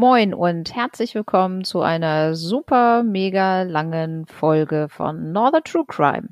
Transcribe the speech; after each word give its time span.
Moin 0.00 0.32
und 0.32 0.74
herzlich 0.74 1.14
willkommen 1.14 1.62
zu 1.62 1.82
einer 1.82 2.34
super 2.34 3.02
mega 3.02 3.64
langen 3.64 4.24
Folge 4.24 4.86
von 4.88 5.30
Northern 5.30 5.62
True 5.62 5.84
Crime. 5.86 6.30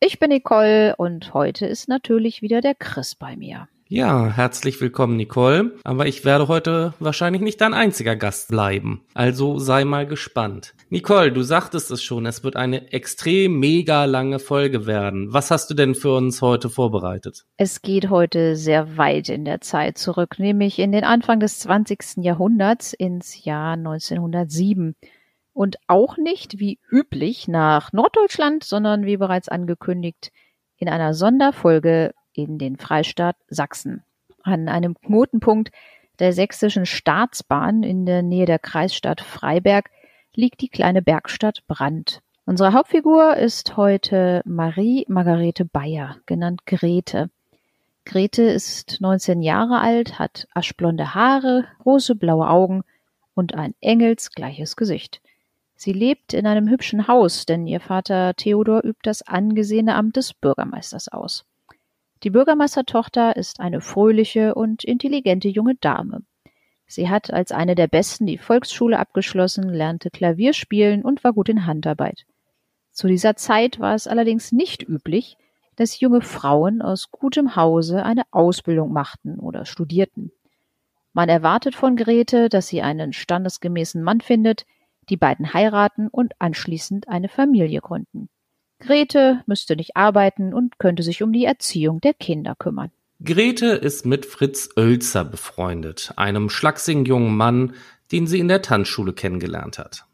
Ich 0.00 0.18
bin 0.18 0.30
Nicole 0.30 0.96
und 0.96 1.34
heute 1.34 1.66
ist 1.66 1.86
natürlich 1.86 2.40
wieder 2.40 2.62
der 2.62 2.74
Chris 2.74 3.14
bei 3.14 3.36
mir. 3.36 3.68
Ja, 3.92 4.28
herzlich 4.28 4.80
willkommen, 4.80 5.16
Nicole. 5.16 5.72
Aber 5.82 6.06
ich 6.06 6.24
werde 6.24 6.46
heute 6.46 6.94
wahrscheinlich 7.00 7.42
nicht 7.42 7.60
dein 7.60 7.74
einziger 7.74 8.14
Gast 8.14 8.46
bleiben. 8.46 9.04
Also 9.14 9.58
sei 9.58 9.84
mal 9.84 10.06
gespannt. 10.06 10.74
Nicole, 10.90 11.32
du 11.32 11.42
sagtest 11.42 11.90
es 11.90 12.00
schon, 12.00 12.24
es 12.24 12.44
wird 12.44 12.54
eine 12.54 12.92
extrem 12.92 13.58
mega 13.58 14.04
lange 14.04 14.38
Folge 14.38 14.86
werden. 14.86 15.32
Was 15.32 15.50
hast 15.50 15.70
du 15.70 15.74
denn 15.74 15.96
für 15.96 16.14
uns 16.14 16.40
heute 16.40 16.70
vorbereitet? 16.70 17.46
Es 17.56 17.82
geht 17.82 18.10
heute 18.10 18.54
sehr 18.54 18.96
weit 18.96 19.28
in 19.28 19.44
der 19.44 19.60
Zeit 19.60 19.98
zurück, 19.98 20.38
nämlich 20.38 20.78
in 20.78 20.92
den 20.92 21.02
Anfang 21.02 21.40
des 21.40 21.58
20. 21.58 22.18
Jahrhunderts 22.18 22.92
ins 22.92 23.44
Jahr 23.44 23.72
1907. 23.72 24.94
Und 25.52 25.78
auch 25.88 26.16
nicht 26.16 26.60
wie 26.60 26.78
üblich 26.92 27.48
nach 27.48 27.92
Norddeutschland, 27.92 28.62
sondern 28.62 29.04
wie 29.04 29.16
bereits 29.16 29.48
angekündigt 29.48 30.30
in 30.76 30.88
einer 30.88 31.12
Sonderfolge 31.12 32.12
in 32.42 32.58
den 32.58 32.76
Freistaat 32.76 33.36
Sachsen. 33.48 34.02
An 34.42 34.68
einem 34.68 34.94
Knotenpunkt 34.94 35.70
der 36.18 36.32
sächsischen 36.32 36.86
Staatsbahn 36.86 37.82
in 37.82 38.06
der 38.06 38.22
Nähe 38.22 38.46
der 38.46 38.58
Kreisstadt 38.58 39.20
Freiberg 39.20 39.90
liegt 40.34 40.60
die 40.60 40.68
kleine 40.68 41.02
Bergstadt 41.02 41.66
Brandt. 41.66 42.20
Unsere 42.46 42.72
Hauptfigur 42.72 43.36
ist 43.36 43.76
heute 43.76 44.42
Marie 44.44 45.04
Margarete 45.08 45.64
Bayer, 45.64 46.16
genannt 46.26 46.66
Grete. 46.66 47.30
Grete 48.04 48.42
ist 48.42 49.00
19 49.00 49.42
Jahre 49.42 49.80
alt, 49.80 50.18
hat 50.18 50.48
aschblonde 50.54 51.14
Haare, 51.14 51.66
große 51.78 52.14
blaue 52.16 52.48
Augen 52.48 52.82
und 53.34 53.54
ein 53.54 53.74
engelsgleiches 53.80 54.76
Gesicht. 54.76 55.20
Sie 55.76 55.92
lebt 55.92 56.34
in 56.34 56.46
einem 56.46 56.68
hübschen 56.68 57.08
Haus, 57.08 57.46
denn 57.46 57.66
ihr 57.66 57.80
Vater 57.80 58.34
Theodor 58.34 58.84
übt 58.84 59.00
das 59.02 59.22
angesehene 59.22 59.94
Amt 59.94 60.16
des 60.16 60.34
Bürgermeisters 60.34 61.08
aus. 61.08 61.46
Die 62.22 62.30
Bürgermeistertochter 62.30 63.36
ist 63.36 63.60
eine 63.60 63.80
fröhliche 63.80 64.54
und 64.54 64.84
intelligente 64.84 65.48
junge 65.48 65.74
Dame. 65.76 66.20
Sie 66.86 67.08
hat 67.08 67.32
als 67.32 67.50
eine 67.52 67.74
der 67.74 67.86
besten 67.86 68.26
die 68.26 68.36
Volksschule 68.36 68.98
abgeschlossen, 68.98 69.70
lernte 69.70 70.10
Klavier 70.10 70.52
spielen 70.52 71.02
und 71.02 71.24
war 71.24 71.32
gut 71.32 71.48
in 71.48 71.64
Handarbeit. 71.66 72.26
Zu 72.92 73.06
dieser 73.06 73.36
Zeit 73.36 73.80
war 73.80 73.94
es 73.94 74.06
allerdings 74.06 74.52
nicht 74.52 74.82
üblich, 74.82 75.36
dass 75.76 76.00
junge 76.00 76.20
Frauen 76.20 76.82
aus 76.82 77.10
gutem 77.10 77.56
Hause 77.56 78.04
eine 78.04 78.24
Ausbildung 78.32 78.92
machten 78.92 79.38
oder 79.38 79.64
studierten. 79.64 80.30
Man 81.12 81.28
erwartet 81.28 81.74
von 81.74 81.96
Grete, 81.96 82.48
dass 82.48 82.66
sie 82.66 82.82
einen 82.82 83.12
standesgemäßen 83.12 84.02
Mann 84.02 84.20
findet, 84.20 84.66
die 85.08 85.16
beiden 85.16 85.54
heiraten 85.54 86.08
und 86.08 86.34
anschließend 86.38 87.08
eine 87.08 87.28
Familie 87.28 87.80
gründen. 87.80 88.28
Grete 88.80 89.42
müsste 89.46 89.76
nicht 89.76 89.96
arbeiten 89.96 90.52
und 90.52 90.78
könnte 90.78 91.02
sich 91.02 91.22
um 91.22 91.32
die 91.32 91.44
Erziehung 91.44 92.00
der 92.00 92.14
Kinder 92.14 92.54
kümmern. 92.58 92.90
Grete 93.22 93.66
ist 93.66 94.06
mit 94.06 94.24
Fritz 94.24 94.70
Oelzer 94.76 95.24
befreundet, 95.24 96.12
einem 96.16 96.48
schlachsigen 96.48 97.04
jungen 97.04 97.36
Mann, 97.36 97.74
den 98.12 98.26
sie 98.26 98.38
in 98.38 98.48
der 98.48 98.62
Tanzschule 98.62 99.12
kennengelernt 99.12 99.78
hat. 99.78 100.06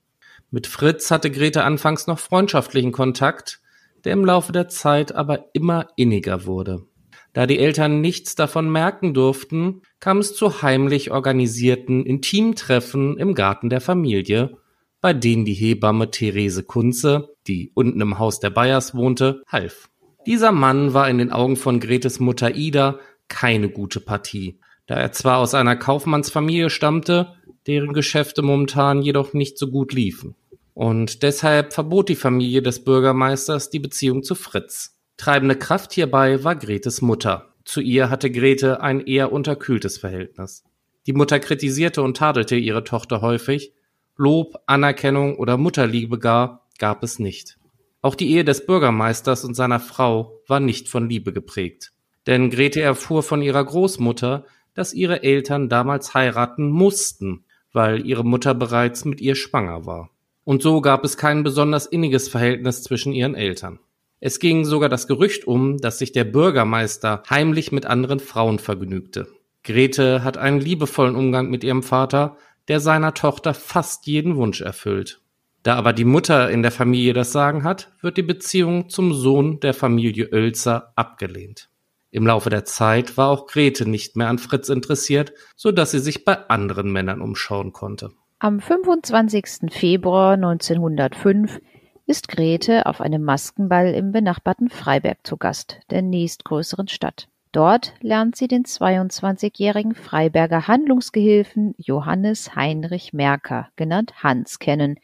Mit 0.51 0.67
Fritz 0.67 1.11
hatte 1.11 1.31
Grete 1.31 1.63
anfangs 1.63 2.07
noch 2.07 2.19
freundschaftlichen 2.19 2.93
Kontakt, 2.93 3.61
der 4.05 4.13
im 4.13 4.25
Laufe 4.25 4.53
der 4.53 4.69
Zeit 4.69 5.15
aber 5.15 5.51
immer 5.53 5.89
inniger 5.97 6.47
wurde. 6.47 6.85
Da 7.33 7.47
die 7.47 7.59
Eltern 7.59 8.01
nichts 8.01 8.35
davon 8.35 8.71
merken 8.71 9.13
durften, 9.15 9.83
kam 10.01 10.19
es 10.19 10.35
zu 10.35 10.63
heimlich 10.63 11.11
organisierten 11.11 12.05
Intimtreffen 12.05 13.19
im 13.19 13.35
Garten 13.35 13.69
der 13.69 13.81
Familie, 13.81 14.57
bei 15.01 15.13
denen 15.13 15.45
die 15.45 15.55
Hebamme 15.55 16.11
Therese 16.11 16.63
Kunze 16.63 17.37
die 17.47 17.71
unten 17.75 18.01
im 18.01 18.19
Haus 18.19 18.41
der 18.41 18.51
Bayers 18.51 18.95
wohnte, 18.95 19.43
half. 19.47 19.89
Dieser 20.27 20.53
Mann 20.53 20.95
war 20.95 21.09
in 21.09 21.19
den 21.19 21.31
Augen 21.31 21.57
von 21.57 21.81
Gretes 21.81 22.19
Mutter 22.21 22.55
Ida 22.55 22.99
keine 23.29 23.69
gute 23.69 24.01
Partie, 24.01 24.59
da 24.87 24.97
er 24.97 25.13
zwar 25.13 25.39
aus 25.39 25.55
einer 25.55 25.77
Kaufmannsfamilie 25.77 26.71
stammte, 26.71 27.35
deren 27.67 27.93
Geschäfte 27.93 28.43
momentan 28.43 29.03
jedoch 29.03 29.33
nicht 29.33 29.59
so 29.59 29.69
gut 29.69 29.93
liefen. 29.93 30.35
Und 30.75 31.23
deshalb 31.23 31.73
verbot 31.73 32.09
die 32.09 32.17
Familie 32.17 32.63
des 32.63 32.85
Bürgermeisters 32.85 33.71
die 33.71 33.79
Beziehung 33.79 34.23
zu 34.23 34.35
Fritz. 34.35 34.99
Treibende 35.17 35.57
Kraft 35.57 35.93
hierbei 35.95 36.45
war 36.45 36.55
Gretes 36.55 37.01
Mutter. 37.01 37.55
Zu 37.65 37.81
ihr 37.81 38.11
hatte 38.11 38.31
Grete 38.31 38.81
ein 38.83 39.01
eher 39.01 39.33
unterkühltes 39.33 39.99
Verhältnis. 39.99 40.65
Die 41.07 41.15
Mutter 41.15 41.41
kritisierte 41.41 42.03
und 42.03 42.17
tadelte 42.17 42.57
ihre 42.57 42.85
Tochter 42.85 43.23
häufig. 43.23 43.73
Lob, 44.17 44.55
Anerkennung 44.67 45.37
oder 45.37 45.57
Mutterliebe 45.59 46.19
gar 46.19 46.67
gab 46.79 47.03
es 47.03 47.19
nicht. 47.19 47.59
Auch 48.01 48.15
die 48.15 48.31
Ehe 48.31 48.45
des 48.45 48.65
Bürgermeisters 48.65 49.45
und 49.45 49.55
seiner 49.55 49.81
Frau 49.81 50.41
war 50.47 50.61
nicht 50.61 50.89
von 50.89 51.09
Liebe 51.09 51.33
geprägt. 51.33 51.93
Denn 52.27 52.51
Grete 52.51 52.81
erfuhr 52.81 53.23
von 53.23 53.43
ihrer 53.43 53.65
Großmutter, 53.65 54.45
dass 54.75 54.95
ihre 54.95 55.23
Eltern 55.23 55.69
damals 55.69 56.15
heiraten 56.15 56.71
mussten, 56.71 57.45
weil 57.73 58.07
ihre 58.07 58.25
Mutter 58.25 58.55
bereits 58.55 59.05
mit 59.05 59.21
ihr 59.21 59.35
schwanger 59.35 59.87
war. 59.87 60.11
Und 60.45 60.63
so 60.63 60.81
gab 60.81 61.05
es 61.05 61.17
kein 61.17 61.43
besonders 61.43 61.87
inniges 61.87 62.29
Verhältnis 62.29 62.83
zwischen 62.83 63.13
ihren 63.13 63.35
Eltern. 63.35 63.81
Es 64.21 64.39
ging 64.39 64.65
sogar 64.65 64.89
das 64.89 65.09
Gerücht 65.09 65.47
um, 65.47 65.77
dass 65.79 65.99
sich 65.99 66.13
der 66.13 66.25
Bürgermeister 66.25 67.23
heimlich 67.29 67.71
mit 67.71 67.85
anderen 67.85 68.21
Frauen 68.21 68.59
vergnügte. 68.59 69.29
Grete 69.63 70.23
hat 70.23 70.39
einen 70.39 70.61
liebevollen 70.61 71.17
Umgang 71.17 71.51
mit 71.51 71.65
ihrem 71.65 71.83
Vater, 71.83 72.37
der 72.69 72.81
seiner 72.81 73.15
Tochter 73.15 73.55
fast 73.55 74.07
jeden 74.07 74.37
Wunsch 74.37 74.61
erfüllt. 74.61 75.21
Da 75.63 75.75
aber 75.75 75.93
die 75.93 76.05
Mutter 76.05 76.51
in 76.51 76.63
der 76.63 76.71
Familie 76.71 77.13
das 77.13 77.33
Sagen 77.33 77.65
hat, 77.65 77.93
wird 78.01 78.17
die 78.17 78.23
Beziehung 78.23 78.89
zum 78.89 79.13
Sohn 79.13 79.59
der 79.61 79.75
Familie 79.75 80.31
Oelzer 80.33 80.93
abgelehnt. 80.95 81.71
Im 82.11 82.27
Laufe 82.27 82.51
der 82.51 82.65
Zeit 82.65 83.17
war 83.17 83.31
auch 83.31 83.47
Grete 83.47 83.89
nicht 83.89 84.17
mehr 84.17 84.29
an 84.29 84.39
Fritz 84.39 84.69
interessiert, 84.69 85.33
so 85.57 85.73
dass 85.73 85.91
sie 85.91 85.99
sich 85.99 86.25
bei 86.25 86.49
anderen 86.49 86.93
Männern 86.93 87.21
umschauen 87.21 87.73
konnte. 87.73 88.11
Am 88.39 88.61
25. 88.61 89.73
Februar 89.73 90.35
1905 90.35 91.61
ist 92.07 92.29
Grete 92.29 92.87
auf 92.87 93.01
einem 93.01 93.25
Maskenball 93.25 93.93
im 93.93 94.13
benachbarten 94.13 94.71
Freiberg 94.71 95.27
zu 95.27 95.37
Gast, 95.37 95.81
der 95.91 96.03
nächstgrößeren 96.03 96.87
Stadt. 96.87 97.29
Dort 97.57 97.95
lernt 98.03 98.37
sie 98.37 98.49
den 98.49 98.65
22-jährigen 98.65 99.95
Freiberger 99.95 100.69
Handlungsgehilfen 100.69 101.75
Johannes 101.79 102.55
Heinrich 102.55 103.15
Merker, 103.15 103.71
genannt 103.77 104.23
Hans, 104.23 104.59
kennen, 104.59 105.01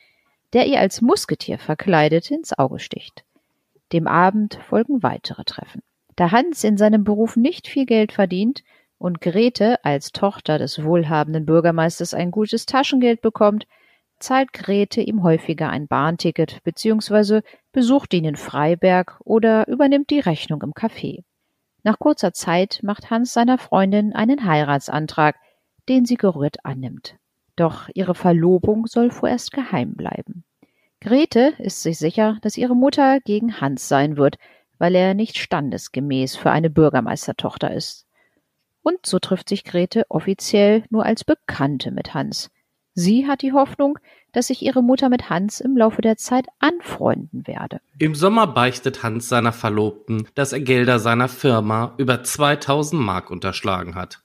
der 0.53 0.67
ihr 0.67 0.79
als 0.79 1.01
Musketier 1.01 1.59
verkleidet 1.59 2.31
ins 2.31 2.53
Auge 2.59 2.79
sticht. 2.79 3.25
Dem 3.95 4.07
Abend 4.07 4.59
folgen 4.69 5.03
weitere 5.03 5.45
Treffen. 5.45 5.81
Da 6.15 6.31
Hans 6.31 6.63
in 6.63 6.77
seinem 6.77 7.05
Beruf 7.05 7.37
nicht 7.37 7.69
viel 7.69 7.87
Geld 7.87 8.13
verdient 8.13 8.63
und 8.99 9.23
Grete 9.23 9.83
als 9.83 10.13
Tochter 10.13 10.59
des 10.59 10.85
wohlhabenden 10.85 11.47
Bürgermeisters 11.47 12.13
ein 12.13 12.31
gutes 12.31 12.67
Taschengeld 12.67 13.23
bekommt, 13.23 13.67
zahlt 14.19 14.53
Grete 14.53 15.01
ihm 15.01 15.23
häufiger 15.23 15.71
ein 15.71 15.87
Bahnticket 15.87 16.63
bzw. 16.65 17.41
besucht 17.73 18.13
ihn 18.13 18.27
in 18.27 18.37
Freiberg 18.37 19.19
oder 19.25 19.67
übernimmt 19.69 20.11
die 20.11 20.21
Rechnung 20.21 20.61
im 20.61 20.75
Café. 20.75 21.23
Nach 21.83 21.99
kurzer 21.99 22.33
Zeit 22.33 22.81
macht 22.83 23.11
Hans 23.11 23.33
seiner 23.33 23.59
Freundin 23.59 24.13
einen 24.15 24.45
Heiratsantrag, 24.45 25.37
den 25.89 26.05
sie 26.05 26.17
gerührt 26.17 26.65
annimmt. 26.65 27.17
Doch 27.57 27.89
ihre 27.95 28.15
Verlobung 28.15 28.87
soll 28.87 29.11
vorerst 29.11 29.53
geheim 29.53 29.95
bleiben. 29.95 30.45
Grete 31.01 31.55
ist 31.59 31.83
sich 31.83 31.99
sicher, 31.99 32.39
dass 32.43 32.57
ihre 32.57 32.77
Mutter 32.77 33.19
gegen 33.21 33.61
Hans 33.61 33.89
sein 33.89 34.17
wird, 34.17 34.39
weil 34.79 34.95
er 34.95 35.15
nicht 35.15 35.37
standesgemäß 35.37 36.37
für 36.37 36.51
eine 36.51 36.71
Bürgermeistertochter 36.71 37.73
ist. 37.73 38.07
Und 38.83 39.05
so 39.05 39.19
trifft 39.19 39.49
sich 39.49 39.65
Grete 39.65 40.05
offiziell 40.09 40.85
nur 40.91 41.05
als 41.05 41.25
Bekannte 41.25 41.91
mit 41.91 42.15
Hans. 42.15 42.51
Sie 42.95 43.27
hat 43.27 43.43
die 43.43 43.53
Hoffnung, 43.53 43.99
dass 44.33 44.49
sich 44.49 44.63
ihre 44.63 44.83
Mutter 44.83 45.09
mit 45.09 45.31
Hans 45.31 45.61
im 45.61 45.77
Laufe 45.77 46.03
der 46.03 46.17
Zeit 46.17 46.47
anfreunden 46.59 47.47
werde. 47.47 47.81
Im 47.99 48.15
Sommer 48.15 48.47
beichtet 48.47 49.03
Hans 49.03 49.29
seiner 49.29 49.53
Verlobten, 49.53 50.29
dass 50.35 50.53
er 50.53 50.61
Gelder 50.61 50.99
seiner 50.99 51.29
Firma 51.29 51.95
über 51.99 52.23
2000 52.23 53.01
Mark 53.01 53.31
unterschlagen 53.31 53.95
hat. 53.95 54.23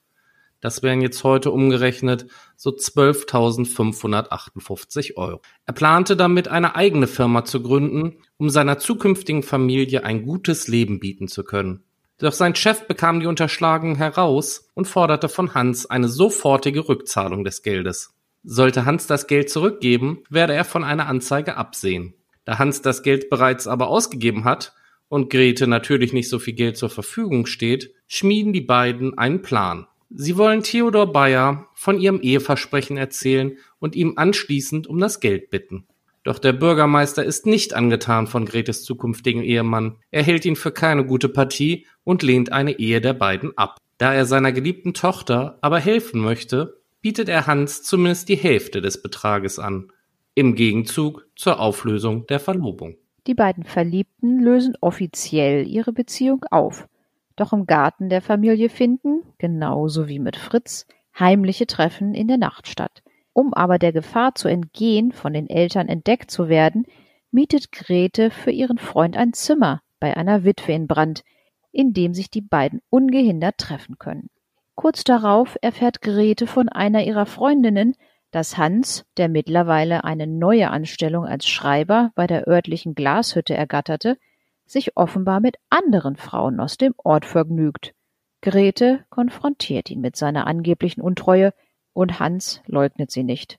Das 0.60 0.82
wären 0.82 1.02
jetzt 1.02 1.24
heute 1.24 1.52
umgerechnet 1.52 2.26
so 2.56 2.72
12.558 2.72 5.16
Euro. 5.16 5.44
Er 5.66 5.74
plante 5.74 6.18
damit 6.18 6.48
eine 6.48 6.76
eigene 6.76 7.06
Firma 7.06 7.46
zu 7.46 7.62
gründen, 7.62 8.16
um 8.38 8.50
seiner 8.50 8.80
zukünftigen 8.80 9.44
Familie 9.44 10.04
ein 10.04 10.24
gutes 10.24 10.68
Leben 10.68 11.00
bieten 11.00 11.28
zu 11.28 11.44
können. 11.44 11.84
Doch 12.18 12.34
sein 12.34 12.56
Chef 12.56 12.88
bekam 12.88 13.20
die 13.20 13.28
Unterschlagung 13.28 13.96
heraus 13.96 14.72
und 14.74 14.88
forderte 14.88 15.30
von 15.30 15.54
Hans 15.54 15.88
eine 15.88 16.08
sofortige 16.08 16.90
Rückzahlung 16.90 17.44
des 17.44 17.62
Geldes. 17.62 18.17
Sollte 18.50 18.86
Hans 18.86 19.08
das 19.08 19.28
Geld 19.28 19.50
zurückgeben, 19.50 20.24
werde 20.30 20.54
er 20.54 20.64
von 20.64 20.86
einer 20.86 21.08
Anzeige 21.08 21.58
absehen. 21.58 22.14
Da 22.46 22.58
Hans 22.60 22.82
das 22.82 23.04
Geld 23.04 23.30
bereits 23.30 23.68
aber 23.68 23.90
ausgegeben 23.90 24.46
hat 24.46 24.74
und 25.10 25.30
Grete 25.30 25.68
natürlich 25.68 26.14
nicht 26.14 26.30
so 26.30 26.40
viel 26.40 26.54
Geld 26.54 26.78
zur 26.78 26.90
Verfügung 26.90 27.46
steht, 27.46 27.94
schmieden 28.08 28.54
die 28.54 28.62
beiden 28.62 29.18
einen 29.18 29.42
Plan. 29.42 29.86
Sie 30.10 30.38
wollen 30.38 30.64
Theodor 30.64 31.12
Bayer 31.12 31.68
von 31.74 32.00
ihrem 32.00 32.22
Eheversprechen 32.22 32.96
erzählen 32.96 33.58
und 33.80 33.98
ihm 33.98 34.14
anschließend 34.16 34.88
um 34.88 34.98
das 34.98 35.20
Geld 35.20 35.50
bitten. 35.50 35.86
Doch 36.24 36.40
der 36.40 36.54
Bürgermeister 36.54 37.26
ist 37.26 37.48
nicht 37.48 37.74
angetan 37.74 38.28
von 38.28 38.46
Gretes 38.46 38.86
zukünftigen 38.86 39.44
Ehemann. 39.44 39.98
Er 40.10 40.24
hält 40.24 40.46
ihn 40.46 40.56
für 40.56 40.72
keine 40.72 41.06
gute 41.06 41.28
Partie 41.28 41.86
und 42.06 42.24
lehnt 42.24 42.54
eine 42.54 42.80
Ehe 42.80 43.02
der 43.02 43.14
beiden 43.14 43.58
ab. 43.58 43.78
Da 43.98 44.14
er 44.14 44.26
seiner 44.26 44.54
geliebten 44.54 44.94
Tochter 44.94 45.58
aber 45.60 45.80
helfen 45.80 46.22
möchte, 46.22 46.77
bietet 47.02 47.30
er 47.30 47.48
Hans 47.48 47.84
zumindest 47.84 48.30
die 48.30 48.36
Hälfte 48.36 48.82
des 48.82 49.02
Betrages 49.02 49.60
an, 49.60 49.92
im 50.36 50.56
Gegenzug 50.56 51.28
zur 51.36 51.60
Auflösung 51.60 52.28
der 52.28 52.40
Verlobung. 52.40 52.98
Die 53.28 53.34
beiden 53.34 53.64
Verliebten 53.64 54.40
lösen 54.40 54.76
offiziell 54.82 55.68
ihre 55.68 55.92
Beziehung 55.94 56.46
auf. 56.50 56.88
Doch 57.36 57.54
im 57.54 57.66
Garten 57.66 58.10
der 58.10 58.22
Familie 58.22 58.70
finden, 58.70 59.24
genauso 59.38 60.08
wie 60.08 60.20
mit 60.20 60.38
Fritz, 60.38 60.86
heimliche 61.18 61.68
Treffen 61.68 62.14
in 62.14 62.28
der 62.28 62.38
Nacht 62.38 62.68
statt. 62.68 63.04
Um 63.34 63.54
aber 63.54 63.78
der 63.78 63.92
Gefahr 63.92 64.36
zu 64.36 64.48
entgehen, 64.48 65.12
von 65.12 65.34
den 65.34 65.50
Eltern 65.50 65.88
entdeckt 65.88 66.32
zu 66.32 66.50
werden, 66.50 66.86
mietet 67.32 67.72
Grete 67.72 68.32
für 68.32 68.52
ihren 68.52 68.78
Freund 68.78 69.18
ein 69.18 69.34
Zimmer 69.34 69.82
bei 70.00 70.16
einer 70.16 70.44
Witwe 70.44 70.74
in 70.74 70.88
Brand, 70.88 71.24
in 71.72 71.94
dem 71.94 72.14
sich 72.14 72.32
die 72.32 72.42
beiden 72.42 72.82
ungehindert 72.90 73.58
treffen 73.58 74.00
können. 74.00 74.30
Kurz 74.78 75.04
darauf 75.04 75.58
erfährt 75.62 76.04
Grete 76.04 76.46
von 76.46 76.70
einer 76.70 77.04
ihrer 77.04 77.26
Freundinnen, 77.26 77.96
dass 78.30 78.60
Hans, 78.60 79.06
der 79.18 79.28
mittlerweile 79.28 80.04
eine 80.04 80.28
neue 80.28 80.70
Anstellung 80.70 81.26
als 81.26 81.48
Schreiber 81.48 82.12
bei 82.14 82.28
der 82.28 82.48
örtlichen 82.48 82.94
Glashütte 82.94 83.56
ergatterte, 83.56 84.20
sich 84.68 84.96
offenbar 84.96 85.40
mit 85.40 85.58
anderen 85.72 86.16
Frauen 86.16 86.60
aus 86.60 86.78
dem 86.78 86.94
Ort 86.98 87.26
vergnügt. 87.26 87.96
Grete 88.42 89.04
konfrontiert 89.10 89.90
ihn 89.90 90.00
mit 90.00 90.16
seiner 90.16 90.46
angeblichen 90.46 91.02
Untreue 91.02 91.56
und 91.94 92.20
Hans 92.20 92.62
leugnet 92.68 93.10
sie 93.10 93.24
nicht. 93.24 93.58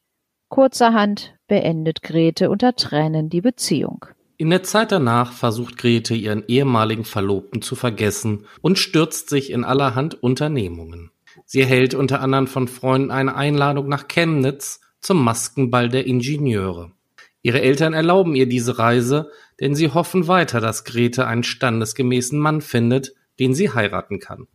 Kurzerhand 0.48 1.34
beendet 1.48 2.02
Grete 2.02 2.48
unter 2.48 2.76
Tränen 2.76 3.28
die 3.28 3.40
Beziehung. 3.40 4.06
In 4.40 4.50
der 4.50 4.62
Zeit 4.62 4.92
danach 4.92 5.32
versucht 5.32 5.78
Grete 5.78 6.14
ihren 6.14 6.44
ehemaligen 6.46 7.04
Verlobten 7.04 7.60
zu 7.60 7.74
vergessen 7.74 8.46
und 8.60 8.78
stürzt 8.78 9.28
sich 9.28 9.50
in 9.50 9.64
allerhand 9.64 10.22
Unternehmungen. 10.22 11.10
Sie 11.44 11.60
erhält 11.60 11.92
unter 11.94 12.20
anderem 12.20 12.46
von 12.46 12.68
Freunden 12.68 13.10
eine 13.10 13.34
Einladung 13.34 13.88
nach 13.88 14.06
Chemnitz 14.06 14.80
zum 15.00 15.24
Maskenball 15.24 15.88
der 15.88 16.06
Ingenieure. 16.06 16.92
Ihre 17.42 17.60
Eltern 17.62 17.94
erlauben 17.94 18.36
ihr 18.36 18.48
diese 18.48 18.78
Reise, 18.78 19.28
denn 19.58 19.74
sie 19.74 19.88
hoffen 19.88 20.28
weiter, 20.28 20.60
dass 20.60 20.84
Grete 20.84 21.26
einen 21.26 21.42
standesgemäßen 21.42 22.38
Mann 22.38 22.60
findet, 22.60 23.14
den 23.40 23.54
sie 23.54 23.70
heiraten 23.70 24.20
kann. 24.20 24.46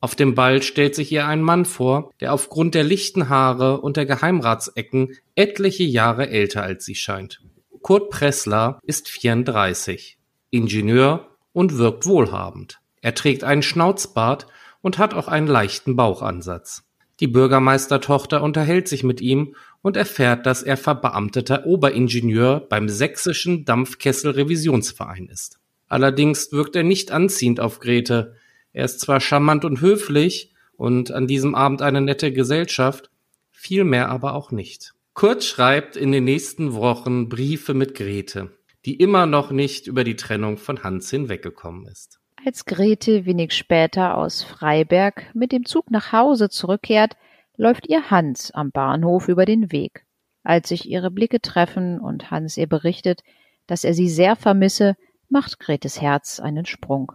Auf 0.00 0.16
dem 0.16 0.34
Ball 0.34 0.62
stellt 0.62 0.96
sich 0.96 1.12
ihr 1.12 1.28
ein 1.28 1.42
Mann 1.42 1.64
vor, 1.64 2.10
der 2.20 2.32
aufgrund 2.32 2.74
der 2.74 2.82
lichten 2.82 3.28
Haare 3.28 3.80
und 3.82 3.96
der 3.96 4.06
Geheimratsecken 4.06 5.16
etliche 5.36 5.84
Jahre 5.84 6.28
älter 6.28 6.64
als 6.64 6.84
sie 6.84 6.96
scheint. 6.96 7.40
Kurt 7.82 8.10
Pressler 8.10 8.78
ist 8.84 9.08
34, 9.08 10.16
Ingenieur 10.50 11.36
und 11.52 11.78
wirkt 11.78 12.06
wohlhabend. 12.06 12.78
Er 13.00 13.12
trägt 13.16 13.42
einen 13.42 13.62
Schnauzbart 13.62 14.46
und 14.82 14.98
hat 14.98 15.14
auch 15.14 15.26
einen 15.26 15.48
leichten 15.48 15.96
Bauchansatz. 15.96 16.84
Die 17.18 17.26
Bürgermeistertochter 17.26 18.40
unterhält 18.40 18.86
sich 18.86 19.02
mit 19.02 19.20
ihm 19.20 19.56
und 19.82 19.96
erfährt, 19.96 20.46
dass 20.46 20.62
er 20.62 20.76
verbeamteter 20.76 21.66
Oberingenieur 21.66 22.60
beim 22.60 22.88
Sächsischen 22.88 23.64
Dampfkessel-Revisionsverein 23.64 25.26
ist. 25.26 25.58
Allerdings 25.88 26.52
wirkt 26.52 26.76
er 26.76 26.84
nicht 26.84 27.10
anziehend 27.10 27.58
auf 27.58 27.80
Grete. 27.80 28.36
Er 28.72 28.84
ist 28.84 29.00
zwar 29.00 29.18
charmant 29.18 29.64
und 29.64 29.80
höflich 29.80 30.54
und 30.76 31.10
an 31.10 31.26
diesem 31.26 31.56
Abend 31.56 31.82
eine 31.82 32.00
nette 32.00 32.32
Gesellschaft, 32.32 33.10
viel 33.50 33.82
mehr 33.82 34.08
aber 34.08 34.34
auch 34.34 34.52
nicht. 34.52 34.94
Kurt 35.14 35.44
schreibt 35.44 35.96
in 35.96 36.10
den 36.10 36.24
nächsten 36.24 36.72
Wochen 36.72 37.28
Briefe 37.28 37.74
mit 37.74 37.94
Grete, 37.94 38.56
die 38.86 38.96
immer 38.96 39.26
noch 39.26 39.50
nicht 39.50 39.86
über 39.86 40.04
die 40.04 40.16
Trennung 40.16 40.56
von 40.56 40.82
Hans 40.82 41.10
hinweggekommen 41.10 41.86
ist. 41.86 42.18
Als 42.44 42.64
Grete 42.64 43.26
wenig 43.26 43.52
später 43.52 44.16
aus 44.16 44.42
Freiberg 44.42 45.26
mit 45.34 45.52
dem 45.52 45.66
Zug 45.66 45.90
nach 45.90 46.12
Hause 46.12 46.48
zurückkehrt, 46.48 47.16
läuft 47.56 47.88
ihr 47.88 48.10
Hans 48.10 48.50
am 48.52 48.70
Bahnhof 48.72 49.28
über 49.28 49.44
den 49.44 49.70
Weg. 49.70 50.06
Als 50.42 50.70
sich 50.70 50.88
ihre 50.88 51.10
Blicke 51.10 51.40
treffen 51.40 52.00
und 52.00 52.30
Hans 52.30 52.56
ihr 52.56 52.66
berichtet, 52.66 53.22
dass 53.66 53.84
er 53.84 53.94
sie 53.94 54.08
sehr 54.08 54.34
vermisse, 54.34 54.96
macht 55.28 55.60
Gretes 55.60 56.00
Herz 56.00 56.40
einen 56.40 56.66
Sprung. 56.66 57.12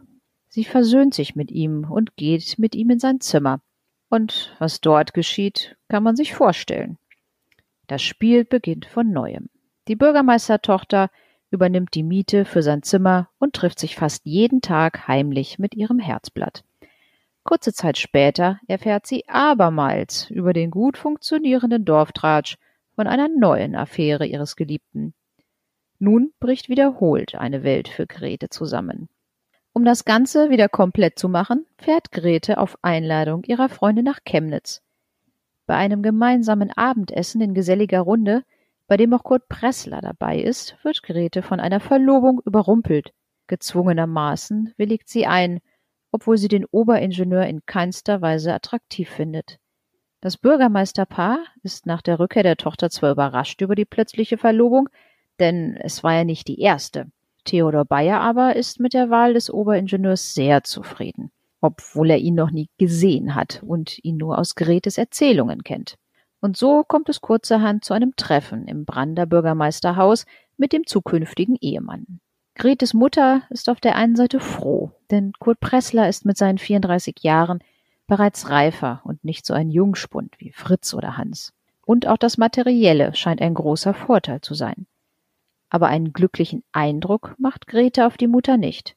Sie 0.50 0.64
versöhnt 0.64 1.14
sich 1.14 1.36
mit 1.36 1.52
ihm 1.52 1.86
und 1.90 2.16
geht 2.16 2.58
mit 2.58 2.76
ihm 2.76 2.92
in 2.92 3.00
sein 3.00 3.20
Zimmer. 3.20 3.60
Und 4.10 4.56
was 4.60 4.82
dort 4.82 5.14
geschieht, 5.14 5.76
kann 5.90 6.04
man 6.04 6.16
sich 6.16 6.34
vorstellen. 6.34 6.98
Das 7.88 8.02
Spiel 8.02 8.46
beginnt 8.46 8.86
von 8.86 9.12
neuem. 9.12 9.50
Die 9.88 9.96
Bürgermeistertochter 9.96 11.10
übernimmt 11.50 11.94
die 11.94 12.04
Miete 12.04 12.44
für 12.44 12.62
sein 12.62 12.84
Zimmer 12.84 13.30
und 13.40 13.54
trifft 13.54 13.80
sich 13.80 13.96
fast 13.96 14.26
jeden 14.26 14.62
Tag 14.62 15.08
heimlich 15.08 15.58
mit 15.60 15.74
ihrem 15.76 16.00
Herzblatt. 16.00 16.64
Kurze 17.44 17.72
Zeit 17.72 17.98
später 17.98 18.60
erfährt 18.68 19.08
sie 19.08 19.28
abermals 19.30 20.30
über 20.30 20.52
den 20.52 20.70
gut 20.70 20.98
funktionierenden 20.98 21.86
Dorftratsch 21.86 22.58
von 22.96 23.08
einer 23.08 23.30
neuen 23.30 23.76
Affäre 23.76 24.26
ihres 24.26 24.58
Geliebten. 24.58 25.14
Nun 25.98 26.34
bricht 26.42 26.68
wiederholt 26.68 27.36
eine 27.36 27.64
Welt 27.64 27.88
für 27.88 28.06
Grete 28.06 28.50
zusammen. 28.50 29.08
Um 29.72 29.86
das 29.86 30.04
Ganze 30.04 30.50
wieder 30.50 30.68
komplett 30.68 31.18
zu 31.18 31.30
machen, 31.30 31.66
fährt 31.78 32.12
Grete 32.12 32.58
auf 32.58 32.78
Einladung 32.82 33.44
ihrer 33.46 33.70
Freunde 33.70 34.04
nach 34.04 34.20
Chemnitz. 34.26 34.82
Bei 35.68 35.76
einem 35.76 36.02
gemeinsamen 36.02 36.72
Abendessen 36.72 37.42
in 37.42 37.54
geselliger 37.54 38.02
Runde, 38.02 38.44
bei 38.88 38.98
dem 38.98 39.14
auch 39.14 39.24
Kurt 39.24 39.48
Pressler 39.48 40.02
dabei 40.02 40.40
ist, 40.40 40.76
wird 40.84 41.04
Grete 41.04 41.44
von 41.44 41.60
einer 41.60 41.80
Verlobung 41.80 42.42
überrumpelt. 42.44 43.14
Gezwungenermaßen 43.46 44.74
willigt 44.78 45.08
sie 45.08 45.28
ein 45.28 45.60
obwohl 46.12 46.38
sie 46.38 46.48
den 46.48 46.66
Oberingenieur 46.66 47.46
in 47.46 47.66
keinster 47.66 48.22
Weise 48.22 48.54
attraktiv 48.54 49.10
findet. 49.10 49.60
Das 50.22 50.38
Bürgermeisterpaar 50.38 51.40
ist 51.64 51.86
nach 51.86 52.02
der 52.02 52.20
Rückkehr 52.20 52.44
der 52.44 52.58
Tochter 52.58 52.90
zwar 52.90 53.12
überrascht 53.12 53.62
über 53.62 53.76
die 53.76 53.86
plötzliche 53.86 54.38
Verlobung, 54.38 54.90
denn 55.40 55.78
es 55.78 56.04
war 56.04 56.14
ja 56.14 56.24
nicht 56.24 56.48
die 56.48 56.60
erste. 56.60 57.12
Theodor 57.44 57.86
Bayer 57.86 58.20
aber 58.20 58.56
ist 58.56 58.80
mit 58.80 58.94
der 58.94 59.10
Wahl 59.10 59.34
des 59.36 59.52
Oberingenieurs 59.52 60.34
sehr 60.34 60.64
zufrieden, 60.64 61.32
obwohl 61.62 62.12
er 62.12 62.18
ihn 62.18 62.36
noch 62.36 62.52
nie 62.52 62.70
gesehen 62.78 63.36
hat 63.36 63.62
und 63.66 64.04
ihn 64.04 64.18
nur 64.18 64.38
aus 64.38 64.56
Gretes 64.56 64.98
Erzählungen 64.98 65.64
kennt. 65.64 65.96
Und 66.40 66.56
so 66.56 66.84
kommt 66.84 67.10
es 67.10 67.22
kurzerhand 67.22 67.84
zu 67.84 67.94
einem 67.94 68.16
Treffen 68.16 68.68
im 68.68 68.86
Brander 68.86 69.26
Bürgermeisterhaus 69.26 70.26
mit 70.58 70.72
dem 70.72 70.86
zukünftigen 70.86 71.56
Ehemann. 71.60 72.20
Gretes 72.56 72.94
Mutter 72.94 73.44
ist 73.50 73.70
auf 73.70 73.80
der 73.80 73.96
einen 73.96 74.16
Seite 74.16 74.40
froh, 74.40 74.92
denn 75.12 75.34
Kurt 75.40 75.60
Pressler 75.60 76.10
ist 76.10 76.26
mit 76.26 76.38
seinen 76.38 76.58
34 76.58 77.16
Jahren 77.22 77.60
bereits 78.08 78.50
reifer 78.50 79.02
und 79.04 79.24
nicht 79.24 79.46
so 79.46 79.54
ein 79.54 79.70
Jungspund 79.70 80.36
wie 80.40 80.52
Fritz 80.52 80.94
oder 80.94 81.18
Hans. 81.18 81.54
Und 81.86 82.08
auch 82.08 82.18
das 82.18 82.38
Materielle 82.38 83.14
scheint 83.14 83.42
ein 83.42 83.54
großer 83.54 83.94
Vorteil 83.94 84.42
zu 84.42 84.54
sein. 84.54 84.88
Aber 85.70 85.88
einen 85.88 86.14
glücklichen 86.14 86.64
Eindruck 86.72 87.36
macht 87.38 87.68
Grete 87.68 88.08
auf 88.08 88.18
die 88.18 88.28
Mutter 88.28 88.58
nicht. 88.58 88.96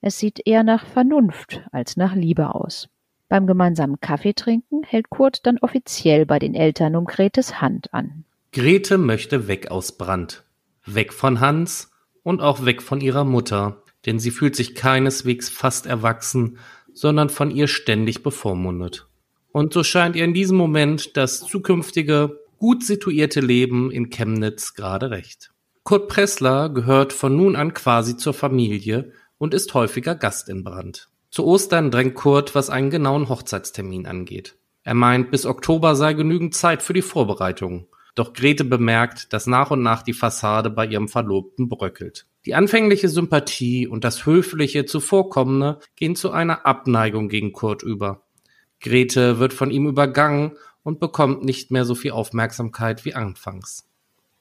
Es 0.00 0.18
sieht 0.18 0.46
eher 0.46 0.62
nach 0.62 0.86
Vernunft 0.86 1.62
als 1.72 1.96
nach 1.96 2.14
Liebe 2.14 2.54
aus. 2.54 2.88
Beim 3.28 3.46
gemeinsamen 3.46 4.00
Kaffeetrinken 4.00 4.82
hält 4.84 5.10
Kurt 5.10 5.44
dann 5.44 5.58
offiziell 5.58 6.24
bei 6.24 6.38
den 6.38 6.54
Eltern 6.54 6.96
um 6.96 7.04
Gretes 7.04 7.60
Hand 7.60 7.92
an. 7.92 8.24
Grete 8.52 8.96
möchte 8.96 9.48
weg 9.48 9.70
aus 9.70 9.98
Brand. 9.98 10.44
Weg 10.86 11.12
von 11.12 11.40
Hans 11.40 11.90
und 12.22 12.40
auch 12.40 12.64
weg 12.64 12.80
von 12.80 13.00
ihrer 13.00 13.24
Mutter, 13.24 13.82
denn 14.06 14.18
sie 14.18 14.30
fühlt 14.30 14.56
sich 14.56 14.74
keineswegs 14.74 15.48
fast 15.50 15.86
erwachsen, 15.86 16.58
sondern 16.94 17.28
von 17.28 17.50
ihr 17.50 17.68
ständig 17.68 18.22
bevormundet. 18.22 19.06
Und 19.52 19.72
so 19.72 19.82
scheint 19.82 20.16
ihr 20.16 20.24
in 20.24 20.34
diesem 20.34 20.56
Moment 20.56 21.16
das 21.16 21.40
zukünftige, 21.40 22.38
gut 22.58 22.84
situierte 22.84 23.40
Leben 23.40 23.90
in 23.90 24.10
Chemnitz 24.10 24.74
gerade 24.74 25.10
recht. 25.10 25.50
Kurt 25.84 26.08
Pressler 26.08 26.68
gehört 26.68 27.12
von 27.12 27.36
nun 27.36 27.56
an 27.56 27.74
quasi 27.74 28.16
zur 28.16 28.34
Familie 28.34 29.12
und 29.38 29.54
ist 29.54 29.72
häufiger 29.74 30.14
Gast 30.14 30.48
in 30.48 30.64
Brand. 30.64 31.08
Zu 31.30 31.44
Ostern 31.44 31.90
drängt 31.90 32.14
Kurt, 32.14 32.54
was 32.54 32.70
einen 32.70 32.90
genauen 32.90 33.28
Hochzeitstermin 33.28 34.06
angeht. 34.06 34.56
Er 34.82 34.94
meint, 34.94 35.30
bis 35.30 35.46
Oktober 35.46 35.96
sei 35.96 36.14
genügend 36.14 36.54
Zeit 36.54 36.82
für 36.82 36.92
die 36.92 37.02
Vorbereitungen. 37.02 37.86
Doch 38.14 38.32
Grete 38.32 38.64
bemerkt, 38.64 39.32
dass 39.32 39.46
nach 39.46 39.70
und 39.70 39.82
nach 39.82 40.02
die 40.02 40.12
Fassade 40.12 40.70
bei 40.70 40.86
ihrem 40.86 41.08
Verlobten 41.08 41.68
bröckelt. 41.68 42.26
Die 42.46 42.54
anfängliche 42.54 43.08
Sympathie 43.08 43.86
und 43.86 44.04
das 44.04 44.26
höfliche 44.26 44.86
Zuvorkommene 44.86 45.78
gehen 45.94 46.16
zu 46.16 46.30
einer 46.30 46.66
Abneigung 46.66 47.28
gegen 47.28 47.52
Kurt 47.52 47.82
über. 47.82 48.22
Grete 48.80 49.38
wird 49.38 49.52
von 49.52 49.70
ihm 49.70 49.86
übergangen 49.86 50.56
und 50.82 51.00
bekommt 51.00 51.44
nicht 51.44 51.70
mehr 51.70 51.84
so 51.84 51.94
viel 51.94 52.12
Aufmerksamkeit 52.12 53.04
wie 53.04 53.14
anfangs. 53.14 53.86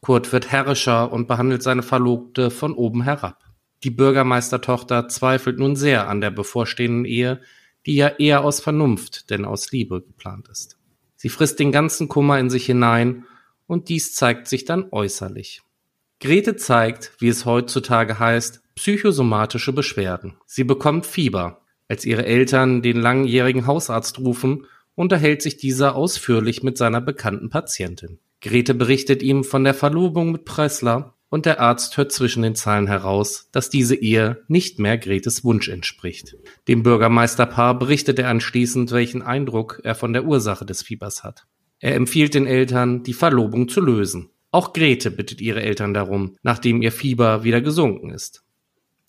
Kurt 0.01 0.32
wird 0.32 0.51
herrischer 0.51 1.12
und 1.12 1.27
behandelt 1.27 1.62
seine 1.62 1.84
Verlobte 1.84 2.50
von 2.50 2.74
oben 2.74 3.01
herab. 3.01 3.44
Die 3.84 3.91
Bürgermeistertochter 3.91 5.07
zweifelt 5.07 5.60
nun 5.60 5.75
sehr 5.75 6.07
an 6.07 6.22
der 6.22 6.31
bevorstehenden 6.31 7.05
Ehe, 7.05 7.41
die 7.86 7.96
ja 7.96 8.07
eher 8.07 8.43
aus 8.43 8.60
Vernunft 8.60 9.29
denn 9.29 9.46
aus 9.46 9.72
Liebe 9.72 10.01
geplant 10.01 10.48
ist. 10.50 10.77
Sie 11.15 11.29
frisst 11.29 11.60
den 11.60 11.72
ganzen 11.72 12.07
Kummer 12.07 12.39
in 12.39 12.50
sich 12.50 12.65
hinein 12.65 13.25
und 13.65 13.89
dies 13.89 14.13
zeigt 14.13 14.48
sich 14.48 14.65
dann 14.65 14.88
äußerlich. 14.91 15.62
Grete 16.19 16.55
zeigt, 16.55 17.12
wie 17.19 17.27
es 17.27 17.46
heutzutage 17.46 18.19
heißt, 18.19 18.62
psychosomatische 18.75 19.74
Beschwerden. 19.74 20.36
Sie 20.46 20.63
bekommt 20.63 21.05
Fieber. 21.05 21.62
Als 21.88 22.05
ihre 22.05 22.25
Eltern 22.25 22.81
den 22.81 22.98
langjährigen 22.98 23.65
Hausarzt 23.67 24.19
rufen, 24.19 24.65
unterhält 24.96 25.41
sich 25.41 25.57
dieser 25.57 25.96
ausführlich 25.96 26.63
mit 26.63 26.77
seiner 26.77 27.01
bekannten 27.01 27.50
Patientin. 27.50 28.19
Grete 28.41 28.74
berichtet 28.74 29.22
ihm 29.24 29.43
von 29.43 29.63
der 29.63 29.74
Verlobung 29.74 30.31
mit 30.31 30.46
Pressler 30.46 31.16
und 31.29 31.46
der 31.46 31.60
Arzt 31.60 31.98
hört 31.98 32.12
zwischen 32.12 32.43
den 32.43 32.55
Zeilen 32.55 32.88
heraus, 32.88 33.50
dass 33.51 33.69
diese 33.69 33.96
Ehe 33.96 34.43
nicht 34.48 34.79
mehr 34.79 34.98
Gretes 34.98 35.43
Wunsch 35.43 35.67
entspricht. 35.67 36.36
Dem 36.67 36.84
Bürgermeisterpaar 36.84 37.77
berichtet 37.77 38.19
er 38.19 38.29
anschließend, 38.29 38.91
welchen 38.91 39.22
Eindruck 39.22 39.81
er 39.84 39.96
von 39.96 40.13
der 40.13 40.25
Ursache 40.25 40.65
des 40.65 40.84
Fiebers 40.84 41.24
hat. 41.24 41.46
Er 41.79 41.96
empfiehlt 41.96 42.34
den 42.34 42.48
Eltern, 42.48 43.03
die 43.03 43.13
Verlobung 43.13 43.67
zu 43.67 43.81
lösen. 43.81 44.29
Auch 44.51 44.74
Grete 44.74 45.12
bittet 45.12 45.41
ihre 45.41 45.62
Eltern 45.62 45.93
darum, 45.93 46.38
nachdem 46.41 46.81
ihr 46.81 46.91
Fieber 46.91 47.43
wieder 47.43 47.62
gesunken 47.62 48.10
ist. 48.10 48.43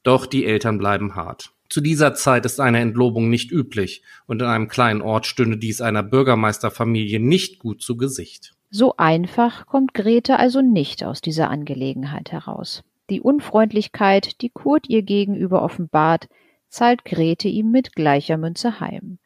Doch 0.02 0.26
die 0.26 0.44
Eltern 0.44 0.78
bleiben 0.78 1.14
hart. 1.14 1.52
Zu 1.68 1.80
dieser 1.80 2.14
Zeit 2.14 2.46
ist 2.46 2.60
eine 2.60 2.80
Entlobung 2.80 3.28
nicht 3.28 3.52
üblich 3.52 4.02
und 4.26 4.40
in 4.40 4.48
einem 4.48 4.68
kleinen 4.68 5.02
Ort 5.02 5.26
stünde 5.26 5.58
dies 5.58 5.80
einer 5.80 6.02
Bürgermeisterfamilie 6.02 7.20
nicht 7.20 7.58
gut 7.58 7.82
zu 7.82 7.96
Gesicht. 7.96 8.54
So 8.70 8.94
einfach 8.98 9.66
kommt 9.66 9.94
Grete 9.94 10.38
also 10.38 10.60
nicht 10.60 11.02
aus 11.02 11.20
dieser 11.20 11.48
Angelegenheit 11.50 12.32
heraus. 12.32 12.84
Die 13.08 13.22
Unfreundlichkeit, 13.22 14.42
die 14.42 14.50
Kurt 14.50 14.88
ihr 14.88 15.02
gegenüber 15.02 15.62
offenbart, 15.62 16.28
zahlt 16.68 17.04
Grete 17.06 17.48
ihm 17.48 17.70
mit 17.70 17.94
gleicher 17.94 18.36
Münze 18.36 18.80
heim. 18.80 19.18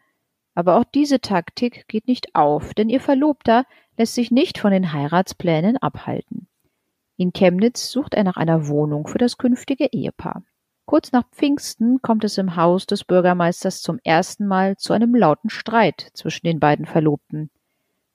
Aber 0.54 0.76
auch 0.76 0.84
diese 0.84 1.20
Taktik 1.20 1.88
geht 1.88 2.06
nicht 2.06 2.34
auf, 2.34 2.74
denn 2.74 2.88
ihr 2.88 3.00
Verlobter 3.00 3.64
lässt 3.96 4.14
sich 4.14 4.30
nicht 4.30 4.58
von 4.58 4.70
den 4.70 4.92
Heiratsplänen 4.92 5.76
abhalten. 5.76 6.46
In 7.16 7.32
Chemnitz 7.32 7.90
sucht 7.90 8.14
er 8.14 8.24
nach 8.24 8.36
einer 8.36 8.68
Wohnung 8.68 9.06
für 9.06 9.18
das 9.18 9.38
künftige 9.38 9.86
Ehepaar. 9.86 10.44
Kurz 10.84 11.12
nach 11.12 11.28
Pfingsten 11.30 12.00
kommt 12.02 12.24
es 12.24 12.38
im 12.38 12.56
Haus 12.56 12.86
des 12.86 13.04
Bürgermeisters 13.04 13.80
zum 13.80 13.98
ersten 14.04 14.46
Mal 14.46 14.76
zu 14.76 14.92
einem 14.92 15.14
lauten 15.14 15.50
Streit 15.50 16.10
zwischen 16.12 16.46
den 16.46 16.60
beiden 16.60 16.86
Verlobten. 16.86 17.50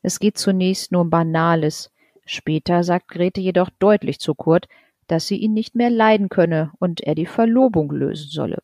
Es 0.01 0.20
geht 0.20 0.38
zunächst 0.38 0.92
nur 0.92 1.01
um 1.01 1.10
Banales. 1.10 1.92
Später 2.25 2.84
sagt 2.84 3.08
Grete 3.08 3.42
jedoch 3.42 3.70
deutlich 3.80 4.20
zu 4.20 4.36
Kurt, 4.36 4.68
dass 5.08 5.27
sie 5.27 5.38
ihn 5.38 5.54
nicht 5.54 5.75
mehr 5.75 5.89
leiden 5.89 6.30
könne 6.30 6.72
und 6.80 7.01
er 7.01 7.16
die 7.16 7.25
Verlobung 7.25 7.92
lösen 7.92 8.30
solle. 8.30 8.62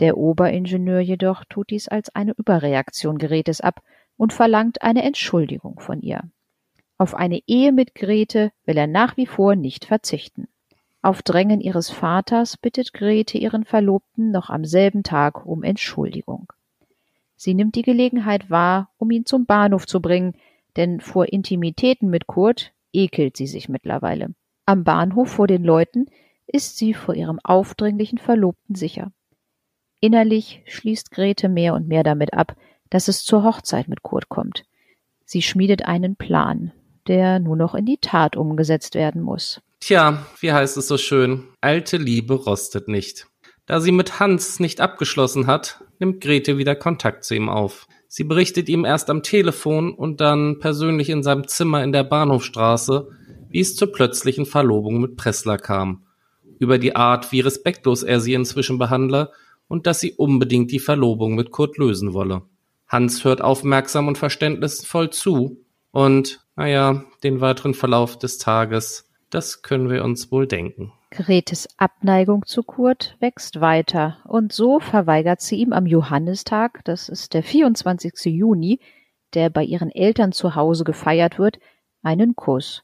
Der 0.00 0.16
Oberingenieur 0.16 1.00
jedoch 1.00 1.44
tut 1.44 1.70
dies 1.70 1.88
als 1.88 2.14
eine 2.14 2.32
Überreaktion 2.32 3.18
Gretes 3.18 3.60
ab 3.60 3.82
und 4.16 4.32
verlangt 4.32 4.82
eine 4.82 5.02
Entschuldigung 5.02 5.80
von 5.80 6.02
ihr. 6.02 6.22
Auf 6.98 7.14
eine 7.14 7.40
Ehe 7.46 7.72
mit 7.72 7.94
Grete 7.94 8.52
will 8.64 8.76
er 8.76 8.86
nach 8.86 9.16
wie 9.16 9.26
vor 9.26 9.56
nicht 9.56 9.84
verzichten. 9.84 10.48
Auf 11.00 11.22
Drängen 11.22 11.60
ihres 11.60 11.90
Vaters 11.90 12.56
bittet 12.56 12.92
Grete 12.92 13.38
ihren 13.38 13.64
Verlobten 13.64 14.30
noch 14.32 14.50
am 14.50 14.64
selben 14.64 15.04
Tag 15.04 15.46
um 15.46 15.62
Entschuldigung. 15.62 16.52
Sie 17.36 17.54
nimmt 17.54 17.76
die 17.76 17.82
Gelegenheit 17.82 18.50
wahr, 18.50 18.90
um 18.98 19.12
ihn 19.12 19.24
zum 19.24 19.46
Bahnhof 19.46 19.86
zu 19.86 20.02
bringen, 20.02 20.34
denn 20.78 21.00
vor 21.00 21.26
Intimitäten 21.30 22.08
mit 22.08 22.26
Kurt 22.26 22.72
ekelt 22.94 23.36
sie 23.36 23.46
sich 23.46 23.68
mittlerweile. 23.68 24.34
Am 24.64 24.84
Bahnhof 24.84 25.30
vor 25.30 25.46
den 25.46 25.64
Leuten 25.64 26.06
ist 26.46 26.78
sie 26.78 26.94
vor 26.94 27.14
ihrem 27.14 27.38
aufdringlichen 27.42 28.18
Verlobten 28.18 28.74
sicher. 28.74 29.12
Innerlich 30.00 30.62
schließt 30.66 31.10
Grete 31.10 31.48
mehr 31.48 31.74
und 31.74 31.88
mehr 31.88 32.04
damit 32.04 32.32
ab, 32.32 32.56
dass 32.88 33.08
es 33.08 33.24
zur 33.24 33.42
Hochzeit 33.42 33.88
mit 33.88 34.02
Kurt 34.02 34.28
kommt. 34.28 34.64
Sie 35.24 35.42
schmiedet 35.42 35.84
einen 35.84 36.16
Plan, 36.16 36.72
der 37.06 37.38
nur 37.40 37.56
noch 37.56 37.74
in 37.74 37.84
die 37.84 37.98
Tat 37.98 38.36
umgesetzt 38.36 38.94
werden 38.94 39.20
muss. 39.20 39.60
Tja, 39.80 40.26
wie 40.40 40.52
heißt 40.52 40.76
es 40.76 40.88
so 40.88 40.96
schön? 40.96 41.48
Alte 41.60 41.96
Liebe 41.96 42.34
rostet 42.34 42.88
nicht. 42.88 43.26
Da 43.66 43.80
sie 43.80 43.92
mit 43.92 44.20
Hans 44.20 44.60
nicht 44.60 44.80
abgeschlossen 44.80 45.46
hat, 45.46 45.84
nimmt 45.98 46.22
Grete 46.22 46.56
wieder 46.56 46.74
Kontakt 46.74 47.24
zu 47.24 47.34
ihm 47.34 47.48
auf. 47.48 47.86
Sie 48.08 48.24
berichtet 48.24 48.70
ihm 48.70 48.86
erst 48.86 49.10
am 49.10 49.22
Telefon 49.22 49.92
und 49.92 50.20
dann 50.20 50.58
persönlich 50.58 51.10
in 51.10 51.22
seinem 51.22 51.46
Zimmer 51.46 51.84
in 51.84 51.92
der 51.92 52.04
Bahnhofstraße, 52.04 53.08
wie 53.50 53.60
es 53.60 53.76
zur 53.76 53.92
plötzlichen 53.92 54.46
Verlobung 54.46 55.00
mit 55.00 55.16
Pressler 55.16 55.58
kam, 55.58 56.06
über 56.58 56.78
die 56.78 56.96
Art, 56.96 57.32
wie 57.32 57.40
respektlos 57.40 58.02
er 58.02 58.20
sie 58.20 58.32
inzwischen 58.32 58.78
behandle 58.78 59.30
und 59.68 59.86
dass 59.86 60.00
sie 60.00 60.14
unbedingt 60.14 60.72
die 60.72 60.78
Verlobung 60.78 61.34
mit 61.34 61.50
Kurt 61.50 61.76
lösen 61.76 62.14
wolle. 62.14 62.42
Hans 62.88 63.24
hört 63.24 63.42
aufmerksam 63.42 64.08
und 64.08 64.16
verständnisvoll 64.16 65.10
zu 65.10 65.62
und, 65.90 66.40
naja, 66.56 67.04
den 67.22 67.42
weiteren 67.42 67.74
Verlauf 67.74 68.18
des 68.18 68.38
Tages, 68.38 69.10
das 69.28 69.60
können 69.60 69.90
wir 69.90 70.02
uns 70.02 70.32
wohl 70.32 70.46
denken. 70.46 70.92
Gretes 71.10 71.68
Abneigung 71.78 72.44
zu 72.44 72.62
Kurt 72.62 73.16
wächst 73.18 73.60
weiter 73.60 74.18
und 74.24 74.52
so 74.52 74.78
verweigert 74.78 75.40
sie 75.40 75.56
ihm 75.56 75.72
am 75.72 75.86
Johannistag, 75.86 76.84
das 76.84 77.08
ist 77.08 77.32
der 77.32 77.42
24. 77.42 78.26
Juni, 78.26 78.78
der 79.32 79.48
bei 79.48 79.64
ihren 79.64 79.90
Eltern 79.90 80.32
zu 80.32 80.54
Hause 80.54 80.84
gefeiert 80.84 81.38
wird, 81.38 81.58
einen 82.02 82.36
Kuss. 82.36 82.82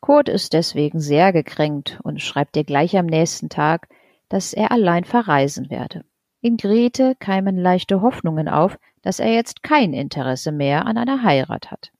Kurt 0.00 0.28
ist 0.28 0.52
deswegen 0.52 0.98
sehr 0.98 1.32
gekränkt 1.32 2.00
und 2.02 2.20
schreibt 2.20 2.56
ihr 2.56 2.64
gleich 2.64 2.96
am 2.98 3.06
nächsten 3.06 3.48
Tag, 3.48 3.88
dass 4.28 4.52
er 4.52 4.72
allein 4.72 5.04
verreisen 5.04 5.70
werde. 5.70 6.04
In 6.40 6.56
Grete 6.56 7.14
keimen 7.20 7.56
leichte 7.56 8.02
Hoffnungen 8.02 8.48
auf, 8.48 8.76
dass 9.02 9.20
er 9.20 9.32
jetzt 9.32 9.62
kein 9.62 9.92
Interesse 9.92 10.50
mehr 10.50 10.86
an 10.86 10.98
einer 10.98 11.22
Heirat 11.22 11.70
hat. 11.70 11.92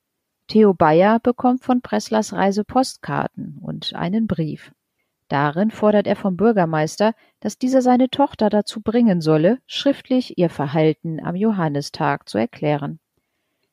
Theo 0.49 0.75
Bayer 0.75 1.21
bekommt 1.21 1.63
von 1.63 1.81
Presslers 1.81 2.33
Reise 2.33 2.65
Postkarten 2.65 3.59
und 3.63 3.95
einen 3.95 4.27
Brief. 4.27 4.73
Darin 5.33 5.71
fordert 5.71 6.07
er 6.07 6.15
vom 6.15 6.37
Bürgermeister, 6.37 7.15
dass 7.41 7.57
dieser 7.57 7.81
seine 7.81 8.11
Tochter 8.11 8.51
dazu 8.51 8.83
bringen 8.83 9.23
solle, 9.23 9.61
schriftlich 9.67 10.37
ihr 10.37 10.51
Verhalten 10.51 11.25
am 11.25 11.37
Johannistag 11.37 12.29
zu 12.29 12.37
erklären. 12.37 12.99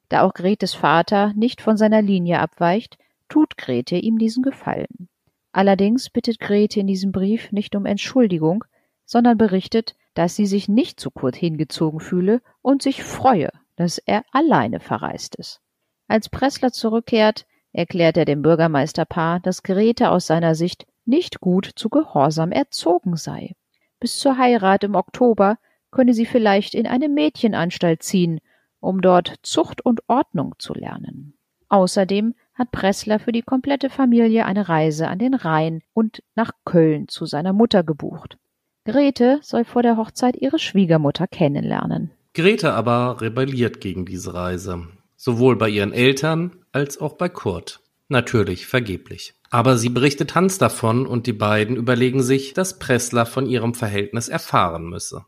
Da 0.07 0.21
auch 0.21 0.33
Gretes 0.33 0.73
Vater 0.73 1.33
nicht 1.35 1.59
von 1.59 1.75
seiner 1.75 2.01
Linie 2.01 2.39
abweicht, 2.39 2.97
tut 3.27 3.57
Grete 3.57 3.97
ihm 3.97 4.17
diesen 4.19 4.41
Gefallen. 4.41 5.09
Allerdings 5.51 6.09
bittet 6.09 6.39
Grete 6.39 6.79
in 6.79 6.87
diesem 6.87 7.11
Brief 7.11 7.51
nicht 7.51 7.75
um 7.75 7.85
Entschuldigung, 7.85 8.63
sondern 9.03 9.37
berichtet, 9.37 9.97
dass 10.13 10.37
sie 10.37 10.45
sich 10.45 10.69
nicht 10.69 10.97
zu 10.97 11.11
Kurt 11.11 11.35
hingezogen 11.35 11.99
fühle 11.99 12.41
und 12.61 12.81
sich 12.81 13.03
freue, 13.03 13.49
dass 13.75 13.97
er 13.97 14.23
alleine 14.31 14.79
verreist 14.79 15.35
ist. 15.35 15.59
Als 16.07 16.29
Pressler 16.29 16.71
zurückkehrt, 16.71 17.45
erklärt 17.73 18.15
er 18.15 18.23
dem 18.23 18.43
Bürgermeisterpaar, 18.43 19.41
dass 19.41 19.61
Grete 19.61 20.09
aus 20.09 20.25
seiner 20.25 20.55
Sicht 20.55 20.87
nicht 21.09 21.41
gut 21.41 21.69
zu 21.75 21.89
Gehorsam 21.89 22.51
erzogen 22.51 23.17
sei. 23.17 23.55
Bis 23.99 24.17
zur 24.19 24.37
Heirat 24.37 24.83
im 24.85 24.95
Oktober 24.95 25.57
könne 25.91 26.13
sie 26.13 26.25
vielleicht 26.25 26.73
in 26.75 26.87
eine 26.87 27.09
Mädchenanstalt 27.09 28.03
ziehen, 28.03 28.39
um 28.79 29.01
dort 29.01 29.33
Zucht 29.41 29.83
und 29.83 30.01
Ordnung 30.07 30.55
zu 30.59 30.73
lernen. 30.73 31.33
Außerdem 31.67 32.35
hat 32.53 32.71
Pressler 32.71 33.19
für 33.19 33.31
die 33.31 33.41
komplette 33.41 33.89
Familie 33.89 34.45
eine 34.45 34.69
Reise 34.69 35.07
an 35.07 35.19
den 35.19 35.33
Rhein 35.33 35.81
und 35.93 36.23
nach 36.35 36.51
Köln 36.65 37.07
zu 37.07 37.25
seiner 37.25 37.53
Mutter 37.53 37.83
gebucht. 37.83 38.37
Grete 38.85 39.39
soll 39.41 39.65
vor 39.65 39.83
der 39.83 39.97
Hochzeit 39.97 40.35
ihre 40.37 40.59
Schwiegermutter 40.59 41.27
kennenlernen. 41.27 42.11
Grete 42.33 42.73
aber 42.73 43.21
rebelliert 43.21 43.81
gegen 43.81 44.05
diese 44.05 44.33
Reise, 44.33 44.87
sowohl 45.15 45.57
bei 45.57 45.69
ihren 45.69 45.93
Eltern 45.93 46.55
als 46.71 46.99
auch 46.99 47.13
bei 47.13 47.29
Kurt. 47.29 47.81
Natürlich 48.07 48.65
vergeblich. 48.65 49.35
Aber 49.49 49.77
sie 49.77 49.89
berichtet 49.89 50.35
Hans 50.35 50.57
davon 50.57 51.07
und 51.07 51.25
die 51.25 51.33
beiden 51.33 51.75
überlegen 51.75 52.21
sich, 52.21 52.53
dass 52.53 52.77
Pressler 52.77 53.25
von 53.25 53.47
ihrem 53.47 53.73
Verhältnis 53.73 54.27
erfahren 54.27 54.87
müsse. 54.87 55.25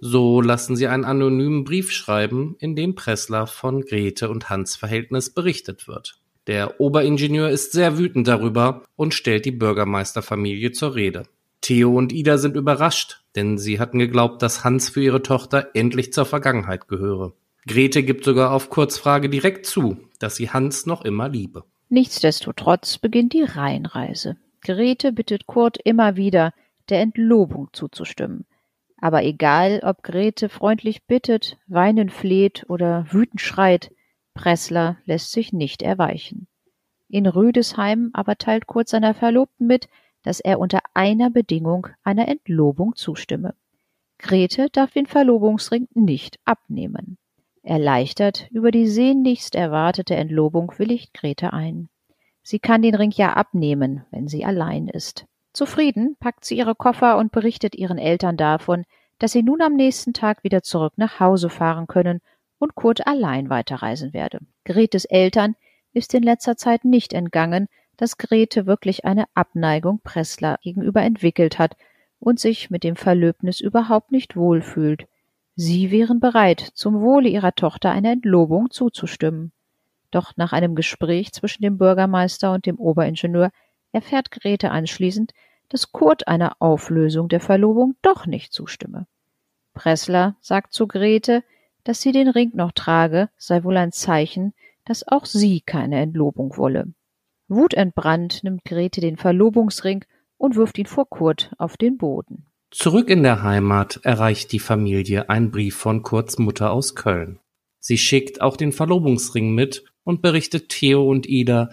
So 0.00 0.40
lassen 0.40 0.76
sie 0.76 0.86
einen 0.86 1.04
anonymen 1.04 1.64
Brief 1.64 1.90
schreiben, 1.90 2.56
in 2.58 2.76
dem 2.76 2.94
Pressler 2.94 3.46
von 3.46 3.82
Grete 3.82 4.28
und 4.28 4.50
Hans 4.50 4.76
Verhältnis 4.76 5.30
berichtet 5.30 5.88
wird. 5.88 6.20
Der 6.46 6.78
Oberingenieur 6.78 7.48
ist 7.48 7.72
sehr 7.72 7.96
wütend 7.96 8.28
darüber 8.28 8.82
und 8.96 9.14
stellt 9.14 9.46
die 9.46 9.50
Bürgermeisterfamilie 9.50 10.72
zur 10.72 10.94
Rede. 10.94 11.24
Theo 11.62 11.96
und 11.96 12.12
Ida 12.12 12.36
sind 12.36 12.56
überrascht, 12.56 13.22
denn 13.34 13.56
sie 13.56 13.80
hatten 13.80 13.98
geglaubt, 13.98 14.42
dass 14.42 14.62
Hans 14.62 14.90
für 14.90 15.02
ihre 15.02 15.22
Tochter 15.22 15.70
endlich 15.72 16.12
zur 16.12 16.26
Vergangenheit 16.26 16.86
gehöre. 16.86 17.32
Grete 17.66 18.02
gibt 18.02 18.24
sogar 18.24 18.52
auf 18.52 18.68
Kurzfrage 18.68 19.30
direkt 19.30 19.64
zu, 19.64 19.96
dass 20.18 20.36
sie 20.36 20.50
Hans 20.50 20.84
noch 20.84 21.02
immer 21.02 21.30
liebe. 21.30 21.64
Nichtsdestotrotz 21.88 22.98
beginnt 22.98 23.32
die 23.32 23.42
Rheinreise. 23.42 24.36
Grete 24.62 25.12
bittet 25.12 25.46
Kurt 25.46 25.78
immer 25.84 26.16
wieder, 26.16 26.52
der 26.88 27.00
Entlobung 27.00 27.68
zuzustimmen. 27.72 28.46
Aber 28.98 29.22
egal, 29.22 29.80
ob 29.82 30.02
Grete 30.02 30.48
freundlich 30.48 31.04
bittet, 31.04 31.58
weinend 31.66 32.12
fleht 32.12 32.64
oder 32.68 33.06
wütend 33.10 33.40
schreit, 33.40 33.92
Pressler 34.34 34.96
lässt 35.04 35.32
sich 35.32 35.52
nicht 35.52 35.82
erweichen. 35.82 36.48
In 37.08 37.26
Rüdesheim 37.26 38.10
aber 38.12 38.36
teilt 38.36 38.66
Kurt 38.66 38.88
seiner 38.88 39.14
Verlobten 39.14 39.66
mit, 39.66 39.88
dass 40.22 40.40
er 40.40 40.58
unter 40.58 40.80
einer 40.94 41.30
Bedingung 41.30 41.88
einer 42.02 42.28
Entlobung 42.28 42.96
zustimme. 42.96 43.54
Grete 44.18 44.68
darf 44.70 44.92
den 44.92 45.06
Verlobungsring 45.06 45.86
nicht 45.92 46.38
abnehmen. 46.44 47.18
Erleichtert 47.64 48.46
über 48.50 48.70
die 48.70 48.86
sehnlichst 48.86 49.54
erwartete 49.54 50.14
Entlobung 50.14 50.72
willigt 50.76 51.14
Grete 51.14 51.54
ein. 51.54 51.88
Sie 52.42 52.58
kann 52.58 52.82
den 52.82 52.94
Ring 52.94 53.10
ja 53.10 53.32
abnehmen, 53.32 54.04
wenn 54.10 54.28
sie 54.28 54.44
allein 54.44 54.86
ist. 54.86 55.24
Zufrieden 55.54 56.16
packt 56.20 56.44
sie 56.44 56.58
ihre 56.58 56.74
Koffer 56.74 57.16
und 57.16 57.32
berichtet 57.32 57.74
ihren 57.74 57.96
Eltern 57.96 58.36
davon, 58.36 58.84
dass 59.18 59.32
sie 59.32 59.42
nun 59.42 59.62
am 59.62 59.72
nächsten 59.72 60.12
Tag 60.12 60.44
wieder 60.44 60.62
zurück 60.62 60.92
nach 60.96 61.20
Hause 61.20 61.48
fahren 61.48 61.86
können 61.86 62.20
und 62.58 62.74
Kurt 62.74 63.06
allein 63.06 63.48
weiterreisen 63.48 64.12
werde. 64.12 64.40
Gretes 64.64 65.06
Eltern 65.06 65.56
ist 65.94 66.12
in 66.12 66.22
letzter 66.22 66.58
Zeit 66.58 66.84
nicht 66.84 67.14
entgangen, 67.14 67.68
dass 67.96 68.18
Grete 68.18 68.66
wirklich 68.66 69.06
eine 69.06 69.24
Abneigung 69.34 70.00
Pressler 70.02 70.58
gegenüber 70.62 71.02
entwickelt 71.02 71.58
hat 71.58 71.76
und 72.18 72.40
sich 72.40 72.68
mit 72.68 72.84
dem 72.84 72.96
Verlöbnis 72.96 73.60
überhaupt 73.60 74.12
nicht 74.12 74.36
wohlfühlt. 74.36 75.06
Sie 75.56 75.90
wären 75.90 76.18
bereit, 76.18 76.60
zum 76.74 77.00
Wohle 77.00 77.28
ihrer 77.28 77.54
Tochter 77.54 77.90
eine 77.92 78.10
Entlobung 78.10 78.70
zuzustimmen. 78.70 79.52
Doch 80.10 80.36
nach 80.36 80.52
einem 80.52 80.74
Gespräch 80.74 81.32
zwischen 81.32 81.62
dem 81.62 81.78
Bürgermeister 81.78 82.52
und 82.52 82.66
dem 82.66 82.78
Oberingenieur 82.78 83.50
erfährt 83.92 84.30
Grete 84.32 84.70
anschließend, 84.72 85.32
dass 85.68 85.92
Kurt 85.92 86.28
einer 86.28 86.56
Auflösung 86.60 87.28
der 87.28 87.40
Verlobung 87.40 87.94
doch 88.02 88.26
nicht 88.26 88.52
zustimme. 88.52 89.06
Pressler 89.74 90.36
sagt 90.40 90.72
zu 90.72 90.86
Grete, 90.86 91.44
dass 91.84 92.00
sie 92.00 92.12
den 92.12 92.28
Ring 92.28 92.52
noch 92.54 92.72
trage, 92.72 93.28
sei 93.36 93.62
wohl 93.64 93.76
ein 93.76 93.92
Zeichen, 93.92 94.54
dass 94.84 95.06
auch 95.06 95.24
sie 95.24 95.60
keine 95.60 96.00
Entlobung 96.00 96.56
wolle. 96.56 96.92
Wutentbrannt 97.48 98.42
nimmt 98.42 98.64
Grete 98.64 99.00
den 99.00 99.16
Verlobungsring 99.16 100.04
und 100.36 100.56
wirft 100.56 100.78
ihn 100.78 100.86
vor 100.86 101.08
Kurt 101.08 101.52
auf 101.58 101.76
den 101.76 101.98
Boden. 101.98 102.46
Zurück 102.76 103.08
in 103.08 103.22
der 103.22 103.44
Heimat 103.44 104.00
erreicht 104.02 104.50
die 104.50 104.58
Familie 104.58 105.30
ein 105.30 105.52
Brief 105.52 105.76
von 105.76 106.02
Kurts 106.02 106.40
Mutter 106.40 106.72
aus 106.72 106.96
Köln. 106.96 107.38
Sie 107.78 107.96
schickt 107.96 108.40
auch 108.40 108.56
den 108.56 108.72
Verlobungsring 108.72 109.54
mit 109.54 109.84
und 110.02 110.22
berichtet 110.22 110.70
Theo 110.70 111.08
und 111.08 111.28
Ida, 111.28 111.70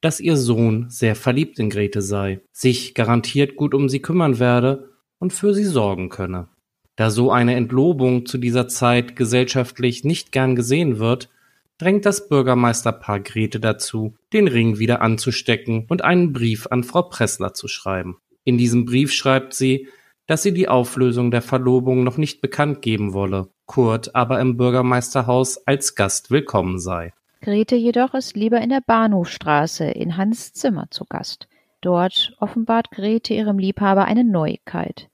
dass 0.00 0.20
ihr 0.20 0.38
Sohn 0.38 0.86
sehr 0.88 1.16
verliebt 1.16 1.58
in 1.58 1.68
Grete 1.68 2.00
sei, 2.00 2.40
sich 2.50 2.94
garantiert 2.94 3.56
gut 3.56 3.74
um 3.74 3.90
sie 3.90 4.00
kümmern 4.00 4.38
werde 4.38 4.88
und 5.18 5.34
für 5.34 5.52
sie 5.52 5.66
sorgen 5.66 6.08
könne. 6.08 6.48
Da 6.96 7.10
so 7.10 7.30
eine 7.30 7.54
Entlobung 7.54 8.24
zu 8.24 8.38
dieser 8.38 8.68
Zeit 8.68 9.16
gesellschaftlich 9.16 10.02
nicht 10.02 10.32
gern 10.32 10.56
gesehen 10.56 10.98
wird, 10.98 11.28
drängt 11.76 12.06
das 12.06 12.26
Bürgermeisterpaar 12.26 13.20
Grete 13.20 13.60
dazu, 13.60 14.14
den 14.32 14.48
Ring 14.48 14.78
wieder 14.78 15.02
anzustecken 15.02 15.84
und 15.90 16.02
einen 16.02 16.32
Brief 16.32 16.68
an 16.68 16.84
Frau 16.84 17.02
Pressler 17.02 17.52
zu 17.52 17.68
schreiben. 17.68 18.16
In 18.44 18.56
diesem 18.56 18.86
Brief 18.86 19.12
schreibt 19.12 19.52
sie, 19.52 19.88
dass 20.28 20.42
sie 20.42 20.52
die 20.52 20.68
Auflösung 20.68 21.30
der 21.30 21.40
Verlobung 21.40 22.04
noch 22.04 22.18
nicht 22.18 22.42
bekannt 22.42 22.82
geben 22.82 23.14
wolle, 23.14 23.48
Kurt 23.64 24.14
aber 24.14 24.38
im 24.40 24.58
Bürgermeisterhaus 24.58 25.66
als 25.66 25.94
Gast 25.94 26.30
willkommen 26.30 26.78
sei. 26.78 27.14
Grete 27.40 27.76
jedoch 27.76 28.12
ist 28.12 28.36
lieber 28.36 28.60
in 28.60 28.68
der 28.68 28.82
Bahnhofstraße 28.86 29.86
in 29.86 30.18
Hans 30.18 30.52
Zimmer 30.52 30.86
zu 30.90 31.06
Gast. 31.06 31.48
Dort 31.80 32.36
offenbart 32.40 32.90
Grete 32.90 33.32
ihrem 33.32 33.58
Liebhaber 33.58 34.04
eine 34.04 34.22
Neuigkeit. 34.22 35.08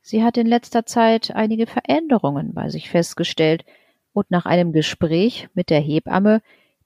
Sie 0.00 0.24
hat 0.24 0.38
in 0.38 0.46
letzter 0.46 0.86
Zeit 0.86 1.32
einige 1.34 1.66
Veränderungen 1.66 2.54
bei 2.54 2.70
sich 2.70 2.88
festgestellt, 2.88 3.64
und 4.14 4.30
nach 4.30 4.46
einem 4.46 4.72
Gespräch 4.72 5.48
mit 5.52 5.68
der 5.68 5.80
Hebamme, 5.80 6.40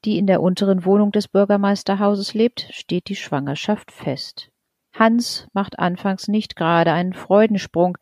die 0.05 0.19
in 0.19 0.27
der 0.27 0.43
unteren 0.43 0.85
Wohnung 0.85 1.13
des 1.13 1.29
Bürgermeisterhauses 1.29 2.35
lebt, 2.35 2.67
steht 2.73 3.09
die 3.09 3.15
Schwangerschaft 3.15 3.93
fest. 3.93 4.50
Hans 5.01 5.49
macht 5.55 5.79
anfangs 5.79 6.29
nicht 6.29 6.57
gerade 6.57 6.93
einen 6.93 7.15
Freudensprung, 7.15 7.97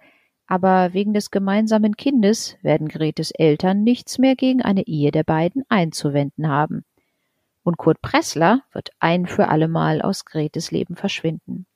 aber 0.48 0.94
wegen 0.94 1.14
des 1.14 1.30
gemeinsamen 1.30 1.96
Kindes 1.96 2.58
werden 2.60 2.88
Gretes 2.88 3.30
Eltern 3.30 3.84
nichts 3.84 4.18
mehr 4.18 4.34
gegen 4.34 4.62
eine 4.62 4.84
Ehe 4.88 5.12
der 5.12 5.22
beiden 5.22 5.62
einzuwenden 5.68 6.48
haben. 6.48 6.84
Und 7.62 7.78
Kurt 7.78 8.02
Pressler 8.02 8.62
wird 8.72 8.90
ein 8.98 9.26
für 9.26 9.48
allemal 9.48 10.02
aus 10.02 10.24
Gretes 10.24 10.72
Leben 10.72 10.96
verschwinden. 10.96 11.66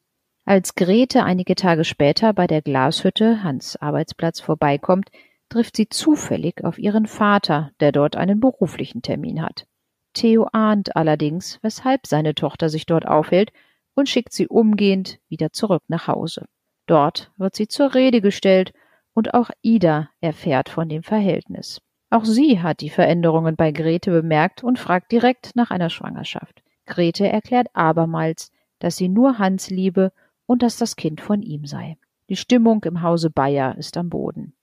Als 0.45 0.75
Grete 0.75 1.23
einige 1.23 1.55
Tage 1.55 1.85
später 1.85 2.33
bei 2.33 2.49
der 2.49 2.61
Glashütte, 2.61 3.45
Hans 3.45 3.77
Arbeitsplatz, 3.77 4.41
vorbeikommt, 4.41 5.13
trifft 5.51 5.77
sie 5.77 5.89
zufällig 5.89 6.65
auf 6.65 6.79
ihren 6.79 7.07
Vater, 7.07 7.71
der 7.79 7.93
dort 7.93 8.17
einen 8.17 8.41
beruflichen 8.41 9.03
Termin 9.03 9.41
hat. 9.41 9.69
Theo 10.15 10.49
ahnt 10.53 10.97
allerdings, 10.97 11.61
weshalb 11.63 12.09
seine 12.09 12.35
Tochter 12.35 12.69
sich 12.69 12.87
dort 12.87 13.07
aufhält 13.07 13.53
und 13.95 14.09
schickt 14.09 14.33
sie 14.33 14.49
umgehend 14.49 15.19
wieder 15.29 15.53
zurück 15.53 15.83
nach 15.89 16.09
Hause. 16.09 16.47
Dort 16.87 17.31
wird 17.37 17.55
sie 17.55 17.69
zur 17.69 17.95
Rede 17.95 18.21
gestellt 18.21 18.73
und 19.15 19.35
auch 19.35 19.51
Ida 19.63 20.11
erfährt 20.21 20.69
von 20.69 20.89
dem 20.89 21.03
Verhältnis. 21.03 21.81
Auch 22.11 22.25
sie 22.25 22.61
hat 22.61 22.81
die 22.81 22.91
Veränderungen 22.91 23.57
bei 23.57 23.73
Grete 23.73 24.11
bemerkt 24.11 24.63
und 24.63 24.79
fragt 24.79 25.13
direkt 25.13 25.57
nach 25.57 25.71
einer 25.71 25.91
Schwangerschaft. 25.91 26.63
Grete 26.87 27.29
erklärt 27.29 27.69
abermals, 27.73 28.51
dass 28.81 28.97
sie 28.97 29.09
nur 29.09 29.39
Hans 29.39 29.71
liebe 29.71 30.13
und 30.47 30.63
dass 30.63 30.77
das 30.77 30.97
Kind 30.97 31.21
von 31.21 31.43
ihm 31.43 31.65
sei. 31.65 31.97
Die 32.29 32.37
Stimmung 32.37 32.85
im 32.85 33.03
Hause 33.03 33.31
Bayer 33.31 33.77
ist 33.79 33.97
am 33.97 34.11
Boden. 34.11 34.55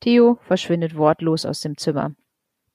Theo 0.00 0.38
verschwindet 0.42 0.96
wortlos 0.96 1.46
aus 1.46 1.60
dem 1.60 1.76
Zimmer. 1.76 2.14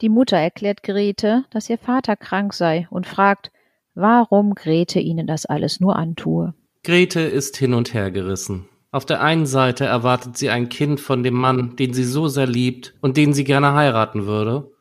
Die 0.02 0.10
Mutter 0.10 0.38
erklärt 0.38 0.84
Grete, 0.84 1.46
dass 1.50 1.70
ihr 1.70 1.78
Vater 1.78 2.16
krank 2.16 2.54
sei 2.54 2.88
und 2.90 3.08
fragt, 3.08 3.52
warum 3.98 4.54
Grete 4.54 5.00
ihnen 5.00 5.28
das 5.28 5.46
alles 5.46 5.80
nur 5.80 5.96
antue. 5.96 6.54
Grete 6.84 7.22
ist 7.22 7.58
hin 7.58 7.74
und 7.74 7.94
her 7.94 8.12
gerissen. 8.12 8.70
Auf 8.92 9.06
der 9.06 9.22
einen 9.22 9.46
Seite 9.46 9.86
erwartet 9.86 10.38
sie 10.38 10.50
ein 10.50 10.70
Kind 10.70 11.02
von 11.02 11.24
dem 11.24 11.34
Mann, 11.34 11.76
den 11.76 11.94
sie 11.94 12.06
so 12.06 12.28
sehr 12.28 12.48
liebt 12.48 12.94
und 13.02 13.18
den 13.18 13.34
sie 13.34 13.44
gerne 13.44 13.74
heiraten 13.74 14.26
würde, 14.26 14.72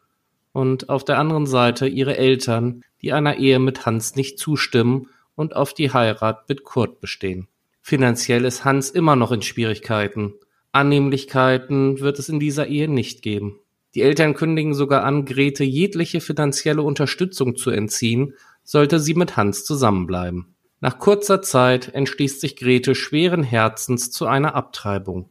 und 0.53 0.89
auf 0.89 1.05
der 1.05 1.19
anderen 1.19 1.47
Seite 1.47 1.87
ihre 1.87 2.17
Eltern, 2.17 2.83
die 3.03 3.13
einer 3.13 3.37
Ehe 3.37 3.59
mit 3.59 3.85
Hans 3.85 4.17
nicht 4.17 4.39
zustimmen 4.39 5.09
und 5.35 5.57
auf 5.57 5.75
die 5.75 5.93
Heirat 5.93 6.49
mit 6.49 6.65
Kurt 6.65 7.01
bestehen. 7.01 7.49
Finanziell 7.83 8.45
ist 8.45 8.65
Hans 8.65 8.91
immer 8.91 9.17
noch 9.17 9.33
in 9.33 9.43
Schwierigkeiten. 9.43 10.35
Annehmlichkeiten 10.73 12.01
wird 12.01 12.19
es 12.19 12.29
in 12.29 12.41
dieser 12.41 12.69
Ehe 12.69 12.89
nicht 12.89 13.23
geben. 13.23 13.59
Die 13.95 14.03
Eltern 14.03 14.35
kündigen 14.35 14.75
sogar 14.75 15.05
an, 15.05 15.25
Grete 15.25 15.65
jegliche 15.65 16.21
finanzielle 16.21 16.83
Unterstützung 16.83 17.57
zu 17.57 17.71
entziehen, 17.71 18.35
sollte 18.67 19.01
sie 19.01 19.15
mit 19.15 19.37
Hans 19.37 19.65
zusammenbleiben. 19.65 20.55
Nach 20.81 20.99
kurzer 20.99 21.41
Zeit 21.41 21.89
entschließt 21.95 22.41
sich 22.41 22.57
Grete 22.57 22.95
schweren 22.95 23.43
Herzens 23.43 24.11
zu 24.11 24.27
einer 24.27 24.55
Abtreibung. 24.55 25.31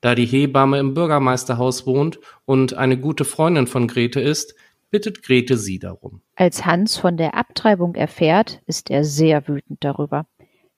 Da 0.00 0.14
die 0.14 0.26
Hebamme 0.26 0.78
im 0.78 0.94
Bürgermeisterhaus 0.94 1.86
wohnt 1.86 2.18
und 2.44 2.74
eine 2.74 2.98
gute 2.98 3.24
Freundin 3.24 3.66
von 3.66 3.86
Grete 3.86 4.20
ist, 4.20 4.54
bittet 4.90 5.22
Grete 5.22 5.56
sie 5.56 5.78
darum. 5.78 6.22
Als 6.34 6.64
Hans 6.64 6.96
von 6.96 7.16
der 7.16 7.34
Abtreibung 7.34 7.94
erfährt, 7.94 8.60
ist 8.66 8.90
er 8.90 9.04
sehr 9.04 9.46
wütend 9.46 9.84
darüber. 9.84 10.26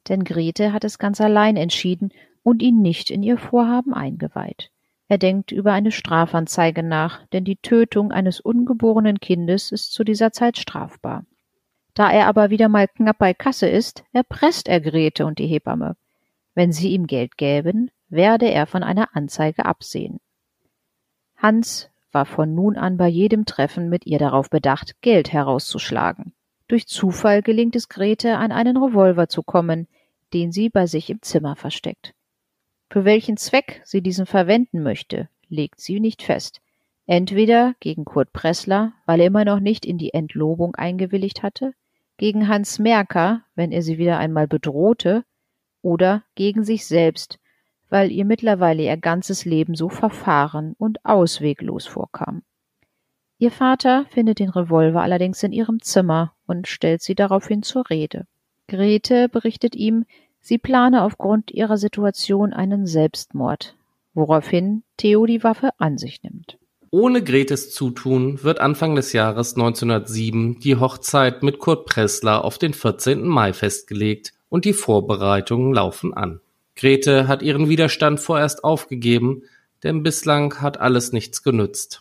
Denn 0.09 0.25
Grete 0.25 0.73
hat 0.73 0.85
es 0.85 0.99
ganz 0.99 1.21
allein 1.21 1.57
entschieden 1.57 2.11
und 2.43 2.63
ihn 2.63 2.81
nicht 2.81 3.11
in 3.11 3.23
ihr 3.23 3.39
Vorhaben 3.39 3.95
eingeweiht. 3.95 4.71
Er 5.09 5.19
denkt 5.19 5.53
über 5.53 5.73
eine 5.73 5.93
Strafanzeige 5.93 6.83
nach, 6.83 7.27
denn 7.29 7.45
die 7.45 7.57
Tötung 7.57 8.13
eines 8.13 8.41
ungeborenen 8.41 9.21
Kindes 9.21 9.73
ist 9.73 9.93
zu 9.93 10.05
dieser 10.05 10.33
Zeit 10.33 10.59
strafbar. 10.59 11.25
Da 11.99 12.13
er 12.13 12.29
aber 12.29 12.51
wieder 12.51 12.69
mal 12.69 12.87
knapp 12.87 13.19
bei 13.19 13.35
Kasse 13.35 13.69
ist, 13.69 14.05
erpresst 14.13 14.69
er 14.69 14.81
Grete 14.81 15.27
und 15.27 15.41
die 15.41 15.49
Hebamme. 15.49 15.97
Wenn 16.55 16.71
sie 16.71 16.91
ihm 16.93 17.09
Geld 17.09 17.37
gäben, 17.37 17.91
werde 18.09 18.49
er 18.49 18.69
von 18.69 18.85
einer 18.85 19.17
Anzeige 19.17 19.65
absehen. 19.65 20.21
Hans 21.37 21.91
war 22.13 22.25
von 22.25 22.55
nun 22.55 22.77
an 22.77 22.99
bei 22.99 23.09
jedem 23.09 23.47
Treffen 23.47 23.89
mit 23.89 24.07
ihr 24.07 24.21
darauf 24.21 24.49
bedacht, 24.49 24.95
Geld 25.01 25.33
herauszuschlagen. 25.33 26.35
Durch 26.69 26.87
Zufall 26.87 27.43
gelingt 27.43 27.75
es 27.75 27.89
Grete, 27.89 28.37
an 28.37 28.53
einen 28.53 28.77
Revolver 28.77 29.29
zu 29.29 29.43
kommen, 29.43 29.89
den 30.33 30.53
sie 30.53 30.69
bei 30.69 30.87
sich 30.87 31.11
im 31.11 31.21
Zimmer 31.23 31.57
versteckt. 31.57 32.15
Für 32.91 33.05
welchen 33.05 33.37
Zweck 33.37 33.83
sie 33.85 34.03
diesen 34.03 34.27
verwenden 34.27 34.85
möchte, 34.85 35.29
legt 35.49 35.81
sie 35.81 35.99
nicht 35.99 36.23
fest. 36.23 36.61
Entweder 37.07 37.75
gegen 37.81 38.05
Kurt 38.05 38.33
Pressler, 38.33 38.93
weil 39.05 39.19
er 39.19 39.27
immer 39.27 39.45
noch 39.45 39.59
nicht 39.59 39.85
in 39.85 39.99
die 39.99 40.15
Entlobung 40.15 40.77
eingewilligt 40.77 41.43
hatte, 41.43 41.73
gegen 42.19 42.49
Hans 42.49 42.79
Merker, 42.79 43.43
wenn 43.55 43.73
er 43.73 43.83
sie 43.83 43.97
wieder 43.97 44.19
einmal 44.19 44.47
bedrohte, 44.47 45.25
oder 45.81 46.25
gegen 46.35 46.65
sich 46.65 46.87
selbst, 46.87 47.39
weil 47.89 48.11
ihr 48.11 48.25
mittlerweile 48.25 48.83
ihr 48.83 48.97
ganzes 48.97 49.45
Leben 49.45 49.75
so 49.75 49.89
verfahren 49.89 50.75
und 50.79 51.05
ausweglos 51.05 51.87
vorkam. 51.87 52.43
Ihr 53.39 53.53
Vater 53.53 54.05
findet 54.11 54.41
den 54.41 54.51
Revolver 54.51 55.01
allerdings 55.01 55.43
in 55.45 55.53
ihrem 55.53 55.81
Zimmer 55.81 56.35
und 56.47 56.67
stellt 56.67 57.03
sie 57.03 57.15
daraufhin 57.15 57.63
zur 57.63 57.89
Rede. 57.89 58.27
Grete 58.67 59.29
berichtet 59.29 59.77
ihm, 59.77 60.05
sie 60.41 60.59
plane 60.59 61.05
aufgrund 61.05 61.53
ihrer 61.53 61.79
Situation 61.79 62.53
einen 62.53 62.87
Selbstmord, 62.87 63.77
woraufhin 64.13 64.83
Theo 64.97 65.25
die 65.25 65.45
Waffe 65.45 65.71
an 65.79 65.99
sich 65.99 66.23
nimmt. 66.25 66.59
Ohne 66.91 67.23
Gretes 67.23 67.75
Zutun 67.75 68.43
wird 68.43 68.61
Anfang 68.61 68.95
des 68.95 69.13
Jahres 69.13 69.57
1907 69.57 70.59
die 70.61 70.77
Hochzeit 70.77 71.43
mit 71.43 71.59
Kurt 71.59 71.85
Pressler 71.85 72.43
auf 72.43 72.57
den 72.57 72.73
14. 72.73 73.27
Mai 73.27 73.53
festgelegt 73.53 74.33
und 74.49 74.65
die 74.65 74.73
Vorbereitungen 74.73 75.75
laufen 75.75 76.15
an. 76.15 76.41
Grete 76.77 77.29
hat 77.29 77.43
ihren 77.43 77.69
Widerstand 77.69 78.21
vorerst 78.21 78.65
aufgegeben, 78.65 79.43
denn 79.83 80.03
bislang 80.03 80.63
hat 80.63 80.81
alles 80.81 81.13
nichts 81.13 81.43
genützt. 81.43 82.01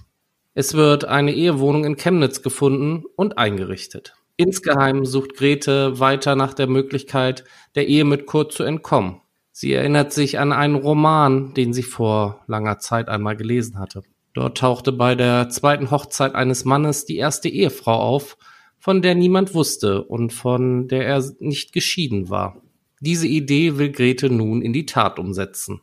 Es 0.54 0.74
wird 0.74 1.04
eine 1.04 1.34
Ehewohnung 1.34 1.84
in 1.84 1.98
Chemnitz 1.98 2.42
gefunden 2.42 3.04
und 3.18 3.38
eingerichtet. 3.38 4.16
Insgeheim 4.38 5.04
sucht 5.04 5.34
Grete 5.34 6.00
weiter 6.00 6.38
nach 6.38 6.54
der 6.54 6.68
Möglichkeit, 6.68 7.44
der 7.76 7.88
Ehe 7.88 8.06
mit 8.06 8.26
Kurt 8.26 8.54
zu 8.54 8.64
entkommen. 8.64 9.20
Sie 9.52 9.74
erinnert 9.74 10.14
sich 10.14 10.40
an 10.40 10.54
einen 10.54 10.76
Roman, 10.76 11.54
den 11.56 11.74
sie 11.74 11.84
vor 11.84 12.44
langer 12.48 12.80
Zeit 12.80 13.10
einmal 13.10 13.36
gelesen 13.36 13.80
hatte. 13.80 14.04
Dort 14.38 14.60
tauchte 14.60 14.92
bei 14.92 15.16
der 15.16 15.50
zweiten 15.50 15.90
Hochzeit 15.90 16.36
eines 16.36 16.64
Mannes 16.64 17.06
die 17.06 17.18
erste 17.18 17.50
Ehefrau 17.50 17.96
auf, 18.00 18.38
von 18.78 19.02
der 19.02 19.16
niemand 19.16 19.56
wusste 19.56 20.04
und 20.04 20.32
von 20.32 20.88
der 20.88 21.08
er 21.08 21.24
nicht 21.40 21.74
geschieden 21.74 22.30
war. 22.30 22.62
Diese 23.00 23.26
Idee 23.26 23.80
will 23.80 23.92
Grete 23.92 24.30
nun 24.30 24.62
in 24.62 24.74
die 24.74 24.86
Tat 24.86 25.18
umsetzen. 25.18 25.82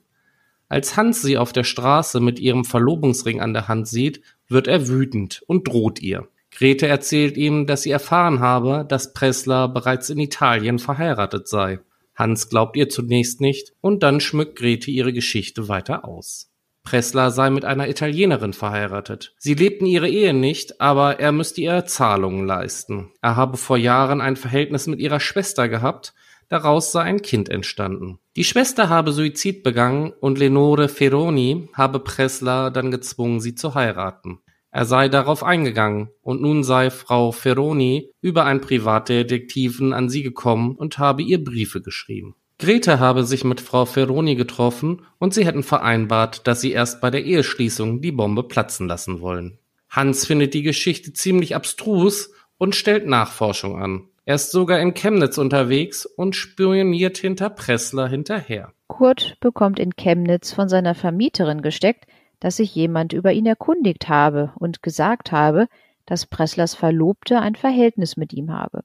Als 0.68 0.96
Hans 0.96 1.20
sie 1.20 1.36
auf 1.36 1.52
der 1.52 1.64
Straße 1.64 2.20
mit 2.20 2.38
ihrem 2.38 2.64
Verlobungsring 2.64 3.40
an 3.40 3.54
der 3.54 3.66
Hand 3.66 3.88
sieht, 3.88 4.22
wird 4.46 4.68
er 4.68 4.86
wütend 4.86 5.42
und 5.48 5.66
droht 5.66 6.00
ihr. 6.00 6.28
Grete 6.52 6.86
erzählt 6.86 7.36
ihm, 7.36 7.66
dass 7.66 7.82
sie 7.82 7.90
erfahren 7.90 8.38
habe, 8.38 8.86
dass 8.88 9.14
Pressler 9.14 9.66
bereits 9.66 10.10
in 10.10 10.20
Italien 10.20 10.78
verheiratet 10.78 11.48
sei. 11.48 11.80
Hans 12.14 12.50
glaubt 12.50 12.76
ihr 12.76 12.88
zunächst 12.88 13.40
nicht 13.40 13.72
und 13.80 14.04
dann 14.04 14.20
schmückt 14.20 14.54
Grete 14.54 14.92
ihre 14.92 15.12
Geschichte 15.12 15.66
weiter 15.66 16.04
aus. 16.04 16.53
Pressler 16.84 17.30
sei 17.30 17.50
mit 17.50 17.64
einer 17.64 17.88
Italienerin 17.88 18.52
verheiratet. 18.52 19.34
Sie 19.38 19.54
lebten 19.54 19.86
ihre 19.86 20.08
Ehe 20.08 20.34
nicht, 20.34 20.80
aber 20.80 21.18
er 21.18 21.32
müsste 21.32 21.62
ihr 21.62 21.86
Zahlungen 21.86 22.46
leisten. 22.46 23.10
Er 23.22 23.36
habe 23.36 23.56
vor 23.56 23.78
Jahren 23.78 24.20
ein 24.20 24.36
Verhältnis 24.36 24.86
mit 24.86 25.00
ihrer 25.00 25.18
Schwester 25.18 25.68
gehabt, 25.68 26.14
daraus 26.48 26.92
sei 26.92 27.00
ein 27.00 27.22
Kind 27.22 27.48
entstanden. 27.48 28.18
Die 28.36 28.44
Schwester 28.44 28.88
habe 28.88 29.12
Suizid 29.12 29.62
begangen 29.62 30.12
und 30.20 30.38
Lenore 30.38 30.88
Ferroni 30.88 31.68
habe 31.72 32.00
Pressler 32.00 32.70
dann 32.70 32.90
gezwungen, 32.90 33.40
sie 33.40 33.54
zu 33.54 33.74
heiraten. 33.74 34.40
Er 34.70 34.84
sei 34.86 35.08
darauf 35.08 35.44
eingegangen, 35.44 36.10
und 36.20 36.42
nun 36.42 36.64
sei 36.64 36.90
Frau 36.90 37.30
Ferroni 37.30 38.10
über 38.20 38.44
einen 38.44 38.60
Privatdetektiven 38.60 39.92
an 39.92 40.08
sie 40.08 40.24
gekommen 40.24 40.74
und 40.74 40.98
habe 40.98 41.22
ihr 41.22 41.42
Briefe 41.42 41.80
geschrieben. 41.80 42.34
Grete 42.58 43.00
habe 43.00 43.24
sich 43.24 43.44
mit 43.44 43.60
Frau 43.60 43.84
Ferroni 43.84 44.36
getroffen 44.36 45.02
und 45.18 45.34
sie 45.34 45.44
hätten 45.44 45.62
vereinbart, 45.62 46.46
dass 46.46 46.60
sie 46.60 46.72
erst 46.72 47.00
bei 47.00 47.10
der 47.10 47.24
Eheschließung 47.24 48.00
die 48.00 48.12
Bombe 48.12 48.44
platzen 48.44 48.86
lassen 48.86 49.20
wollen. 49.20 49.58
Hans 49.90 50.26
findet 50.26 50.54
die 50.54 50.62
Geschichte 50.62 51.12
ziemlich 51.12 51.54
abstrus 51.54 52.30
und 52.58 52.74
stellt 52.74 53.06
Nachforschung 53.06 53.80
an. 53.80 54.08
Er 54.24 54.36
ist 54.36 54.52
sogar 54.52 54.80
in 54.80 54.94
Chemnitz 54.94 55.36
unterwegs 55.36 56.06
und 56.06 56.34
spioniert 56.34 57.18
hinter 57.18 57.50
Pressler 57.50 58.08
hinterher. 58.08 58.72
Kurt 58.88 59.36
bekommt 59.40 59.78
in 59.78 59.96
Chemnitz 59.96 60.52
von 60.52 60.68
seiner 60.68 60.94
Vermieterin 60.94 61.60
gesteckt, 61.60 62.06
dass 62.40 62.56
sich 62.56 62.74
jemand 62.74 63.12
über 63.12 63.32
ihn 63.32 63.46
erkundigt 63.46 64.08
habe 64.08 64.52
und 64.58 64.82
gesagt 64.82 65.32
habe, 65.32 65.66
dass 66.06 66.26
Presslers 66.26 66.74
Verlobte 66.74 67.40
ein 67.40 67.54
Verhältnis 67.54 68.16
mit 68.16 68.32
ihm 68.32 68.52
habe. 68.52 68.84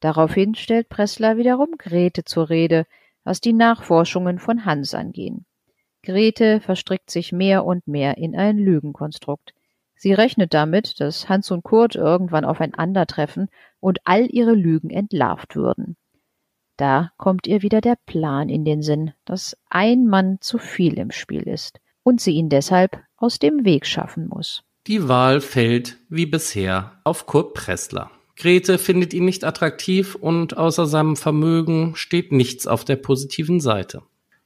Daraufhin 0.00 0.54
stellt 0.54 0.88
Pressler 0.88 1.36
wiederum 1.36 1.70
Grete 1.78 2.24
zur 2.24 2.50
Rede, 2.50 2.86
was 3.24 3.40
die 3.40 3.52
Nachforschungen 3.52 4.38
von 4.38 4.64
Hans 4.64 4.94
angehen. 4.94 5.46
Grete 6.02 6.60
verstrickt 6.60 7.10
sich 7.10 7.32
mehr 7.32 7.64
und 7.64 7.88
mehr 7.88 8.16
in 8.18 8.36
ein 8.36 8.58
Lügenkonstrukt. 8.58 9.54
Sie 9.96 10.12
rechnet 10.12 10.54
damit, 10.54 11.00
dass 11.00 11.28
Hans 11.28 11.50
und 11.50 11.64
Kurt 11.64 11.96
irgendwann 11.96 12.44
aufeinandertreffen 12.44 13.48
und 13.80 13.98
all 14.04 14.26
ihre 14.30 14.54
Lügen 14.54 14.90
entlarvt 14.90 15.56
würden. 15.56 15.96
Da 16.76 17.10
kommt 17.16 17.46
ihr 17.46 17.62
wieder 17.62 17.80
der 17.80 17.96
Plan 18.04 18.48
in 18.48 18.64
den 18.64 18.82
Sinn, 18.82 19.12
dass 19.24 19.56
ein 19.70 20.06
Mann 20.06 20.38
zu 20.40 20.58
viel 20.58 20.98
im 20.98 21.10
Spiel 21.10 21.42
ist 21.42 21.80
und 22.02 22.20
sie 22.20 22.32
ihn 22.32 22.50
deshalb 22.50 23.02
aus 23.16 23.38
dem 23.38 23.64
Weg 23.64 23.86
schaffen 23.86 24.28
muss. 24.28 24.62
Die 24.86 25.08
Wahl 25.08 25.40
fällt, 25.40 25.96
wie 26.08 26.26
bisher, 26.26 27.00
auf 27.02 27.26
Kurt 27.26 27.54
Pressler. 27.54 28.10
Grete 28.36 28.76
findet 28.76 29.14
ihn 29.14 29.24
nicht 29.24 29.44
attraktiv 29.44 30.14
und 30.14 30.56
außer 30.56 30.86
seinem 30.86 31.16
Vermögen 31.16 31.96
steht 31.96 32.32
nichts 32.32 32.66
auf 32.66 32.84
der 32.84 32.96
positiven 32.96 33.60
Seite. 33.60 34.02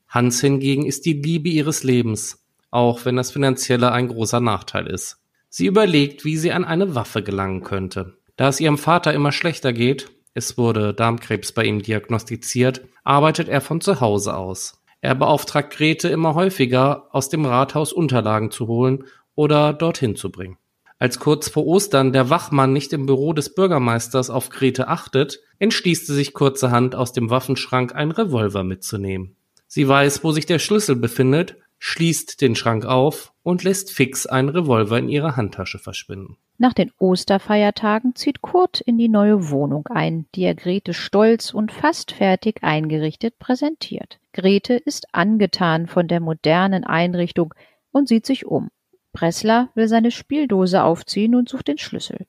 Hans 0.08 0.40
hingegen 0.40 0.86
ist 0.86 1.06
die 1.06 1.14
Liebe 1.14 1.48
ihres 1.48 1.82
Lebens, 1.82 2.44
auch 2.70 3.04
wenn 3.04 3.16
das 3.16 3.32
Finanzielle 3.32 3.90
ein 3.90 4.08
großer 4.08 4.40
Nachteil 4.40 4.86
ist. 4.86 5.18
Sie 5.48 5.66
überlegt, 5.66 6.24
wie 6.24 6.36
sie 6.36 6.52
an 6.52 6.64
eine 6.64 6.94
Waffe 6.94 7.22
gelangen 7.24 7.62
könnte. 7.62 8.16
Da 8.36 8.48
es 8.48 8.60
ihrem 8.60 8.78
Vater 8.78 9.12
immer 9.12 9.32
schlechter 9.32 9.72
geht, 9.72 10.10
es 10.34 10.56
wurde 10.56 10.94
Darmkrebs 10.94 11.50
bei 11.50 11.64
ihm 11.64 11.82
diagnostiziert, 11.82 12.82
arbeitet 13.02 13.48
er 13.48 13.60
von 13.60 13.80
zu 13.80 14.00
Hause 14.00 14.36
aus. 14.36 14.80
Er 15.00 15.16
beauftragt 15.16 15.72
Grete 15.72 16.08
immer 16.08 16.34
häufiger, 16.34 17.08
aus 17.10 17.28
dem 17.28 17.44
Rathaus 17.44 17.92
Unterlagen 17.92 18.52
zu 18.52 18.68
holen 18.68 19.04
oder 19.34 19.72
dorthin 19.72 20.14
zu 20.14 20.30
bringen. 20.30 20.56
Als 21.00 21.18
kurz 21.18 21.48
vor 21.48 21.66
Ostern 21.66 22.12
der 22.12 22.28
Wachmann 22.28 22.74
nicht 22.74 22.92
im 22.92 23.06
Büro 23.06 23.32
des 23.32 23.54
Bürgermeisters 23.54 24.28
auf 24.28 24.50
Grete 24.50 24.86
achtet, 24.86 25.40
entschließt 25.58 26.06
sie 26.06 26.14
sich 26.14 26.34
kurzerhand 26.34 26.94
aus 26.94 27.14
dem 27.14 27.30
Waffenschrank 27.30 27.94
einen 27.94 28.10
Revolver 28.10 28.64
mitzunehmen. 28.64 29.34
Sie 29.66 29.88
weiß, 29.88 30.22
wo 30.24 30.32
sich 30.32 30.44
der 30.44 30.58
Schlüssel 30.58 30.96
befindet, 30.96 31.56
schließt 31.78 32.42
den 32.42 32.54
Schrank 32.54 32.84
auf 32.84 33.32
und 33.42 33.64
lässt 33.64 33.90
fix 33.90 34.26
einen 34.26 34.50
Revolver 34.50 34.98
in 34.98 35.08
ihrer 35.08 35.36
Handtasche 35.36 35.78
verschwinden. 35.78 36.36
Nach 36.58 36.74
den 36.74 36.92
Osterfeiertagen 36.98 38.14
zieht 38.14 38.42
Kurt 38.42 38.82
in 38.82 38.98
die 38.98 39.08
neue 39.08 39.48
Wohnung 39.48 39.86
ein, 39.86 40.26
die 40.34 40.42
er 40.42 40.54
Grete 40.54 40.92
stolz 40.92 41.54
und 41.54 41.72
fast 41.72 42.12
fertig 42.12 42.62
eingerichtet 42.62 43.38
präsentiert. 43.38 44.18
Grete 44.34 44.74
ist 44.74 45.06
angetan 45.14 45.86
von 45.86 46.08
der 46.08 46.20
modernen 46.20 46.84
Einrichtung 46.84 47.54
und 47.90 48.06
sieht 48.06 48.26
sich 48.26 48.44
um. 48.44 48.68
Pressler 49.12 49.70
will 49.74 49.88
seine 49.88 50.10
Spieldose 50.10 50.82
aufziehen 50.82 51.34
und 51.34 51.48
sucht 51.48 51.68
den 51.68 51.78
Schlüssel. 51.78 52.26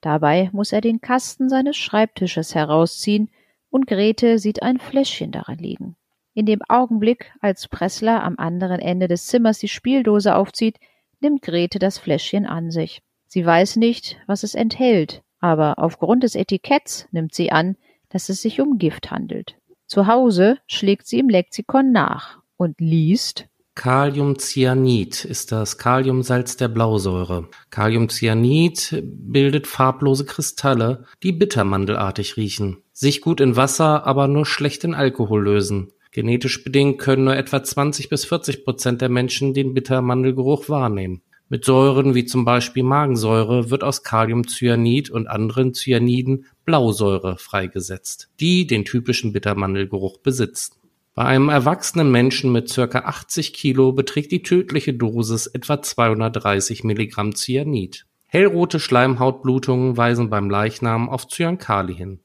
Dabei 0.00 0.50
muss 0.52 0.72
er 0.72 0.80
den 0.80 1.00
Kasten 1.00 1.48
seines 1.48 1.76
Schreibtisches 1.76 2.54
herausziehen 2.54 3.30
und 3.70 3.86
Grete 3.86 4.38
sieht 4.38 4.62
ein 4.62 4.78
Fläschchen 4.78 5.30
darin 5.30 5.58
liegen. 5.58 5.96
In 6.32 6.46
dem 6.46 6.60
Augenblick, 6.68 7.32
als 7.40 7.68
Pressler 7.68 8.22
am 8.22 8.36
anderen 8.38 8.80
Ende 8.80 9.08
des 9.08 9.26
Zimmers 9.26 9.58
die 9.58 9.68
Spieldose 9.68 10.36
aufzieht, 10.36 10.78
nimmt 11.20 11.42
Grete 11.42 11.78
das 11.78 11.98
Fläschchen 11.98 12.46
an 12.46 12.70
sich. 12.70 13.02
Sie 13.26 13.44
weiß 13.44 13.76
nicht, 13.76 14.18
was 14.26 14.42
es 14.42 14.54
enthält, 14.54 15.22
aber 15.38 15.78
aufgrund 15.78 16.22
des 16.22 16.34
Etiketts 16.34 17.08
nimmt 17.10 17.34
sie 17.34 17.52
an, 17.52 17.76
dass 18.08 18.28
es 18.28 18.42
sich 18.42 18.60
um 18.60 18.78
Gift 18.78 19.10
handelt. 19.10 19.56
Zu 19.86 20.06
Hause 20.06 20.58
schlägt 20.66 21.06
sie 21.06 21.18
im 21.18 21.28
Lexikon 21.28 21.92
nach 21.92 22.38
und 22.56 22.80
liest 22.80 23.48
Kaliumcyanid 23.76 25.24
ist 25.24 25.52
das 25.52 25.78
Kaliumsalz 25.78 26.56
der 26.56 26.68
Blausäure. 26.68 27.48
Kaliumcyanid 27.70 29.02
bildet 29.04 29.66
farblose 29.66 30.24
Kristalle, 30.24 31.04
die 31.22 31.32
bittermandelartig 31.32 32.36
riechen, 32.36 32.82
sich 32.92 33.20
gut 33.20 33.40
in 33.40 33.56
Wasser, 33.56 34.06
aber 34.06 34.28
nur 34.28 34.44
schlecht 34.44 34.84
in 34.84 34.94
Alkohol 34.94 35.44
lösen. 35.44 35.92
Genetisch 36.10 36.64
bedingt 36.64 36.98
können 36.98 37.24
nur 37.24 37.36
etwa 37.36 37.62
20 37.62 38.08
bis 38.08 38.24
40 38.24 38.64
Prozent 38.64 39.00
der 39.00 39.08
Menschen 39.08 39.54
den 39.54 39.72
Bittermandelgeruch 39.72 40.68
wahrnehmen. 40.68 41.22
Mit 41.48 41.64
Säuren 41.64 42.14
wie 42.14 42.24
zum 42.24 42.44
Beispiel 42.44 42.82
Magensäure 42.82 43.70
wird 43.70 43.84
aus 43.84 44.02
Kaliumcyanid 44.02 45.10
und 45.10 45.28
anderen 45.28 45.74
Cyaniden 45.74 46.46
Blausäure 46.64 47.38
freigesetzt, 47.38 48.30
die 48.40 48.66
den 48.66 48.84
typischen 48.84 49.32
Bittermandelgeruch 49.32 50.18
besitzt. 50.18 50.79
Bei 51.14 51.24
einem 51.24 51.48
erwachsenen 51.48 52.10
Menschen 52.10 52.52
mit 52.52 52.68
circa 52.68 53.00
80 53.00 53.52
Kilo 53.52 53.92
beträgt 53.92 54.32
die 54.32 54.42
tödliche 54.42 54.94
Dosis 54.94 55.46
etwa 55.46 55.82
230 55.82 56.84
Milligramm 56.84 57.34
Cyanid. 57.34 58.06
Hellrote 58.26 58.78
Schleimhautblutungen 58.78 59.96
weisen 59.96 60.30
beim 60.30 60.48
Leichnam 60.48 61.08
auf 61.08 61.26
Cyankali 61.26 61.94
hin. 61.94 62.20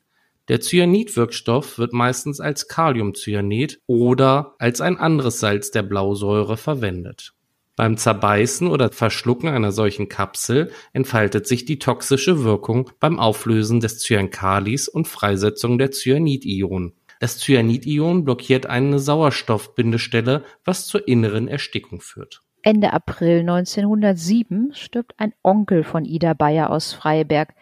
Der 0.48 0.62
Cyanidwirkstoff 0.62 1.80
wird 1.80 1.94
meistens 1.94 2.40
als 2.40 2.68
Kaliumcyanid 2.68 3.82
oder 3.88 4.56
als 4.60 4.82
ein 4.82 4.98
anderes 4.98 5.40
Salz 5.40 5.72
der 5.72 5.82
Blausäure 5.82 6.56
verwendet 6.56 7.36
beim 7.76 7.98
Zerbeißen 7.98 8.68
oder 8.68 8.90
Verschlucken 8.92 9.50
einer 9.50 9.72
solchen 9.72 10.08
Kapsel 10.08 10.72
entfaltet 10.94 11.46
sich 11.48 11.66
die 11.66 11.80
toxische 11.80 12.44
Wirkung 12.44 12.90
beim 13.00 13.20
Auflösen 13.20 13.80
des 13.80 14.00
Cyankalis 14.00 14.88
und 14.88 15.08
Freisetzung 15.08 15.78
der 15.78 15.92
Cyanidionen. 15.92 16.94
Das 17.26 17.40
Cyanidion 17.40 18.24
blockiert 18.24 18.68
eine 18.68 19.00
Sauerstoffbindestelle, 19.00 20.44
was 20.64 20.86
zur 20.86 21.08
inneren 21.08 21.48
Erstickung 21.48 22.00
führt. 22.00 22.44
Ende 22.62 22.94
April 22.94 23.40
1907 23.40 24.76
stirbt 24.76 25.16
ein 25.18 25.34
Onkel 25.42 25.84
von 25.84 26.06
Ida 26.06 26.36
Bayer 26.36 26.70
aus 26.70 26.94
Freiberg, 26.94 27.56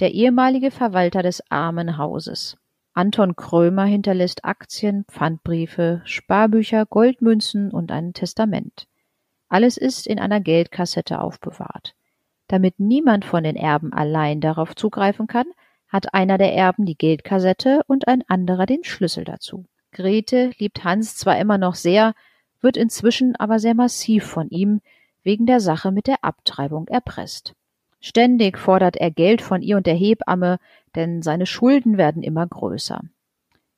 der 0.00 0.12
ehemalige 0.12 0.70
Verwalter 0.70 1.22
des 1.22 1.42
Armenhauses. 1.50 2.58
Anton 2.92 3.36
Krömer 3.36 3.86
hinterlässt 3.86 4.44
Aktien, 4.44 5.06
Pfandbriefe, 5.10 6.02
Sparbücher, 6.04 6.84
Goldmünzen 6.84 7.70
und 7.70 7.92
ein 7.92 8.12
Testament. 8.12 8.86
Alles 9.48 9.78
ist 9.78 10.06
in 10.06 10.18
einer 10.18 10.40
Geldkassette 10.42 11.22
aufbewahrt. 11.22 11.94
Damit 12.48 12.80
niemand 12.80 13.24
von 13.24 13.44
den 13.44 13.56
Erben 13.56 13.94
allein 13.94 14.42
darauf 14.42 14.76
zugreifen 14.76 15.26
kann, 15.26 15.46
hat 15.88 16.14
einer 16.14 16.38
der 16.38 16.54
Erben 16.54 16.86
die 16.86 16.96
Geldkassette 16.96 17.82
und 17.86 18.08
ein 18.08 18.22
anderer 18.28 18.66
den 18.66 18.84
Schlüssel 18.84 19.24
dazu. 19.24 19.64
Grete 19.92 20.50
liebt 20.58 20.84
Hans 20.84 21.16
zwar 21.16 21.38
immer 21.38 21.58
noch 21.58 21.74
sehr, 21.74 22.14
wird 22.60 22.76
inzwischen 22.76 23.36
aber 23.36 23.58
sehr 23.58 23.74
massiv 23.74 24.24
von 24.24 24.48
ihm 24.50 24.80
wegen 25.22 25.46
der 25.46 25.60
Sache 25.60 25.92
mit 25.92 26.06
der 26.06 26.22
Abtreibung 26.22 26.88
erpresst. 26.88 27.54
Ständig 28.00 28.58
fordert 28.58 28.96
er 28.96 29.10
Geld 29.10 29.42
von 29.42 29.62
ihr 29.62 29.76
und 29.76 29.86
der 29.86 29.94
Hebamme, 29.94 30.58
denn 30.94 31.22
seine 31.22 31.46
Schulden 31.46 31.96
werden 31.96 32.22
immer 32.22 32.46
größer. 32.46 33.00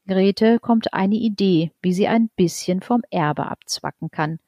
Grete 0.07 0.59
kommt 0.59 0.95
eine 0.95 1.15
Idee, 1.15 1.71
wie 1.83 1.93
sie 1.93 2.09
ein 2.09 2.31
bisschen 2.37 2.81
vom 2.81 3.03
Erbe 3.11 3.47
abzwacken 3.47 4.11
kann, 4.11 4.39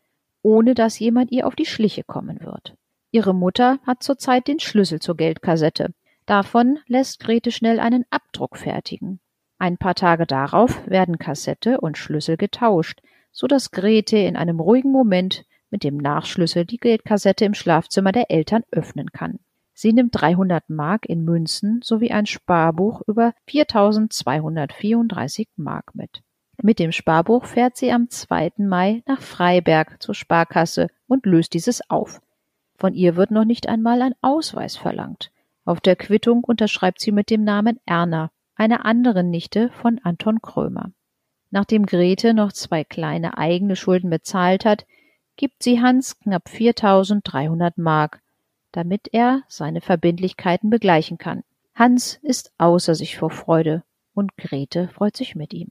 ohne 0.43 0.75
dass 0.75 0.99
jemand 0.99 1.31
ihr 1.33 1.47
auf 1.47 1.55
die 1.55 1.67
Schliche 1.67 2.03
kommen 2.03 2.41
wird. 2.41 2.75
Ihre 3.11 3.35
Mutter 3.35 3.79
hat 3.87 4.03
zurzeit 4.03 4.49
den 4.49 4.61
Schlüssel 4.61 5.01
zur 5.01 5.17
Geldkassette. 5.17 5.93
Davon 6.27 6.79
lässt 6.87 7.21
Grete 7.21 7.51
schnell 7.51 7.81
einen 7.81 8.05
Abdruck 8.11 8.57
fertigen. 8.57 9.21
Ein 9.59 9.77
paar 9.77 9.95
Tage 9.95 10.27
darauf 10.27 10.89
werden 10.89 11.19
Kassette 11.19 11.81
und 11.81 11.99
Schlüssel 11.99 12.37
getauscht, 12.37 13.01
so 13.33 13.47
dass 13.47 13.71
Grete 13.71 14.17
in 14.17 14.37
einem 14.37 14.61
ruhigen 14.61 14.93
Moment 14.93 15.45
mit 15.71 15.85
dem 15.85 15.97
Nachschlüssel 15.97 16.65
die 16.65 16.79
Geldkassette 16.79 17.45
im 17.45 17.55
Schlafzimmer 17.55 18.13
der 18.13 18.31
Eltern 18.31 18.63
öffnen 18.71 19.11
kann. 19.13 19.39
Sie 19.75 19.93
nimmt 19.93 20.11
300 20.13 20.69
Mark 20.69 21.07
in 21.07 21.25
Münzen 21.25 21.81
sowie 21.83 22.11
ein 22.11 22.27
Sparbuch 22.27 23.03
über 23.07 23.33
4234 23.47 25.49
Mark 25.57 25.95
mit. 25.95 26.23
Mit 26.63 26.79
dem 26.79 26.93
Sparbuch 26.93 27.47
fährt 27.47 27.77
sie 27.77 27.91
am 27.91 28.11
2. 28.11 28.53
Mai 28.59 29.03
nach 29.07 29.23
Freiberg 29.23 30.03
zur 30.03 30.15
Sparkasse 30.15 30.89
und 31.07 31.25
löst 31.25 31.55
dieses 31.55 31.89
auf. 31.89 32.21
Von 32.77 32.93
ihr 32.93 33.17
wird 33.17 33.31
noch 33.31 33.47
nicht 33.47 33.69
einmal 33.69 34.03
ein 34.03 34.15
Ausweis 34.21 34.77
verlangt. 34.77 35.31
Auf 35.71 35.81
der 35.81 35.95
Quittung 35.95 36.43
unterschreibt 36.43 37.01
sie 37.01 37.13
mit 37.13 37.31
dem 37.31 37.45
Namen 37.45 37.79
Erna, 37.87 38.33
einer 38.57 38.85
anderen 38.85 39.31
Nichte 39.31 39.71
von 39.71 40.01
Anton 40.03 40.43
Krömer. 40.43 40.91
Nachdem 41.53 41.87
Grete 41.87 42.35
noch 42.35 42.53
zwei 42.53 42.83
kleine 42.83 43.39
eigene 43.39 43.77
Schulden 43.77 44.11
bezahlt 44.11 44.65
hat, 44.65 44.85
gibt 45.37 45.63
sie 45.63 45.81
Hans 45.81 46.19
knapp 46.19 46.49
4300 46.49 47.79
Mark 47.79 48.21
damit 48.73 49.11
er 49.13 49.45
seine 49.47 49.81
Verbindlichkeiten 49.81 50.71
begleichen 50.71 51.19
kann. 51.19 51.45
Hans 51.73 52.19
ist 52.21 52.53
außer 52.59 52.97
sich 52.97 53.17
vor 53.17 53.31
Freude 53.31 53.85
und 54.13 54.37
Grete 54.37 54.89
freut 54.89 55.17
sich 55.17 55.37
mit 55.37 55.55
ihm. 55.55 55.71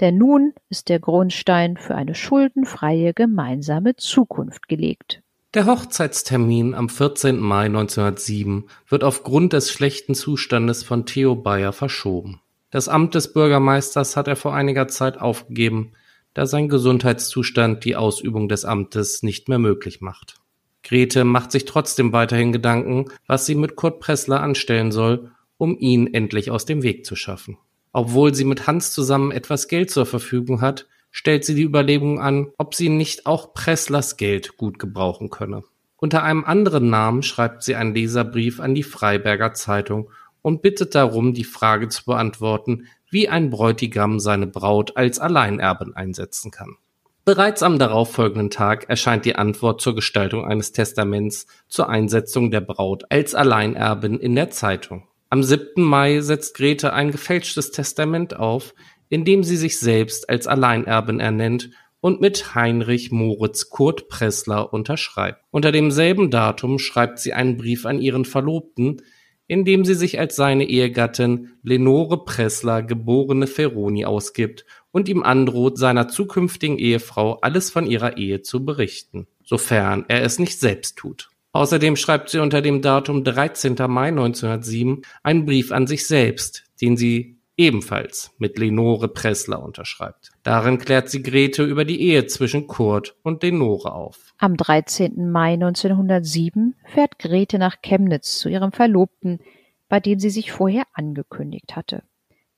Denn 0.00 0.18
nun 0.18 0.52
ist 0.68 0.88
der 0.88 0.98
Grundstein 0.98 1.76
für 1.76 1.94
eine 1.94 2.16
schuldenfreie 2.16 3.14
gemeinsame 3.14 3.94
Zukunft 3.94 4.66
gelegt. 4.66 5.21
Der 5.54 5.66
Hochzeitstermin 5.66 6.72
am 6.72 6.88
14. 6.88 7.38
Mai 7.38 7.66
1907 7.66 8.64
wird 8.88 9.04
aufgrund 9.04 9.52
des 9.52 9.70
schlechten 9.70 10.14
Zustandes 10.14 10.82
von 10.82 11.04
Theo 11.04 11.36
Bayer 11.36 11.74
verschoben. 11.74 12.40
Das 12.70 12.88
Amt 12.88 13.14
des 13.14 13.34
Bürgermeisters 13.34 14.16
hat 14.16 14.28
er 14.28 14.36
vor 14.36 14.54
einiger 14.54 14.88
Zeit 14.88 15.20
aufgegeben, 15.20 15.92
da 16.32 16.46
sein 16.46 16.70
Gesundheitszustand 16.70 17.84
die 17.84 17.96
Ausübung 17.96 18.48
des 18.48 18.64
Amtes 18.64 19.22
nicht 19.22 19.50
mehr 19.50 19.58
möglich 19.58 20.00
macht. 20.00 20.36
Grete 20.82 21.24
macht 21.24 21.52
sich 21.52 21.66
trotzdem 21.66 22.14
weiterhin 22.14 22.52
Gedanken, 22.52 23.10
was 23.26 23.44
sie 23.44 23.54
mit 23.54 23.76
Kurt 23.76 24.00
Pressler 24.00 24.40
anstellen 24.40 24.90
soll, 24.90 25.32
um 25.58 25.76
ihn 25.78 26.14
endlich 26.14 26.50
aus 26.50 26.64
dem 26.64 26.82
Weg 26.82 27.04
zu 27.04 27.14
schaffen. 27.14 27.58
Obwohl 27.92 28.34
sie 28.34 28.46
mit 28.46 28.66
Hans 28.66 28.90
zusammen 28.90 29.30
etwas 29.30 29.68
Geld 29.68 29.90
zur 29.90 30.06
Verfügung 30.06 30.62
hat, 30.62 30.86
stellt 31.12 31.44
sie 31.44 31.54
die 31.54 31.62
Überlegung 31.62 32.20
an, 32.20 32.48
ob 32.58 32.74
sie 32.74 32.88
nicht 32.88 33.26
auch 33.26 33.54
Presslers 33.54 34.16
Geld 34.16 34.56
gut 34.56 34.80
gebrauchen 34.80 35.30
könne. 35.30 35.62
Unter 35.98 36.24
einem 36.24 36.44
anderen 36.44 36.90
Namen 36.90 37.22
schreibt 37.22 37.62
sie 37.62 37.76
einen 37.76 37.94
Leserbrief 37.94 38.58
an 38.58 38.74
die 38.74 38.82
Freiberger 38.82 39.52
Zeitung 39.52 40.10
und 40.40 40.62
bittet 40.62 40.96
darum, 40.96 41.34
die 41.34 41.44
Frage 41.44 41.88
zu 41.88 42.04
beantworten, 42.06 42.88
wie 43.08 43.28
ein 43.28 43.50
Bräutigam 43.50 44.18
seine 44.18 44.48
Braut 44.48 44.96
als 44.96 45.20
Alleinerbin 45.20 45.94
einsetzen 45.94 46.50
kann. 46.50 46.76
Bereits 47.24 47.62
am 47.62 47.78
darauffolgenden 47.78 48.50
Tag 48.50 48.88
erscheint 48.88 49.24
die 49.24 49.36
Antwort 49.36 49.80
zur 49.80 49.94
Gestaltung 49.94 50.44
eines 50.44 50.72
Testaments 50.72 51.46
zur 51.68 51.88
Einsetzung 51.88 52.50
der 52.50 52.62
Braut 52.62 53.04
als 53.10 53.36
Alleinerbin 53.36 54.18
in 54.18 54.34
der 54.34 54.50
Zeitung. 54.50 55.06
Am 55.30 55.44
7. 55.44 55.82
Mai 55.82 56.20
setzt 56.20 56.56
Grete 56.56 56.92
ein 56.92 57.12
gefälschtes 57.12 57.70
Testament 57.70 58.36
auf, 58.36 58.74
in 59.12 59.26
dem 59.26 59.44
sie 59.44 59.58
sich 59.58 59.78
selbst 59.78 60.30
als 60.30 60.46
Alleinerbin 60.46 61.20
ernennt 61.20 61.68
und 62.00 62.22
mit 62.22 62.54
Heinrich 62.54 63.12
Moritz 63.12 63.68
Kurt 63.68 64.08
Pressler 64.08 64.72
unterschreibt. 64.72 65.44
Unter 65.50 65.70
demselben 65.70 66.30
Datum 66.30 66.78
schreibt 66.78 67.18
sie 67.18 67.34
einen 67.34 67.58
Brief 67.58 67.84
an 67.84 68.00
ihren 68.00 68.24
Verlobten, 68.24 69.02
in 69.46 69.66
dem 69.66 69.84
sie 69.84 69.96
sich 69.96 70.18
als 70.18 70.34
seine 70.34 70.64
Ehegattin 70.64 71.50
Lenore 71.62 72.24
Pressler 72.24 72.82
geborene 72.82 73.46
Ferroni 73.46 74.06
ausgibt 74.06 74.64
und 74.92 75.10
ihm 75.10 75.22
androht, 75.22 75.76
seiner 75.76 76.08
zukünftigen 76.08 76.78
Ehefrau 76.78 77.34
alles 77.42 77.68
von 77.70 77.86
ihrer 77.86 78.16
Ehe 78.16 78.40
zu 78.40 78.64
berichten, 78.64 79.26
sofern 79.44 80.06
er 80.08 80.22
es 80.22 80.38
nicht 80.38 80.58
selbst 80.58 80.96
tut. 80.96 81.28
Außerdem 81.52 81.96
schreibt 81.96 82.30
sie 82.30 82.38
unter 82.38 82.62
dem 82.62 82.80
Datum 82.80 83.24
13. 83.24 83.76
Mai 83.88 84.08
1907 84.08 85.02
einen 85.22 85.44
Brief 85.44 85.70
an 85.70 85.86
sich 85.86 86.06
selbst, 86.06 86.64
den 86.80 86.96
sie 86.96 87.31
ebenfalls 87.56 88.34
mit 88.38 88.58
Lenore 88.58 89.08
Pressler 89.08 89.62
unterschreibt. 89.62 90.30
Darin 90.42 90.78
klärt 90.78 91.10
sie 91.10 91.22
Grete 91.22 91.64
über 91.64 91.84
die 91.84 92.00
Ehe 92.00 92.26
zwischen 92.26 92.66
Kurt 92.66 93.16
und 93.22 93.42
Lenore 93.42 93.92
auf. 93.92 94.34
Am 94.38 94.56
13. 94.56 95.30
Mai 95.30 95.54
1907 95.54 96.74
fährt 96.86 97.18
Grete 97.18 97.58
nach 97.58 97.82
Chemnitz 97.82 98.38
zu 98.38 98.48
ihrem 98.48 98.72
Verlobten, 98.72 99.40
bei 99.88 100.00
dem 100.00 100.18
sie 100.18 100.30
sich 100.30 100.52
vorher 100.52 100.84
angekündigt 100.94 101.76
hatte. 101.76 102.02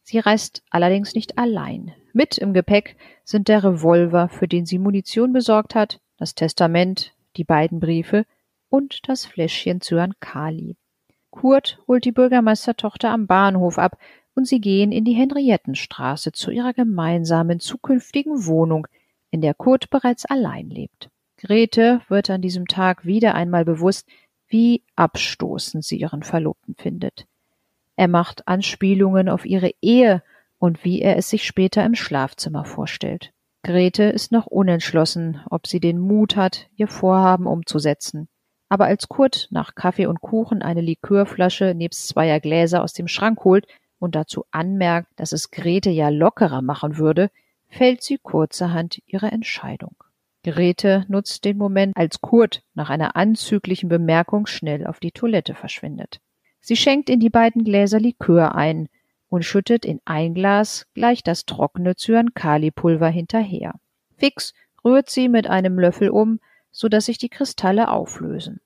Sie 0.02 0.18
reist 0.18 0.62
allerdings 0.70 1.14
nicht 1.14 1.38
allein. 1.38 1.92
Mit 2.12 2.38
im 2.38 2.52
Gepäck 2.52 2.96
sind 3.24 3.48
der 3.48 3.64
Revolver, 3.64 4.28
für 4.28 4.46
den 4.46 4.66
sie 4.66 4.78
Munition 4.78 5.32
besorgt 5.32 5.74
hat, 5.74 6.00
das 6.18 6.34
Testament, 6.34 7.14
die 7.36 7.44
beiden 7.44 7.80
Briefe 7.80 8.26
und 8.68 9.08
das 9.08 9.26
Fläschchen 9.26 9.80
Zyankali. 9.80 10.76
Kurt 11.30 11.80
holt 11.88 12.04
die 12.04 12.12
Bürgermeistertochter 12.12 13.10
am 13.10 13.26
Bahnhof 13.26 13.78
ab 13.78 13.98
und 14.34 14.46
sie 14.46 14.60
gehen 14.60 14.92
in 14.92 15.04
die 15.04 15.12
Henriettenstraße 15.12 16.32
zu 16.32 16.50
ihrer 16.50 16.72
gemeinsamen 16.72 17.60
zukünftigen 17.60 18.46
Wohnung, 18.46 18.86
in 19.30 19.40
der 19.40 19.54
Kurt 19.54 19.90
bereits 19.90 20.24
allein 20.26 20.68
lebt. 20.70 21.10
Grete 21.36 22.00
wird 22.08 22.30
an 22.30 22.40
diesem 22.40 22.66
Tag 22.66 23.04
wieder 23.04 23.34
einmal 23.34 23.64
bewusst, 23.64 24.06
wie 24.48 24.82
abstoßend 24.96 25.84
sie 25.84 25.98
ihren 25.98 26.22
Verlobten 26.22 26.74
findet. 26.76 27.26
Er 27.96 28.08
macht 28.08 28.46
Anspielungen 28.48 29.28
auf 29.28 29.44
ihre 29.44 29.72
Ehe 29.80 30.22
und 30.58 30.84
wie 30.84 31.00
er 31.02 31.16
es 31.16 31.28
sich 31.30 31.44
später 31.44 31.84
im 31.84 31.94
Schlafzimmer 31.94 32.64
vorstellt. 32.64 33.32
Grete 33.62 34.04
ist 34.04 34.30
noch 34.30 34.46
unentschlossen, 34.46 35.40
ob 35.50 35.66
sie 35.66 35.80
den 35.80 35.98
Mut 35.98 36.36
hat, 36.36 36.68
ihr 36.76 36.88
Vorhaben 36.88 37.46
umzusetzen. 37.46 38.28
Aber 38.68 38.86
als 38.86 39.08
Kurt 39.08 39.48
nach 39.50 39.74
Kaffee 39.74 40.06
und 40.06 40.20
Kuchen 40.20 40.62
eine 40.62 40.80
Likörflasche 40.80 41.74
nebst 41.74 42.08
zweier 42.08 42.40
Gläser 42.40 42.82
aus 42.82 42.92
dem 42.92 43.08
Schrank 43.08 43.44
holt 43.44 43.66
und 44.04 44.14
dazu 44.14 44.44
anmerkt, 44.50 45.08
dass 45.16 45.32
es 45.32 45.50
Grete 45.50 45.90
ja 45.90 46.10
lockerer 46.10 46.62
machen 46.62 46.98
würde, 46.98 47.30
fällt 47.68 48.02
sie 48.02 48.18
kurzerhand 48.18 49.02
ihre 49.06 49.32
Entscheidung. 49.32 49.96
Grete 50.44 51.06
nutzt 51.08 51.46
den 51.46 51.56
Moment, 51.56 51.96
als 51.96 52.20
Kurt 52.20 52.62
nach 52.74 52.90
einer 52.90 53.16
anzüglichen 53.16 53.88
Bemerkung 53.88 54.46
schnell 54.46 54.86
auf 54.86 55.00
die 55.00 55.10
Toilette 55.10 55.54
verschwindet. 55.54 56.20
Sie 56.60 56.76
schenkt 56.76 57.08
in 57.08 57.18
die 57.18 57.30
beiden 57.30 57.64
Gläser 57.64 57.98
Likör 57.98 58.54
ein 58.54 58.88
und 59.30 59.42
schüttet 59.42 59.86
in 59.86 60.00
ein 60.04 60.34
Glas 60.34 60.86
gleich 60.94 61.22
das 61.22 61.46
trockene 61.46 61.96
Cyankali-Pulver 61.96 63.08
hinterher. 63.08 63.74
Fix 64.18 64.52
rührt 64.84 65.08
sie 65.08 65.30
mit 65.30 65.48
einem 65.48 65.78
Löffel 65.78 66.10
um, 66.10 66.40
so 66.70 66.88
dass 66.88 67.06
sich 67.06 67.16
die 67.16 67.30
Kristalle 67.30 67.90
auflösen. 67.90 68.60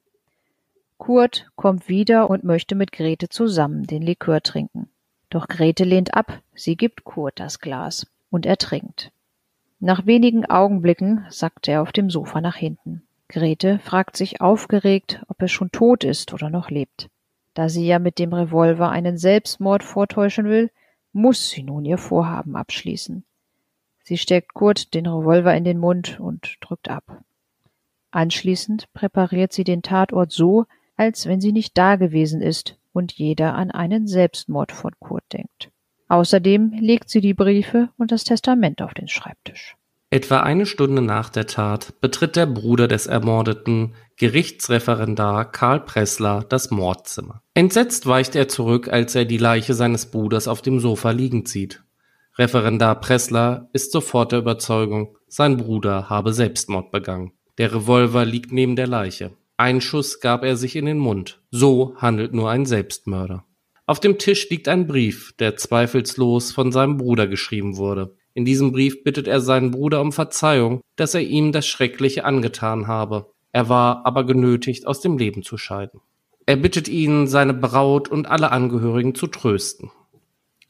Kurt 0.96 1.48
kommt 1.54 1.88
wieder 1.88 2.28
und 2.28 2.42
möchte 2.42 2.74
mit 2.74 2.90
Grete 2.90 3.28
zusammen 3.28 3.84
den 3.84 4.02
Likör 4.02 4.42
trinken. 4.42 4.90
Doch 5.30 5.48
Grete 5.48 5.84
lehnt 5.84 6.14
ab, 6.14 6.40
sie 6.54 6.76
gibt 6.76 7.04
Kurt 7.04 7.38
das 7.38 7.60
Glas 7.60 8.06
und 8.30 8.46
er 8.46 8.56
trinkt. 8.56 9.12
Nach 9.80 10.06
wenigen 10.06 10.46
Augenblicken 10.46 11.26
sackt 11.28 11.68
er 11.68 11.82
auf 11.82 11.92
dem 11.92 12.10
Sofa 12.10 12.40
nach 12.40 12.56
hinten. 12.56 13.02
Grete 13.28 13.78
fragt 13.78 14.16
sich 14.16 14.40
aufgeregt, 14.40 15.22
ob 15.28 15.40
er 15.42 15.48
schon 15.48 15.70
tot 15.70 16.02
ist 16.02 16.32
oder 16.32 16.48
noch 16.48 16.70
lebt. 16.70 17.08
Da 17.54 17.68
sie 17.68 17.86
ja 17.86 17.98
mit 17.98 18.18
dem 18.18 18.32
Revolver 18.32 18.90
einen 18.90 19.18
Selbstmord 19.18 19.84
vortäuschen 19.84 20.46
will, 20.46 20.70
muss 21.12 21.50
sie 21.50 21.62
nun 21.62 21.84
ihr 21.84 21.98
Vorhaben 21.98 22.56
abschließen. 22.56 23.24
Sie 24.02 24.16
steckt 24.16 24.54
Kurt 24.54 24.94
den 24.94 25.06
Revolver 25.06 25.54
in 25.54 25.64
den 25.64 25.78
Mund 25.78 26.18
und 26.18 26.56
drückt 26.60 26.88
ab. 26.88 27.22
Anschließend 28.10 28.92
präpariert 28.94 29.52
sie 29.52 29.64
den 29.64 29.82
Tatort 29.82 30.32
so, 30.32 30.64
als 30.96 31.26
wenn 31.26 31.40
sie 31.40 31.52
nicht 31.52 31.76
dagewesen 31.76 32.40
ist 32.40 32.78
und 32.92 33.12
jeder 33.12 33.54
an 33.54 33.70
einen 33.70 34.06
Selbstmord 34.06 34.72
von 34.72 34.92
Kurt 34.98 35.24
denkt. 35.32 35.70
Außerdem 36.08 36.72
legt 36.80 37.10
sie 37.10 37.20
die 37.20 37.34
Briefe 37.34 37.90
und 37.96 38.12
das 38.12 38.24
Testament 38.24 38.80
auf 38.82 38.94
den 38.94 39.08
Schreibtisch. 39.08 39.76
Etwa 40.10 40.40
eine 40.40 40.64
Stunde 40.64 41.02
nach 41.02 41.28
der 41.28 41.46
Tat 41.46 42.00
betritt 42.00 42.34
der 42.34 42.46
Bruder 42.46 42.88
des 42.88 43.06
Ermordeten, 43.06 43.94
Gerichtsreferendar 44.16 45.52
Karl 45.52 45.80
Pressler, 45.80 46.46
das 46.48 46.70
Mordzimmer. 46.70 47.42
Entsetzt 47.52 48.06
weicht 48.06 48.34
er 48.34 48.48
zurück, 48.48 48.88
als 48.88 49.14
er 49.14 49.26
die 49.26 49.36
Leiche 49.36 49.74
seines 49.74 50.10
Bruders 50.10 50.48
auf 50.48 50.62
dem 50.62 50.80
Sofa 50.80 51.10
liegend 51.10 51.46
sieht. 51.46 51.82
Referendar 52.38 53.00
Pressler 53.00 53.68
ist 53.74 53.92
sofort 53.92 54.32
der 54.32 54.38
Überzeugung, 54.38 55.18
sein 55.26 55.58
Bruder 55.58 56.08
habe 56.08 56.32
Selbstmord 56.32 56.90
begangen. 56.90 57.32
Der 57.58 57.74
Revolver 57.74 58.24
liegt 58.24 58.50
neben 58.50 58.76
der 58.76 58.86
Leiche. 58.86 59.32
Ein 59.60 59.80
Schuss 59.80 60.20
gab 60.20 60.44
er 60.44 60.56
sich 60.56 60.76
in 60.76 60.86
den 60.86 61.00
Mund. 61.00 61.40
So 61.50 61.96
handelt 61.96 62.32
nur 62.32 62.48
ein 62.48 62.64
Selbstmörder. 62.64 63.44
Auf 63.86 63.98
dem 63.98 64.16
Tisch 64.16 64.48
liegt 64.50 64.68
ein 64.68 64.86
Brief, 64.86 65.34
der 65.40 65.56
zweifellos 65.56 66.52
von 66.52 66.70
seinem 66.70 66.96
Bruder 66.96 67.26
geschrieben 67.26 67.76
wurde. 67.76 68.14
In 68.34 68.44
diesem 68.44 68.70
Brief 68.70 69.02
bittet 69.02 69.26
er 69.26 69.40
seinen 69.40 69.72
Bruder 69.72 70.00
um 70.00 70.12
Verzeihung, 70.12 70.80
dass 70.94 71.14
er 71.16 71.22
ihm 71.22 71.50
das 71.50 71.66
Schreckliche 71.66 72.24
angetan 72.24 72.86
habe. 72.86 73.32
Er 73.50 73.68
war 73.68 74.06
aber 74.06 74.22
genötigt, 74.22 74.86
aus 74.86 75.00
dem 75.00 75.18
Leben 75.18 75.42
zu 75.42 75.58
scheiden. 75.58 76.02
Er 76.46 76.54
bittet 76.54 76.86
ihn, 76.86 77.26
seine 77.26 77.52
Braut 77.52 78.08
und 78.08 78.28
alle 78.30 78.52
Angehörigen 78.52 79.16
zu 79.16 79.26
trösten. 79.26 79.90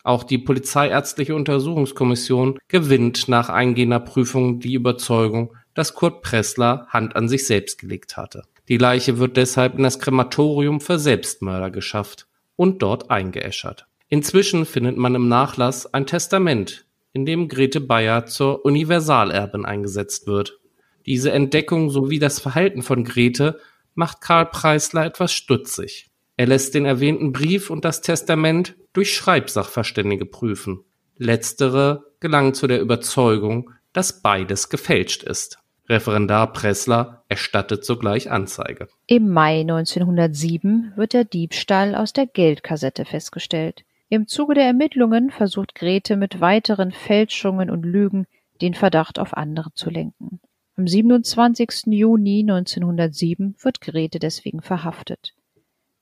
Auch 0.02 0.24
die 0.24 0.38
polizeiärztliche 0.38 1.34
Untersuchungskommission 1.34 2.58
gewinnt 2.68 3.28
nach 3.28 3.50
eingehender 3.50 4.00
Prüfung 4.00 4.60
die 4.60 4.72
Überzeugung, 4.72 5.54
dass 5.74 5.92
Kurt 5.92 6.22
Pressler 6.22 6.86
Hand 6.88 7.16
an 7.16 7.28
sich 7.28 7.46
selbst 7.46 7.78
gelegt 7.78 8.16
hatte. 8.16 8.44
Die 8.68 8.76
Leiche 8.76 9.18
wird 9.18 9.38
deshalb 9.38 9.76
in 9.76 9.82
das 9.82 9.98
Krematorium 9.98 10.80
für 10.80 10.98
Selbstmörder 10.98 11.70
geschafft 11.70 12.28
und 12.54 12.82
dort 12.82 13.10
eingeäschert. 13.10 13.86
Inzwischen 14.08 14.66
findet 14.66 14.96
man 14.96 15.14
im 15.14 15.28
Nachlass 15.28 15.92
ein 15.92 16.06
Testament, 16.06 16.86
in 17.12 17.24
dem 17.24 17.48
Grete 17.48 17.80
Bayer 17.80 18.26
zur 18.26 18.64
Universalerbin 18.64 19.64
eingesetzt 19.64 20.26
wird. 20.26 20.60
Diese 21.06 21.32
Entdeckung 21.32 21.88
sowie 21.88 22.18
das 22.18 22.40
Verhalten 22.40 22.82
von 22.82 23.04
Grete 23.04 23.58
macht 23.94 24.20
Karl 24.20 24.46
Preisler 24.46 25.06
etwas 25.06 25.32
stutzig. 25.32 26.10
Er 26.36 26.46
lässt 26.46 26.74
den 26.74 26.84
erwähnten 26.84 27.32
Brief 27.32 27.70
und 27.70 27.84
das 27.84 28.02
Testament 28.02 28.76
durch 28.92 29.14
Schreibsachverständige 29.14 30.26
prüfen. 30.26 30.84
Letztere 31.16 32.04
gelangen 32.20 32.54
zu 32.54 32.66
der 32.66 32.80
Überzeugung, 32.80 33.70
dass 33.92 34.22
beides 34.22 34.68
gefälscht 34.68 35.22
ist. 35.22 35.58
Referendar 35.88 36.52
Pressler 36.52 37.24
erstattet 37.28 37.84
sogleich 37.84 38.30
Anzeige. 38.30 38.88
Im 39.06 39.30
Mai 39.30 39.60
1907 39.60 40.92
wird 40.96 41.14
der 41.14 41.24
Diebstahl 41.24 41.94
aus 41.94 42.12
der 42.12 42.26
Geldkassette 42.26 43.04
festgestellt. 43.06 43.84
Im 44.10 44.26
Zuge 44.26 44.54
der 44.54 44.64
Ermittlungen 44.64 45.30
versucht 45.30 45.74
Grete 45.74 46.16
mit 46.16 46.40
weiteren 46.40 46.92
Fälschungen 46.92 47.70
und 47.70 47.84
Lügen 47.84 48.26
den 48.60 48.74
Verdacht 48.74 49.18
auf 49.18 49.34
andere 49.36 49.72
zu 49.74 49.88
lenken. 49.88 50.40
Am 50.76 50.86
27. 50.86 51.86
Juni 51.86 52.40
1907 52.40 53.56
wird 53.60 53.80
Grete 53.80 54.18
deswegen 54.18 54.62
verhaftet. 54.62 55.34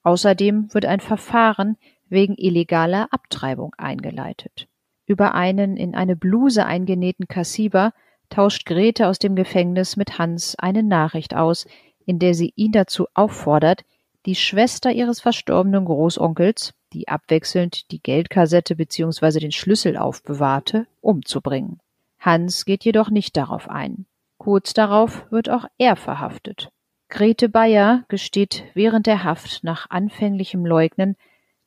Außerdem 0.02 0.72
wird 0.74 0.84
ein 0.84 1.00
Verfahren 1.00 1.76
wegen 2.08 2.34
illegaler 2.36 3.08
Abtreibung 3.10 3.74
eingeleitet. 3.78 4.68
Über 5.06 5.34
einen 5.34 5.76
in 5.76 5.94
eine 5.94 6.16
Bluse 6.16 6.66
eingenähten 6.66 7.26
Kassiber 7.26 7.92
tauscht 8.30 8.66
Grete 8.66 9.08
aus 9.08 9.18
dem 9.18 9.36
Gefängnis 9.36 9.96
mit 9.96 10.18
Hans 10.18 10.56
eine 10.58 10.82
Nachricht 10.82 11.34
aus, 11.34 11.66
in 12.04 12.18
der 12.18 12.34
sie 12.34 12.52
ihn 12.56 12.72
dazu 12.72 13.06
auffordert, 13.14 13.84
die 14.26 14.34
Schwester 14.34 14.90
ihres 14.90 15.20
verstorbenen 15.20 15.84
Großonkels, 15.84 16.74
die 16.92 17.08
abwechselnd 17.08 17.90
die 17.90 18.02
Geldkassette 18.02 18.76
bzw. 18.76 19.40
den 19.40 19.52
Schlüssel 19.52 19.96
aufbewahrte, 19.96 20.86
umzubringen. 21.00 21.80
Hans 22.18 22.64
geht 22.64 22.84
jedoch 22.84 23.10
nicht 23.10 23.36
darauf 23.36 23.68
ein. 23.68 24.06
Kurz 24.38 24.74
darauf 24.74 25.30
wird 25.30 25.48
auch 25.48 25.66
er 25.78 25.96
verhaftet. 25.96 26.70
Grete 27.08 27.48
Bayer 27.48 28.04
gesteht 28.08 28.64
während 28.74 29.06
der 29.06 29.22
Haft 29.22 29.62
nach 29.62 29.90
anfänglichem 29.90 30.66
Leugnen, 30.66 31.16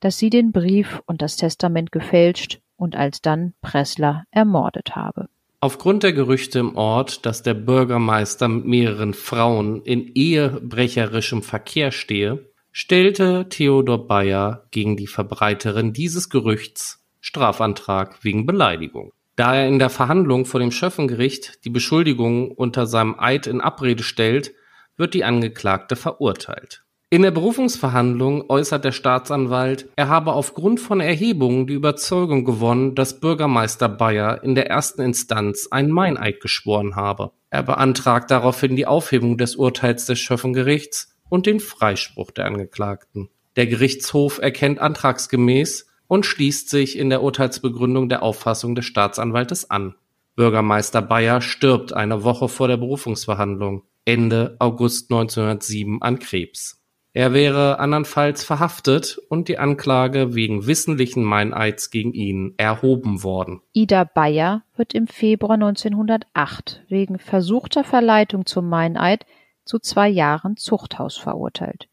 dass 0.01 0.17
sie 0.17 0.29
den 0.29 0.51
Brief 0.51 1.01
und 1.05 1.21
das 1.21 1.37
Testament 1.37 1.91
gefälscht 1.91 2.59
und 2.75 2.95
alsdann 2.95 3.53
Pressler 3.61 4.25
ermordet 4.31 4.95
habe. 4.95 5.29
Aufgrund 5.61 6.03
der 6.03 6.13
Gerüchte 6.13 6.59
im 6.59 6.77
Ort, 6.77 7.25
dass 7.25 7.43
der 7.43 7.53
Bürgermeister 7.53 8.47
mit 8.47 8.65
mehreren 8.65 9.13
Frauen 9.13 9.81
in 9.81 10.07
ehebrecherischem 10.15 11.43
Verkehr 11.43 11.91
stehe, 11.91 12.49
stellte 12.71 13.47
Theodor 13.49 14.07
Bayer 14.07 14.67
gegen 14.71 14.95
die 14.95 15.07
Verbreiterin 15.07 15.91
dieses 15.91 16.29
Gerüchts 16.29 17.05
Strafantrag 17.19 18.23
wegen 18.23 18.45
Beleidigung. 18.45 19.11
Da 19.35 19.55
er 19.55 19.67
in 19.67 19.79
der 19.79 19.89
Verhandlung 19.89 20.45
vor 20.45 20.61
dem 20.61 20.71
Schöffengericht 20.71 21.65
die 21.65 21.69
Beschuldigung 21.69 22.51
unter 22.51 22.85
seinem 22.85 23.19
Eid 23.19 23.45
in 23.45 23.59
Abrede 23.59 24.03
stellt, 24.03 24.53
wird 24.95 25.13
die 25.13 25.25
Angeklagte 25.25 25.97
verurteilt. 25.97 26.83
In 27.11 27.23
der 27.23 27.31
Berufungsverhandlung 27.31 28.51
äußert 28.51 28.85
der 28.85 28.91
Staatsanwalt, 28.91 29.89
er 29.95 30.09
habe 30.09 30.33
aufgrund 30.33 30.79
von 30.79 30.99
Erhebungen 30.99 31.65
die 31.65 31.73
Überzeugung 31.73 32.45
gewonnen, 32.45 32.93
dass 32.93 33.19
Bürgermeister 33.19 33.89
Bayer 33.89 34.43
in 34.43 34.53
der 34.53 34.69
ersten 34.69 35.01
Instanz 35.01 35.67
einen 35.71 35.89
Meineid 35.89 36.39
geschworen 36.39 36.95
habe. 36.95 37.31
Er 37.49 37.63
beantragt 37.63 38.29
daraufhin 38.29 38.75
die 38.75 38.85
Aufhebung 38.85 39.39
des 39.39 39.55
Urteils 39.55 40.05
des 40.05 40.19
Schöffengerichts 40.19 41.15
und 41.29 41.47
den 41.47 41.59
Freispruch 41.59 42.29
der 42.29 42.45
Angeklagten. 42.45 43.29
Der 43.55 43.65
Gerichtshof 43.65 44.37
erkennt 44.37 44.77
antragsgemäß 44.77 45.87
und 46.05 46.27
schließt 46.27 46.69
sich 46.69 46.95
in 46.95 47.09
der 47.09 47.23
Urteilsbegründung 47.23 48.09
der 48.09 48.21
Auffassung 48.21 48.75
des 48.75 48.85
Staatsanwaltes 48.85 49.71
an. 49.71 49.95
Bürgermeister 50.35 51.01
Bayer 51.01 51.41
stirbt 51.41 51.91
eine 51.91 52.23
Woche 52.23 52.49
vor 52.49 52.67
der 52.67 52.77
Berufungsverhandlung. 52.77 53.81
Ende 54.05 54.57
August 54.59 55.11
1907 55.11 56.03
an 56.03 56.19
Krebs. 56.19 56.78
Er 57.19 57.33
wäre 57.33 57.79
andernfalls 57.79 58.45
verhaftet 58.45 59.19
und 59.27 59.49
die 59.49 59.57
Anklage 59.57 60.35
wegen 60.35 60.67
wissentlichen 60.67 61.21
Meineids 61.21 61.89
gegen 61.89 62.13
ihn 62.13 62.53
erhoben 62.55 63.23
worden. 63.23 63.59
Ida 63.73 64.05
Bayer 64.05 64.63
wird 64.77 64.93
im 64.93 65.05
Februar 65.05 65.55
1908 65.55 66.85
wegen 66.87 67.19
versuchter 67.19 67.83
Verleitung 67.83 68.45
zum 68.45 68.69
Meineid 68.69 69.25
zu 69.65 69.79
zwei 69.79 70.07
Jahren 70.07 70.55
Zuchthaus 70.55 71.17
verurteilt. 71.17 71.89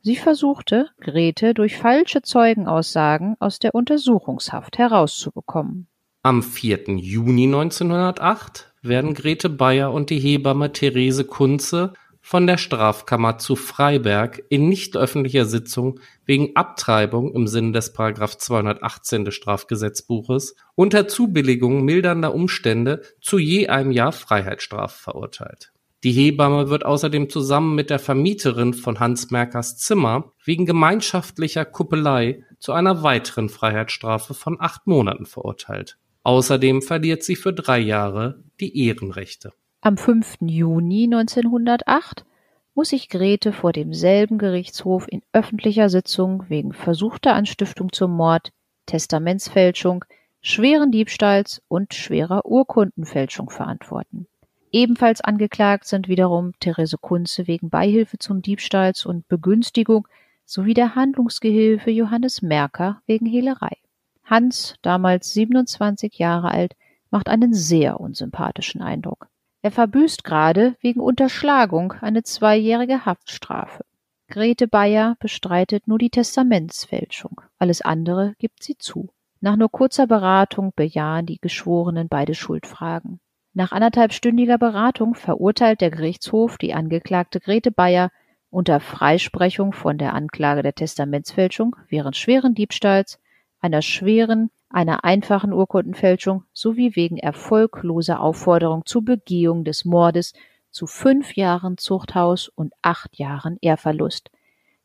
Sie 0.00 0.16
versuchte, 0.16 0.88
Grete 0.98 1.52
durch 1.52 1.76
falsche 1.76 2.22
Zeugenaussagen 2.22 3.36
aus 3.38 3.58
der 3.58 3.74
Untersuchungshaft 3.74 4.78
herauszubekommen. 4.78 5.88
Am 6.22 6.42
4. 6.42 6.96
Juni 6.96 7.44
1908 7.44 8.72
werden 8.80 9.12
Grete 9.12 9.50
Bayer 9.50 9.92
und 9.92 10.08
die 10.08 10.20
Hebamme 10.20 10.72
Therese 10.72 11.24
Kunze 11.24 11.92
von 12.30 12.46
der 12.46 12.58
Strafkammer 12.58 13.38
zu 13.38 13.56
Freiberg 13.56 14.40
in 14.50 14.68
nicht 14.68 14.96
öffentlicher 14.96 15.46
Sitzung 15.46 15.98
wegen 16.26 16.54
Abtreibung 16.54 17.34
im 17.34 17.48
Sinne 17.48 17.72
des§ 17.72 17.92
218 18.38 19.24
des 19.24 19.34
Strafgesetzbuches 19.34 20.54
unter 20.76 21.08
Zubilligung 21.08 21.84
mildernder 21.84 22.32
Umstände 22.32 23.02
zu 23.20 23.38
je 23.38 23.66
einem 23.66 23.90
Jahr 23.90 24.12
Freiheitsstrafe 24.12 25.02
verurteilt. 25.02 25.72
Die 26.04 26.12
Hebamme 26.12 26.70
wird 26.70 26.86
außerdem 26.86 27.30
zusammen 27.30 27.74
mit 27.74 27.90
der 27.90 27.98
Vermieterin 27.98 28.74
von 28.74 29.00
Hans 29.00 29.32
Merkers 29.32 29.78
Zimmer 29.78 30.30
wegen 30.44 30.66
gemeinschaftlicher 30.66 31.64
Kuppelei 31.64 32.44
zu 32.60 32.72
einer 32.72 33.02
weiteren 33.02 33.48
Freiheitsstrafe 33.48 34.34
von 34.34 34.56
acht 34.60 34.86
Monaten 34.86 35.26
verurteilt 35.26 35.98
Außerdem 36.22 36.82
verliert 36.82 37.22
sie 37.22 37.34
für 37.34 37.52
drei 37.52 37.78
Jahre 37.78 38.44
die 38.60 38.86
Ehrenrechte. 38.86 39.52
Am 39.82 39.96
5. 39.96 40.40
Juni 40.42 41.04
1908 41.04 42.26
muss 42.74 42.90
sich 42.90 43.08
Grete 43.08 43.54
vor 43.54 43.72
demselben 43.72 44.36
Gerichtshof 44.36 45.06
in 45.08 45.22
öffentlicher 45.32 45.88
Sitzung 45.88 46.44
wegen 46.50 46.74
versuchter 46.74 47.32
Anstiftung 47.32 47.90
zum 47.90 48.14
Mord, 48.14 48.52
Testamentsfälschung, 48.84 50.04
schweren 50.42 50.92
Diebstahls 50.92 51.62
und 51.68 51.94
schwerer 51.94 52.44
Urkundenfälschung 52.44 53.48
verantworten. 53.48 54.26
Ebenfalls 54.70 55.22
angeklagt 55.22 55.86
sind 55.86 56.08
wiederum 56.08 56.52
Therese 56.60 56.98
Kunze 56.98 57.46
wegen 57.46 57.70
Beihilfe 57.70 58.18
zum 58.18 58.42
Diebstahls 58.42 59.06
und 59.06 59.28
Begünstigung 59.28 60.06
sowie 60.44 60.74
der 60.74 60.94
Handlungsgehilfe 60.94 61.90
Johannes 61.90 62.42
Merker 62.42 63.00
wegen 63.06 63.24
Hehlerei. 63.24 63.78
Hans, 64.24 64.74
damals 64.82 65.32
27 65.32 66.18
Jahre 66.18 66.50
alt, 66.50 66.76
macht 67.10 67.30
einen 67.30 67.54
sehr 67.54 67.98
unsympathischen 67.98 68.82
Eindruck. 68.82 69.29
Er 69.62 69.70
verbüßt 69.70 70.24
gerade 70.24 70.76
wegen 70.80 71.00
Unterschlagung 71.00 71.92
eine 72.00 72.22
zweijährige 72.22 73.04
Haftstrafe. 73.04 73.84
Grete 74.28 74.68
Bayer 74.68 75.16
bestreitet 75.20 75.86
nur 75.86 75.98
die 75.98 76.10
Testamentsfälschung. 76.10 77.40
Alles 77.58 77.82
andere 77.82 78.34
gibt 78.38 78.62
sie 78.62 78.78
zu. 78.78 79.10
Nach 79.40 79.56
nur 79.56 79.70
kurzer 79.70 80.06
Beratung 80.06 80.72
bejahen 80.76 81.26
die 81.26 81.40
Geschworenen 81.40 82.08
beide 82.08 82.34
Schuldfragen. 82.34 83.20
Nach 83.52 83.72
anderthalbstündiger 83.72 84.58
Beratung 84.58 85.14
verurteilt 85.14 85.80
der 85.80 85.90
Gerichtshof 85.90 86.56
die 86.56 86.72
Angeklagte 86.72 87.40
Grete 87.40 87.72
Bayer 87.72 88.10
unter 88.50 88.80
Freisprechung 88.80 89.72
von 89.72 89.98
der 89.98 90.14
Anklage 90.14 90.62
der 90.62 90.74
Testamentsfälschung 90.74 91.76
während 91.88 92.16
schweren 92.16 92.54
Diebstahls 92.54 93.18
einer 93.60 93.82
schweren, 93.82 94.50
einer 94.70 95.04
einfachen 95.04 95.52
Urkundenfälschung 95.52 96.44
sowie 96.52 96.94
wegen 96.94 97.18
erfolgloser 97.18 98.20
Aufforderung 98.20 98.86
zur 98.86 99.04
Begehung 99.04 99.64
des 99.64 99.84
Mordes 99.84 100.32
zu 100.70 100.86
fünf 100.86 101.34
Jahren 101.34 101.76
Zuchthaus 101.76 102.48
und 102.48 102.72
acht 102.80 103.18
Jahren 103.18 103.58
Ehrverlust. 103.60 104.30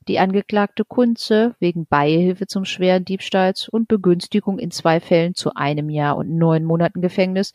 die 0.08 0.20
Angeklagte 0.20 0.86
Kunze 0.86 1.56
wegen 1.60 1.88
Beihilfe 1.88 2.46
zum 2.46 2.64
schweren 2.66 3.06
Diebstahls 3.06 3.68
und 3.70 3.88
Begünstigung 3.88 4.60
in 4.60 4.70
zwei 4.70 5.00
Fällen 5.00 5.34
zu 5.34 5.56
einem 5.56 5.90
Jahr 5.90 6.18
und 6.18 6.30
neun 6.30 6.64
Monaten 6.64 7.02
Gefängnis 7.02 7.54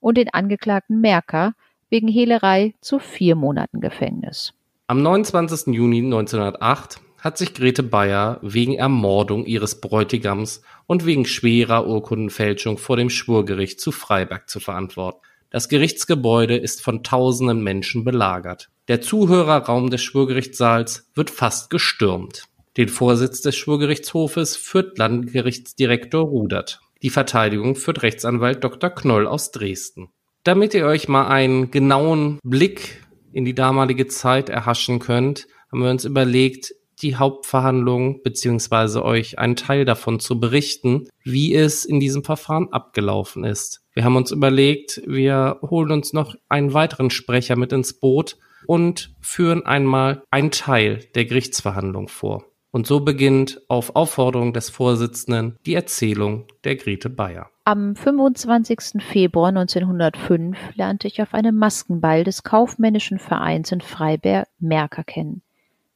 und 0.00 0.16
den 0.16 0.32
Angeklagten 0.32 1.00
Merker 1.00 1.54
wegen 1.90 2.08
Hehlerei 2.08 2.74
zu 2.80 2.98
vier 2.98 3.36
Monaten 3.36 3.80
Gefängnis. 3.80 4.54
Am 4.86 5.02
29. 5.02 5.74
Juni 5.74 5.98
1908 5.98 7.00
hat 7.20 7.38
sich 7.38 7.54
Grete 7.54 7.82
Bayer 7.82 8.38
wegen 8.42 8.74
Ermordung 8.74 9.46
ihres 9.46 9.80
Bräutigams 9.80 10.62
und 10.86 11.06
wegen 11.06 11.24
schwerer 11.24 11.86
Urkundenfälschung 11.86 12.78
vor 12.78 12.96
dem 12.96 13.10
Schwurgericht 13.10 13.80
zu 13.80 13.92
Freiberg 13.92 14.48
zu 14.48 14.60
verantworten. 14.60 15.20
Das 15.50 15.68
Gerichtsgebäude 15.68 16.56
ist 16.56 16.80
von 16.82 17.02
tausenden 17.02 17.62
Menschen 17.62 18.04
belagert. 18.04 18.70
Der 18.88 19.00
Zuhörerraum 19.00 19.90
des 19.90 20.02
Schwurgerichtssaals 20.02 21.10
wird 21.14 21.30
fast 21.30 21.70
gestürmt. 21.70 22.44
Den 22.76 22.88
Vorsitz 22.88 23.40
des 23.40 23.56
Schwurgerichtshofes 23.56 24.56
führt 24.56 24.96
Landgerichtsdirektor 24.96 26.22
Rudert. 26.22 26.80
Die 27.02 27.10
Verteidigung 27.10 27.74
führt 27.74 28.02
Rechtsanwalt 28.02 28.62
Dr. 28.62 28.90
Knoll 28.90 29.26
aus 29.26 29.50
Dresden. 29.50 30.10
Damit 30.44 30.72
ihr 30.74 30.86
euch 30.86 31.08
mal 31.08 31.26
einen 31.26 31.70
genauen 31.70 32.38
Blick 32.44 33.04
in 33.32 33.44
die 33.44 33.54
damalige 33.54 34.06
Zeit 34.06 34.48
erhaschen 34.48 35.00
könnt, 35.00 35.46
haben 35.70 35.82
wir 35.82 35.90
uns 35.90 36.04
überlegt, 36.04 36.74
die 37.02 37.16
Hauptverhandlung 37.16 38.22
beziehungsweise 38.22 39.04
euch 39.04 39.38
einen 39.38 39.56
Teil 39.56 39.84
davon 39.84 40.20
zu 40.20 40.38
berichten, 40.38 41.08
wie 41.24 41.54
es 41.54 41.84
in 41.84 42.00
diesem 42.00 42.24
Verfahren 42.24 42.72
abgelaufen 42.72 43.44
ist. 43.44 43.82
Wir 43.92 44.04
haben 44.04 44.16
uns 44.16 44.30
überlegt, 44.30 45.02
wir 45.06 45.58
holen 45.62 45.90
uns 45.90 46.12
noch 46.12 46.34
einen 46.48 46.74
weiteren 46.74 47.10
Sprecher 47.10 47.56
mit 47.56 47.72
ins 47.72 47.94
Boot 47.98 48.36
und 48.66 49.14
führen 49.20 49.66
einmal 49.66 50.22
einen 50.30 50.50
Teil 50.50 51.00
der 51.14 51.24
Gerichtsverhandlung 51.24 52.08
vor. 52.08 52.44
Und 52.72 52.86
so 52.86 53.00
beginnt 53.00 53.60
auf 53.68 53.96
Aufforderung 53.96 54.52
des 54.52 54.70
Vorsitzenden 54.70 55.58
die 55.66 55.74
Erzählung 55.74 56.46
der 56.62 56.76
Grete 56.76 57.10
Bayer. 57.10 57.50
Am 57.64 57.96
25. 57.96 59.02
Februar 59.02 59.48
1905 59.48 60.56
lernte 60.76 61.08
ich 61.08 61.20
auf 61.20 61.34
einem 61.34 61.56
Maskenball 61.56 62.22
des 62.22 62.44
kaufmännischen 62.44 63.18
Vereins 63.18 63.72
in 63.72 63.80
Freiberg 63.80 64.46
Merker 64.60 65.02
kennen. 65.02 65.42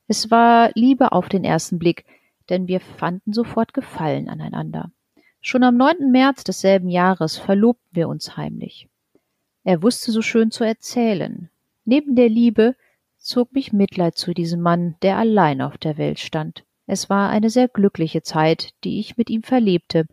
Es 0.06 0.30
war 0.30 0.70
Liebe 0.74 1.12
auf 1.12 1.28
den 1.28 1.44
ersten 1.44 1.78
Blick, 1.78 2.04
denn 2.50 2.68
wir 2.68 2.80
fanden 2.80 3.32
sofort 3.32 3.72
Gefallen 3.72 4.28
aneinander. 4.28 4.90
Schon 5.40 5.62
am 5.62 5.76
9. 5.76 6.10
März 6.10 6.44
desselben 6.44 6.88
Jahres 6.88 7.36
verlobten 7.38 7.88
wir 7.92 8.08
uns 8.08 8.36
heimlich. 8.36 8.88
Er 9.62 9.82
wusste 9.82 10.12
so 10.12 10.20
schön 10.20 10.50
zu 10.50 10.64
erzählen. 10.64 11.50
Neben 11.84 12.16
der 12.16 12.28
Liebe 12.28 12.76
zog 13.18 13.52
mich 13.52 13.72
Mitleid 13.72 14.16
zu 14.16 14.34
diesem 14.34 14.60
Mann, 14.60 14.96
der 15.02 15.16
allein 15.16 15.62
auf 15.62 15.78
der 15.78 15.96
Welt 15.96 16.18
stand. 16.18 16.64
Es 16.86 17.08
war 17.08 17.30
eine 17.30 17.48
sehr 17.48 17.68
glückliche 17.68 18.22
Zeit, 18.22 18.74
die 18.84 19.00
ich 19.00 19.16
mit 19.16 19.30
ihm 19.30 19.42
verlebte, 19.42 20.06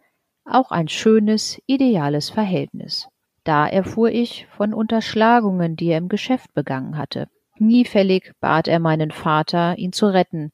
auch 0.46 0.72
ein 0.72 0.88
schönes, 0.88 1.62
ideales 1.66 2.30
Verhältnis. 2.30 3.10
Da 3.44 3.68
erfuhr 3.68 4.10
ich 4.10 4.48
von 4.56 4.74
Unterschlagungen, 4.74 5.76
die 5.76 5.88
er 5.88 5.98
im 5.98 6.08
Geschäft 6.10 6.54
begangen 6.54 6.98
hatte. 6.98 7.28
Kniefällig 7.62 8.34
bat 8.40 8.68
er 8.68 8.80
meinen 8.80 9.12
Vater, 9.12 9.78
ihn 9.78 9.94
zu 9.94 10.08
retten, 10.08 10.52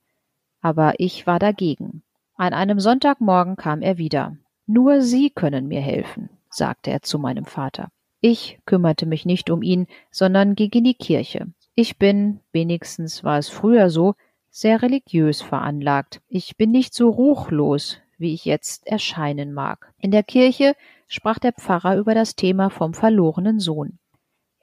aber 0.59 0.95
ich 0.97 1.25
war 1.25 1.39
dagegen. 1.39 2.03
An 2.35 2.51
einem 2.51 2.81
Sonntagmorgen 2.81 3.55
kam 3.55 3.81
er 3.81 3.97
wieder. 3.97 4.35
Nur 4.65 4.99
Sie 4.99 5.29
können 5.29 5.69
mir 5.69 5.79
helfen, 5.79 6.29
sagte 6.49 6.91
er 6.91 7.03
zu 7.03 7.17
meinem 7.17 7.45
Vater. 7.45 7.87
Ich 8.19 8.59
kümmerte 8.65 9.05
mich 9.05 9.25
nicht 9.25 9.49
um 9.49 9.61
ihn, 9.61 9.87
sondern 10.11 10.55
ging 10.55 10.71
in 10.71 10.83
die 10.83 10.95
Kirche. 10.95 11.47
Ich 11.75 11.97
bin, 11.97 12.41
wenigstens 12.51 13.23
war 13.23 13.37
es 13.37 13.47
früher 13.47 13.89
so, 13.89 14.15
sehr 14.49 14.81
religiös 14.81 15.41
veranlagt. 15.41 16.19
Ich 16.27 16.57
bin 16.57 16.71
nicht 16.71 16.93
so 16.93 17.09
ruchlos, 17.09 17.99
wie 18.17 18.33
ich 18.33 18.43
jetzt 18.43 18.85
erscheinen 18.85 19.53
mag. 19.53 19.93
In 19.97 20.11
der 20.11 20.23
Kirche 20.23 20.75
sprach 21.07 21.39
der 21.39 21.53
Pfarrer 21.53 21.95
über 21.95 22.13
das 22.13 22.35
Thema 22.35 22.69
vom 22.69 22.93
verlorenen 22.93 23.61
Sohn. 23.61 23.97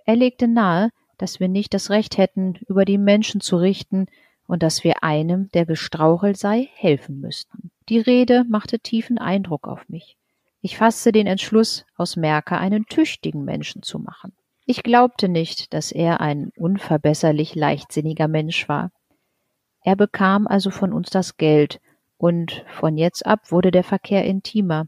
Er 0.05 0.17
legte 0.17 0.47
nahe, 0.47 0.91
dass 1.19 1.41
wir 1.41 1.49
nicht 1.49 1.75
das 1.75 1.91
Recht 1.91 2.19
hätten, 2.19 2.55
über 2.69 2.85
die 2.85 2.99
Menschen 2.99 3.41
zu 3.41 3.57
richten 3.57 4.07
und 4.47 4.63
dass 4.63 4.85
wir 4.85 5.03
einem, 5.03 5.51
der 5.53 5.67
gestrauchelt 5.67 6.37
sei, 6.37 6.69
helfen 6.75 7.21
müssten. 7.21 7.71
Die 7.89 7.99
Rede 7.99 8.45
machte 8.49 8.79
tiefen 8.79 9.19
Eindruck 9.19 9.67
auf 9.69 9.89
mich. 9.89 10.17
Ich 10.61 10.79
fasste 10.79 11.13
den 11.13 11.27
Entschluss, 11.27 11.85
aus 11.97 12.17
Merker 12.17 12.59
einen 12.59 12.87
tüchtigen 12.87 13.45
Menschen 13.45 13.83
zu 13.83 13.99
machen. 13.99 14.33
Ich 14.67 14.83
glaubte 14.83 15.29
nicht, 15.29 15.75
dass 15.75 15.93
er 15.93 16.23
ein 16.23 16.51
unverbesserlich 16.57 17.55
leichtsinniger 17.55 18.29
Mensch 18.29 18.67
war. 18.67 18.91
Er 19.83 19.97
bekam 19.97 20.47
also 20.47 20.71
von 20.71 20.95
uns 20.95 21.11
das 21.11 21.37
Geld, 21.37 21.81
und 22.17 22.65
von 22.69 22.97
jetzt 22.97 23.27
ab 23.27 23.53
wurde 23.53 23.71
der 23.71 23.85
Verkehr 23.85 24.25
intimer. 24.25 24.87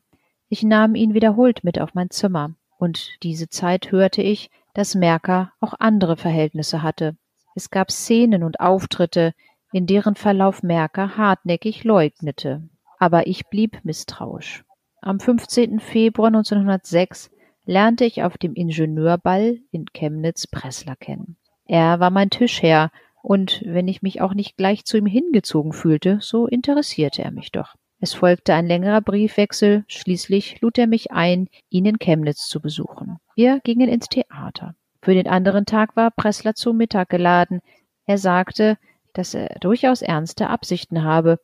Ich 0.49 0.63
nahm 0.63 0.95
ihn 0.95 1.13
wiederholt 1.13 1.65
mit 1.65 1.79
auf 1.79 1.93
mein 1.93 2.09
Zimmer, 2.09 2.55
und 2.79 3.23
diese 3.23 3.51
Zeit 3.51 3.93
hörte 3.93 4.23
ich, 4.23 4.51
dass 4.77 4.95
Merker 4.95 5.53
auch 5.59 5.73
andere 5.79 6.19
Verhältnisse 6.19 6.83
hatte. 6.83 7.17
Es 7.55 7.71
gab 7.71 7.91
Szenen 7.91 8.43
und 8.43 8.61
Auftritte, 8.61 9.33
in 9.73 9.87
deren 9.87 10.17
Verlauf 10.17 10.63
Merker 10.63 11.17
hartnäckig 11.17 11.83
leugnete. 11.85 12.69
Aber 12.99 13.27
ich 13.27 13.47
blieb 13.47 13.81
misstrauisch. 13.85 14.65
Am 15.01 15.19
15. 15.19 15.81
Februar 15.81 16.29
1906 16.29 17.31
lernte 17.65 18.05
ich 18.05 18.23
auf 18.23 18.37
dem 18.37 18.55
Ingenieurball 18.55 19.59
in 19.71 19.87
Chemnitz 19.95 20.47
Pressler 20.47 20.97
kennen. 20.97 21.39
Er 21.65 21.99
war 21.99 22.11
mein 22.11 22.29
Tischherr, 22.29 22.91
und 23.23 23.63
wenn 23.65 23.89
ich 23.89 24.03
mich 24.03 24.21
auch 24.21 24.35
nicht 24.35 24.57
gleich 24.59 24.85
zu 24.85 24.99
ihm 24.99 25.07
hingezogen 25.07 25.73
fühlte, 25.73 26.19
so 26.21 26.47
interessierte 26.47 27.23
er 27.23 27.31
mich 27.31 27.51
doch. 27.51 27.75
Es 27.99 28.13
folgte 28.13 28.53
ein 28.53 28.67
längerer 28.67 29.01
Briefwechsel, 29.01 29.85
schließlich 29.89 30.61
lud 30.61 30.77
er 30.77 30.87
mich 30.87 31.13
ein, 31.13 31.49
ihn 31.71 31.87
in 31.87 31.99
Chemnitz 31.99 32.47
zu 32.47 32.61
besuchen. 32.61 33.19
Wir 33.37 33.61
gingen 33.61 33.89
ins 33.89 34.09
Theater. 34.09 34.75
Für 35.01 35.15
den 35.15 35.29
anderen 35.29 35.67
Tag 35.67 35.95
war 35.95 36.11
Pressler 36.11 36.55
zu 36.55 36.73
Mittag 36.73 37.09
geladen. 37.09 37.61
Er 38.05 38.19
sagte, 38.19 38.79
dass 39.13 39.35
er 39.35 39.59
durchaus 39.61 40.03
ernste 40.03 40.49
Absichten 40.49 41.05
habe. 41.05 41.39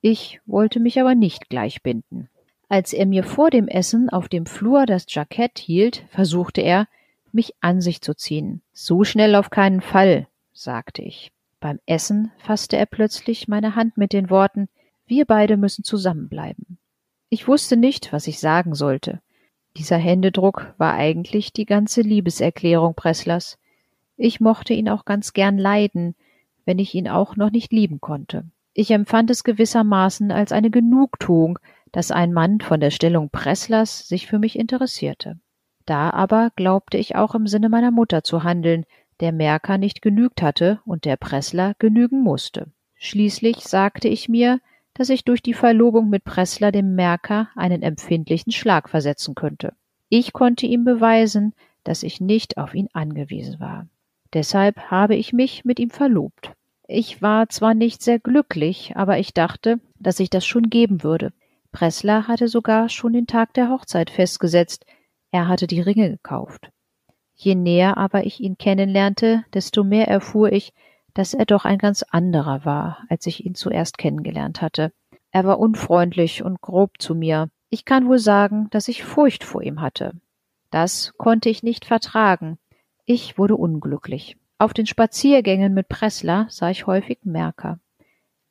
Ich 0.00 0.40
wollte 0.46 0.80
mich 0.80 0.98
aber 1.00 1.14
nicht 1.14 1.48
gleich 1.48 1.82
binden. 1.82 2.28
Als 2.68 2.92
er 2.92 3.06
mir 3.06 3.22
vor 3.22 3.50
dem 3.50 3.68
Essen 3.68 4.10
auf 4.10 4.28
dem 4.28 4.46
Flur 4.46 4.86
das 4.86 5.06
Jackett 5.08 5.60
hielt, 5.60 6.04
versuchte 6.08 6.60
er, 6.62 6.88
mich 7.30 7.54
an 7.60 7.80
sich 7.80 8.00
zu 8.00 8.14
ziehen. 8.14 8.62
So 8.72 9.04
schnell 9.04 9.36
auf 9.36 9.50
keinen 9.50 9.80
Fall, 9.80 10.26
sagte 10.52 11.02
ich. 11.02 11.30
Beim 11.60 11.78
Essen 11.86 12.32
fasste 12.38 12.76
er 12.76 12.86
plötzlich 12.86 13.46
meine 13.46 13.76
Hand 13.76 13.96
mit 13.96 14.12
den 14.12 14.30
Worten 14.30 14.68
wir 15.06 15.26
beide 15.26 15.56
müssen 15.56 15.84
zusammenbleiben. 15.84 16.78
Ich 17.28 17.46
wusste 17.46 17.76
nicht, 17.76 18.12
was 18.12 18.26
ich 18.26 18.40
sagen 18.40 18.74
sollte. 18.74 19.20
Dieser 19.76 19.96
Händedruck 19.96 20.74
war 20.78 20.94
eigentlich 20.94 21.52
die 21.52 21.66
ganze 21.66 22.00
Liebeserklärung 22.00 22.94
Presslers. 22.94 23.58
Ich 24.16 24.40
mochte 24.40 24.72
ihn 24.72 24.88
auch 24.88 25.04
ganz 25.04 25.32
gern 25.32 25.58
leiden, 25.58 26.14
wenn 26.64 26.78
ich 26.78 26.94
ihn 26.94 27.08
auch 27.08 27.36
noch 27.36 27.50
nicht 27.50 27.72
lieben 27.72 28.00
konnte. 28.00 28.44
Ich 28.72 28.90
empfand 28.90 29.30
es 29.30 29.44
gewissermaßen 29.44 30.30
als 30.30 30.52
eine 30.52 30.70
Genugtuung, 30.70 31.58
dass 31.92 32.10
ein 32.10 32.32
Mann 32.32 32.60
von 32.60 32.80
der 32.80 32.90
Stellung 32.90 33.30
Presslers 33.30 34.08
sich 34.08 34.26
für 34.26 34.38
mich 34.38 34.58
interessierte. 34.58 35.38
Da 35.86 36.10
aber 36.10 36.50
glaubte 36.56 36.96
ich 36.96 37.14
auch 37.16 37.34
im 37.34 37.46
Sinne 37.46 37.68
meiner 37.68 37.90
Mutter 37.90 38.24
zu 38.24 38.42
handeln, 38.42 38.84
der 39.20 39.32
Merker 39.32 39.78
nicht 39.78 40.02
genügt 40.02 40.42
hatte 40.42 40.80
und 40.84 41.04
der 41.04 41.16
Pressler 41.16 41.74
genügen 41.78 42.22
musste. 42.22 42.72
Schließlich 42.96 43.58
sagte 43.58 44.08
ich 44.08 44.28
mir, 44.28 44.60
dass 44.94 45.10
ich 45.10 45.24
durch 45.24 45.42
die 45.42 45.54
Verlobung 45.54 46.08
mit 46.08 46.24
Pressler 46.24 46.72
dem 46.72 46.94
Merker 46.94 47.48
einen 47.56 47.82
empfindlichen 47.82 48.52
Schlag 48.52 48.88
versetzen 48.88 49.34
könnte. 49.34 49.74
Ich 50.08 50.32
konnte 50.32 50.66
ihm 50.66 50.84
beweisen, 50.84 51.54
dass 51.82 52.02
ich 52.02 52.20
nicht 52.20 52.56
auf 52.56 52.74
ihn 52.74 52.88
angewiesen 52.92 53.60
war. 53.60 53.86
Deshalb 54.32 54.90
habe 54.90 55.14
ich 55.16 55.32
mich 55.32 55.64
mit 55.64 55.78
ihm 55.78 55.90
verlobt. 55.90 56.52
Ich 56.86 57.22
war 57.22 57.48
zwar 57.48 57.74
nicht 57.74 58.02
sehr 58.02 58.18
glücklich, 58.18 58.92
aber 58.96 59.18
ich 59.18 59.32
dachte, 59.32 59.80
dass 59.98 60.18
sich 60.18 60.30
das 60.30 60.44
schon 60.44 60.70
geben 60.70 61.02
würde. 61.02 61.32
Pressler 61.72 62.28
hatte 62.28 62.48
sogar 62.48 62.88
schon 62.88 63.12
den 63.12 63.26
Tag 63.26 63.54
der 63.54 63.70
Hochzeit 63.70 64.10
festgesetzt. 64.10 64.86
Er 65.30 65.48
hatte 65.48 65.66
die 65.66 65.80
Ringe 65.80 66.10
gekauft. 66.10 66.70
Je 67.34 67.54
näher 67.54 67.96
aber 67.96 68.26
ich 68.26 68.40
ihn 68.40 68.58
kennenlernte, 68.58 69.44
desto 69.52 69.82
mehr 69.82 70.08
erfuhr 70.08 70.52
ich, 70.52 70.72
dass 71.14 71.34
er 71.34 71.46
doch 71.46 71.64
ein 71.64 71.78
ganz 71.78 72.02
anderer 72.02 72.64
war, 72.64 73.04
als 73.08 73.26
ich 73.26 73.46
ihn 73.46 73.54
zuerst 73.54 73.98
kennengelernt 73.98 74.60
hatte. 74.60 74.92
Er 75.30 75.44
war 75.44 75.58
unfreundlich 75.58 76.42
und 76.42 76.60
grob 76.60 77.00
zu 77.00 77.14
mir. 77.14 77.48
Ich 77.70 77.84
kann 77.84 78.06
wohl 78.06 78.18
sagen, 78.18 78.68
dass 78.70 78.88
ich 78.88 79.04
Furcht 79.04 79.42
vor 79.42 79.62
ihm 79.62 79.80
hatte. 79.80 80.12
Das 80.70 81.14
konnte 81.16 81.48
ich 81.48 81.62
nicht 81.62 81.84
vertragen. 81.84 82.58
Ich 83.04 83.38
wurde 83.38 83.56
unglücklich. 83.56 84.36
Auf 84.58 84.72
den 84.72 84.86
Spaziergängen 84.86 85.74
mit 85.74 85.88
Pressler 85.88 86.46
sah 86.50 86.70
ich 86.70 86.86
häufig 86.86 87.18
Merker. 87.24 87.78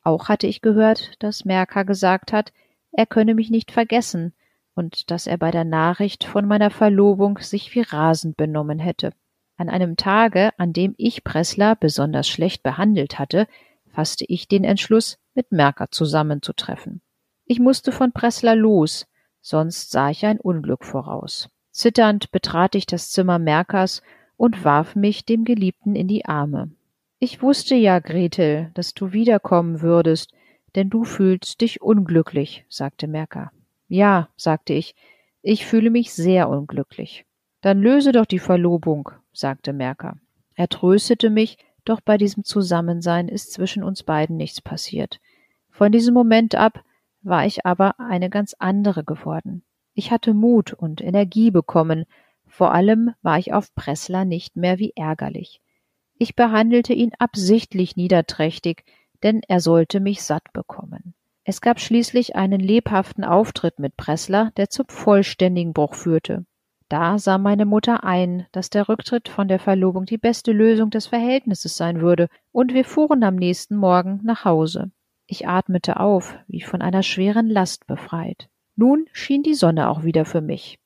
Auch 0.02 0.28
hatte 0.28 0.46
ich 0.46 0.60
gehört, 0.60 1.22
dass 1.22 1.44
Merker 1.44 1.84
gesagt 1.84 2.32
hat, 2.32 2.52
er 2.92 3.06
könne 3.06 3.34
mich 3.34 3.50
nicht 3.50 3.72
vergessen 3.72 4.34
und 4.74 5.10
dass 5.10 5.26
er 5.26 5.38
bei 5.38 5.50
der 5.50 5.64
Nachricht 5.64 6.24
von 6.24 6.46
meiner 6.46 6.70
Verlobung 6.70 7.38
sich 7.38 7.74
wie 7.74 7.80
rasend 7.80 8.36
benommen 8.36 8.78
hätte. 8.78 9.12
An 9.56 9.68
einem 9.68 9.96
Tage, 9.96 10.50
an 10.58 10.72
dem 10.72 10.94
ich 10.96 11.24
Pressler 11.24 11.76
besonders 11.76 12.28
schlecht 12.28 12.62
behandelt 12.62 13.18
hatte, 13.18 13.46
fasste 13.86 14.24
ich 14.26 14.48
den 14.48 14.64
Entschluss, 14.64 15.18
mit 15.34 15.52
Merker 15.52 15.90
zusammenzutreffen. 15.90 17.00
Ich 17.44 17.60
musste 17.60 17.92
von 17.92 18.12
Pressler 18.12 18.56
los, 18.56 19.06
sonst 19.40 19.90
sah 19.90 20.10
ich 20.10 20.24
ein 20.26 20.40
Unglück 20.40 20.84
voraus. 20.84 21.50
Zitternd 21.70 22.30
betrat 22.30 22.74
ich 22.74 22.86
das 22.86 23.10
Zimmer 23.10 23.38
Merkers 23.38 24.02
und 24.36 24.64
warf 24.64 24.96
mich 24.96 25.24
dem 25.24 25.44
Geliebten 25.44 25.94
in 25.94 26.08
die 26.08 26.24
Arme. 26.24 26.70
Ich 27.18 27.42
wusste 27.42 27.74
ja, 27.74 28.00
Gretel, 28.00 28.70
dass 28.74 28.94
du 28.94 29.12
wiederkommen 29.12 29.80
würdest, 29.80 30.32
denn 30.74 30.90
du 30.90 31.04
fühlst 31.04 31.60
dich 31.60 31.82
unglücklich, 31.82 32.64
sagte 32.68 33.06
Merker. 33.06 33.52
Ja, 33.88 34.28
sagte 34.36 34.72
ich, 34.72 34.94
ich 35.42 35.66
fühle 35.66 35.90
mich 35.90 36.12
sehr 36.12 36.48
unglücklich. 36.48 37.26
Dann 37.64 37.80
löse 37.80 38.12
doch 38.12 38.26
die 38.26 38.40
Verlobung, 38.40 39.08
sagte 39.32 39.72
Merker. 39.72 40.18
Er 40.54 40.68
tröstete 40.68 41.30
mich, 41.30 41.56
doch 41.86 42.02
bei 42.02 42.18
diesem 42.18 42.44
Zusammensein 42.44 43.26
ist 43.26 43.54
zwischen 43.54 43.82
uns 43.82 44.02
beiden 44.02 44.36
nichts 44.36 44.60
passiert. 44.60 45.18
Von 45.70 45.90
diesem 45.90 46.12
Moment 46.12 46.56
ab 46.56 46.84
war 47.22 47.46
ich 47.46 47.64
aber 47.64 47.98
eine 47.98 48.28
ganz 48.28 48.54
andere 48.58 49.02
geworden. 49.02 49.62
Ich 49.94 50.10
hatte 50.10 50.34
Mut 50.34 50.74
und 50.74 51.00
Energie 51.00 51.50
bekommen, 51.50 52.04
vor 52.46 52.74
allem 52.74 53.14
war 53.22 53.38
ich 53.38 53.54
auf 53.54 53.74
Pressler 53.74 54.26
nicht 54.26 54.56
mehr 54.56 54.78
wie 54.78 54.92
ärgerlich. 54.94 55.62
Ich 56.18 56.36
behandelte 56.36 56.92
ihn 56.92 57.12
absichtlich 57.18 57.96
niederträchtig, 57.96 58.84
denn 59.22 59.40
er 59.48 59.60
sollte 59.60 60.00
mich 60.00 60.22
satt 60.22 60.52
bekommen. 60.52 61.14
Es 61.44 61.62
gab 61.62 61.80
schließlich 61.80 62.36
einen 62.36 62.60
lebhaften 62.60 63.24
Auftritt 63.24 63.78
mit 63.78 63.96
Pressler, 63.96 64.52
der 64.58 64.68
zum 64.68 64.84
vollständigen 64.88 65.72
Bruch 65.72 65.94
führte. 65.94 66.44
Da 66.88 67.18
sah 67.18 67.38
meine 67.38 67.64
Mutter 67.64 68.04
ein, 68.04 68.46
dass 68.52 68.70
der 68.70 68.88
Rücktritt 68.88 69.28
von 69.28 69.48
der 69.48 69.58
Verlobung 69.58 70.04
die 70.04 70.18
beste 70.18 70.52
Lösung 70.52 70.90
des 70.90 71.06
Verhältnisses 71.06 71.76
sein 71.76 72.00
würde, 72.00 72.28
und 72.52 72.74
wir 72.74 72.84
fuhren 72.84 73.24
am 73.24 73.36
nächsten 73.36 73.76
Morgen 73.76 74.20
nach 74.22 74.44
Hause. 74.44 74.90
Ich 75.26 75.48
atmete 75.48 75.98
auf, 75.98 76.36
wie 76.46 76.60
von 76.60 76.82
einer 76.82 77.02
schweren 77.02 77.48
Last 77.48 77.86
befreit. 77.86 78.48
Nun 78.76 79.06
schien 79.12 79.42
die 79.42 79.54
Sonne 79.54 79.88
auch 79.88 80.04
wieder 80.04 80.24
für 80.24 80.40
mich. 80.40 80.78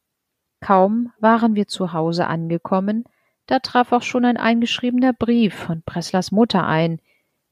Kaum 0.61 1.13
waren 1.19 1.55
wir 1.55 1.67
zu 1.67 1.93
Hause 1.93 2.27
angekommen, 2.27 3.05
da 3.47 3.59
traf 3.61 3.93
auch 3.93 4.03
schon 4.03 4.25
ein 4.25 4.37
eingeschriebener 4.37 5.13
Brief 5.13 5.55
von 5.55 5.83
Presslers 5.83 6.33
Mutter 6.33 6.67
ein, 6.67 7.01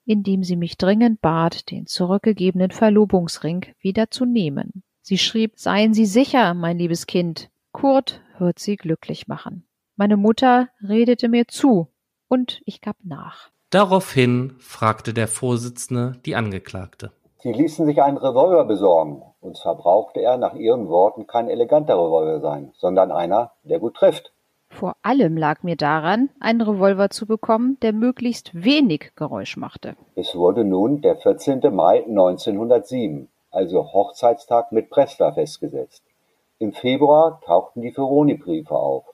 in 0.05 0.22
dem 0.22 0.44
sie 0.44 0.57
mich 0.57 0.76
dringend 0.76 1.20
bat, 1.20 1.70
den 1.70 1.86
zurückgegebenen 1.86 2.70
Verlobungsring 2.70 3.66
wieder 3.80 4.11
zu 4.11 4.24
nehmen. 4.24 4.84
Sie 5.03 5.18
schrieb, 5.18 5.53
seien 5.57 5.94
Sie 5.94 6.07
sicher, 6.07 6.55
mein 6.55 6.78
liebes 6.78 7.07
Kind, 7.07 7.49
Kurt 7.76 8.22
wird 8.38 8.58
Sie 8.58 8.76
glücklich 8.76 9.28
machen. 9.28 9.68
Meine 9.96 10.16
Mutter 10.16 10.70
redete 10.82 11.28
mir 11.28 11.46
zu, 11.46 11.88
und 12.26 12.62
ich 12.64 12.80
gab 12.80 12.96
nach. 13.04 13.50
Daraufhin 13.68 14.56
fragte 14.60 15.12
der 15.12 15.28
Vorsitzende 15.28 16.12
die 16.24 16.36
Angeklagte. 16.36 17.12
Sie 17.36 17.52
ließen 17.52 17.84
sich 17.84 18.02
einen 18.02 18.16
Revolver 18.16 18.64
besorgen, 18.64 19.22
und 19.42 19.58
zwar 19.58 19.74
brauchte 19.74 20.22
er 20.22 20.38
nach 20.38 20.54
Ihren 20.54 20.88
Worten 20.88 21.26
kein 21.26 21.50
eleganter 21.50 21.96
Revolver 21.96 22.40
sein, 22.40 22.72
sondern 22.78 23.12
einer, 23.12 23.52
der 23.62 23.78
gut 23.78 23.96
trifft. 23.96 24.32
Vor 24.70 24.96
allem 25.02 25.36
lag 25.36 25.62
mir 25.62 25.76
daran, 25.76 26.30
einen 26.40 26.62
Revolver 26.62 27.10
zu 27.10 27.26
bekommen, 27.26 27.76
der 27.82 27.92
möglichst 27.92 28.54
wenig 28.54 29.12
Geräusch 29.16 29.58
machte. 29.58 29.96
Es 30.14 30.34
wurde 30.34 30.64
nun 30.64 31.02
der 31.02 31.16
14. 31.16 31.60
Mai 31.74 32.02
1907, 32.08 33.28
also 33.50 33.92
Hochzeitstag 33.92 34.72
mit 34.72 34.88
Pressler 34.88 35.34
festgesetzt. 35.34 36.05
Im 36.59 36.72
Februar 36.72 37.40
tauchten 37.44 37.82
die 37.82 37.92
Feroni-Briefe 37.92 38.74
auf. 38.74 39.04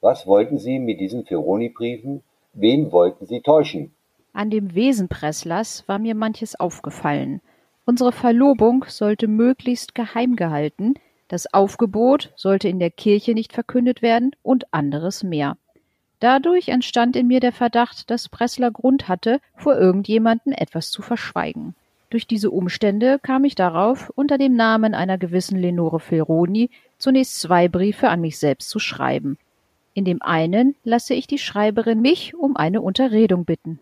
Was 0.00 0.26
wollten 0.26 0.58
Sie 0.58 0.78
mit 0.80 0.98
diesen 0.98 1.24
Feroni-Briefen? 1.24 2.22
Wen 2.54 2.90
wollten 2.90 3.26
Sie 3.26 3.40
täuschen? 3.40 3.92
An 4.32 4.50
dem 4.50 4.74
Wesen 4.74 5.08
Presslers 5.08 5.84
war 5.86 5.98
mir 5.98 6.14
manches 6.14 6.58
aufgefallen. 6.58 7.40
Unsere 7.84 8.12
Verlobung 8.12 8.84
sollte 8.88 9.28
möglichst 9.28 9.94
geheim 9.94 10.36
gehalten, 10.36 10.94
das 11.28 11.52
Aufgebot 11.52 12.32
sollte 12.36 12.68
in 12.68 12.78
der 12.78 12.90
Kirche 12.90 13.32
nicht 13.32 13.52
verkündet 13.52 14.02
werden 14.02 14.32
und 14.42 14.72
anderes 14.72 15.22
mehr. 15.22 15.56
Dadurch 16.20 16.68
entstand 16.68 17.14
in 17.16 17.28
mir 17.28 17.38
der 17.38 17.52
Verdacht, 17.52 18.10
dass 18.10 18.28
Pressler 18.28 18.70
Grund 18.70 19.08
hatte, 19.08 19.40
vor 19.54 19.76
irgendjemanden 19.76 20.52
etwas 20.52 20.90
zu 20.90 21.02
verschweigen. 21.02 21.76
Durch 22.10 22.26
diese 22.26 22.50
Umstände 22.50 23.18
kam 23.22 23.44
ich 23.44 23.54
darauf, 23.54 24.10
unter 24.14 24.38
dem 24.38 24.56
Namen 24.56 24.94
einer 24.94 25.18
gewissen 25.18 25.58
Lenore 25.58 26.00
Ferroni 26.00 26.70
zunächst 26.96 27.40
zwei 27.40 27.68
Briefe 27.68 28.08
an 28.08 28.22
mich 28.22 28.38
selbst 28.38 28.70
zu 28.70 28.78
schreiben. 28.78 29.36
In 29.92 30.04
dem 30.04 30.22
einen 30.22 30.74
lasse 30.84 31.12
ich 31.12 31.26
die 31.26 31.38
Schreiberin 31.38 32.00
mich 32.00 32.34
um 32.34 32.56
eine 32.56 32.80
Unterredung 32.80 33.44
bitten. 33.44 33.78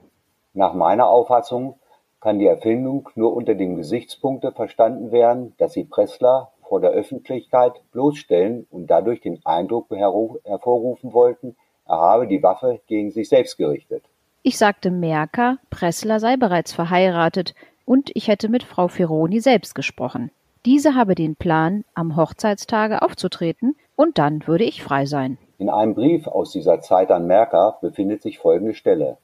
Nach 0.54 0.74
meiner 0.74 1.06
Auffassung 1.08 1.78
kann 2.20 2.38
die 2.38 2.46
Erfindung 2.46 3.08
nur 3.14 3.34
unter 3.34 3.54
dem 3.54 3.76
Gesichtspunkte 3.76 4.50
verstanden 4.50 5.12
werden, 5.12 5.54
dass 5.58 5.74
sie 5.74 5.84
Pressler 5.84 6.50
vor 6.68 6.80
der 6.80 6.90
Öffentlichkeit 6.90 7.74
bloßstellen 7.92 8.66
und 8.70 8.88
dadurch 8.88 9.20
den 9.20 9.38
Eindruck 9.44 9.86
hervorrufen 9.90 11.12
wollten, 11.12 11.54
er 11.86 11.98
habe 11.98 12.26
die 12.26 12.42
Waffe 12.42 12.80
gegen 12.88 13.12
sich 13.12 13.28
selbst 13.28 13.56
gerichtet. 13.56 14.02
Ich 14.42 14.58
sagte 14.58 14.90
Merker, 14.90 15.58
Pressler 15.70 16.18
sei 16.18 16.36
bereits 16.36 16.72
verheiratet 16.72 17.54
und 17.86 18.10
ich 18.14 18.28
hätte 18.28 18.50
mit 18.50 18.62
Frau 18.62 18.88
Ferroni 18.88 19.40
selbst 19.40 19.74
gesprochen. 19.74 20.30
Diese 20.66 20.94
habe 20.94 21.14
den 21.14 21.36
Plan, 21.36 21.84
am 21.94 22.16
Hochzeitstage 22.16 23.00
aufzutreten 23.00 23.76
und 23.94 24.18
dann 24.18 24.46
würde 24.46 24.64
ich 24.64 24.82
frei 24.82 25.06
sein. 25.06 25.38
In 25.58 25.70
einem 25.70 25.94
Brief 25.94 26.26
aus 26.26 26.50
dieser 26.50 26.80
Zeit 26.82 27.10
an 27.10 27.26
Merker 27.26 27.78
befindet 27.80 28.20
sich 28.20 28.38
folgende 28.38 28.74
Stelle. 28.74 29.16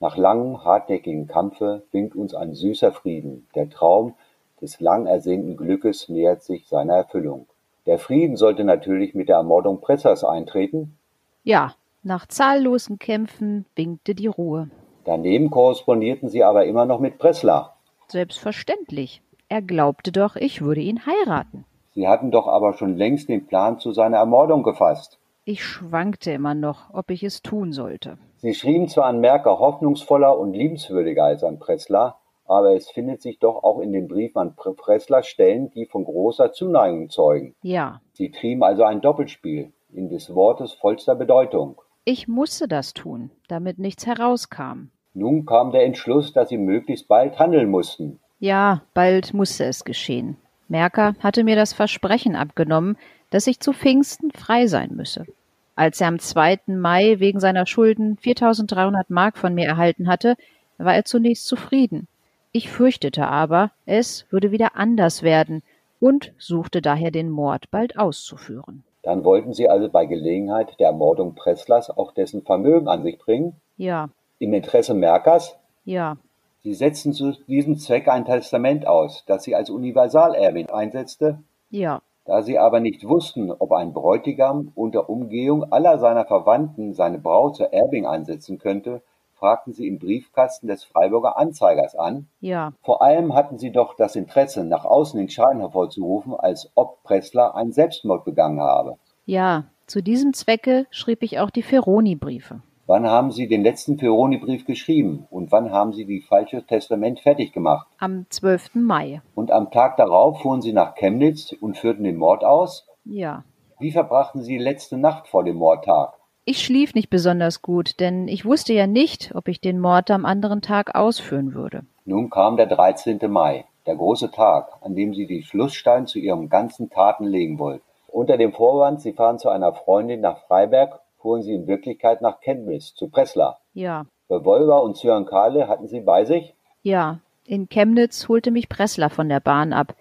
Nach 0.00 0.16
langem, 0.16 0.64
hartnäckigen 0.64 1.28
Kampfe 1.28 1.82
winkt 1.92 2.16
uns 2.16 2.34
ein 2.34 2.54
süßer 2.54 2.92
Frieden. 2.92 3.46
Der 3.54 3.68
Traum 3.68 4.14
des 4.60 4.80
lang 4.80 5.06
ersehnten 5.06 5.56
Glückes 5.56 6.08
nähert 6.08 6.42
sich 6.42 6.66
seiner 6.66 6.94
Erfüllung. 6.94 7.46
Der 7.86 7.98
Frieden 7.98 8.36
sollte 8.36 8.64
natürlich 8.64 9.14
mit 9.14 9.28
der 9.28 9.36
Ermordung 9.36 9.80
Pressers 9.80 10.24
eintreten. 10.24 10.96
Ja, 11.44 11.74
nach 12.02 12.26
zahllosen 12.26 12.98
Kämpfen 12.98 13.66
winkte 13.76 14.14
die 14.14 14.26
Ruhe. 14.26 14.70
Daneben 15.04 15.50
korrespondierten 15.50 16.28
sie 16.28 16.44
aber 16.44 16.66
immer 16.66 16.86
noch 16.86 17.00
mit 17.00 17.18
Pressler. 17.18 17.74
Selbstverständlich. 18.08 19.22
Er 19.48 19.62
glaubte 19.62 20.12
doch, 20.12 20.36
ich 20.36 20.62
würde 20.62 20.80
ihn 20.80 21.06
heiraten. 21.06 21.64
Sie 21.94 22.06
hatten 22.06 22.30
doch 22.30 22.46
aber 22.46 22.74
schon 22.74 22.96
längst 22.96 23.28
den 23.28 23.46
Plan 23.46 23.78
zu 23.78 23.92
seiner 23.92 24.18
Ermordung 24.18 24.62
gefasst. 24.62 25.18
Ich 25.44 25.64
schwankte 25.64 26.30
immer 26.30 26.54
noch, 26.54 26.92
ob 26.92 27.10
ich 27.10 27.22
es 27.22 27.42
tun 27.42 27.72
sollte. 27.72 28.18
Sie 28.36 28.54
schrieben 28.54 28.88
zwar 28.88 29.06
an 29.06 29.20
Merker 29.20 29.58
hoffnungsvoller 29.58 30.38
und 30.38 30.52
liebenswürdiger 30.52 31.24
als 31.24 31.42
an 31.42 31.58
Pressler, 31.58 32.18
aber 32.44 32.74
es 32.74 32.90
findet 32.90 33.22
sich 33.22 33.38
doch 33.38 33.62
auch 33.62 33.80
in 33.80 33.92
den 33.92 34.08
Briefen 34.08 34.38
an 34.38 34.54
Pressler 34.54 35.22
Stellen, 35.22 35.70
die 35.70 35.86
von 35.86 36.04
großer 36.04 36.52
Zuneigung 36.52 37.10
zeugen. 37.10 37.54
Ja. 37.62 38.00
Sie 38.12 38.30
trieben 38.30 38.62
also 38.62 38.84
ein 38.84 39.00
Doppelspiel, 39.00 39.72
in 39.92 40.08
des 40.08 40.34
Wortes 40.34 40.72
vollster 40.72 41.14
Bedeutung. 41.14 41.80
Ich 42.04 42.28
musste 42.28 42.68
das 42.68 42.94
tun, 42.94 43.30
damit 43.48 43.78
nichts 43.78 44.06
herauskam. 44.06 44.90
Nun 45.18 45.46
kam 45.46 45.72
der 45.72 45.84
Entschluss, 45.84 46.32
dass 46.32 46.48
sie 46.48 46.58
möglichst 46.58 47.08
bald 47.08 47.40
handeln 47.40 47.68
mussten. 47.68 48.20
Ja, 48.38 48.82
bald 48.94 49.34
musste 49.34 49.64
es 49.64 49.84
geschehen. 49.84 50.36
Merker 50.68 51.16
hatte 51.18 51.42
mir 51.42 51.56
das 51.56 51.72
Versprechen 51.72 52.36
abgenommen, 52.36 52.96
dass 53.30 53.48
ich 53.48 53.58
zu 53.58 53.72
Pfingsten 53.72 54.30
frei 54.30 54.68
sein 54.68 54.94
müsse. 54.94 55.26
Als 55.74 56.00
er 56.00 56.06
am 56.06 56.20
2. 56.20 56.60
Mai 56.66 57.16
wegen 57.18 57.40
seiner 57.40 57.66
Schulden 57.66 58.16
4300 58.18 59.10
Mark 59.10 59.38
von 59.38 59.54
mir 59.54 59.66
erhalten 59.66 60.06
hatte, 60.06 60.36
war 60.76 60.94
er 60.94 61.04
zunächst 61.04 61.48
zufrieden. 61.48 62.06
Ich 62.52 62.70
fürchtete 62.70 63.26
aber, 63.26 63.72
es 63.86 64.24
würde 64.30 64.52
wieder 64.52 64.76
anders 64.76 65.24
werden 65.24 65.64
und 65.98 66.32
suchte 66.38 66.80
daher 66.80 67.10
den 67.10 67.28
Mord 67.28 67.72
bald 67.72 67.98
auszuführen. 67.98 68.84
Dann 69.02 69.24
wollten 69.24 69.52
Sie 69.52 69.68
also 69.68 69.88
bei 69.88 70.06
Gelegenheit 70.06 70.78
der 70.78 70.88
Ermordung 70.88 71.34
Presslers 71.34 71.90
auch 71.90 72.12
dessen 72.12 72.42
Vermögen 72.42 72.86
an 72.86 73.02
sich 73.02 73.18
bringen? 73.18 73.56
Ja. 73.76 74.10
Im 74.38 74.52
Interesse 74.54 74.94
Merkers? 74.94 75.56
Ja. 75.84 76.16
Sie 76.60 76.74
setzten 76.74 77.12
zu 77.12 77.32
diesem 77.46 77.78
Zweck 77.78 78.08
ein 78.08 78.24
Testament 78.24 78.86
aus, 78.86 79.24
das 79.26 79.44
Sie 79.44 79.54
als 79.54 79.70
Universalerbin 79.70 80.70
einsetzte? 80.70 81.38
Ja. 81.70 82.02
Da 82.24 82.42
Sie 82.42 82.58
aber 82.58 82.80
nicht 82.80 83.08
wussten, 83.08 83.50
ob 83.50 83.72
ein 83.72 83.92
Bräutigam 83.92 84.72
unter 84.74 85.08
Umgehung 85.08 85.72
aller 85.72 85.98
seiner 85.98 86.26
Verwandten 86.26 86.94
seine 86.94 87.18
Braut 87.18 87.56
zur 87.56 87.72
Erbin 87.72 88.06
einsetzen 88.06 88.58
könnte, 88.58 89.02
fragten 89.38 89.72
sie 89.72 89.86
im 89.86 89.98
Briefkasten 89.98 90.66
des 90.66 90.84
Freiburger 90.84 91.38
Anzeigers 91.38 91.94
an. 91.94 92.26
Ja. 92.40 92.72
Vor 92.82 93.02
allem 93.02 93.34
hatten 93.34 93.56
sie 93.56 93.70
doch 93.70 93.94
das 93.94 94.16
Interesse, 94.16 94.64
nach 94.64 94.84
außen 94.84 95.18
den 95.18 95.30
Schein 95.30 95.60
hervorzurufen, 95.60 96.34
als 96.34 96.70
ob 96.74 97.02
Pressler 97.04 97.54
einen 97.54 97.72
Selbstmord 97.72 98.24
begangen 98.24 98.60
habe. 98.60 98.98
Ja, 99.26 99.64
zu 99.86 100.02
diesem 100.02 100.34
Zwecke 100.34 100.86
schrieb 100.90 101.22
ich 101.22 101.38
auch 101.38 101.50
die 101.50 101.62
Ferroni-Briefe. 101.62 102.60
Wann 102.88 103.06
haben 103.06 103.32
Sie 103.32 103.48
den 103.48 103.62
letzten 103.62 103.98
Ferroni-Brief 103.98 104.64
geschrieben 104.64 105.26
und 105.28 105.52
wann 105.52 105.72
haben 105.72 105.92
Sie 105.92 106.06
die 106.06 106.22
falsche 106.22 106.64
Testament 106.64 107.20
fertig 107.20 107.52
gemacht? 107.52 107.86
Am 107.98 108.24
12. 108.30 108.76
Mai. 108.76 109.20
Und 109.34 109.50
am 109.50 109.70
Tag 109.70 109.98
darauf 109.98 110.40
fuhren 110.40 110.62
Sie 110.62 110.72
nach 110.72 110.94
Chemnitz 110.94 111.52
und 111.60 111.76
führten 111.76 112.04
den 112.04 112.16
Mord 112.16 112.44
aus? 112.44 112.88
Ja. 113.04 113.44
Wie 113.78 113.92
verbrachten 113.92 114.42
Sie 114.42 114.56
die 114.56 114.64
letzte 114.64 114.96
Nacht 114.96 115.28
vor 115.28 115.44
dem 115.44 115.56
Mordtag? 115.56 116.14
Ich 116.46 116.64
schlief 116.64 116.94
nicht 116.94 117.10
besonders 117.10 117.60
gut, 117.60 118.00
denn 118.00 118.26
ich 118.26 118.46
wusste 118.46 118.72
ja 118.72 118.86
nicht, 118.86 119.34
ob 119.34 119.48
ich 119.48 119.60
den 119.60 119.80
Mord 119.80 120.10
am 120.10 120.24
anderen 120.24 120.62
Tag 120.62 120.94
ausführen 120.94 121.52
würde. 121.52 121.82
Nun 122.06 122.30
kam 122.30 122.56
der 122.56 122.68
13. 122.68 123.18
Mai, 123.30 123.66
der 123.84 123.96
große 123.96 124.30
Tag, 124.30 124.70
an 124.80 124.94
dem 124.94 125.12
sie 125.12 125.26
die 125.26 125.42
Schlussstein 125.42 126.06
zu 126.06 126.18
ihrem 126.18 126.48
ganzen 126.48 126.88
Taten 126.88 127.24
legen 127.24 127.58
wollten. 127.58 127.84
Unter 128.06 128.38
dem 128.38 128.54
Vorwand, 128.54 129.02
sie 129.02 129.12
fahren 129.12 129.38
zu 129.38 129.50
einer 129.50 129.74
Freundin 129.74 130.22
nach 130.22 130.38
Freiberg, 130.46 131.00
fuhren 131.18 131.42
sie 131.42 131.54
in 131.54 131.66
Wirklichkeit 131.66 132.22
nach 132.22 132.40
Chemnitz, 132.40 132.94
zu 132.94 133.08
Breslau. 133.08 133.56
Ja, 133.74 134.06
Revolver 134.30 134.82
und 134.82 134.96
Zyankale 134.96 135.68
hatten 135.68 135.88
sie 135.88 136.00
bei 136.00 136.24
sich? 136.24 136.54
ja. 136.82 137.20
In 137.44 137.70
Chemnitz 137.70 138.28
holte 138.28 138.50
mich 138.50 138.68
Pressler 138.68 139.08
von 139.08 139.30
der 139.30 139.40
Bahn 139.40 139.72
ab. 139.72 139.94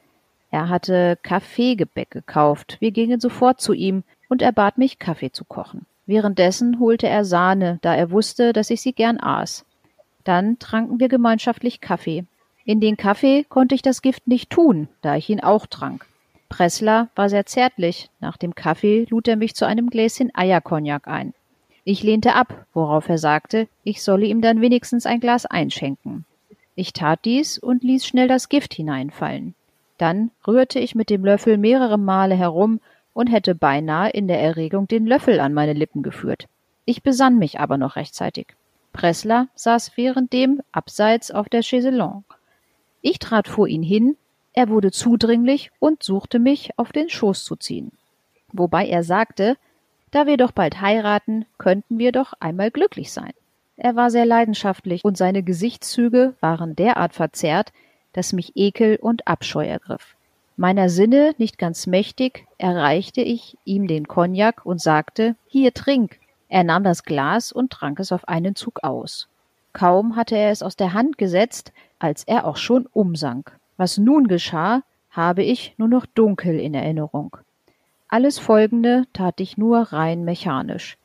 Er 0.52 0.68
hatte 0.68 1.18
Kaffeegebäck 1.24 2.12
gekauft. 2.12 2.76
Wir 2.82 2.92
gingen 2.92 3.22
sofort 3.22 3.62
zu 3.62 3.72
ihm 3.72 4.04
und 4.28 4.42
er 4.42 4.52
bat 4.52 4.78
mich, 4.78 5.00
Kaffee 5.00 5.32
zu 5.32 5.46
kochen. 5.46 5.86
Währenddessen 6.06 6.78
holte 6.82 7.08
er 7.08 7.24
Sahne, 7.24 7.80
da 7.82 7.96
er 7.96 8.12
wusste, 8.12 8.52
dass 8.52 8.70
ich 8.70 8.82
sie 8.82 8.92
gern 8.92 9.18
aß. 9.22 9.66
Dann 10.26 10.60
tranken 10.60 11.00
wir 11.00 11.08
gemeinschaftlich 11.08 11.80
Kaffee. 11.80 12.26
In 12.66 12.82
den 12.82 12.98
Kaffee 12.98 13.46
konnte 13.46 13.76
ich 13.76 13.82
das 13.82 14.02
Gift 14.02 14.28
nicht 14.28 14.50
tun, 14.50 14.90
da 15.02 15.16
ich 15.16 15.30
ihn 15.30 15.40
auch 15.40 15.68
trank. 15.68 16.06
Pressler 16.50 17.10
war 17.16 17.30
sehr 17.30 17.46
zärtlich. 17.46 18.10
Nach 18.20 18.38
dem 18.38 18.56
Kaffee 18.56 19.06
lud 19.10 19.28
er 19.28 19.36
mich 19.36 19.56
zu 19.56 19.66
einem 19.66 19.90
Gläschen 19.90 20.32
Eierkognak 20.34 21.08
ein. 21.08 21.34
Ich 21.84 22.04
lehnte 22.04 22.36
ab, 22.36 22.66
worauf 22.74 23.08
er 23.08 23.18
sagte, 23.18 23.68
ich 23.84 24.04
solle 24.04 24.26
ihm 24.26 24.42
dann 24.42 24.62
wenigstens 24.62 25.06
ein 25.06 25.20
Glas 25.20 25.46
einschenken. 25.46 26.26
Ich 26.76 26.94
tat 26.94 27.26
dies 27.26 27.58
und 27.58 27.84
ließ 27.84 28.06
schnell 28.06 28.28
das 28.28 28.50
Gift 28.50 28.74
hineinfallen. 28.74 29.56
Dann 29.98 30.32
rührte 30.46 30.80
ich 30.80 30.96
mit 30.96 31.10
dem 31.10 31.26
Löffel 31.26 31.58
mehrere 31.58 31.98
Male 31.98 32.36
herum 32.36 32.82
und 33.14 33.28
hätte 33.28 33.56
beinahe 33.56 34.12
in 34.12 34.28
der 34.28 34.40
Erregung 34.42 34.88
den 34.88 35.08
Löffel 35.08 35.40
an 35.40 35.54
meine 35.54 35.74
Lippen 35.74 36.04
geführt. 36.04 36.46
Ich 36.86 37.04
besann 37.04 37.40
mich 37.40 37.60
aber 37.60 37.78
noch 37.78 37.96
rechtzeitig. 37.96 38.48
Pressler 38.94 39.48
saß 39.56 39.98
währenddem 39.98 40.62
abseits 40.72 41.32
auf 41.32 41.50
der 41.50 41.62
Chaiselongue. 41.62 42.24
Ich 43.02 43.20
trat 43.20 43.48
vor 43.48 43.68
ihn 43.68 43.84
hin, 43.84 44.18
er 44.58 44.70
wurde 44.70 44.90
zudringlich 44.90 45.70
und 45.78 46.02
suchte 46.02 46.40
mich 46.40 46.72
auf 46.78 46.92
den 46.92 47.10
Schoß 47.10 47.44
zu 47.46 47.58
ziehen. 47.58 47.92
Wobei 48.52 48.88
er 48.88 49.04
sagte, 49.04 49.56
da 50.10 50.26
wir 50.26 50.36
doch 50.36 50.52
bald 50.52 50.82
heiraten, 50.82 51.46
könnten 51.60 52.00
wir 52.00 52.12
doch 52.12 52.34
einmal 52.40 52.72
glücklich 52.72 53.12
sein. 53.12 53.34
Er 53.76 53.96
war 53.96 54.10
sehr 54.10 54.26
leidenschaftlich 54.26 55.06
und 55.06 55.16
seine 55.16 55.44
Gesichtszüge 55.44 56.34
waren 56.40 56.76
derart 56.76 57.14
verzerrt, 57.14 57.72
dass 58.14 58.34
mich 58.34 58.54
Ekel 58.56 58.96
und 58.96 59.28
Abscheu 59.28 59.64
ergriff. 59.64 60.16
Meiner 60.56 60.90
Sinne 60.90 61.36
nicht 61.38 61.60
ganz 61.60 61.86
mächtig, 61.86 62.48
erreichte 62.58 63.22
ich 63.22 63.60
ihm 63.64 63.86
den 63.86 64.08
Cognac 64.08 64.66
und 64.66 64.82
sagte, 64.82 65.36
hier 65.46 65.72
trink. 65.76 66.18
Er 66.50 66.64
nahm 66.64 66.84
das 66.84 67.04
Glas 67.04 67.52
und 67.52 67.70
trank 67.70 68.00
es 68.00 68.12
auf 68.12 68.28
einen 68.28 68.56
Zug 68.56 68.84
aus. 68.84 69.28
Kaum 69.74 70.16
hatte 70.16 70.36
er 70.36 70.50
es 70.50 70.64
aus 70.64 70.76
der 70.76 70.94
Hand 70.94 71.20
gesetzt, 71.20 71.74
als 72.00 72.24
er 72.24 72.48
auch 72.48 72.58
schon 72.58 72.88
umsank. 72.92 73.57
Was 73.78 73.98
nun 73.98 74.28
geschah, 74.28 74.84
habe 75.10 75.44
ich 75.44 75.74
nur 75.78 75.88
noch 75.88 76.06
dunkel 76.06 76.60
in 76.60 76.74
Erinnerung. 76.74 77.38
Alles 78.10 78.40
Folgende 78.40 79.06
tat 79.14 79.40
ich 79.40 79.58
nur 79.58 79.80
rein 79.80 80.24
mechanisch. 80.24 80.98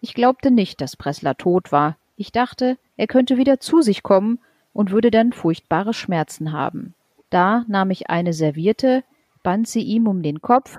Ich 0.00 0.14
glaubte 0.14 0.50
nicht, 0.50 0.80
dass 0.80 0.96
Pressler 0.96 1.36
tot 1.36 1.72
war. 1.72 1.96
Ich 2.16 2.32
dachte, 2.32 2.78
er 2.96 3.06
könnte 3.06 3.36
wieder 3.36 3.60
zu 3.60 3.82
sich 3.82 4.02
kommen 4.02 4.38
und 4.72 4.90
würde 4.90 5.10
dann 5.10 5.32
furchtbare 5.32 5.94
Schmerzen 5.94 6.52
haben. 6.52 6.94
Da 7.30 7.64
nahm 7.68 7.90
ich 7.90 8.10
eine 8.10 8.32
Serviette, 8.32 9.04
band 9.42 9.68
sie 9.68 9.82
ihm 9.82 10.06
um 10.06 10.22
den 10.22 10.40
Kopf. 10.42 10.78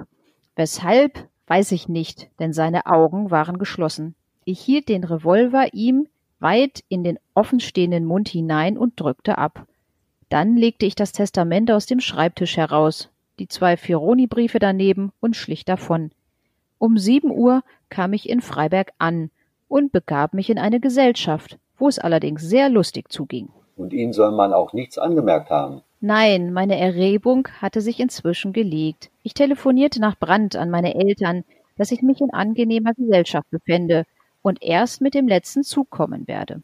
Weshalb, 0.55 1.27
weiß 1.47 1.71
ich 1.71 1.87
nicht, 1.87 2.29
denn 2.39 2.53
seine 2.53 2.85
Augen 2.85 3.31
waren 3.31 3.57
geschlossen. 3.57 4.15
Ich 4.45 4.59
hielt 4.59 4.89
den 4.89 5.03
Revolver 5.03 5.73
ihm 5.73 6.07
weit 6.39 6.83
in 6.89 7.03
den 7.03 7.19
offenstehenden 7.33 8.05
Mund 8.05 8.29
hinein 8.29 8.77
und 8.77 8.99
drückte 8.99 9.37
ab. 9.37 9.67
Dann 10.31 10.55
legte 10.55 10.85
ich 10.85 10.95
das 10.95 11.11
Testament 11.11 11.69
aus 11.71 11.87
dem 11.87 11.99
Schreibtisch 11.99 12.55
heraus, 12.55 13.09
die 13.37 13.49
zwei 13.49 13.75
Fironi-Briefe 13.75 14.59
daneben 14.59 15.11
und 15.19 15.35
schlich 15.35 15.65
davon. 15.65 16.11
Um 16.77 16.97
sieben 16.97 17.31
Uhr 17.31 17.63
kam 17.89 18.13
ich 18.13 18.29
in 18.29 18.39
Freiberg 18.39 18.93
an 18.97 19.29
und 19.67 19.91
begab 19.91 20.33
mich 20.33 20.49
in 20.49 20.57
eine 20.57 20.79
Gesellschaft, 20.79 21.57
wo 21.77 21.89
es 21.89 21.99
allerdings 21.99 22.43
sehr 22.43 22.69
lustig 22.69 23.11
zuging. 23.11 23.49
Und 23.75 23.91
Ihnen 23.91 24.13
soll 24.13 24.31
man 24.31 24.53
auch 24.53 24.71
nichts 24.71 24.97
angemerkt 24.97 25.49
haben. 25.49 25.81
Nein, 25.99 26.53
meine 26.53 26.79
Errebung 26.79 27.49
hatte 27.59 27.81
sich 27.81 27.99
inzwischen 27.99 28.53
gelegt. 28.53 29.11
Ich 29.23 29.33
telefonierte 29.33 29.99
nach 29.99 30.17
Brand 30.17 30.55
an 30.55 30.69
meine 30.69 30.95
Eltern, 30.95 31.43
dass 31.75 31.91
ich 31.91 32.01
mich 32.03 32.21
in 32.21 32.31
angenehmer 32.31 32.93
Gesellschaft 32.93 33.49
befände 33.49 34.05
und 34.41 34.63
erst 34.63 35.01
mit 35.01 35.13
dem 35.13 35.27
letzten 35.27 35.63
Zug 35.63 35.89
kommen 35.89 36.25
werde. 36.29 36.63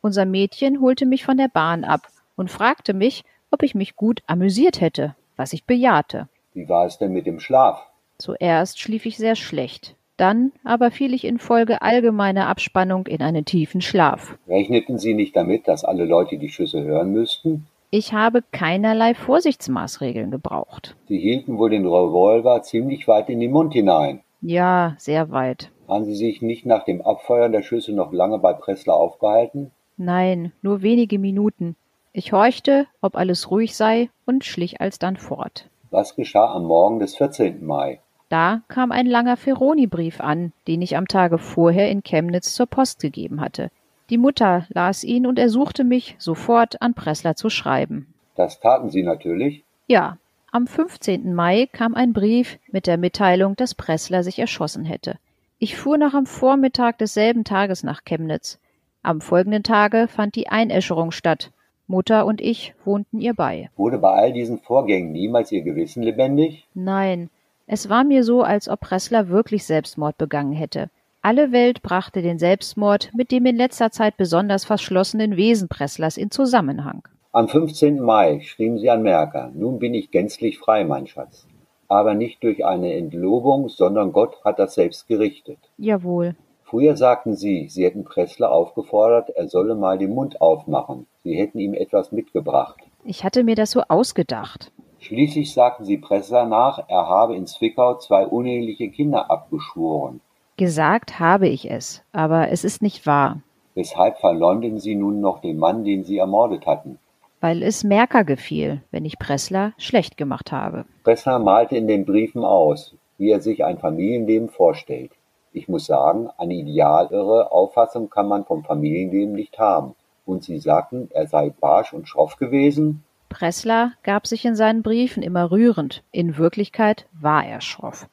Unser 0.00 0.26
Mädchen 0.26 0.80
holte 0.80 1.06
mich 1.06 1.24
von 1.24 1.38
der 1.38 1.48
Bahn 1.48 1.82
ab 1.82 2.02
und 2.40 2.50
fragte 2.50 2.94
mich, 2.94 3.22
ob 3.50 3.62
ich 3.62 3.74
mich 3.74 3.96
gut 3.96 4.22
amüsiert 4.26 4.80
hätte, 4.80 5.14
was 5.36 5.52
ich 5.52 5.66
bejahte. 5.66 6.28
Wie 6.54 6.68
war 6.70 6.86
es 6.86 6.96
denn 6.96 7.12
mit 7.12 7.26
dem 7.26 7.38
Schlaf? 7.38 7.86
Zuerst 8.16 8.80
schlief 8.80 9.04
ich 9.04 9.18
sehr 9.18 9.36
schlecht. 9.36 9.94
Dann 10.16 10.52
aber 10.64 10.90
fiel 10.90 11.12
ich 11.12 11.24
infolge 11.24 11.82
allgemeiner 11.82 12.48
Abspannung 12.48 13.06
in 13.06 13.20
einen 13.20 13.44
tiefen 13.44 13.82
Schlaf. 13.82 14.38
Rechneten 14.48 14.98
Sie 14.98 15.12
nicht 15.12 15.36
damit, 15.36 15.68
dass 15.68 15.84
alle 15.84 16.06
Leute 16.06 16.38
die 16.38 16.48
Schüsse 16.48 16.82
hören 16.82 17.12
müssten? 17.12 17.66
Ich 17.90 18.14
habe 18.14 18.42
keinerlei 18.52 19.14
Vorsichtsmaßregeln 19.14 20.30
gebraucht. 20.30 20.96
Sie 21.08 21.18
hielten 21.18 21.58
wohl 21.58 21.70
den 21.70 21.86
Revolver 21.86 22.62
ziemlich 22.62 23.06
weit 23.06 23.28
in 23.28 23.40
den 23.40 23.50
Mund 23.50 23.74
hinein. 23.74 24.20
Ja, 24.40 24.94
sehr 24.96 25.30
weit. 25.30 25.70
Haben 25.88 26.06
Sie 26.06 26.14
sich 26.14 26.40
nicht 26.40 26.64
nach 26.64 26.84
dem 26.84 27.02
Abfeuern 27.02 27.52
der 27.52 27.62
Schüsse 27.62 27.92
noch 27.92 28.12
lange 28.12 28.38
bei 28.38 28.54
Pressler 28.54 28.94
aufgehalten? 28.94 29.72
Nein, 29.98 30.52
nur 30.62 30.80
wenige 30.80 31.18
Minuten. 31.18 31.76
Ich 32.12 32.32
horchte, 32.32 32.86
ob 33.00 33.14
alles 33.14 33.50
ruhig 33.52 33.76
sei, 33.76 34.10
und 34.26 34.44
schlich 34.44 34.80
alsdann 34.80 35.16
fort. 35.16 35.68
Was 35.90 36.16
geschah 36.16 36.52
am 36.52 36.64
Morgen 36.64 36.98
des 36.98 37.16
14. 37.16 37.64
Mai? 37.64 38.00
Da 38.28 38.62
kam 38.68 38.90
ein 38.90 39.06
langer 39.06 39.36
Feroni-Brief 39.36 40.20
an, 40.20 40.52
den 40.66 40.82
ich 40.82 40.96
am 40.96 41.06
Tage 41.06 41.38
vorher 41.38 41.88
in 41.90 42.02
Chemnitz 42.02 42.54
zur 42.54 42.66
Post 42.66 43.00
gegeben 43.00 43.40
hatte. 43.40 43.70
Die 44.08 44.18
Mutter 44.18 44.66
las 44.70 45.04
ihn 45.04 45.24
und 45.24 45.38
ersuchte 45.38 45.84
mich, 45.84 46.16
sofort 46.18 46.82
an 46.82 46.94
Pressler 46.94 47.36
zu 47.36 47.48
schreiben. 47.48 48.12
Das 48.34 48.58
taten 48.58 48.90
Sie 48.90 49.02
natürlich. 49.04 49.62
Ja, 49.86 50.16
am 50.50 50.66
15. 50.66 51.32
Mai 51.32 51.68
kam 51.72 51.94
ein 51.94 52.12
Brief 52.12 52.58
mit 52.72 52.88
der 52.88 52.98
Mitteilung, 52.98 53.54
dass 53.54 53.76
Pressler 53.76 54.24
sich 54.24 54.40
erschossen 54.40 54.84
hätte. 54.84 55.18
Ich 55.60 55.76
fuhr 55.76 55.96
noch 55.96 56.14
am 56.14 56.26
Vormittag 56.26 56.98
desselben 56.98 57.44
Tages 57.44 57.84
nach 57.84 58.02
Chemnitz. 58.04 58.58
Am 59.02 59.20
folgenden 59.20 59.62
Tage 59.62 60.08
fand 60.08 60.34
die 60.34 60.48
Einäscherung 60.48 61.12
statt. 61.12 61.52
Mutter 61.90 62.24
und 62.24 62.40
ich 62.40 62.72
wohnten 62.84 63.20
ihr 63.20 63.34
bei. 63.34 63.68
Wurde 63.76 63.98
bei 63.98 64.12
all 64.12 64.32
diesen 64.32 64.60
Vorgängen 64.60 65.12
niemals 65.12 65.50
Ihr 65.50 65.62
Gewissen 65.62 66.02
lebendig? 66.02 66.66
Nein, 66.72 67.28
es 67.66 67.90
war 67.90 68.04
mir 68.04 68.24
so, 68.24 68.42
als 68.42 68.68
ob 68.68 68.80
Pressler 68.80 69.28
wirklich 69.28 69.64
Selbstmord 69.64 70.16
begangen 70.16 70.52
hätte. 70.52 70.88
Alle 71.20 71.52
Welt 71.52 71.82
brachte 71.82 72.22
den 72.22 72.38
Selbstmord 72.38 73.10
mit 73.14 73.30
dem 73.30 73.44
in 73.44 73.56
letzter 73.56 73.90
Zeit 73.90 74.16
besonders 74.16 74.64
verschlossenen 74.64 75.36
Wesen 75.36 75.68
Presslers 75.68 76.16
in 76.16 76.30
Zusammenhang. 76.30 77.02
Am 77.32 77.48
15. 77.48 78.00
Mai 78.00 78.40
schrieben 78.40 78.78
Sie 78.78 78.88
an 78.88 79.02
Merker, 79.02 79.50
nun 79.54 79.78
bin 79.78 79.92
ich 79.92 80.10
gänzlich 80.10 80.58
frei, 80.58 80.84
mein 80.84 81.06
Schatz. 81.06 81.46
Aber 81.88 82.14
nicht 82.14 82.42
durch 82.42 82.64
eine 82.64 82.94
Entlobung, 82.94 83.68
sondern 83.68 84.12
Gott 84.12 84.36
hat 84.44 84.58
das 84.58 84.74
selbst 84.74 85.08
gerichtet. 85.08 85.58
Jawohl. 85.76 86.36
Früher 86.70 86.96
sagten 86.96 87.34
Sie, 87.34 87.66
Sie 87.68 87.84
hätten 87.84 88.04
Pressler 88.04 88.52
aufgefordert, 88.52 89.30
er 89.30 89.48
solle 89.48 89.74
mal 89.74 89.98
den 89.98 90.14
Mund 90.14 90.40
aufmachen. 90.40 91.06
Sie 91.24 91.34
hätten 91.34 91.58
ihm 91.58 91.74
etwas 91.74 92.12
mitgebracht. 92.12 92.78
Ich 93.04 93.24
hatte 93.24 93.42
mir 93.42 93.56
das 93.56 93.72
so 93.72 93.82
ausgedacht. 93.88 94.70
Schließlich 95.00 95.52
sagten 95.52 95.84
Sie 95.84 95.98
Pressler 95.98 96.46
nach, 96.46 96.84
er 96.86 97.08
habe 97.08 97.34
in 97.34 97.46
Zwickau 97.46 97.96
zwei 97.96 98.24
uneheliche 98.24 98.88
Kinder 98.90 99.30
abgeschworen. 99.30 100.20
Gesagt 100.56 101.18
habe 101.18 101.48
ich 101.48 101.68
es, 101.68 102.02
aber 102.12 102.50
es 102.50 102.64
ist 102.64 102.82
nicht 102.82 103.06
wahr, 103.06 103.40
Weshalb 103.74 104.18
verleumden 104.18 104.78
Sie 104.78 104.94
nun 104.94 105.20
noch 105.20 105.40
den 105.40 105.56
Mann, 105.58 105.84
den 105.84 106.04
Sie 106.04 106.18
ermordet 106.18 106.66
hatten? 106.66 106.98
weil 107.40 107.62
es 107.62 107.84
Merker 107.84 108.22
gefiel, 108.22 108.82
wenn 108.90 109.06
ich 109.06 109.18
Pressler 109.18 109.72
schlecht 109.78 110.18
gemacht 110.18 110.52
habe. 110.52 110.84
Pressler 111.04 111.38
malte 111.38 111.74
in 111.76 111.88
den 111.88 112.04
Briefen 112.04 112.44
aus, 112.44 112.94
wie 113.16 113.30
er 113.30 113.40
sich 113.40 113.64
ein 113.64 113.78
Familienleben 113.78 114.50
vorstellt. 114.50 115.10
Ich 115.52 115.68
muss 115.68 115.86
sagen, 115.86 116.28
eine 116.38 116.54
idealere 116.54 117.50
Auffassung 117.50 118.08
kann 118.08 118.28
man 118.28 118.44
vom 118.44 118.62
Familienleben 118.62 119.34
nicht 119.34 119.58
haben. 119.58 119.94
Und 120.24 120.44
Sie 120.44 120.58
sagten, 120.58 121.08
er 121.12 121.26
sei 121.26 121.50
barsch 121.50 121.92
und 121.92 122.08
schroff 122.08 122.36
gewesen? 122.36 123.02
Pressler 123.28 123.92
gab 124.02 124.26
sich 124.26 124.44
in 124.44 124.54
seinen 124.54 124.82
Briefen 124.82 125.22
immer 125.22 125.50
rührend, 125.50 126.02
in 126.12 126.36
Wirklichkeit 126.36 127.06
war 127.12 127.44
er 127.44 127.60
schroff. 127.60 128.08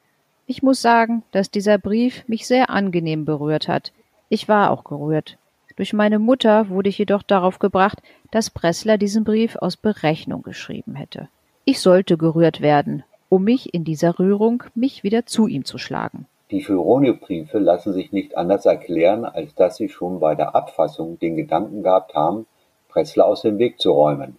Ich 0.46 0.62
muss 0.62 0.80
sagen, 0.80 1.22
dass 1.32 1.50
dieser 1.50 1.76
Brief 1.76 2.26
mich 2.26 2.46
sehr 2.46 2.70
angenehm 2.70 3.24
berührt 3.24 3.68
hat. 3.68 3.92
Ich 4.28 4.48
war 4.48 4.70
auch 4.70 4.84
gerührt. 4.84 5.36
Durch 5.76 5.92
meine 5.92 6.18
Mutter 6.18 6.70
wurde 6.70 6.88
ich 6.88 6.98
jedoch 6.98 7.22
darauf 7.22 7.58
gebracht, 7.58 8.00
dass 8.30 8.50
Pressler 8.50 8.98
diesen 8.98 9.24
Brief 9.24 9.56
aus 9.56 9.76
Berechnung 9.76 10.42
geschrieben 10.42 10.94
hätte. 10.94 11.28
Ich 11.64 11.80
sollte 11.80 12.16
gerührt 12.16 12.60
werden, 12.60 13.04
um 13.28 13.44
mich 13.44 13.74
in 13.74 13.84
dieser 13.84 14.18
Rührung 14.18 14.64
mich 14.74 15.04
wieder 15.04 15.26
zu 15.26 15.46
ihm 15.46 15.64
zu 15.64 15.78
schlagen. 15.78 16.26
Die 16.50 16.62
Feroni-Briefe 16.62 17.58
lassen 17.58 17.92
sich 17.92 18.10
nicht 18.10 18.36
anders 18.38 18.64
erklären, 18.64 19.26
als 19.26 19.54
dass 19.54 19.76
sie 19.76 19.90
schon 19.90 20.18
bei 20.18 20.34
der 20.34 20.54
Abfassung 20.54 21.18
den 21.18 21.36
Gedanken 21.36 21.82
gehabt 21.82 22.14
haben, 22.14 22.46
Pressler 22.88 23.26
aus 23.26 23.42
dem 23.42 23.58
Weg 23.58 23.78
zu 23.78 23.92
räumen. 23.92 24.38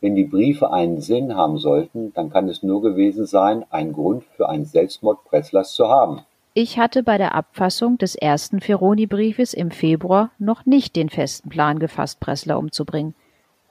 Wenn 0.00 0.14
die 0.14 0.24
Briefe 0.24 0.70
einen 0.70 1.00
Sinn 1.00 1.34
haben 1.34 1.58
sollten, 1.58 2.12
dann 2.12 2.30
kann 2.30 2.48
es 2.48 2.62
nur 2.62 2.82
gewesen 2.82 3.24
sein, 3.24 3.64
einen 3.70 3.94
Grund 3.94 4.24
für 4.36 4.48
einen 4.48 4.66
Selbstmord 4.66 5.24
Presslers 5.24 5.72
zu 5.72 5.88
haben. 5.88 6.20
Ich 6.52 6.78
hatte 6.78 7.02
bei 7.02 7.18
der 7.18 7.34
Abfassung 7.34 7.98
des 7.98 8.14
ersten 8.14 8.60
Feroni-Briefes 8.60 9.54
im 9.54 9.70
Februar 9.70 10.30
noch 10.38 10.66
nicht 10.66 10.96
den 10.96 11.08
festen 11.08 11.48
Plan 11.48 11.78
gefasst, 11.78 12.20
Pressler 12.20 12.58
umzubringen. 12.58 13.14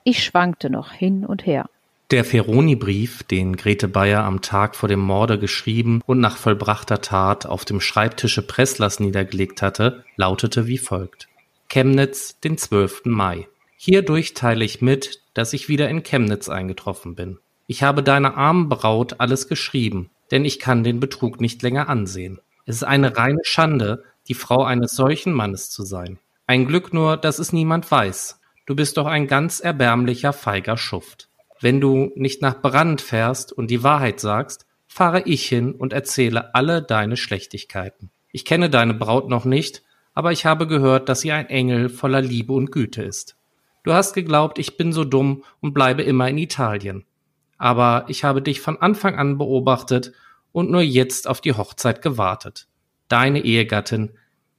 Ich 0.04 0.24
schwankte 0.24 0.70
noch 0.70 0.92
hin 0.92 1.26
und 1.26 1.46
her. 1.46 1.70
Der 2.10 2.24
Feroni-Brief, 2.24 3.24
den 3.24 3.58
Grete 3.58 3.90
Bayer 3.90 4.24
am 4.24 4.42
Tag 4.42 4.78
vor 4.78 4.88
dem 4.88 5.02
Morde 5.02 5.38
geschrieben 5.38 6.02
und 6.06 6.22
nach 6.22 6.38
vollbrachter 6.38 7.02
Tat 7.02 7.46
auf 7.46 7.66
dem 7.66 7.82
Schreibtische 7.82 8.48
Presslers 8.48 9.02
niedergelegt 9.02 9.62
hatte, 9.62 10.06
lautete 10.16 10.68
wie 10.68 10.78
folgt. 10.78 11.28
Chemnitz, 11.68 12.40
den 12.40 12.58
12. 12.58 13.02
Mai. 13.08 13.50
Hierdurch 13.76 14.34
teile 14.36 14.64
ich 14.64 14.82
mit, 14.82 15.22
dass 15.34 15.52
ich 15.52 15.68
wieder 15.68 15.90
in 15.90 16.04
Chemnitz 16.04 16.48
eingetroffen 16.48 17.14
bin. 17.14 17.40
Ich 17.68 17.84
habe 17.84 18.02
deiner 18.04 18.38
armen 18.38 18.70
Braut 18.70 19.20
alles 19.20 19.50
geschrieben, 19.50 20.10
denn 20.32 20.46
ich 20.46 20.60
kann 20.60 20.86
den 20.86 21.02
Betrug 21.02 21.42
nicht 21.42 21.62
länger 21.62 21.90
ansehen. 21.90 22.40
Es 22.66 22.78
ist 22.78 22.84
eine 22.84 23.18
reine 23.18 23.42
Schande, 23.44 24.06
die 24.30 24.34
Frau 24.34 24.64
eines 24.64 24.94
solchen 24.94 25.34
Mannes 25.34 25.72
zu 25.72 25.84
sein. 25.84 26.20
Ein 26.48 26.68
Glück 26.68 26.94
nur, 26.94 27.18
dass 27.18 27.38
es 27.38 27.52
niemand 27.52 27.92
weiß. 27.92 28.40
Du 28.66 28.78
bist 28.78 28.96
doch 28.96 29.08
ein 29.08 29.28
ganz 29.28 29.60
erbärmlicher, 29.60 30.32
feiger 30.32 30.78
Schuft. 30.78 31.28
Wenn 31.60 31.82
du 31.82 32.12
nicht 32.16 32.42
nach 32.42 32.62
Brand 32.62 33.02
fährst 33.02 33.52
und 33.52 33.72
die 33.72 33.84
Wahrheit 33.84 34.20
sagst, 34.20 34.66
fahre 34.88 35.22
ich 35.24 35.48
hin 35.48 35.74
und 35.74 35.94
erzähle 35.94 36.54
alle 36.56 36.82
deine 36.82 37.18
Schlechtigkeiten. 37.18 38.12
Ich 38.32 38.46
kenne 38.46 38.70
deine 38.70 38.94
Braut 38.94 39.30
noch 39.30 39.46
nicht, 39.46 39.84
aber 40.14 40.32
ich 40.32 40.46
habe 40.46 40.68
gehört, 40.68 41.10
dass 41.10 41.22
sie 41.22 41.32
ein 41.32 41.50
Engel 41.50 41.90
voller 41.90 42.22
Liebe 42.22 42.54
und 42.54 42.72
Güte 42.72 43.04
ist. 43.04 43.36
Du 43.84 43.94
hast 43.94 44.14
geglaubt, 44.14 44.60
ich 44.60 44.78
bin 44.78 44.92
so 44.92 45.04
dumm 45.04 45.44
und 45.62 45.74
bleibe 45.74 46.04
immer 46.04 46.28
in 46.30 46.38
Italien. 46.38 47.06
Aber 47.58 48.06
ich 48.08 48.24
habe 48.24 48.42
dich 48.42 48.62
von 48.62 48.78
Anfang 48.78 49.16
an 49.16 49.38
beobachtet 49.38 50.14
und 50.52 50.70
nur 50.70 50.82
jetzt 50.82 51.28
auf 51.28 51.42
die 51.42 51.54
Hochzeit 51.54 52.02
gewartet. 52.02 52.68
Deine 53.08 53.44
Ehegattin 53.44 54.12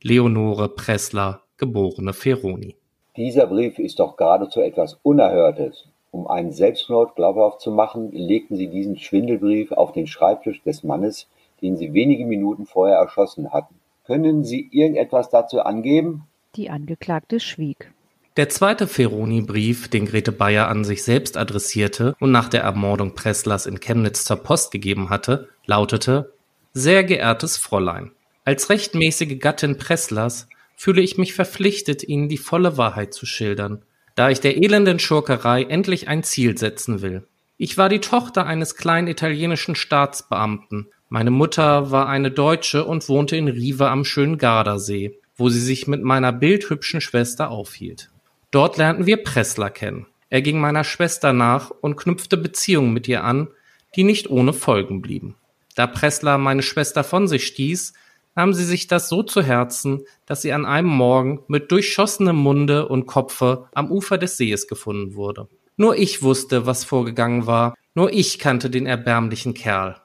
Leonore 0.03 0.68
Pressler, 0.68 1.42
geborene 1.57 2.12
Feroni. 2.12 2.76
Dieser 3.16 3.49
Brief 3.49 3.80
ist 3.80 3.99
doch 3.99 4.16
geradezu 4.16 4.61
etwas 4.61 4.99
Unerhörtes. 5.03 5.88
Um 6.11 6.26
einen 6.26 6.52
Selbstmord 6.52 7.16
glaubhaft 7.16 7.61
zu 7.61 7.70
machen, 7.70 8.12
legten 8.12 8.56
sie 8.56 8.68
diesen 8.68 8.98
Schwindelbrief 8.98 9.72
auf 9.72 9.92
den 9.92 10.06
Schreibtisch 10.06 10.62
des 10.62 10.82
Mannes, 10.82 11.28
den 11.61 11.76
sie 11.76 11.92
wenige 11.92 12.24
Minuten 12.24 12.66
vorher 12.66 12.96
erschossen 12.96 13.52
hatten. 13.52 13.74
Können 14.06 14.42
Sie 14.42 14.68
irgendetwas 14.72 15.28
dazu 15.28 15.61
angeben? 15.61 16.22
Die 16.56 16.70
Angeklagte 16.70 17.40
schwieg. 17.40 17.92
Der 18.38 18.48
zweite 18.48 18.86
Feroni-Brief, 18.86 19.88
den 19.88 20.06
Grete 20.06 20.32
Bayer 20.32 20.68
an 20.68 20.84
sich 20.84 21.02
selbst 21.02 21.36
adressierte 21.36 22.14
und 22.18 22.30
nach 22.30 22.48
der 22.48 22.62
Ermordung 22.62 23.14
Presslers 23.14 23.66
in 23.66 23.80
Chemnitz 23.80 24.24
zur 24.24 24.38
Post 24.38 24.70
gegeben 24.70 25.11
hatte, 25.11 25.48
lautete 25.66 26.32
Sehr 26.72 27.04
geehrtes 27.04 27.59
Fräulein, 27.59 28.12
als 28.46 28.70
rechtmäßige 28.70 29.38
Gattin 29.40 29.76
Presslers 29.76 30.48
fühle 30.74 31.02
ich 31.02 31.18
mich 31.18 31.34
verpflichtet, 31.34 32.02
Ihnen 32.02 32.30
die 32.30 32.38
volle 32.38 32.78
Wahrheit 32.78 33.12
zu 33.12 33.26
schildern 33.26 33.82
da 34.18 34.30
ich 34.30 34.40
der 34.40 34.56
elenden 34.56 34.98
Schurkerei 34.98 35.62
endlich 35.62 36.08
ein 36.08 36.24
Ziel 36.24 36.58
setzen 36.58 37.02
will. 37.02 37.22
Ich 37.56 37.78
war 37.78 37.88
die 37.88 38.00
Tochter 38.00 38.46
eines 38.46 38.74
kleinen 38.74 39.06
italienischen 39.06 39.76
Staatsbeamten. 39.76 40.88
Meine 41.08 41.30
Mutter 41.30 41.92
war 41.92 42.08
eine 42.08 42.32
Deutsche 42.32 42.84
und 42.84 43.08
wohnte 43.08 43.36
in 43.36 43.46
Rive 43.46 43.88
am 43.88 44.04
schönen 44.04 44.36
Gardasee, 44.36 45.16
wo 45.36 45.50
sie 45.50 45.60
sich 45.60 45.86
mit 45.86 46.02
meiner 46.02 46.32
bildhübschen 46.32 47.00
Schwester 47.00 47.52
aufhielt. 47.52 48.10
Dort 48.50 48.76
lernten 48.76 49.06
wir 49.06 49.22
Pressler 49.22 49.70
kennen. 49.70 50.06
Er 50.30 50.42
ging 50.42 50.58
meiner 50.58 50.82
Schwester 50.82 51.32
nach 51.32 51.70
und 51.70 51.94
knüpfte 51.94 52.36
Beziehungen 52.36 52.92
mit 52.92 53.06
ihr 53.06 53.22
an, 53.22 53.46
die 53.94 54.02
nicht 54.02 54.28
ohne 54.28 54.52
Folgen 54.52 55.00
blieben. 55.00 55.36
Da 55.76 55.86
Pressler 55.86 56.38
meine 56.38 56.62
Schwester 56.62 57.04
von 57.04 57.28
sich 57.28 57.46
stieß, 57.46 57.92
nahm 58.39 58.55
sie 58.55 58.64
sich 58.64 58.86
das 58.86 59.09
so 59.09 59.24
zu 59.24 59.43
Herzen, 59.43 60.05
dass 60.24 60.43
sie 60.43 60.53
an 60.53 60.64
einem 60.64 60.86
Morgen 60.86 61.41
mit 61.49 61.72
durchschossenem 61.72 62.36
Munde 62.36 62.86
und 62.86 63.07
Kopfe 63.07 63.66
am 63.74 63.91
Ufer 63.91 64.16
des 64.16 64.36
Sees 64.36 64.68
gefunden 64.68 65.16
wurde. 65.16 65.49
Nur 65.76 65.97
ich 65.97 66.22
wusste, 66.22 66.64
was 66.64 66.84
vorgegangen 66.84 67.49
war, 67.49 67.74
nur 67.95 68.12
ich 68.12 68.39
kannte 68.39 68.70
den 68.70 68.86
erbärmlichen 68.86 69.55
Kerl. 69.55 69.97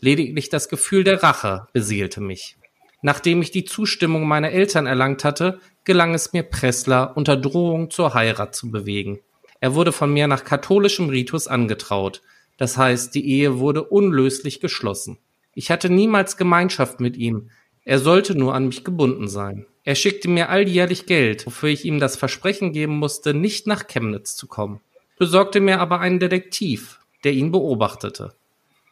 Lediglich 0.00 0.50
das 0.50 0.68
Gefühl 0.68 1.02
der 1.02 1.22
Rache 1.22 1.66
beseelte 1.72 2.20
mich. 2.20 2.58
Nachdem 3.00 3.40
ich 3.40 3.52
die 3.52 3.64
Zustimmung 3.64 4.28
meiner 4.28 4.50
Eltern 4.50 4.84
erlangt 4.84 5.24
hatte, 5.24 5.58
gelang 5.84 6.12
es 6.12 6.34
mir 6.34 6.42
Pressler 6.42 7.16
unter 7.16 7.38
Drohung 7.38 7.90
zur 7.90 8.12
Heirat 8.12 8.54
zu 8.54 8.70
bewegen. 8.70 9.20
Er 9.60 9.74
wurde 9.74 9.92
von 9.92 10.12
mir 10.12 10.28
nach 10.28 10.44
katholischem 10.44 11.08
Ritus 11.08 11.48
angetraut, 11.48 12.20
das 12.58 12.76
heißt, 12.76 13.14
die 13.14 13.26
Ehe 13.26 13.60
wurde 13.60 13.82
unlöslich 13.82 14.60
geschlossen. 14.60 15.16
Ich 15.54 15.70
hatte 15.70 15.88
niemals 15.88 16.36
Gemeinschaft 16.36 17.00
mit 17.00 17.16
ihm, 17.16 17.48
er 17.88 17.98
sollte 17.98 18.36
nur 18.36 18.54
an 18.54 18.66
mich 18.66 18.84
gebunden 18.84 19.28
sein. 19.28 19.64
Er 19.82 19.94
schickte 19.94 20.28
mir 20.28 20.50
alljährlich 20.50 21.06
Geld, 21.06 21.46
wofür 21.46 21.70
ich 21.70 21.86
ihm 21.86 22.00
das 22.00 22.16
Versprechen 22.18 22.74
geben 22.74 22.98
musste, 22.98 23.32
nicht 23.32 23.66
nach 23.66 23.86
Chemnitz 23.86 24.36
zu 24.36 24.46
kommen, 24.46 24.82
besorgte 25.18 25.58
mir 25.60 25.80
aber 25.80 25.98
einen 26.00 26.18
Detektiv, 26.18 27.00
der 27.24 27.32
ihn 27.32 27.50
beobachtete. 27.50 28.34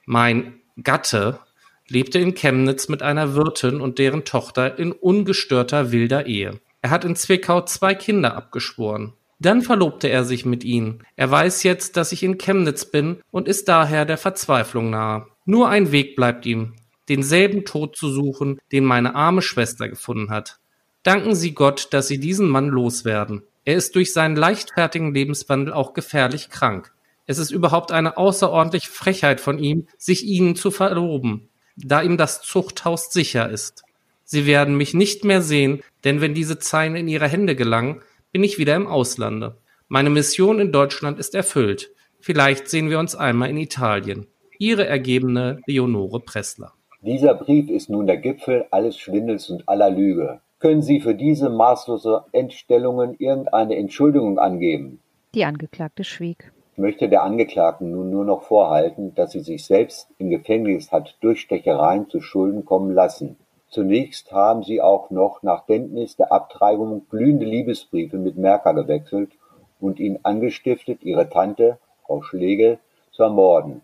Mein 0.07 0.63
Gatte 0.83 1.41
lebte 1.87 2.19
in 2.19 2.33
Chemnitz 2.35 2.89
mit 2.89 3.03
einer 3.03 3.35
Wirtin 3.35 3.83
und 3.83 3.99
deren 3.99 4.25
Tochter 4.25 4.79
in 4.79 4.93
ungestörter 4.93 5.93
wilder 5.93 6.25
Ehe. 6.25 6.59
Er 6.81 6.89
hat 6.89 7.05
in 7.05 7.17
Zwickau 7.17 7.61
zwei 7.67 7.95
Kinder 7.95 8.35
abgeschworen. 8.35 9.13
Dann 9.39 9.61
verlobte 9.61 10.09
er 10.09 10.25
sich 10.25 10.47
mit 10.47 10.65
ihnen. 10.65 11.03
Er 11.17 11.31
weiß 11.31 11.65
jetzt, 11.65 11.99
dass 11.99 12.13
ich 12.13 12.23
in 12.23 12.39
Chemnitz 12.39 12.87
bin 12.87 13.19
und 13.31 13.47
ist 13.47 13.69
daher 13.69 14.07
der 14.07 14.17
Verzweiflung 14.17 14.89
nahe. 14.89 15.27
Nur 15.45 15.69
ein 15.69 15.93
Weg 15.93 16.17
bleibt 16.17 16.47
ihm, 16.47 16.73
denselben 17.09 17.65
Tod 17.65 17.97
zu 17.97 18.11
suchen, 18.11 18.59
den 18.73 18.85
meine 18.85 19.15
arme 19.15 19.43
Schwester 19.43 19.89
gefunden 19.89 20.31
hat. 20.31 20.59
Danken 21.03 21.35
Sie 21.35 21.55
Gott, 21.55 21.89
dass 21.93 22.09
Sie 22.09 22.19
diesen 22.19 22.49
Mann 22.49 22.69
loswerden. 22.69 23.43
Er 23.65 23.77
ist 23.77 23.95
durch 23.95 24.13
seinen 24.13 24.37
leichtfertigen 24.37 25.15
Lebenswandel 25.15 25.73
auch 25.73 25.93
gefährlich 25.93 26.51
krank. 26.51 26.93
Es 27.27 27.39
ist 27.39 27.51
überhaupt 27.51 27.93
eine 27.93 28.17
außerordentliche 28.17 28.91
Frechheit 28.91 29.41
von 29.41 29.59
ihm, 29.59 29.89
sich 29.99 30.25
Ihnen 30.25 30.55
zu 30.55 30.71
verloben, 30.71 31.49
da 31.77 32.03
ihm 32.03 32.17
das 32.17 32.43
Zuchthaus 32.43 33.13
sicher 33.13 33.51
ist. 33.51 33.83
Sie 34.25 34.47
werden 34.47 34.77
mich 34.77 34.95
nicht 34.95 35.25
mehr 35.25 35.43
sehen, 35.43 35.83
denn 36.05 36.21
wenn 36.21 36.35
diese 36.35 36.59
Zeilen 36.59 36.97
in 36.97 37.09
Ihre 37.09 37.29
Hände 37.29 37.57
gelangen, 37.57 38.03
bin 38.33 38.45
ich 38.45 38.59
wieder 38.59 38.77
im 38.77 38.87
Auslande. 38.87 39.59
Meine 39.89 40.11
Mission 40.11 40.59
in 40.59 40.73
Deutschland 40.73 41.19
ist 41.19 41.35
erfüllt. 41.35 41.91
Vielleicht 42.21 42.69
sehen 42.69 42.91
wir 42.91 42.99
uns 42.99 43.15
einmal 43.15 43.51
in 43.51 43.57
Italien. 43.57 44.27
Ihre 44.59 44.87
ergebene 44.87 45.61
Leonore 45.67 46.21
Pressler. 46.21 46.76
Dieser 47.07 47.35
Brief 47.35 47.71
ist 47.71 47.89
nun 47.89 48.09
der 48.09 48.17
Gipfel 48.17 48.67
alles 48.73 48.99
Schwindels 48.99 49.49
und 49.49 49.69
aller 49.69 49.91
Lüge. 49.91 50.41
Können 50.59 50.83
Sie 50.83 50.99
für 50.99 51.15
diese 51.15 51.49
maßlose 51.49 52.25
Entstellungen 52.33 53.15
irgendeine 53.21 53.77
Entschuldigung 53.77 54.41
angeben? 54.41 55.01
Die 55.33 55.45
Angeklagte 55.45 56.03
schwieg. 56.03 56.51
Möchte 56.75 57.09
der 57.09 57.23
Angeklagten 57.23 57.93
nun 57.93 58.11
nur 58.11 58.25
noch 58.25 58.43
vorhalten, 58.43 59.15
dass 59.15 59.31
sie 59.31 59.39
sich 59.39 59.65
selbst 59.65 60.09
im 60.19 60.31
Gefängnis 60.31 60.91
hat 60.91 61.17
durch 61.21 61.43
Stechereien 61.43 62.11
zu 62.11 62.21
Schulden 62.21 62.65
kommen 62.65 62.93
lassen. 62.93 63.37
Zunächst 63.69 64.33
haben 64.33 64.65
sie 64.65 64.83
auch 64.83 65.11
noch 65.11 65.45
nach 65.45 65.65
Kenntnis 65.67 66.17
der 66.17 66.33
Abtreibung 66.33 67.07
glühende 67.09 67.47
Liebesbriefe 67.47 68.19
mit 68.19 68.37
Merker 68.37 68.75
gewechselt 68.75 69.31
und 69.79 70.01
ihn 70.01 70.19
angestiftet, 70.25 71.05
ihre 71.05 71.31
Tante, 71.31 71.79
Frau 72.05 72.23
Schlegel, 72.23 72.81
zu 73.13 73.23
ermorden. 73.23 73.83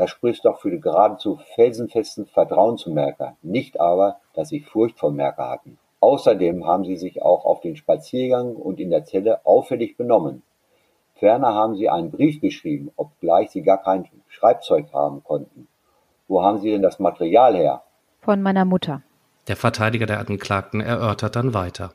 Das 0.00 0.08
spricht 0.08 0.46
doch 0.46 0.60
für 0.60 0.70
die 0.70 0.80
geradezu 0.80 1.38
felsenfesten 1.54 2.24
Vertrauen 2.24 2.78
zu 2.78 2.90
Merker, 2.90 3.36
nicht 3.42 3.78
aber, 3.78 4.16
dass 4.32 4.48
sie 4.48 4.60
Furcht 4.60 4.98
vor 4.98 5.12
Merker 5.12 5.50
hatten. 5.50 5.76
Außerdem 6.00 6.66
haben 6.66 6.86
sie 6.86 6.96
sich 6.96 7.20
auch 7.20 7.44
auf 7.44 7.60
den 7.60 7.76
Spaziergang 7.76 8.56
und 8.56 8.80
in 8.80 8.88
der 8.88 9.04
Zelle 9.04 9.44
auffällig 9.44 9.98
benommen. 9.98 10.40
Ferner 11.16 11.52
haben 11.52 11.76
sie 11.76 11.90
einen 11.90 12.10
Brief 12.10 12.40
geschrieben, 12.40 12.90
obgleich 12.96 13.50
sie 13.50 13.60
gar 13.60 13.76
kein 13.76 14.08
Schreibzeug 14.28 14.86
haben 14.94 15.22
konnten. 15.22 15.68
Wo 16.28 16.42
haben 16.42 16.60
Sie 16.60 16.70
denn 16.70 16.80
das 16.80 16.98
Material 16.98 17.54
her? 17.54 17.82
Von 18.22 18.40
meiner 18.40 18.64
Mutter. 18.64 19.02
Der 19.48 19.56
Verteidiger 19.56 20.06
der 20.06 20.20
Angeklagten 20.20 20.80
erörtert 20.80 21.36
dann 21.36 21.52
weiter. 21.52 21.92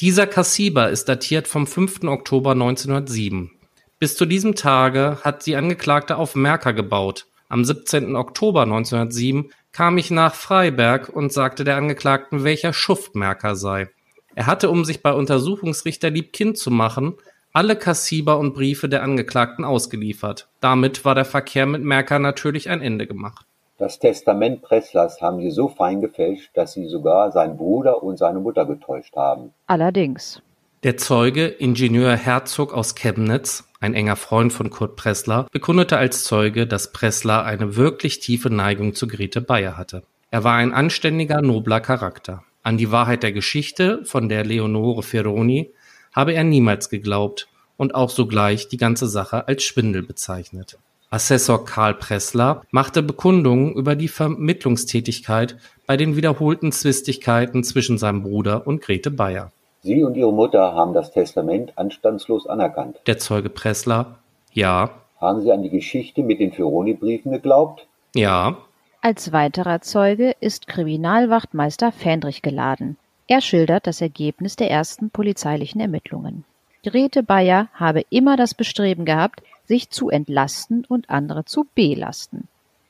Dieser 0.00 0.28
Kassiber 0.28 0.90
ist 0.90 1.08
datiert 1.08 1.48
vom 1.48 1.66
5. 1.66 2.04
Oktober 2.04 2.52
1907. 2.52 3.50
Bis 3.98 4.16
zu 4.16 4.26
diesem 4.26 4.54
Tage 4.54 5.18
hat 5.24 5.44
die 5.44 5.56
Angeklagte 5.56 6.18
auf 6.18 6.36
Merker 6.36 6.72
gebaut. 6.72 7.26
Am 7.50 7.64
17. 7.64 8.14
Oktober 8.14 8.62
1907 8.62 9.50
kam 9.72 9.96
ich 9.96 10.10
nach 10.10 10.34
Freiberg 10.34 11.08
und 11.08 11.32
sagte 11.32 11.64
der 11.64 11.76
Angeklagten, 11.76 12.44
welcher 12.44 12.74
Schuft 12.74 13.14
Merker 13.14 13.56
sei. 13.56 13.88
Er 14.34 14.46
hatte, 14.46 14.68
um 14.68 14.84
sich 14.84 15.02
bei 15.02 15.12
Untersuchungsrichter 15.14 16.10
liebkind 16.10 16.58
zu 16.58 16.70
machen, 16.70 17.14
alle 17.54 17.74
Kassiber 17.74 18.38
und 18.38 18.52
Briefe 18.52 18.88
der 18.90 19.02
Angeklagten 19.02 19.64
ausgeliefert. 19.64 20.48
Damit 20.60 21.06
war 21.06 21.14
der 21.14 21.24
Verkehr 21.24 21.64
mit 21.64 21.82
Merker 21.82 22.18
natürlich 22.18 22.68
ein 22.68 22.82
Ende 22.82 23.06
gemacht. 23.06 23.46
Das 23.78 23.98
Testament 23.98 24.60
Presslers 24.60 25.22
haben 25.22 25.40
sie 25.40 25.50
so 25.50 25.68
fein 25.68 26.00
gefälscht, 26.02 26.50
dass 26.54 26.72
sie 26.72 26.86
sogar 26.86 27.32
seinen 27.32 27.56
Bruder 27.56 28.02
und 28.02 28.18
seine 28.18 28.40
Mutter 28.40 28.66
getäuscht 28.66 29.16
haben. 29.16 29.54
Allerdings. 29.66 30.42
Der 30.84 30.96
Zeuge, 30.96 31.46
Ingenieur 31.46 32.14
Herzog 32.14 32.72
aus 32.72 32.94
Chemnitz, 32.94 33.64
ein 33.80 33.94
enger 33.94 34.14
Freund 34.14 34.52
von 34.52 34.70
Kurt 34.70 34.94
Pressler, 34.94 35.48
bekundete 35.50 35.96
als 35.96 36.22
Zeuge, 36.22 36.68
dass 36.68 36.92
Pressler 36.92 37.44
eine 37.44 37.74
wirklich 37.74 38.20
tiefe 38.20 38.48
Neigung 38.48 38.94
zu 38.94 39.08
Grete 39.08 39.40
Bayer 39.40 39.76
hatte. 39.76 40.04
Er 40.30 40.44
war 40.44 40.54
ein 40.54 40.72
anständiger, 40.72 41.42
nobler 41.42 41.80
Charakter. 41.80 42.44
An 42.62 42.78
die 42.78 42.92
Wahrheit 42.92 43.24
der 43.24 43.32
Geschichte 43.32 44.04
von 44.04 44.28
der 44.28 44.44
Leonore 44.44 45.02
Ferroni 45.02 45.72
habe 46.12 46.34
er 46.34 46.44
niemals 46.44 46.90
geglaubt 46.90 47.48
und 47.76 47.96
auch 47.96 48.10
sogleich 48.10 48.68
die 48.68 48.76
ganze 48.76 49.08
Sache 49.08 49.48
als 49.48 49.64
Schwindel 49.64 50.04
bezeichnet. 50.04 50.78
Assessor 51.10 51.64
Karl 51.64 51.94
Pressler 51.94 52.62
machte 52.70 53.02
Bekundungen 53.02 53.74
über 53.74 53.96
die 53.96 54.06
Vermittlungstätigkeit 54.06 55.56
bei 55.88 55.96
den 55.96 56.14
wiederholten 56.14 56.70
Zwistigkeiten 56.70 57.64
zwischen 57.64 57.98
seinem 57.98 58.22
Bruder 58.22 58.64
und 58.68 58.80
Grete 58.80 59.10
Bayer. 59.10 59.50
Sie 59.88 60.04
und 60.04 60.18
Ihre 60.18 60.34
Mutter 60.34 60.74
haben 60.74 60.92
das 60.92 61.12
Testament 61.12 61.72
anstandslos 61.76 62.46
anerkannt. 62.46 62.98
Der 63.06 63.16
Zeuge 63.16 63.48
Pressler, 63.48 64.18
ja. 64.52 64.90
Haben 65.18 65.40
Sie 65.40 65.50
an 65.50 65.62
die 65.62 65.70
Geschichte 65.70 66.22
mit 66.22 66.40
den 66.40 66.52
Ferroni-Briefen 66.52 67.32
geglaubt? 67.32 67.86
Ja. 68.14 68.58
Als 69.00 69.32
weiterer 69.32 69.80
Zeuge 69.80 70.36
ist 70.40 70.66
Kriminalwachtmeister 70.66 71.90
Fähndrich 71.90 72.42
geladen. 72.42 72.98
Er 73.28 73.40
schildert 73.40 73.86
das 73.86 74.02
Ergebnis 74.02 74.56
der 74.56 74.70
ersten 74.70 75.08
polizeilichen 75.08 75.80
Ermittlungen. 75.80 76.44
Grete 76.84 77.22
Bayer 77.22 77.68
habe 77.72 78.04
immer 78.10 78.36
das 78.36 78.52
Bestreben 78.52 79.06
gehabt, 79.06 79.42
sich 79.64 79.88
zu 79.88 80.10
entlasten 80.10 80.84
und 80.86 81.08
andere 81.08 81.46
zu 81.46 81.66
belasten. 81.74 82.46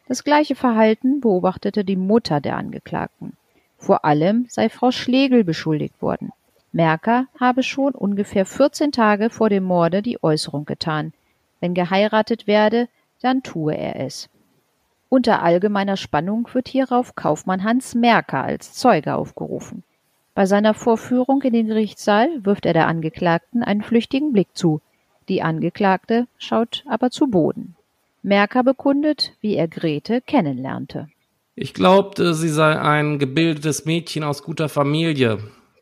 Das 0.08 0.24
gleiche 0.24 0.56
Verhalten 0.56 1.20
beobachtete 1.20 1.84
die 1.84 1.96
Mutter 1.96 2.40
der 2.40 2.56
Angeklagten. 2.56 3.36
Vor 3.76 4.04
allem 4.04 4.46
sei 4.48 4.68
Frau 4.68 4.90
Schlegel 4.90 5.44
beschuldigt 5.44 6.02
worden. 6.02 6.32
Merker 6.72 7.26
habe 7.38 7.62
schon 7.62 7.94
ungefähr 7.94 8.44
14 8.44 8.92
Tage 8.92 9.30
vor 9.30 9.48
dem 9.48 9.64
Morde 9.64 10.02
die 10.02 10.22
Äußerung 10.22 10.64
getan. 10.64 11.12
Wenn 11.60 11.74
geheiratet 11.74 12.46
werde, 12.46 12.88
dann 13.20 13.42
tue 13.42 13.74
er 13.74 14.00
es. 14.00 14.28
Unter 15.08 15.42
allgemeiner 15.42 15.96
Spannung 15.96 16.48
wird 16.52 16.68
hierauf 16.68 17.14
Kaufmann 17.14 17.64
Hans 17.64 17.94
Merker 17.94 18.44
als 18.44 18.74
Zeuge 18.74 19.14
aufgerufen. 19.14 19.82
Bei 20.34 20.46
seiner 20.46 20.74
Vorführung 20.74 21.42
in 21.42 21.52
den 21.52 21.66
Gerichtssaal 21.66 22.44
wirft 22.44 22.66
er 22.66 22.74
der 22.74 22.86
Angeklagten 22.86 23.62
einen 23.62 23.82
flüchtigen 23.82 24.32
Blick 24.32 24.48
zu. 24.52 24.80
Die 25.28 25.42
Angeklagte 25.42 26.26
schaut 26.36 26.84
aber 26.86 27.10
zu 27.10 27.28
Boden. 27.28 27.74
Merker 28.22 28.62
bekundet, 28.62 29.32
wie 29.40 29.56
er 29.56 29.68
Grete 29.68 30.20
kennenlernte. 30.20 31.08
Ich 31.54 31.74
glaubte, 31.74 32.34
sie 32.34 32.50
sei 32.50 32.78
ein 32.78 33.18
gebildetes 33.18 33.84
Mädchen 33.84 34.22
aus 34.22 34.42
guter 34.42 34.68
Familie. 34.68 35.38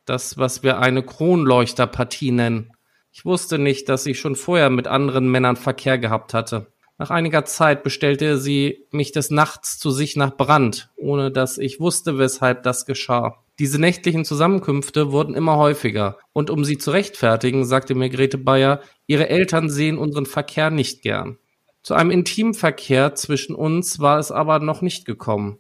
Das, 0.07 0.39
was 0.39 0.63
wir 0.63 0.79
eine 0.79 1.03
Kronleuchterpartie 1.03 2.31
nennen. 2.31 2.73
Ich 3.11 3.25
wusste 3.25 3.59
nicht, 3.59 3.89
dass 3.89 4.05
sie 4.05 4.15
schon 4.15 4.37
vorher 4.37 4.71
mit 4.71 4.87
anderen 4.87 5.29
Männern 5.29 5.57
Verkehr 5.57 5.99
gehabt 5.99 6.33
hatte. 6.33 6.69
Nach 6.97 7.11
einiger 7.11 7.45
Zeit 7.45 7.83
bestellte 7.83 8.39
sie 8.39 8.87
mich 8.91 9.11
des 9.11 9.31
Nachts 9.31 9.79
zu 9.79 9.91
sich 9.91 10.17
nach 10.17 10.37
Brand, 10.37 10.91
ohne 10.97 11.31
dass 11.31 11.59
ich 11.59 11.81
wusste, 11.81 12.19
weshalb 12.19 12.63
das 12.63 12.87
geschah. 12.87 13.43
Diese 13.59 13.81
nächtlichen 13.81 14.25
Zusammenkünfte 14.25 15.13
wurden 15.13 15.35
immer 15.35 15.57
häufiger, 15.57 16.19
und 16.33 16.51
um 16.51 16.65
sie 16.65 16.79
zu 16.79 16.93
rechtfertigen, 16.93 17.65
sagte 17.65 17.95
mir 17.95 18.09
Grete 18.09 18.39
Bayer, 18.39 18.81
ihre 19.07 19.29
Eltern 19.29 19.69
sehen 19.69 19.99
unseren 19.99 20.27
Verkehr 20.27 20.71
nicht 20.71 21.03
gern. 21.03 21.39
Zu 21.83 21.95
einem 21.95 22.11
Intimverkehr 22.11 23.15
zwischen 23.15 23.55
uns 23.57 23.99
war 23.99 24.19
es 24.19 24.31
aber 24.31 24.61
noch 24.61 24.83
nicht 24.83 25.05
gekommen. 25.05 25.59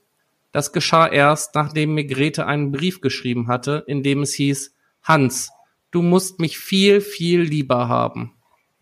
Das 0.56 0.72
geschah 0.72 1.06
erst, 1.06 1.54
nachdem 1.54 1.92
mir 1.92 2.06
Grete 2.06 2.46
einen 2.46 2.72
Brief 2.72 3.02
geschrieben 3.02 3.46
hatte, 3.46 3.84
in 3.86 4.02
dem 4.02 4.22
es 4.22 4.32
hieß 4.32 4.74
Hans, 5.02 5.50
du 5.90 6.00
musst 6.00 6.40
mich 6.40 6.56
viel, 6.56 7.02
viel 7.02 7.42
lieber 7.42 7.88
haben. 7.90 8.32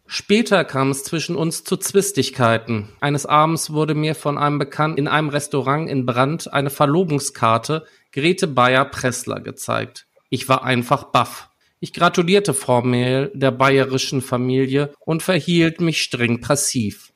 Später 0.07 0.65
kam 0.65 0.91
es 0.91 1.03
zwischen 1.03 1.35
uns 1.35 1.65
zu 1.65 1.77
Zwistigkeiten. 1.77 2.91
Eines 3.01 3.27
Abends 3.27 3.73
wurde 3.73 3.97
mir 3.97 4.15
von 4.15 4.39
einem 4.39 4.61
Bekannten 4.61 4.99
in 4.99 5.09
einem 5.09 5.31
Restaurant 5.31 5.91
in 5.91 6.07
Brand 6.07 6.53
eine 6.53 6.71
Verlobungskarte 6.71 7.85
Grete 8.13 8.47
Bayer 8.47 8.85
Pressler 8.85 9.41
gezeigt. 9.41 10.07
Ich 10.31 10.49
war 10.49 10.63
einfach 10.63 11.11
baff. 11.11 11.51
Ich 11.81 11.93
gratulierte 11.93 12.55
formell 12.55 13.33
der 13.35 13.51
bayerischen 13.51 14.23
Familie 14.23 14.95
und 15.01 15.25
verhielt 15.25 15.81
mich 15.81 16.03
streng 16.03 16.41
passiv. 16.41 17.14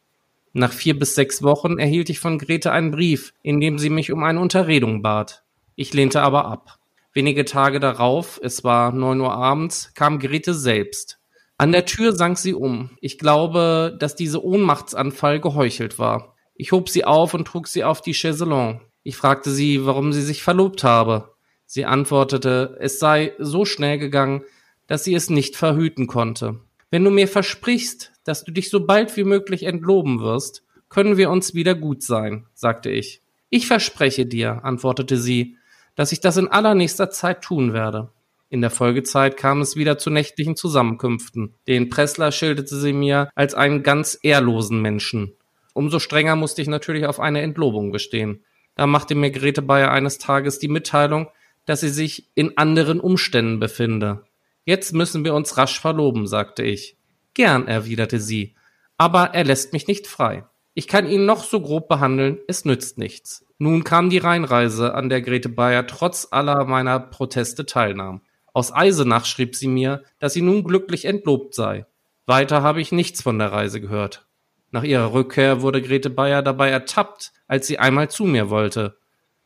Nach 0.53 0.72
vier 0.72 0.99
bis 0.99 1.14
sechs 1.14 1.42
Wochen 1.42 1.78
erhielt 1.78 2.11
ich 2.11 2.20
von 2.20 2.38
Grete 2.38 2.72
einen 2.72 2.90
Brief, 2.90 3.34
in 3.42 3.61
dem 3.61 3.78
sie 3.78 3.90
mich 3.90 4.12
um 4.12 4.22
eine 4.24 4.40
Unterredung 4.40 5.03
bat. 5.03 5.44
Ich 5.74 5.94
lehnte 5.94 6.22
aber 6.22 6.46
ab. 6.46 6.78
Wenige 7.12 7.44
Tage 7.44 7.80
darauf, 7.80 8.40
es 8.42 8.64
war 8.64 8.92
neun 8.92 9.20
Uhr 9.20 9.32
abends, 9.32 9.92
kam 9.94 10.18
Grete 10.18 10.55
selbst. 10.55 11.18
An 11.57 11.72
der 11.72 11.86
Tür 11.86 12.12
sank 12.12 12.38
sie 12.38 12.55
um. 12.55 12.90
Ich 13.01 13.18
glaube, 13.18 13.96
dass 13.99 14.14
diese 14.14 14.44
Ohnmachtsanfall 14.44 15.40
geheuchelt 15.40 15.99
war. 15.99 16.36
Ich 16.55 16.72
hob 16.72 16.88
sie 16.88 17.05
auf 17.05 17.34
und 17.34 17.46
trug 17.46 17.66
sie 17.66 17.84
auf 17.84 18.01
die 18.01 18.14
Chaiselon. 18.14 18.80
Ich 19.03 19.16
fragte 19.16 19.51
sie, 19.51 19.84
warum 19.84 20.12
sie 20.12 20.22
sich 20.22 20.42
verlobt 20.42 20.84
habe. 20.84 21.34
Sie 21.66 21.84
antwortete, 21.84 22.76
es 22.80 22.99
sei 22.99 23.32
so 23.38 23.64
schnell 23.64 23.99
gegangen, 23.99 24.42
dass 24.86 25.05
sie 25.05 25.14
es 25.14 25.30
nicht 25.30 25.57
verhüten 25.57 26.07
konnte. 26.07 26.61
Wenn 26.90 27.05
du 27.05 27.11
mir 27.11 27.28
versprichst, 27.28 28.12
dass 28.29 28.45
du 28.45 28.53
dich 28.53 28.68
so 28.68 28.85
bald 28.85 29.16
wie 29.16 29.24
möglich 29.24 29.62
entloben 29.62 30.20
wirst, 30.20 30.62
können 30.91 31.16
wir 31.16 31.31
uns 31.31 31.55
wieder 31.55 31.74
gut 31.74 32.03
sein, 32.03 32.47
sagte 32.53 32.91
ich. 32.91 33.22
Ich 33.49 33.66
verspreche 33.66 34.26
dir, 34.26 34.64
antwortete 34.64 35.16
sie, 35.16 35.57
dass 35.95 36.12
ich 36.12 36.20
das 36.20 36.37
in 36.37 36.49
allernächster 36.49 37.11
Zeit 37.11 37.43
tun 37.43 37.72
werde. 37.72 38.11
In 38.51 38.61
der 38.61 38.70
Folgezeit 38.70 39.37
kam 39.39 39.62
es 39.62 39.76
wieder 39.76 39.97
zu 39.97 40.11
nächtlichen 40.11 40.57
Zusammenkünften. 40.57 41.55
Den 41.66 41.89
Pressler 41.89 42.31
schilderte 42.31 42.76
sie 42.76 42.93
mir 42.93 43.31
als 43.35 43.55
einen 43.55 43.83
ganz 43.83 44.18
ehrlosen 44.22 44.83
Menschen. 44.83 45.33
Umso 45.72 45.99
strenger 45.99 46.37
musste 46.37 46.61
ich 46.61 46.68
natürlich 46.68 47.07
auf 47.07 47.20
eine 47.20 47.41
Entlobung 47.41 47.93
bestehen. 47.93 48.45
Da 48.74 48.87
machte 48.87 49.14
mir 49.14 49.31
Grete 49.31 49.62
Bayer 49.62 49.91
eines 49.91 50.18
Tages 50.18 50.59
die 50.59 50.68
Mitteilung, 50.68 51.29
dass 51.64 51.81
sie 51.81 51.89
sich 51.89 52.29
in 52.35 52.59
anderen 52.59 53.01
Umständen 53.01 53.59
befinde. 53.59 54.24
Jetzt 54.66 54.93
müssen 54.93 55.24
wir 55.24 55.35
uns 55.35 55.57
rasch 55.57 55.81
verloben, 55.81 56.26
sagte 56.26 56.62
ich. 56.62 56.97
Gern, 57.39 57.68
erwiderte 57.68 58.18
sie, 58.18 58.57
aber 58.97 59.32
er 59.32 59.45
lässt 59.45 59.72
mich 59.72 59.86
nicht 59.86 60.09
frei. 60.09 60.45
Ich 60.74 60.89
kann 60.89 61.09
ihn 61.09 61.24
noch 61.24 61.45
so 61.45 61.61
grob 61.61 61.89
behandeln, 61.89 62.39
es 62.49 62.64
nützt 62.64 62.99
nichts. 62.99 63.47
Nun 63.59 63.84
kam 63.84 64.11
die 64.11 64.18
Rheinreise, 64.18 64.93
an 64.93 65.09
der 65.09 65.22
Grete 65.22 65.49
Bayer 65.49 65.86
trotz 65.86 66.26
aller 66.32 66.64
meiner 66.64 66.99
Proteste 66.99 67.64
teilnahm. 67.64 68.22
Aus 68.53 68.74
Eisenach 68.74 69.24
schrieb 69.24 69.55
sie 69.55 69.68
mir, 69.68 70.03
dass 70.18 70.32
sie 70.32 70.43
nun 70.43 70.64
glücklich 70.64 71.05
entlobt 71.05 71.55
sei. 71.55 71.86
Weiter 72.26 72.62
habe 72.62 72.80
ich 72.80 72.91
nichts 72.91 73.22
von 73.22 73.39
der 73.39 73.53
Reise 73.53 73.80
gehört. 73.80 74.26
Nach 74.72 74.82
ihrer 74.82 75.12
Rückkehr 75.12 75.62
wurde 75.62 75.80
Grete 75.80 76.11
Bayer 76.11 76.43
dabei 76.43 76.70
ertappt, 76.70 77.32
als 77.47 77.68
sie 77.68 77.78
einmal 77.78 78.11
zu 78.11 78.24
mir 78.24 78.51
wollte. 78.51 78.99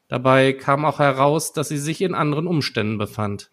Dabei 0.09 0.55
kam 0.55 0.87
auch 0.87 0.99
heraus, 0.99 1.53
dass 1.53 1.69
sie 1.69 1.77
sich 1.77 2.01
in 2.01 2.15
anderen 2.15 2.47
Umständen 2.47 2.97
befand. 2.97 3.51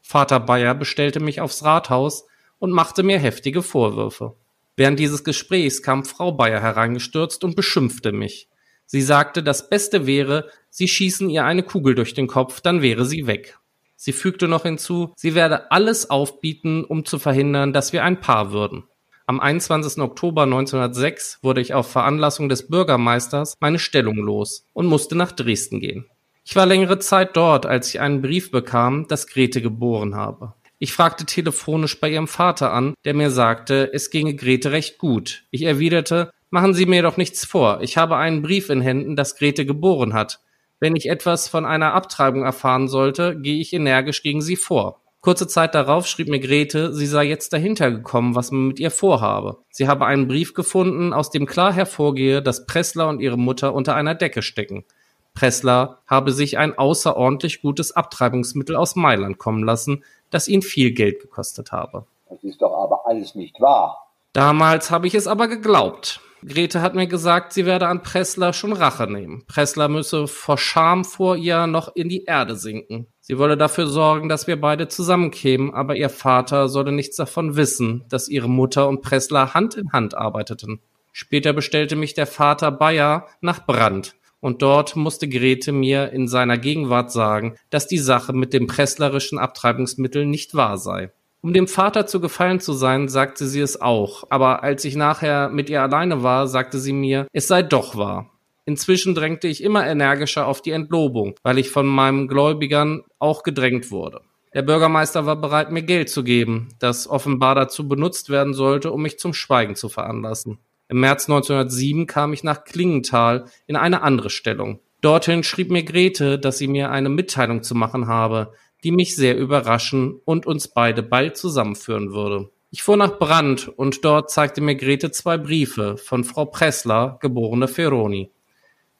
Vater 0.00 0.40
Bayer 0.40 0.74
bestellte 0.74 1.20
mich 1.20 1.42
aufs 1.42 1.64
Rathaus 1.64 2.24
und 2.64 2.72
machte 2.72 3.02
mir 3.02 3.18
heftige 3.18 3.60
Vorwürfe. 3.60 4.36
Während 4.74 4.98
dieses 4.98 5.22
Gesprächs 5.22 5.82
kam 5.82 6.06
Frau 6.06 6.32
Bayer 6.32 6.62
hereingestürzt 6.62 7.44
und 7.44 7.56
beschimpfte 7.56 8.10
mich. 8.10 8.48
Sie 8.86 9.02
sagte, 9.02 9.42
das 9.42 9.68
Beste 9.68 10.06
wäre, 10.06 10.48
sie 10.70 10.88
schießen 10.88 11.28
ihr 11.28 11.44
eine 11.44 11.62
Kugel 11.62 11.94
durch 11.94 12.14
den 12.14 12.26
Kopf, 12.26 12.62
dann 12.62 12.80
wäre 12.80 13.04
sie 13.04 13.26
weg. 13.26 13.58
Sie 13.96 14.12
fügte 14.12 14.48
noch 14.48 14.62
hinzu, 14.62 15.12
sie 15.14 15.34
werde 15.34 15.72
alles 15.72 16.08
aufbieten, 16.08 16.84
um 16.84 17.04
zu 17.04 17.18
verhindern, 17.18 17.74
dass 17.74 17.92
wir 17.92 18.02
ein 18.02 18.20
Paar 18.20 18.50
würden. 18.50 18.84
Am 19.26 19.40
21. 19.40 20.02
Oktober 20.02 20.44
1906 20.44 21.40
wurde 21.42 21.60
ich 21.60 21.74
auf 21.74 21.90
Veranlassung 21.90 22.48
des 22.48 22.68
Bürgermeisters 22.68 23.56
meine 23.60 23.78
Stellung 23.78 24.16
los 24.16 24.64
und 24.72 24.86
musste 24.86 25.16
nach 25.16 25.32
Dresden 25.32 25.80
gehen. 25.80 26.06
Ich 26.46 26.56
war 26.56 26.64
längere 26.64 26.98
Zeit 26.98 27.36
dort, 27.36 27.66
als 27.66 27.90
ich 27.90 28.00
einen 28.00 28.22
Brief 28.22 28.50
bekam, 28.50 29.06
dass 29.06 29.26
Grete 29.26 29.60
geboren 29.60 30.14
habe. 30.14 30.54
Ich 30.84 30.92
fragte 30.92 31.24
telefonisch 31.24 31.98
bei 31.98 32.10
ihrem 32.10 32.28
Vater 32.28 32.70
an, 32.70 32.92
der 33.06 33.14
mir 33.14 33.30
sagte, 33.30 33.90
es 33.94 34.10
ginge 34.10 34.34
Grete 34.34 34.70
recht 34.70 34.98
gut. 34.98 35.44
Ich 35.50 35.62
erwiderte, 35.62 36.30
machen 36.50 36.74
Sie 36.74 36.84
mir 36.84 37.00
doch 37.00 37.16
nichts 37.16 37.46
vor, 37.46 37.80
ich 37.80 37.96
habe 37.96 38.18
einen 38.18 38.42
Brief 38.42 38.68
in 38.68 38.82
Händen, 38.82 39.16
dass 39.16 39.34
Grete 39.34 39.64
geboren 39.64 40.12
hat. 40.12 40.40
Wenn 40.80 40.94
ich 40.94 41.08
etwas 41.08 41.48
von 41.48 41.64
einer 41.64 41.94
Abtreibung 41.94 42.42
erfahren 42.42 42.88
sollte, 42.88 43.34
gehe 43.40 43.62
ich 43.62 43.72
energisch 43.72 44.22
gegen 44.22 44.42
sie 44.42 44.56
vor. 44.56 45.00
Kurze 45.22 45.48
Zeit 45.48 45.74
darauf 45.74 46.06
schrieb 46.06 46.28
mir 46.28 46.38
Grete, 46.38 46.92
sie 46.92 47.06
sei 47.06 47.24
jetzt 47.24 47.54
dahinter 47.54 47.90
gekommen, 47.90 48.34
was 48.34 48.50
man 48.50 48.66
mit 48.66 48.78
ihr 48.78 48.90
vorhabe. 48.90 49.60
Sie 49.70 49.88
habe 49.88 50.04
einen 50.04 50.28
Brief 50.28 50.52
gefunden, 50.52 51.14
aus 51.14 51.30
dem 51.30 51.46
klar 51.46 51.72
hervorgehe, 51.72 52.42
dass 52.42 52.66
Pressler 52.66 53.08
und 53.08 53.20
ihre 53.20 53.38
Mutter 53.38 53.72
unter 53.72 53.94
einer 53.94 54.14
Decke 54.14 54.42
stecken. 54.42 54.84
Pressler 55.32 55.98
habe 56.06 56.30
sich 56.30 56.58
ein 56.58 56.76
außerordentlich 56.78 57.62
gutes 57.62 57.92
Abtreibungsmittel 57.92 58.76
aus 58.76 58.96
Mailand 58.96 59.38
kommen 59.38 59.64
lassen, 59.64 60.04
das 60.34 60.48
ihn 60.48 60.62
viel 60.62 60.90
Geld 60.90 61.20
gekostet 61.20 61.72
habe. 61.72 62.06
Das 62.28 62.42
ist 62.42 62.60
doch 62.60 62.72
aber 62.72 63.06
alles 63.06 63.34
nicht 63.34 63.60
wahr. 63.60 64.08
Damals 64.32 64.90
habe 64.90 65.06
ich 65.06 65.14
es 65.14 65.28
aber 65.28 65.46
geglaubt. 65.46 66.20
Grete 66.44 66.82
hat 66.82 66.94
mir 66.94 67.06
gesagt, 67.06 67.52
sie 67.52 67.64
werde 67.64 67.86
an 67.86 68.02
Pressler 68.02 68.52
schon 68.52 68.72
Rache 68.72 69.06
nehmen. 69.06 69.44
Pressler 69.46 69.88
müsse 69.88 70.26
vor 70.26 70.58
Scham 70.58 71.04
vor 71.04 71.36
ihr 71.36 71.66
noch 71.66 71.94
in 71.94 72.08
die 72.08 72.24
Erde 72.24 72.56
sinken. 72.56 73.06
Sie 73.20 73.38
wolle 73.38 73.56
dafür 73.56 73.86
sorgen, 73.86 74.28
dass 74.28 74.46
wir 74.46 74.60
beide 74.60 74.88
zusammenkämen, 74.88 75.72
aber 75.72 75.96
ihr 75.96 76.10
Vater 76.10 76.68
solle 76.68 76.92
nichts 76.92 77.16
davon 77.16 77.56
wissen, 77.56 78.04
dass 78.08 78.28
ihre 78.28 78.50
Mutter 78.50 78.88
und 78.88 79.00
Pressler 79.00 79.54
Hand 79.54 79.76
in 79.76 79.92
Hand 79.92 80.14
arbeiteten. 80.14 80.80
Später 81.12 81.52
bestellte 81.52 81.96
mich 81.96 82.12
der 82.12 82.26
Vater 82.26 82.72
Bayer 82.72 83.28
nach 83.40 83.64
Brand, 83.64 84.16
und 84.44 84.60
dort 84.60 84.94
musste 84.94 85.26
Grete 85.26 85.72
mir 85.72 86.12
in 86.12 86.28
seiner 86.28 86.58
Gegenwart 86.58 87.10
sagen, 87.10 87.54
dass 87.70 87.86
die 87.86 87.96
Sache 87.96 88.34
mit 88.34 88.52
dem 88.52 88.66
presslerischen 88.66 89.38
Abtreibungsmittel 89.38 90.26
nicht 90.26 90.54
wahr 90.54 90.76
sei. 90.76 91.12
Um 91.40 91.54
dem 91.54 91.66
Vater 91.66 92.06
zu 92.06 92.20
gefallen 92.20 92.60
zu 92.60 92.74
sein, 92.74 93.08
sagte 93.08 93.46
sie 93.46 93.62
es 93.62 93.80
auch, 93.80 94.24
aber 94.28 94.62
als 94.62 94.84
ich 94.84 94.96
nachher 94.96 95.48
mit 95.48 95.70
ihr 95.70 95.80
alleine 95.80 96.22
war, 96.22 96.46
sagte 96.46 96.78
sie 96.78 96.92
mir, 96.92 97.26
es 97.32 97.48
sei 97.48 97.62
doch 97.62 97.96
wahr. 97.96 98.32
Inzwischen 98.66 99.14
drängte 99.14 99.48
ich 99.48 99.62
immer 99.62 99.86
energischer 99.86 100.46
auf 100.46 100.60
die 100.60 100.72
Entlobung, 100.72 101.36
weil 101.42 101.56
ich 101.56 101.70
von 101.70 101.86
meinen 101.86 102.28
Gläubigern 102.28 103.02
auch 103.18 103.44
gedrängt 103.44 103.90
wurde. 103.90 104.20
Der 104.52 104.60
Bürgermeister 104.60 105.24
war 105.24 105.36
bereit, 105.36 105.72
mir 105.72 105.84
Geld 105.84 106.10
zu 106.10 106.22
geben, 106.22 106.68
das 106.80 107.08
offenbar 107.08 107.54
dazu 107.54 107.88
benutzt 107.88 108.28
werden 108.28 108.52
sollte, 108.52 108.92
um 108.92 109.00
mich 109.00 109.18
zum 109.18 109.32
Schweigen 109.32 109.74
zu 109.74 109.88
veranlassen. 109.88 110.58
Im 110.94 111.00
März 111.00 111.28
1907 111.28 112.06
kam 112.06 112.32
ich 112.32 112.44
nach 112.44 112.62
Klingenthal 112.62 113.46
in 113.66 113.74
eine 113.74 114.02
andere 114.02 114.30
Stellung. 114.30 114.78
Dorthin 115.00 115.42
schrieb 115.42 115.72
mir 115.72 115.82
Grete, 115.82 116.38
dass 116.38 116.58
sie 116.58 116.68
mir 116.68 116.92
eine 116.92 117.08
Mitteilung 117.08 117.64
zu 117.64 117.74
machen 117.74 118.06
habe, 118.06 118.52
die 118.84 118.92
mich 118.92 119.16
sehr 119.16 119.36
überraschen 119.36 120.20
und 120.24 120.46
uns 120.46 120.68
beide 120.68 121.02
bald 121.02 121.36
zusammenführen 121.36 122.12
würde. 122.12 122.48
Ich 122.70 122.84
fuhr 122.84 122.96
nach 122.96 123.18
Brand 123.18 123.66
und 123.66 124.04
dort 124.04 124.30
zeigte 124.30 124.60
mir 124.60 124.76
Grete 124.76 125.10
zwei 125.10 125.36
Briefe 125.36 125.96
von 125.96 126.22
Frau 126.22 126.44
Pressler, 126.44 127.18
geborene 127.20 127.66
Ferroni, 127.66 128.30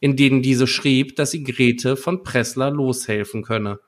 in 0.00 0.16
denen 0.16 0.42
diese 0.42 0.66
schrieb, 0.66 1.14
dass 1.14 1.30
sie 1.30 1.44
Grete 1.44 1.96
von 1.96 2.24
Pressler 2.24 2.72
loshelfen 2.72 3.44
könne. 3.44 3.78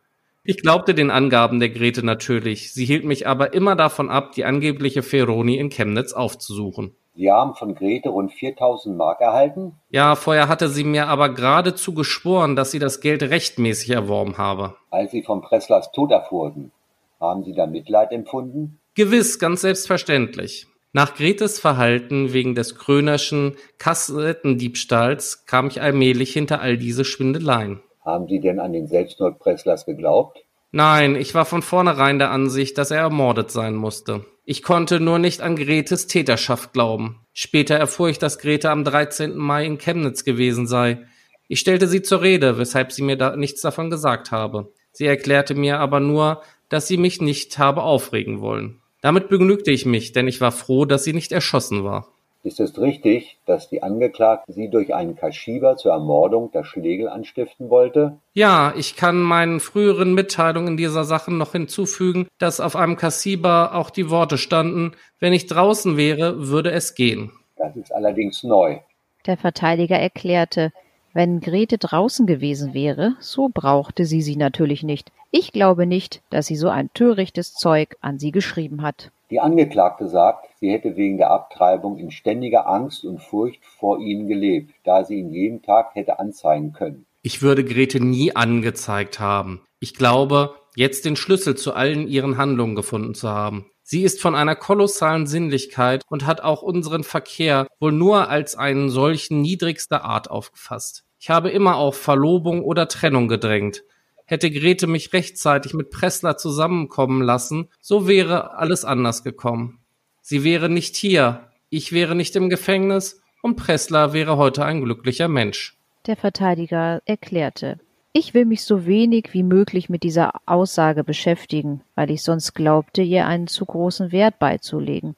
Ich 0.44 0.58
glaubte 0.58 0.94
den 0.94 1.10
Angaben 1.10 1.58
der 1.58 1.70
Grete 1.70 2.06
natürlich, 2.06 2.72
sie 2.72 2.84
hielt 2.84 3.04
mich 3.04 3.26
aber 3.26 3.52
immer 3.52 3.74
davon 3.74 4.10
ab, 4.10 4.30
die 4.30 4.44
angebliche 4.44 5.02
Ferroni 5.02 5.56
in 5.56 5.70
Chemnitz 5.70 6.12
aufzusuchen. 6.12 6.94
Sie 7.16 7.32
haben 7.32 7.54
von 7.54 7.74
Grete 7.74 8.10
rund 8.10 8.30
4000 8.32 8.94
Mark 8.94 9.22
erhalten? 9.22 9.72
Ja, 9.88 10.16
vorher 10.16 10.48
hatte 10.48 10.68
sie 10.68 10.84
mir 10.84 11.08
aber 11.08 11.30
geradezu 11.30 11.94
geschworen, 11.94 12.56
dass 12.56 12.70
sie 12.70 12.78
das 12.78 13.00
Geld 13.00 13.22
rechtmäßig 13.22 13.90
erworben 13.90 14.36
habe. 14.36 14.76
Als 14.90 15.12
Sie 15.12 15.22
von 15.22 15.40
Presslers 15.40 15.90
Tod 15.92 16.10
erfuhren, 16.10 16.72
haben 17.18 17.42
Sie 17.42 17.54
da 17.54 17.66
Mitleid 17.66 18.12
empfunden? 18.12 18.80
Gewiss, 18.94 19.38
ganz 19.38 19.62
selbstverständlich. 19.62 20.66
Nach 20.92 21.14
Gretes 21.14 21.58
Verhalten 21.58 22.34
wegen 22.34 22.54
des 22.54 22.76
Krönerschen 22.76 23.56
Kassettendiebstahls 23.78 25.46
kam 25.46 25.68
ich 25.68 25.80
allmählich 25.80 26.32
hinter 26.32 26.60
all 26.60 26.76
diese 26.76 27.04
Schwindeleien. 27.06 27.80
Haben 28.04 28.28
Sie 28.28 28.40
denn 28.40 28.60
an 28.60 28.72
den 28.72 28.88
Selbstmord 28.88 29.38
Presslers 29.38 29.86
geglaubt? 29.86 30.44
Nein, 30.70 31.16
ich 31.16 31.34
war 31.34 31.46
von 31.46 31.62
vornherein 31.62 32.18
der 32.18 32.30
Ansicht, 32.30 32.76
dass 32.76 32.90
er 32.90 33.00
ermordet 33.00 33.50
sein 33.50 33.74
musste. 33.74 34.26
Ich 34.48 34.62
konnte 34.62 35.00
nur 35.00 35.18
nicht 35.18 35.40
an 35.40 35.56
Gretes 35.56 36.06
Täterschaft 36.06 36.72
glauben. 36.72 37.20
Später 37.32 37.74
erfuhr 37.74 38.10
ich, 38.10 38.20
dass 38.20 38.38
Grete 38.38 38.70
am 38.70 38.84
13. 38.84 39.36
Mai 39.36 39.66
in 39.66 39.76
Chemnitz 39.76 40.22
gewesen 40.22 40.68
sei. 40.68 41.04
Ich 41.48 41.58
stellte 41.58 41.88
sie 41.88 42.00
zur 42.00 42.22
Rede, 42.22 42.56
weshalb 42.56 42.92
sie 42.92 43.02
mir 43.02 43.16
da 43.16 43.34
nichts 43.34 43.60
davon 43.60 43.90
gesagt 43.90 44.30
habe. 44.30 44.72
Sie 44.92 45.04
erklärte 45.04 45.56
mir 45.56 45.80
aber 45.80 45.98
nur, 45.98 46.42
dass 46.68 46.86
sie 46.86 46.96
mich 46.96 47.20
nicht 47.20 47.58
habe 47.58 47.82
aufregen 47.82 48.40
wollen. 48.40 48.80
Damit 49.00 49.28
begnügte 49.28 49.72
ich 49.72 49.84
mich, 49.84 50.12
denn 50.12 50.28
ich 50.28 50.40
war 50.40 50.52
froh, 50.52 50.84
dass 50.84 51.02
sie 51.02 51.12
nicht 51.12 51.32
erschossen 51.32 51.82
war. 51.82 52.15
Ist 52.46 52.60
es 52.60 52.80
richtig, 52.80 53.38
dass 53.44 53.68
die 53.68 53.82
Angeklagte 53.82 54.52
Sie 54.52 54.68
durch 54.68 54.94
einen 54.94 55.16
Kaschieber 55.16 55.76
zur 55.76 55.90
Ermordung 55.90 56.52
der 56.52 56.62
Schlegel 56.62 57.08
anstiften 57.08 57.70
wollte? 57.70 58.18
Ja, 58.34 58.72
ich 58.76 58.94
kann 58.94 59.20
meinen 59.20 59.58
früheren 59.58 60.14
Mitteilungen 60.14 60.68
in 60.68 60.76
dieser 60.76 61.02
Sache 61.02 61.34
noch 61.34 61.50
hinzufügen, 61.50 62.28
dass 62.38 62.60
auf 62.60 62.76
einem 62.76 62.94
Kassiber 62.94 63.74
auch 63.74 63.90
die 63.90 64.10
Worte 64.10 64.38
standen, 64.38 64.92
wenn 65.18 65.32
ich 65.32 65.48
draußen 65.48 65.96
wäre, 65.96 66.46
würde 66.46 66.70
es 66.70 66.94
gehen. 66.94 67.32
Das 67.56 67.74
ist 67.74 67.92
allerdings 67.92 68.44
neu. 68.44 68.78
Der 69.26 69.36
Verteidiger 69.36 69.98
erklärte, 69.98 70.70
wenn 71.12 71.40
Grete 71.40 71.78
draußen 71.78 72.28
gewesen 72.28 72.74
wäre, 72.74 73.16
so 73.18 73.50
brauchte 73.52 74.04
sie 74.04 74.22
sie 74.22 74.36
natürlich 74.36 74.84
nicht. 74.84 75.10
Ich 75.32 75.50
glaube 75.50 75.84
nicht, 75.84 76.22
dass 76.30 76.46
sie 76.46 76.56
so 76.56 76.68
ein 76.68 76.90
törichtes 76.94 77.54
Zeug 77.54 77.96
an 78.00 78.20
sie 78.20 78.30
geschrieben 78.30 78.82
hat. 78.82 79.10
Die 79.30 79.40
Angeklagte 79.40 80.08
sagt, 80.08 80.46
sie 80.60 80.70
hätte 80.70 80.96
wegen 80.96 81.16
der 81.16 81.30
Abtreibung 81.30 81.98
in 81.98 82.12
ständiger 82.12 82.68
Angst 82.68 83.04
und 83.04 83.20
Furcht 83.20 83.64
vor 83.64 83.98
ihnen 83.98 84.28
gelebt, 84.28 84.72
da 84.84 85.04
sie 85.04 85.16
ihn 85.16 85.30
jeden 85.30 85.62
Tag 85.62 85.94
hätte 85.94 86.20
anzeigen 86.20 86.72
können. 86.72 87.06
Ich 87.22 87.42
würde 87.42 87.64
Grete 87.64 87.98
nie 87.98 88.36
angezeigt 88.36 89.18
haben. 89.18 89.62
Ich 89.80 89.94
glaube, 89.94 90.54
jetzt 90.76 91.04
den 91.04 91.16
Schlüssel 91.16 91.56
zu 91.56 91.74
allen 91.74 92.06
ihren 92.06 92.36
Handlungen 92.36 92.76
gefunden 92.76 93.14
zu 93.14 93.28
haben. 93.28 93.66
Sie 93.82 94.02
ist 94.02 94.20
von 94.20 94.36
einer 94.36 94.54
kolossalen 94.54 95.26
Sinnlichkeit 95.26 96.04
und 96.08 96.24
hat 96.24 96.40
auch 96.40 96.62
unseren 96.62 97.02
Verkehr 97.02 97.66
wohl 97.80 97.92
nur 97.92 98.28
als 98.28 98.54
einen 98.54 98.90
solchen 98.90 99.42
niedrigster 99.42 100.04
Art 100.04 100.30
aufgefasst. 100.30 101.02
Ich 101.18 101.30
habe 101.30 101.50
immer 101.50 101.76
auf 101.76 101.96
Verlobung 101.96 102.62
oder 102.62 102.86
Trennung 102.86 103.26
gedrängt. 103.26 103.82
Hätte 104.26 104.50
Grete 104.50 104.88
mich 104.88 105.12
rechtzeitig 105.12 105.72
mit 105.72 105.90
Pressler 105.90 106.36
zusammenkommen 106.36 107.22
lassen, 107.22 107.68
so 107.80 108.08
wäre 108.08 108.56
alles 108.58 108.84
anders 108.84 109.22
gekommen. 109.22 109.78
Sie 110.20 110.42
wäre 110.42 110.68
nicht 110.68 110.96
hier, 110.96 111.52
ich 111.70 111.92
wäre 111.92 112.16
nicht 112.16 112.34
im 112.34 112.50
Gefängnis 112.50 113.22
und 113.42 113.54
Pressler 113.54 114.12
wäre 114.12 114.36
heute 114.36 114.64
ein 114.64 114.82
glücklicher 114.82 115.28
Mensch. 115.28 115.76
Der 116.06 116.16
Verteidiger 116.16 117.00
erklärte, 117.04 117.78
ich 118.12 118.34
will 118.34 118.46
mich 118.46 118.64
so 118.64 118.86
wenig 118.86 119.28
wie 119.32 119.44
möglich 119.44 119.88
mit 119.88 120.02
dieser 120.02 120.32
Aussage 120.46 121.04
beschäftigen, 121.04 121.82
weil 121.94 122.10
ich 122.10 122.22
sonst 122.22 122.54
glaubte, 122.54 123.02
ihr 123.02 123.26
einen 123.26 123.46
zu 123.46 123.64
großen 123.64 124.10
Wert 124.10 124.40
beizulegen. 124.40 125.14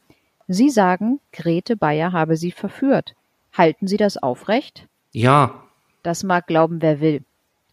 Sie 0.48 0.68
sagen, 0.68 1.20
Grete 1.32 1.76
Bayer 1.76 2.12
habe 2.12 2.36
Sie 2.36 2.50
verführt. 2.50 3.14
Halten 3.52 3.86
Sie 3.86 3.96
das 3.96 4.16
aufrecht? 4.16 4.86
Ja. 5.12 5.62
Das 6.02 6.24
mag 6.24 6.46
glauben, 6.46 6.82
wer 6.82 7.00
will 7.00 7.22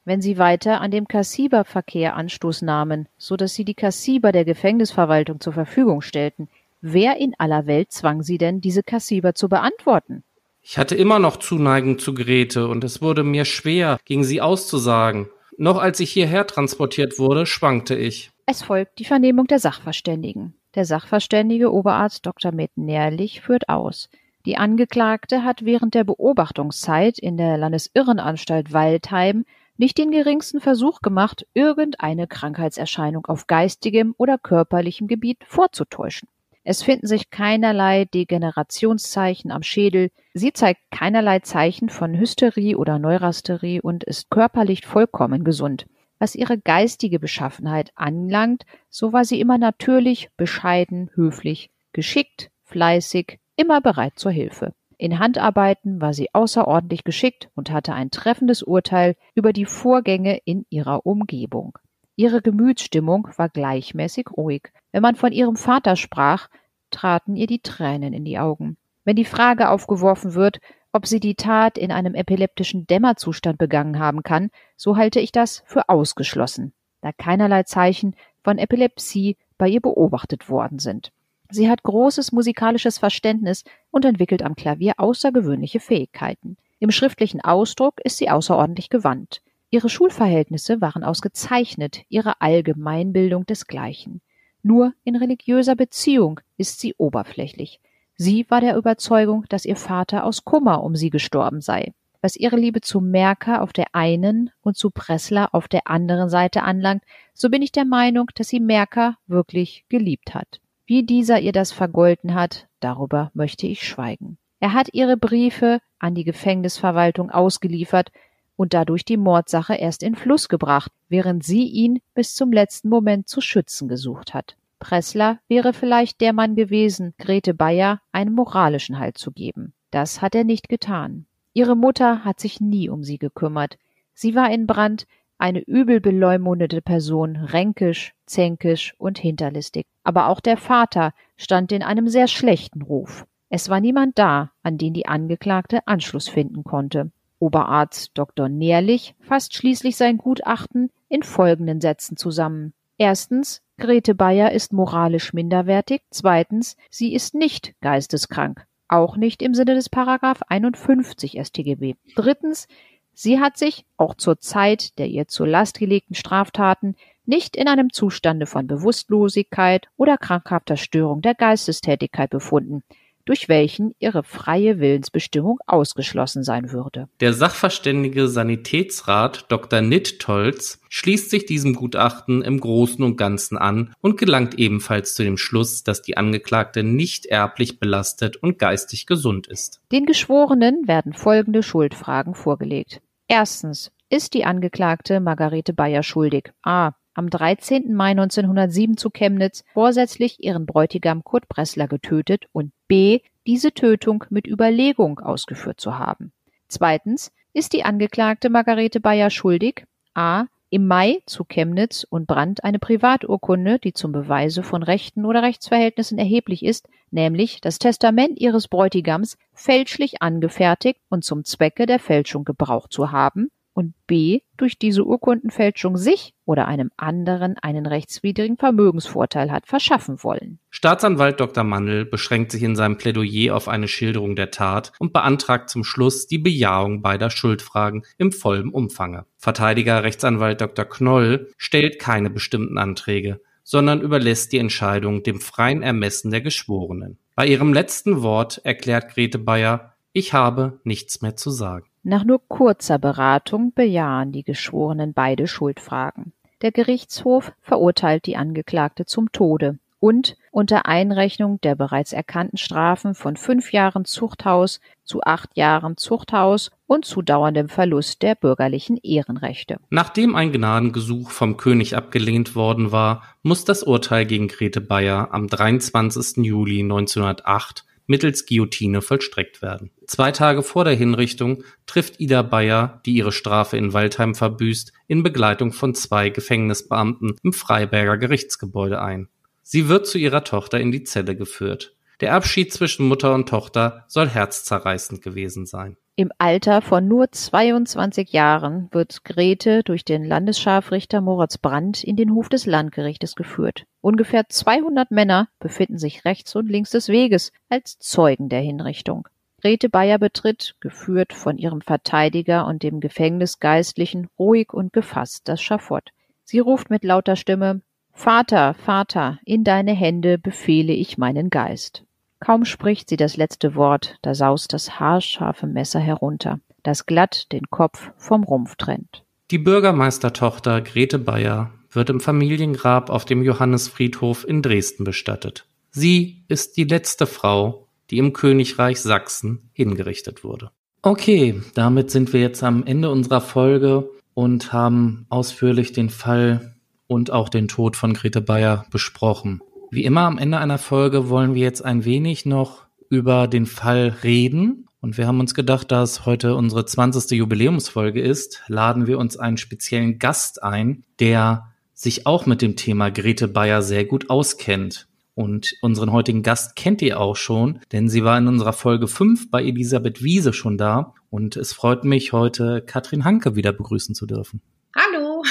wenn 0.05 0.21
sie 0.21 0.37
weiter 0.37 0.79
an 0.81 0.91
dem 0.91 1.07
Kassiberverkehr 1.07 2.15
Anstoß 2.15 2.61
nahmen, 2.61 3.07
so 3.17 3.35
dass 3.35 3.55
sie 3.55 3.65
die 3.65 3.73
Kassiber 3.73 4.31
der 4.31 4.45
Gefängnisverwaltung 4.45 5.39
zur 5.39 5.53
Verfügung 5.53 6.01
stellten. 6.01 6.47
Wer 6.81 7.17
in 7.17 7.33
aller 7.37 7.65
Welt 7.65 7.91
zwang 7.91 8.21
sie 8.21 8.37
denn, 8.37 8.61
diese 8.61 8.83
Kassiber 8.83 9.33
zu 9.33 9.49
beantworten? 9.49 10.23
Ich 10.61 10.77
hatte 10.77 10.95
immer 10.95 11.19
noch 11.19 11.37
Zuneigung 11.37 11.99
zu 11.99 12.13
Grete 12.13 12.67
und 12.67 12.83
es 12.83 13.01
wurde 13.01 13.23
mir 13.23 13.45
schwer, 13.45 13.99
gegen 14.05 14.23
sie 14.23 14.41
auszusagen. 14.41 15.27
Noch 15.57 15.77
als 15.77 15.99
ich 15.99 16.11
hierher 16.11 16.47
transportiert 16.47 17.17
wurde, 17.17 17.45
schwankte 17.45 17.95
ich. 17.95 18.31
Es 18.45 18.61
folgt 18.61 18.99
die 18.99 19.05
Vernehmung 19.05 19.47
der 19.47 19.59
Sachverständigen. 19.59 20.53
Der 20.75 20.85
Sachverständige 20.85 21.71
Oberarzt 21.71 22.25
Dr. 22.25 22.51
Mettenährlich 22.51 23.41
führt 23.41 23.69
aus. 23.69 24.09
Die 24.45 24.57
Angeklagte 24.57 25.43
hat 25.43 25.65
während 25.65 25.95
der 25.95 26.03
Beobachtungszeit 26.03 27.17
in 27.17 27.37
der 27.37 27.57
Landesirrenanstalt 27.57 28.73
Waldheim 28.73 29.45
nicht 29.77 29.97
den 29.97 30.11
geringsten 30.11 30.59
Versuch 30.59 31.01
gemacht, 31.01 31.45
irgendeine 31.53 32.27
Krankheitserscheinung 32.27 33.25
auf 33.25 33.47
geistigem 33.47 34.15
oder 34.17 34.37
körperlichem 34.37 35.07
Gebiet 35.07 35.39
vorzutäuschen. 35.45 36.29
Es 36.63 36.81
finden 36.81 37.05
sich 37.05 37.29
keinerlei 37.29 38.05
Degenerationszeichen 38.05 39.51
am 39.51 39.61
Schädel, 39.61 40.09
sie 40.33 40.51
zeigt 40.51 40.81
keinerlei 40.89 41.39
Zeichen 41.39 41.89
von 41.89 42.17
Hysterie 42.17 42.75
oder 42.75 42.97
Neurastherie 42.97 43.81
und 43.81 44.03
ist 44.03 44.31
körperlich 44.31 44.85
vollkommen 44.85 45.43
gesund. 45.43 45.85
Was 46.17 46.33
ihre 46.33 46.57
geistige 46.57 47.19
Beschaffenheit 47.19 47.91
anlangt, 47.93 48.63
so 48.89 49.13
war 49.13 49.25
sie 49.25 49.39
immer 49.39 49.59
natürlich, 49.59 50.29
bescheiden, 50.37 51.11
höflich, 51.13 51.69
geschickt, 51.93 52.49
fleißig, 52.63 53.39
immer 53.57 53.79
bereit 53.79 54.13
zur 54.17 54.31
Hilfe. 54.31 54.73
In 54.97 55.19
Handarbeiten 55.19 55.99
war 56.01 56.13
sie 56.13 56.33
außerordentlich 56.33 57.03
geschickt 57.03 57.49
und 57.55 57.71
hatte 57.71 57.93
ein 57.93 58.11
treffendes 58.11 58.63
Urteil 58.63 59.15
über 59.33 59.51
die 59.51 59.65
Vorgänge 59.65 60.37
in 60.45 60.65
ihrer 60.69 61.05
Umgebung. 61.05 61.77
Ihre 62.15 62.41
Gemütsstimmung 62.41 63.27
war 63.35 63.49
gleichmäßig 63.49 64.27
ruhig. 64.37 64.71
Wenn 64.91 65.01
man 65.01 65.15
von 65.15 65.33
ihrem 65.33 65.57
Vater 65.57 65.97
sprach, 65.97 66.47
traten 66.91 67.35
ihr 67.35 67.47
die 67.47 67.59
Tränen 67.59 68.13
in 68.13 68.23
die 68.23 68.39
Augen. 68.39 68.77
Wenn 69.03 69.17
die 69.17 69.25
Frage 69.25 69.69
aufgeworfen 69.69 70.33
wird, 70.33 70.59
ob 70.93 71.07
sie 71.07 71.19
die 71.19 71.35
Tat 71.35 71.77
in 71.77 71.91
einem 71.91 72.15
epileptischen 72.15 72.87
Dämmerzustand 72.87 73.57
begangen 73.57 73.99
haben 73.99 74.23
kann, 74.23 74.49
so 74.77 74.95
halte 74.95 75.19
ich 75.19 75.33
das 75.33 75.61
für 75.65 75.89
ausgeschlossen, 75.89 76.73
da 77.01 77.11
keinerlei 77.11 77.63
Zeichen 77.63 78.15
von 78.43 78.57
Epilepsie 78.57 79.35
bei 79.57 79.67
ihr 79.67 79.81
beobachtet 79.81 80.49
worden 80.49 80.79
sind. 80.79 81.11
Sie 81.51 81.69
hat 81.69 81.83
großes 81.83 82.31
musikalisches 82.31 82.97
Verständnis 82.97 83.63
und 83.91 84.05
entwickelt 84.05 84.43
am 84.43 84.55
Klavier 84.55 84.93
außergewöhnliche 84.97 85.79
Fähigkeiten. 85.79 86.57
Im 86.79 86.91
schriftlichen 86.91 87.41
Ausdruck 87.41 88.01
ist 88.03 88.17
sie 88.17 88.29
außerordentlich 88.29 88.89
gewandt. 88.89 89.41
Ihre 89.69 89.89
Schulverhältnisse 89.89 90.81
waren 90.81 91.03
ausgezeichnet, 91.03 92.03
ihre 92.09 92.41
Allgemeinbildung 92.41 93.45
desgleichen. 93.45 94.21
Nur 94.63 94.93
in 95.03 95.15
religiöser 95.15 95.75
Beziehung 95.75 96.39
ist 96.57 96.79
sie 96.79 96.95
oberflächlich. 96.97 97.79
Sie 98.17 98.45
war 98.49 98.61
der 98.61 98.77
Überzeugung, 98.77 99.45
dass 99.49 99.65
ihr 99.65 99.75
Vater 99.75 100.23
aus 100.23 100.45
Kummer 100.45 100.83
um 100.83 100.95
sie 100.95 101.09
gestorben 101.09 101.61
sei. 101.61 101.93
Was 102.21 102.35
ihre 102.35 102.55
Liebe 102.55 102.81
zu 102.81 103.01
Merker 103.01 103.61
auf 103.61 103.73
der 103.73 103.93
einen 103.93 104.49
und 104.61 104.77
zu 104.77 104.89
Pressler 104.89 105.53
auf 105.53 105.67
der 105.67 105.87
anderen 105.87 106.29
Seite 106.29 106.63
anlangt, 106.63 107.03
so 107.33 107.49
bin 107.49 107.61
ich 107.61 107.71
der 107.71 107.85
Meinung, 107.85 108.31
dass 108.35 108.47
sie 108.47 108.59
Merker 108.59 109.17
wirklich 109.27 109.85
geliebt 109.89 110.33
hat. 110.33 110.59
Wie 110.87 111.03
dieser 111.03 111.39
ihr 111.39 111.51
das 111.51 111.71
vergolten 111.71 112.35
hat, 112.35 112.67
darüber 112.79 113.31
möchte 113.33 113.65
ich 113.65 113.87
schweigen. 113.87 114.37
Er 114.59 114.73
hat 114.73 114.89
ihre 114.93 115.17
Briefe 115.17 115.79
an 115.99 116.13
die 116.13 116.23
Gefängnisverwaltung 116.23 117.31
ausgeliefert 117.31 118.11
und 118.55 118.73
dadurch 118.73 119.03
die 119.03 119.17
Mordsache 119.17 119.75
erst 119.75 120.03
in 120.03 120.15
Fluss 120.15 120.47
gebracht, 120.47 120.91
während 121.09 121.43
sie 121.43 121.65
ihn 121.65 122.01
bis 122.13 122.35
zum 122.35 122.51
letzten 122.51 122.89
Moment 122.89 123.27
zu 123.27 123.41
schützen 123.41 123.87
gesucht 123.87 124.33
hat. 124.33 124.57
Pressler 124.79 125.39
wäre 125.47 125.73
vielleicht 125.73 126.21
der 126.21 126.33
Mann 126.33 126.55
gewesen, 126.55 127.15
Grete 127.17 127.53
Bayer 127.53 128.01
einen 128.11 128.33
moralischen 128.33 128.99
Halt 128.99 129.17
zu 129.17 129.31
geben. 129.31 129.73
Das 129.89 130.21
hat 130.21 130.35
er 130.35 130.43
nicht 130.43 130.69
getan. 130.69 131.25
Ihre 131.53 131.75
Mutter 131.75 132.23
hat 132.23 132.39
sich 132.39 132.61
nie 132.61 132.89
um 132.89 133.03
sie 133.03 133.17
gekümmert. 133.17 133.77
Sie 134.13 134.35
war 134.35 134.51
in 134.51 134.67
Brand 134.67 135.07
eine 135.37 135.61
übel 135.61 135.99
beleumundete 135.99 136.81
Person, 136.81 137.35
ränkisch, 137.35 138.13
zänkisch 138.25 138.93
und 138.97 139.17
hinterlistig. 139.17 139.85
Aber 140.05 140.29
auch 140.29 140.39
der 140.39 140.55
Vater 140.55 141.13
stand 141.35 141.73
in 141.73 141.83
einem 141.83 142.07
sehr 142.07 142.27
schlechten 142.27 142.81
Ruf. 142.81 143.25
Es 143.49 143.69
war 143.69 143.81
niemand 143.81 144.17
da, 144.17 144.51
an 144.63 144.77
den 144.77 144.93
die 144.93 145.07
Angeklagte 145.07 145.85
Anschluss 145.85 146.29
finden 146.29 146.63
konnte. 146.63 147.11
Oberarzt 147.39 148.11
Dr. 148.13 148.47
Nährlich 148.47 149.15
fasst 149.19 149.53
schließlich 149.53 149.97
sein 149.97 150.17
Gutachten 150.17 150.89
in 151.09 151.23
folgenden 151.23 151.81
Sätzen 151.81 152.15
zusammen. 152.15 152.73
Erstens, 152.97 153.61
Grete 153.77 154.15
Bayer 154.15 154.51
ist 154.51 154.71
moralisch 154.71 155.33
minderwertig. 155.33 156.01
Zweitens, 156.09 156.77
sie 156.89 157.13
ist 157.13 157.35
nicht 157.35 157.73
geisteskrank. 157.81 158.65
Auch 158.87 159.17
nicht 159.17 159.41
im 159.41 159.53
Sinne 159.53 159.75
des 159.75 159.89
Paragraph 159.89 160.41
51 160.47 161.37
StGB. 161.43 161.95
Drittens, 162.15 162.67
sie 163.13 163.39
hat 163.39 163.57
sich, 163.57 163.85
auch 163.97 164.15
zur 164.15 164.39
Zeit 164.39 164.97
der 164.97 165.07
ihr 165.07 165.27
zur 165.27 165.47
Last 165.47 165.77
gelegten 165.77 166.15
Straftaten, 166.15 166.95
nicht 167.27 167.55
in 167.55 167.67
einem 167.67 167.91
Zustande 167.91 168.45
von 168.45 168.67
Bewusstlosigkeit 168.67 169.87
oder 169.97 170.17
krankhafter 170.17 170.77
Störung 170.77 171.21
der 171.21 171.35
Geistestätigkeit 171.35 172.29
befunden 172.29 172.83
durch 173.25 173.49
welchen 173.49 173.93
ihre 173.99 174.23
freie 174.23 174.79
Willensbestimmung 174.79 175.57
ausgeschlossen 175.65 176.43
sein 176.43 176.71
würde. 176.71 177.09
Der 177.19 177.33
Sachverständige 177.33 178.27
Sanitätsrat 178.27 179.45
Dr. 179.49 179.81
Nittolz 179.81 180.79
schließt 180.89 181.31
sich 181.31 181.45
diesem 181.45 181.73
Gutachten 181.73 182.41
im 182.43 182.59
Großen 182.59 183.03
und 183.03 183.17
Ganzen 183.17 183.57
an 183.57 183.93
und 183.99 184.17
gelangt 184.17 184.57
ebenfalls 184.59 185.15
zu 185.15 185.23
dem 185.23 185.37
Schluss, 185.37 185.83
dass 185.83 186.03
die 186.03 186.17
Angeklagte 186.17 186.83
nicht 186.83 187.25
erblich 187.25 187.79
belastet 187.79 188.37
und 188.37 188.59
geistig 188.59 189.07
gesund 189.07 189.47
ist. 189.47 189.81
Den 189.91 190.05
Geschworenen 190.05 190.87
werden 190.87 191.13
folgende 191.13 191.63
Schuldfragen 191.63 192.35
vorgelegt. 192.35 193.01
Erstens. 193.27 193.91
Ist 194.07 194.35
die 194.35 194.45
Angeklagte 194.45 195.19
Margarete 195.19 195.73
Bayer 195.73 196.03
schuldig? 196.03 196.51
A 196.61 196.91
am 197.15 197.29
13. 197.29 197.93
Mai 197.93 198.11
1907 198.11 198.97
zu 198.97 199.09
Chemnitz 199.09 199.63
vorsätzlich 199.73 200.43
ihren 200.43 200.65
Bräutigam 200.65 201.23
Kurt 201.23 201.47
Bressler 201.47 201.87
getötet 201.87 202.45
und 202.51 202.71
b. 202.87 203.21
diese 203.47 203.71
Tötung 203.71 204.25
mit 204.29 204.47
Überlegung 204.47 205.19
ausgeführt 205.19 205.81
zu 205.81 205.97
haben. 205.97 206.31
Zweitens 206.67 207.31
ist 207.53 207.73
die 207.73 207.85
Angeklagte 207.85 208.49
Margarete 208.49 208.99
Bayer 208.99 209.29
schuldig 209.29 209.85
a. 210.13 210.45
im 210.69 210.87
Mai 210.87 211.21
zu 211.25 211.45
Chemnitz 211.45 212.05
und 212.09 212.27
Brandt 212.27 212.63
eine 212.65 212.79
Privaturkunde, 212.79 213.79
die 213.79 213.93
zum 213.93 214.11
Beweise 214.11 214.61
von 214.61 214.83
Rechten 214.83 215.25
oder 215.25 215.41
Rechtsverhältnissen 215.41 216.17
erheblich 216.17 216.65
ist, 216.65 216.89
nämlich 217.11 217.61
das 217.61 217.79
Testament 217.79 218.39
ihres 218.41 218.67
Bräutigams, 218.67 219.37
fälschlich 219.53 220.21
angefertigt 220.21 220.99
und 221.07 221.23
zum 221.23 221.45
Zwecke 221.45 221.85
der 221.85 221.99
Fälschung 221.99 222.43
gebraucht 222.43 222.91
zu 222.91 223.13
haben, 223.13 223.51
und 223.75 223.93
b. 224.07 224.39
durch 224.57 224.79
diese 224.79 225.03
Urkundenfälschung 225.03 225.97
sich 225.97 226.33
oder 226.45 226.67
einem 226.67 226.91
anderen 226.97 227.57
einen 227.61 227.85
rechtswidrigen 227.85 228.57
Vermögensvorteil 228.57 229.51
hat 229.51 229.67
verschaffen 229.67 230.23
wollen. 230.23 230.59
Staatsanwalt 230.69 231.39
Dr. 231.39 231.63
Mandel 231.63 232.05
beschränkt 232.05 232.51
sich 232.51 232.63
in 232.63 232.75
seinem 232.75 232.97
Plädoyer 232.97 233.55
auf 233.55 233.67
eine 233.67 233.87
Schilderung 233.87 234.35
der 234.35 234.49
Tat 234.49 234.93
und 234.97 235.13
beantragt 235.13 235.69
zum 235.69 235.83
Schluss 235.83 236.25
die 236.25 236.37
Bejahung 236.37 237.01
beider 237.01 237.29
Schuldfragen 237.29 238.03
im 238.17 238.31
vollen 238.31 238.69
Umfange. 238.69 239.25
Verteidiger 239.37 240.03
Rechtsanwalt 240.03 240.61
Dr. 240.61 240.85
Knoll 240.85 241.51
stellt 241.57 241.99
keine 241.99 242.29
bestimmten 242.29 242.77
Anträge, 242.77 243.41
sondern 243.63 243.99
überlässt 243.99 244.53
die 244.53 244.59
Entscheidung 244.59 245.23
dem 245.23 245.41
freien 245.41 245.83
Ermessen 245.83 246.31
der 246.31 246.41
Geschworenen. 246.41 247.17
Bei 247.35 247.45
ihrem 247.45 247.73
letzten 247.73 248.21
Wort 248.21 248.61
erklärt 248.63 249.13
Grete 249.13 249.37
Bayer, 249.37 249.95
ich 250.13 250.31
habe 250.31 250.79
nichts 250.85 251.21
mehr 251.21 251.35
zu 251.35 251.49
sagen. 251.49 251.87
Nach 252.07 252.23
nur 252.23 252.39
kurzer 252.47 252.99
Beratung 252.99 253.73
bejahen 253.73 254.31
die 254.31 254.43
Geschworenen 254.43 255.13
beide 255.15 255.47
Schuldfragen. 255.47 256.33
Der 256.61 256.71
Gerichtshof 256.71 257.51
verurteilt 257.63 258.27
die 258.27 258.37
Angeklagte 258.37 259.05
zum 259.05 259.31
Tode 259.31 259.79
und 259.99 260.37
unter 260.51 260.85
Einrechnung 260.85 261.59
der 261.61 261.73
bereits 261.73 262.13
erkannten 262.13 262.57
Strafen 262.57 263.15
von 263.15 263.37
fünf 263.37 263.73
Jahren 263.73 264.05
Zuchthaus 264.05 264.81
zu 265.03 265.23
acht 265.23 265.57
Jahren 265.57 265.97
Zuchthaus 265.97 266.69
und 266.85 267.05
zu 267.05 267.23
dauerndem 267.23 267.69
Verlust 267.69 268.21
der 268.21 268.35
bürgerlichen 268.35 268.97
Ehrenrechte. 268.97 269.77
Nachdem 269.89 270.35
ein 270.35 270.51
Gnadengesuch 270.51 271.31
vom 271.31 271.57
König 271.57 271.97
abgelehnt 271.97 272.55
worden 272.55 272.91
war, 272.91 273.23
muss 273.41 273.65
das 273.65 273.81
Urteil 273.81 274.27
gegen 274.27 274.47
Grete 274.47 274.79
Bayer 274.79 275.29
am 275.31 275.47
23. 275.47 276.45
Juli 276.45 276.81
1908 276.81 277.83
mittels 278.07 278.45
Guillotine 278.45 279.01
vollstreckt 279.01 279.61
werden. 279.61 279.91
Zwei 280.07 280.31
Tage 280.31 280.63
vor 280.63 280.83
der 280.83 280.95
Hinrichtung 280.95 281.63
trifft 281.85 282.19
Ida 282.19 282.41
Bayer, 282.41 283.01
die 283.05 283.15
ihre 283.15 283.31
Strafe 283.31 283.77
in 283.77 283.93
Waldheim 283.93 284.35
verbüßt, 284.35 284.93
in 285.07 285.23
Begleitung 285.23 285.71
von 285.71 285.95
zwei 285.95 286.29
Gefängnisbeamten 286.29 287.35
im 287.43 287.53
Freiberger 287.53 288.17
Gerichtsgebäude 288.17 289.01
ein. 289.01 289.29
Sie 289.61 289.87
wird 289.87 290.07
zu 290.07 290.17
ihrer 290.17 290.43
Tochter 290.43 290.79
in 290.79 290.91
die 290.91 291.03
Zelle 291.03 291.35
geführt. 291.35 291.95
Der 292.21 292.33
Abschied 292.33 292.71
zwischen 292.71 293.07
Mutter 293.07 293.33
und 293.33 293.49
Tochter 293.49 294.05
soll 294.07 294.29
herzzerreißend 294.29 295.21
gewesen 295.21 295.65
sein. 295.65 295.97
Im 296.17 296.31
Alter 296.37 296.81
von 296.81 297.09
nur 297.09 297.29
22 297.29 298.31
Jahren 298.31 298.87
wird 298.93 299.25
Grete 299.25 299.83
durch 299.83 300.05
den 300.05 300.23
Landesscharfrichter 300.23 301.19
Moritz 301.19 301.57
Brandt 301.57 302.05
in 302.05 302.15
den 302.15 302.33
Hof 302.33 302.47
des 302.47 302.65
Landgerichtes 302.65 303.35
geführt. 303.35 303.85
Ungefähr 303.99 304.47
200 304.47 305.11
Männer 305.11 305.49
befinden 305.59 305.97
sich 305.97 306.23
rechts 306.23 306.55
und 306.55 306.69
links 306.69 306.91
des 306.91 307.09
Weges 307.09 307.51
als 307.67 307.99
Zeugen 307.99 308.47
der 308.47 308.61
Hinrichtung. 308.61 309.27
Grete 309.59 309.89
Bayer 309.89 310.17
betritt, 310.17 310.75
geführt 310.79 311.33
von 311.33 311.57
ihrem 311.57 311.81
Verteidiger 311.81 312.65
und 312.65 312.81
dem 312.81 313.01
Gefängnisgeistlichen, 313.01 314.29
ruhig 314.39 314.71
und 314.71 314.93
gefasst 314.93 315.49
das 315.49 315.61
Schafott. 315.61 316.11
Sie 316.45 316.59
ruft 316.59 316.89
mit 316.89 317.03
lauter 317.03 317.35
Stimme 317.35 317.81
Vater, 318.13 318.73
Vater, 318.73 319.39
in 319.43 319.65
deine 319.65 319.91
Hände 319.91 320.37
befehle 320.37 320.93
ich 320.93 321.17
meinen 321.17 321.49
Geist. 321.49 322.04
Kaum 322.39 322.65
spricht 322.65 323.09
sie 323.09 323.17
das 323.17 323.37
letzte 323.37 323.75
Wort, 323.75 324.17
da 324.21 324.35
saust 324.35 324.73
das 324.73 324.99
haarscharfe 324.99 325.67
Messer 325.67 325.99
herunter, 325.99 326.59
das 326.83 327.05
glatt 327.05 327.51
den 327.51 327.69
Kopf 327.69 328.11
vom 328.17 328.43
Rumpf 328.43 328.75
trennt. 328.75 329.23
Die 329.51 329.57
Bürgermeistertochter 329.57 330.81
Grete 330.81 331.19
Bayer 331.19 331.71
wird 331.91 332.09
im 332.09 332.19
Familiengrab 332.19 333.09
auf 333.09 333.25
dem 333.25 333.43
Johannesfriedhof 333.43 334.47
in 334.47 334.61
Dresden 334.61 335.03
bestattet. 335.03 335.67
Sie 335.91 336.43
ist 336.47 336.77
die 336.77 336.83
letzte 336.83 337.25
Frau, 337.25 337.87
die 338.09 338.17
im 338.17 338.33
Königreich 338.33 338.99
Sachsen 339.01 339.69
hingerichtet 339.73 340.43
wurde. 340.43 340.71
Okay, 341.01 341.61
damit 341.73 342.11
sind 342.11 342.33
wir 342.33 342.41
jetzt 342.41 342.63
am 342.63 342.83
Ende 342.85 343.09
unserer 343.09 343.41
Folge 343.41 344.09
und 344.33 344.73
haben 344.73 345.25
ausführlich 345.29 345.93
den 345.93 346.09
Fall 346.09 346.75
und 347.07 347.31
auch 347.31 347.49
den 347.49 347.67
Tod 347.67 347.95
von 347.95 348.13
Grete 348.13 348.41
Bayer 348.41 348.85
besprochen. 348.89 349.61
Wie 349.95 350.03
immer 350.03 350.23
am 350.23 350.37
Ende 350.37 350.57
einer 350.57 350.77
Folge 350.77 351.29
wollen 351.29 351.55
wir 351.55 351.61
jetzt 351.61 351.85
ein 351.85 352.03
wenig 352.03 352.45
noch 352.45 352.85
über 353.09 353.47
den 353.47 353.65
Fall 353.65 354.13
reden. 354.25 354.89
Und 354.99 355.17
wir 355.17 355.25
haben 355.25 355.39
uns 355.39 355.53
gedacht, 355.53 355.89
da 355.89 356.03
es 356.03 356.25
heute 356.25 356.55
unsere 356.55 356.85
20. 356.85 357.31
Jubiläumsfolge 357.31 358.19
ist, 358.19 358.61
laden 358.67 359.07
wir 359.07 359.17
uns 359.17 359.37
einen 359.37 359.55
speziellen 359.55 360.19
Gast 360.19 360.61
ein, 360.63 361.05
der 361.21 361.71
sich 361.93 362.27
auch 362.27 362.45
mit 362.45 362.61
dem 362.61 362.75
Thema 362.75 363.09
Grete 363.09 363.47
Bayer 363.47 363.81
sehr 363.81 364.03
gut 364.03 364.29
auskennt. 364.29 365.07
Und 365.33 365.77
unseren 365.81 366.11
heutigen 366.11 366.43
Gast 366.43 366.75
kennt 366.75 367.01
ihr 367.01 367.17
auch 367.17 367.37
schon, 367.37 367.79
denn 367.93 368.09
sie 368.09 368.25
war 368.25 368.37
in 368.37 368.49
unserer 368.49 368.73
Folge 368.73 369.07
5 369.07 369.49
bei 369.49 369.63
Elisabeth 369.63 370.21
Wiese 370.21 370.51
schon 370.51 370.77
da. 370.77 371.13
Und 371.29 371.55
es 371.55 371.71
freut 371.71 372.03
mich, 372.03 372.33
heute 372.33 372.83
Katrin 372.85 373.23
Hanke 373.23 373.55
wieder 373.55 373.71
begrüßen 373.71 374.13
zu 374.13 374.25
dürfen. 374.25 374.59
Hallo! 374.93 375.41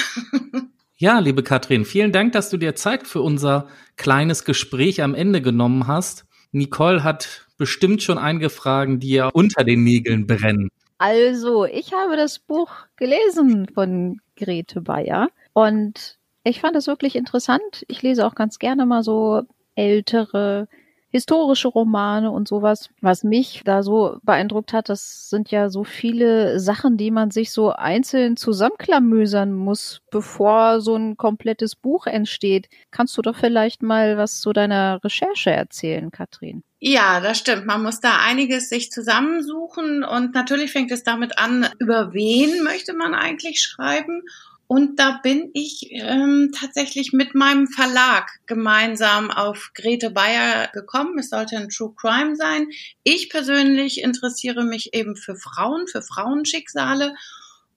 Ja, 0.97 1.19
liebe 1.19 1.43
Katrin, 1.43 1.83
vielen 1.83 2.13
Dank, 2.13 2.31
dass 2.31 2.49
du 2.49 2.55
dir 2.55 2.73
Zeit 2.73 3.05
für 3.05 3.21
unser 3.21 3.67
kleines 3.97 4.45
Gespräch 4.45 5.01
am 5.01 5.13
Ende 5.13 5.41
genommen 5.41 5.87
hast. 5.87 6.25
Nicole 6.53 7.03
hat 7.03 7.47
bestimmt 7.57 8.01
schon 8.01 8.17
einige 8.17 8.49
Fragen, 8.49 9.01
die 9.01 9.09
ja 9.09 9.27
unter 9.27 9.65
den 9.65 9.83
Nägeln 9.83 10.25
brennen. 10.25 10.69
Also, 10.97 11.65
ich 11.65 11.91
habe 11.91 12.15
das 12.15 12.39
Buch 12.39 12.71
gelesen 12.95 13.67
von 13.73 14.21
Grete 14.37 14.79
Bayer 14.79 15.27
und 15.51 16.17
ich 16.45 16.61
fand 16.61 16.77
es 16.77 16.87
wirklich 16.87 17.17
interessant. 17.17 17.83
Ich 17.89 18.01
lese 18.01 18.25
auch 18.25 18.35
ganz 18.35 18.57
gerne 18.57 18.85
mal 18.85 19.03
so 19.03 19.41
ältere 19.75 20.69
historische 21.15 21.69
Romane 21.69 22.29
und 22.29 22.45
sowas. 22.45 22.89
Was 22.99 23.23
mich 23.23 23.61
da 23.63 23.83
so 23.83 24.17
beeindruckt 24.23 24.73
hat, 24.73 24.89
das 24.89 25.29
sind 25.29 25.49
ja 25.49 25.69
so 25.69 25.85
viele 25.85 26.59
Sachen, 26.59 26.97
die 26.97 27.09
man 27.09 27.31
sich 27.31 27.53
so 27.53 27.71
einzeln 27.71 28.35
zusammenklamösern 28.35 29.53
muss, 29.53 30.01
bevor 30.11 30.81
so 30.81 30.97
ein 30.97 31.15
komplettes 31.15 31.77
Buch 31.77 32.05
entsteht. 32.05 32.67
Kannst 32.91 33.17
du 33.17 33.21
doch 33.21 33.37
vielleicht 33.37 33.81
mal 33.81 34.17
was 34.17 34.41
zu 34.41 34.51
deiner 34.51 35.01
Recherche 35.05 35.51
erzählen, 35.51 36.11
Katrin? 36.11 36.63
Ja, 36.81 37.21
das 37.21 37.37
stimmt. 37.39 37.65
Man 37.65 37.81
muss 37.81 38.01
da 38.01 38.17
einiges 38.19 38.67
sich 38.67 38.91
zusammensuchen 38.91 40.03
und 40.03 40.33
natürlich 40.33 40.73
fängt 40.73 40.91
es 40.91 41.03
damit 41.03 41.39
an, 41.39 41.69
über 41.79 42.11
wen 42.11 42.61
möchte 42.61 42.93
man 42.93 43.15
eigentlich 43.15 43.61
schreiben 43.61 44.21
und 44.67 44.99
da 44.99 45.19
bin 45.21 45.51
ich 45.53 45.89
ähm, 45.91 46.51
tatsächlich 46.59 47.13
mit 47.13 47.35
meinem 47.35 47.67
Verlag 47.67 48.31
gemeinsam 48.47 49.29
auf 49.29 49.71
Grete 49.75 50.09
Bayer 50.09 50.69
gekommen. 50.73 51.19
Es 51.19 51.29
sollte 51.29 51.57
ein 51.57 51.69
True 51.69 51.93
Crime 51.95 52.35
sein. 52.35 52.67
Ich 53.03 53.29
persönlich 53.29 54.01
interessiere 54.01 54.63
mich 54.63 54.93
eben 54.93 55.15
für 55.15 55.35
Frauen, 55.35 55.87
für 55.87 56.01
Frauenschicksale 56.01 57.13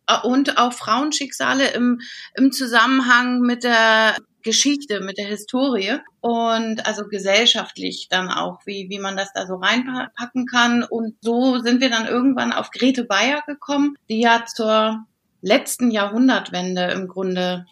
äh, 0.07 0.19
und 0.23 0.57
auch 0.57 0.73
Frauenschicksale 0.73 1.73
im, 1.73 2.01
im 2.35 2.53
Zusammenhang 2.53 3.41
mit 3.41 3.65
der 3.65 4.17
Geschichte, 4.43 5.01
mit 5.01 5.19
der 5.19 5.27
Historie 5.27 5.99
und 6.21 6.87
also 6.87 7.07
gesellschaftlich 7.07 8.07
dann 8.09 8.31
auch, 8.31 8.61
wie, 8.65 8.87
wie 8.89 8.99
man 8.99 9.15
das 9.15 9.33
da 9.35 9.47
so 9.47 9.57
reinpacken 9.57 10.47
kann. 10.47 10.85
Und 10.85 11.17
so 11.21 11.59
sind 11.59 11.83
wir 11.83 11.91
dann 11.91 12.07
irgendwann 12.07 12.55
auf 12.55 12.71
Grete 12.71 13.05
Bayer 13.05 13.43
gekommen, 13.47 13.97
die 14.09 14.21
ja 14.21 14.47
zur 14.47 15.05
letzten 15.41 15.91
Jahrhundertwende 15.91 16.91
im 16.93 17.09
Grunde 17.09 17.67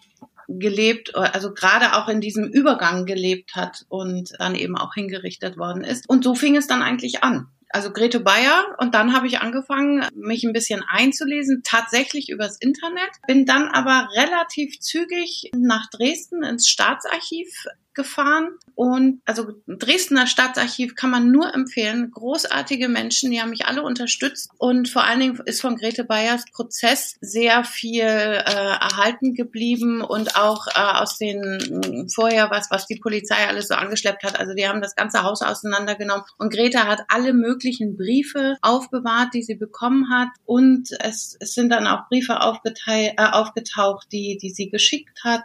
gelebt, 0.49 1.15
also 1.17 1.53
gerade 1.53 1.95
auch 1.95 2.09
in 2.09 2.21
diesem 2.21 2.45
Übergang 2.45 3.05
gelebt 3.05 3.57
hat 3.57 3.85
und 3.89 4.33
dann 4.39 4.55
eben 4.55 4.77
auch 4.77 4.95
hingerichtet 4.95 5.59
worden 5.59 5.83
ist. 5.83 6.09
Und 6.09 6.25
so 6.25 6.35
fing 6.35 6.57
es 6.57 6.67
dann 6.67 6.83
eigentlich 6.83 7.25
an. 7.25 7.49
Also 7.69 7.93
Grete 7.93 8.21
Bayer 8.21 8.77
und 8.79 8.95
dann 8.95 9.13
habe 9.13 9.27
ich 9.27 9.41
angefangen, 9.41 10.07
mich 10.15 10.45
ein 10.45 10.53
bisschen 10.53 10.85
einzulesen, 10.87 11.63
tatsächlich 11.65 12.29
übers 12.29 12.59
Internet, 12.59 13.11
bin 13.27 13.45
dann 13.45 13.69
aber 13.69 14.09
relativ 14.15 14.79
zügig 14.79 15.51
nach 15.55 15.91
Dresden 15.91 16.45
ins 16.45 16.69
Staatsarchiv 16.69 17.67
gefahren. 17.97 18.51
Und 18.77 19.23
also 19.25 19.49
Dresdner 19.67 20.27
Staatsarchiv 20.27 20.95
kann 20.95 21.11
man 21.11 21.33
nur 21.33 21.53
empfehlen. 21.55 22.11
Großartige 22.11 22.89
Menschen, 22.89 23.31
die 23.31 23.41
haben 23.41 23.51
mich 23.51 23.65
alle 23.65 23.83
unterstützt. 23.83 24.51
Und 24.59 24.89
vor 24.89 25.03
allen 25.03 25.19
Dingen 25.19 25.41
ist 25.47 25.63
von 25.63 25.77
Grete 25.77 26.05
Bayers 26.05 26.45
Prozess 26.53 27.17
sehr 27.21 27.65
viel 27.65 28.03
äh, 28.03 28.43
erhalten 28.45 29.35
geblieben 29.35 30.03
und 30.03 30.37
auch 30.37 30.67
äh, 30.69 31.01
aus 31.01 31.17
den 31.19 31.41
mm, 31.41 32.09
vorher 32.11 32.51
was, 32.51 32.71
was 32.71 32.87
die 32.87 33.01
Polizei 33.01 33.49
alles 33.49 33.69
so 33.69 33.75
angeschleppt 33.75 34.23
hat. 34.25 34.39
Also 34.39 34.55
die 34.55 34.69
haben 34.69 34.83
das 34.83 34.95
ganze 34.95 35.23
Haus 35.23 35.43
auseinandergenommen. 35.43 36.25
Und 36.39 36.53
Grete 36.53 36.87
hat 36.87 37.01
alle 37.09 37.33
möglichen 37.33 37.97
Briefe 37.97 38.57
aufbewahrt, 38.61 39.33
die 39.33 39.43
sie 39.43 39.57
bekommen 39.57 40.11
hat. 40.11 40.29
Und 40.45 40.91
es, 41.01 41.37
es 41.41 41.55
sind 41.55 41.71
dann 41.71 41.87
auch 41.87 42.09
Briefe 42.09 42.35
äh, 42.35 43.15
aufgetaucht, 43.17 44.09
die, 44.13 44.39
die 44.41 44.51
sie 44.51 44.69
geschickt 44.69 45.25
hat. 45.25 45.45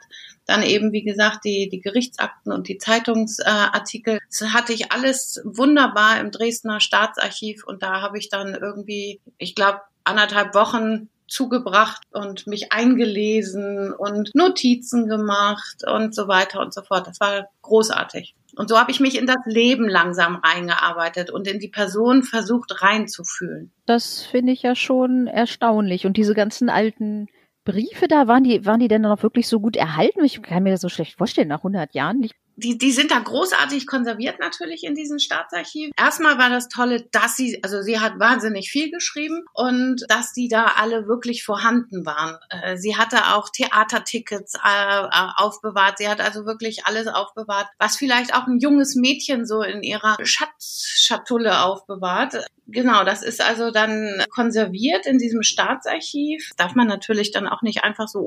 Dann 0.52 0.64
eben, 0.64 0.92
wie 0.92 1.04
gesagt, 1.04 1.46
die, 1.46 1.70
die 1.70 1.80
Gerichtsakten 1.80 2.52
und 2.52 2.68
die 2.68 2.78
Zeitungsartikel. 2.78 4.20
Das 4.28 4.50
hatte 4.50 4.74
ich 4.74 4.92
alles 4.92 5.42
wunderbar 5.46 6.20
im 6.20 6.30
Dresdner 6.30 6.82
Staatsarchiv 6.82 7.64
und 7.66 7.82
da 7.82 8.02
habe 8.02 8.18
ich 8.18 8.28
dann 8.28 8.54
irgendwie, 8.54 9.22
ich 9.38 9.56
glaube, 9.56 9.80
anderthalb 10.04 10.54
Wochen 10.54 11.08
zugebracht 11.30 12.02
und 12.12 12.48
mich 12.48 12.74
eingelesen 12.74 13.94
und 13.94 14.32
Notizen 14.36 15.08
gemacht 15.08 15.88
und 15.90 16.14
so 16.14 16.28
weiter 16.28 16.60
und 16.60 16.74
so 16.74 16.82
fort. 16.82 17.08
Das 17.08 17.22
war 17.22 17.48
großartig. 17.62 18.36
Und 18.58 18.68
so 18.68 18.78
habe 18.78 18.92
ich 18.92 19.00
mich 19.00 19.18
in 19.18 19.28
das 19.28 19.38
Leben 19.46 19.88
langsam 19.88 20.36
reingearbeitet 20.36 21.32
und 21.32 21.48
in 21.48 21.60
die 21.60 21.70
Person 21.70 22.24
versucht 22.24 22.82
reinzufühlen. 22.82 23.72
Das 23.86 24.24
finde 24.24 24.52
ich 24.52 24.64
ja 24.64 24.76
schon 24.76 25.28
erstaunlich. 25.28 26.06
Und 26.06 26.18
diese 26.18 26.34
ganzen 26.34 26.68
alten 26.68 27.30
Briefe 27.64 28.08
da, 28.08 28.28
waren 28.28 28.44
die, 28.44 28.66
waren 28.66 28.80
die 28.80 28.88
denn 28.88 29.02
noch 29.02 29.22
wirklich 29.22 29.48
so 29.48 29.60
gut 29.60 29.76
erhalten? 29.76 30.24
Ich 30.24 30.42
kann 30.42 30.64
mir 30.64 30.72
das 30.72 30.82
so 30.82 30.90
schlecht 30.90 31.18
vorstellen, 31.18 31.48
nach 31.48 31.60
100 31.60 31.94
Jahren. 31.94 32.28
Die, 32.62 32.78
die 32.78 32.92
sind 32.92 33.12
da 33.12 33.20
großartig 33.20 33.88
konserviert 33.88 34.40
natürlich 34.40 34.84
in 34.84 34.94
diesem 34.94 35.18
Staatsarchiv. 35.18 35.92
Erstmal 35.98 36.38
war 36.38 36.50
das 36.50 36.70
Tolle, 36.70 37.08
dass 37.12 37.36
sie, 37.36 37.64
also 37.64 37.82
sie 37.82 38.00
hat 38.00 38.20
wahnsinnig 38.20 38.70
viel 38.70 38.92
geschrieben 38.92 39.46
und 39.54 40.06
dass 40.10 40.34
die 40.34 40.48
da 40.48 40.74
alle 40.78 41.08
wirklich 41.08 41.44
vorhanden 41.44 42.06
waren. 42.06 42.38
Äh, 42.50 42.78
sie 42.78 42.98
hatte 42.98 43.36
auch 43.36 43.50
Theatertickets 43.50 44.56
äh, 44.56 45.08
aufbewahrt. 45.38 45.98
Sie 45.98 46.08
hat 46.08 46.22
also 46.22 46.46
wirklich 46.46 46.86
alles 46.86 47.08
aufbewahrt, 47.08 47.68
was 47.80 47.98
vielleicht 47.98 48.36
auch 48.36 48.46
ein 48.46 48.60
junges 48.60 48.96
Mädchen 48.96 49.46
so 49.46 49.64
in 49.64 49.82
ihrer 49.82 50.18
Schatzschatulle 50.22 51.64
aufbewahrt. 51.64 52.46
Genau, 52.68 53.04
das 53.04 53.22
ist 53.22 53.42
also 53.42 53.72
dann 53.72 54.24
konserviert 54.30 55.06
in 55.06 55.18
diesem 55.18 55.44
Staatsarchiv. 55.44 56.52
Darf 56.58 56.76
man 56.76 56.88
natürlich 56.88 57.32
dann 57.32 57.48
auch 57.48 57.62
nicht 57.64 57.84
einfach 57.84 58.08
so 58.08 58.22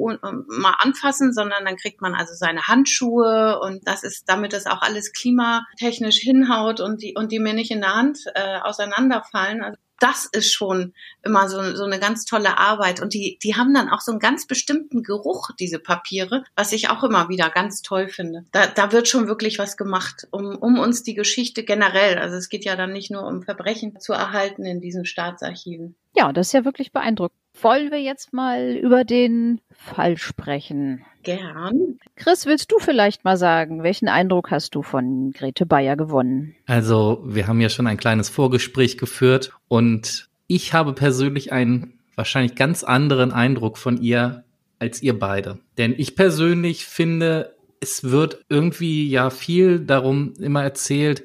mal 0.48 0.74
anfassen, 0.80 1.32
sondern 1.32 1.64
dann 1.64 1.76
kriegt 1.76 2.02
man 2.02 2.14
also 2.14 2.34
seine 2.34 2.66
Handschuhe 2.66 3.60
und 3.60 3.86
das 3.86 4.02
ist 4.02 4.23
damit 4.26 4.52
das 4.52 4.66
auch 4.66 4.82
alles 4.82 5.12
klimatechnisch 5.12 6.18
hinhaut 6.18 6.80
und 6.80 7.02
die, 7.02 7.14
und 7.14 7.32
die 7.32 7.38
mir 7.38 7.54
nicht 7.54 7.70
in 7.70 7.80
der 7.80 7.94
Hand 7.94 8.20
äh, 8.34 8.58
auseinanderfallen. 8.60 9.62
Also 9.62 9.78
das 10.00 10.26
ist 10.26 10.52
schon 10.52 10.92
immer 11.22 11.48
so, 11.48 11.74
so 11.74 11.84
eine 11.84 11.98
ganz 11.98 12.24
tolle 12.24 12.58
Arbeit. 12.58 13.00
Und 13.00 13.14
die, 13.14 13.38
die 13.42 13.56
haben 13.56 13.72
dann 13.72 13.88
auch 13.88 14.00
so 14.00 14.10
einen 14.10 14.20
ganz 14.20 14.46
bestimmten 14.46 15.02
Geruch, 15.02 15.50
diese 15.58 15.78
Papiere, 15.78 16.44
was 16.56 16.72
ich 16.72 16.90
auch 16.90 17.04
immer 17.04 17.28
wieder 17.28 17.48
ganz 17.50 17.82
toll 17.82 18.08
finde. 18.08 18.44
Da, 18.52 18.66
da 18.66 18.92
wird 18.92 19.08
schon 19.08 19.28
wirklich 19.28 19.58
was 19.58 19.76
gemacht, 19.76 20.26
um, 20.30 20.56
um 20.56 20.78
uns 20.78 21.02
die 21.02 21.14
Geschichte 21.14 21.64
generell, 21.64 22.18
also 22.18 22.36
es 22.36 22.48
geht 22.48 22.64
ja 22.64 22.76
dann 22.76 22.92
nicht 22.92 23.10
nur 23.10 23.24
um 23.24 23.42
Verbrechen 23.42 23.98
zu 24.00 24.12
erhalten 24.12 24.64
in 24.64 24.80
diesen 24.80 25.04
Staatsarchiven. 25.04 25.94
Ja, 26.14 26.32
das 26.32 26.48
ist 26.48 26.52
ja 26.52 26.64
wirklich 26.64 26.92
beeindruckend. 26.92 27.43
Wollen 27.60 27.90
wir 27.90 28.00
jetzt 28.00 28.32
mal 28.32 28.72
über 28.72 29.04
den 29.04 29.60
Fall 29.70 30.16
sprechen? 30.16 31.04
Gern. 31.22 31.98
Chris, 32.16 32.46
willst 32.46 32.70
du 32.70 32.78
vielleicht 32.78 33.24
mal 33.24 33.36
sagen, 33.36 33.82
welchen 33.82 34.08
Eindruck 34.08 34.50
hast 34.50 34.74
du 34.74 34.82
von 34.82 35.32
Grete 35.32 35.64
Bayer 35.64 35.96
gewonnen? 35.96 36.54
Also, 36.66 37.22
wir 37.24 37.46
haben 37.46 37.60
ja 37.60 37.68
schon 37.68 37.86
ein 37.86 37.96
kleines 37.96 38.28
Vorgespräch 38.28 38.98
geführt 38.98 39.52
und 39.68 40.28
ich 40.46 40.74
habe 40.74 40.92
persönlich 40.92 41.52
einen 41.52 41.98
wahrscheinlich 42.14 42.54
ganz 42.54 42.84
anderen 42.84 43.32
Eindruck 43.32 43.78
von 43.78 44.00
ihr 44.00 44.44
als 44.78 45.02
ihr 45.02 45.18
beide. 45.18 45.58
Denn 45.78 45.94
ich 45.96 46.14
persönlich 46.16 46.84
finde, 46.84 47.56
es 47.80 48.04
wird 48.04 48.44
irgendwie 48.48 49.08
ja 49.08 49.30
viel 49.30 49.80
darum 49.80 50.34
immer 50.38 50.62
erzählt, 50.62 51.24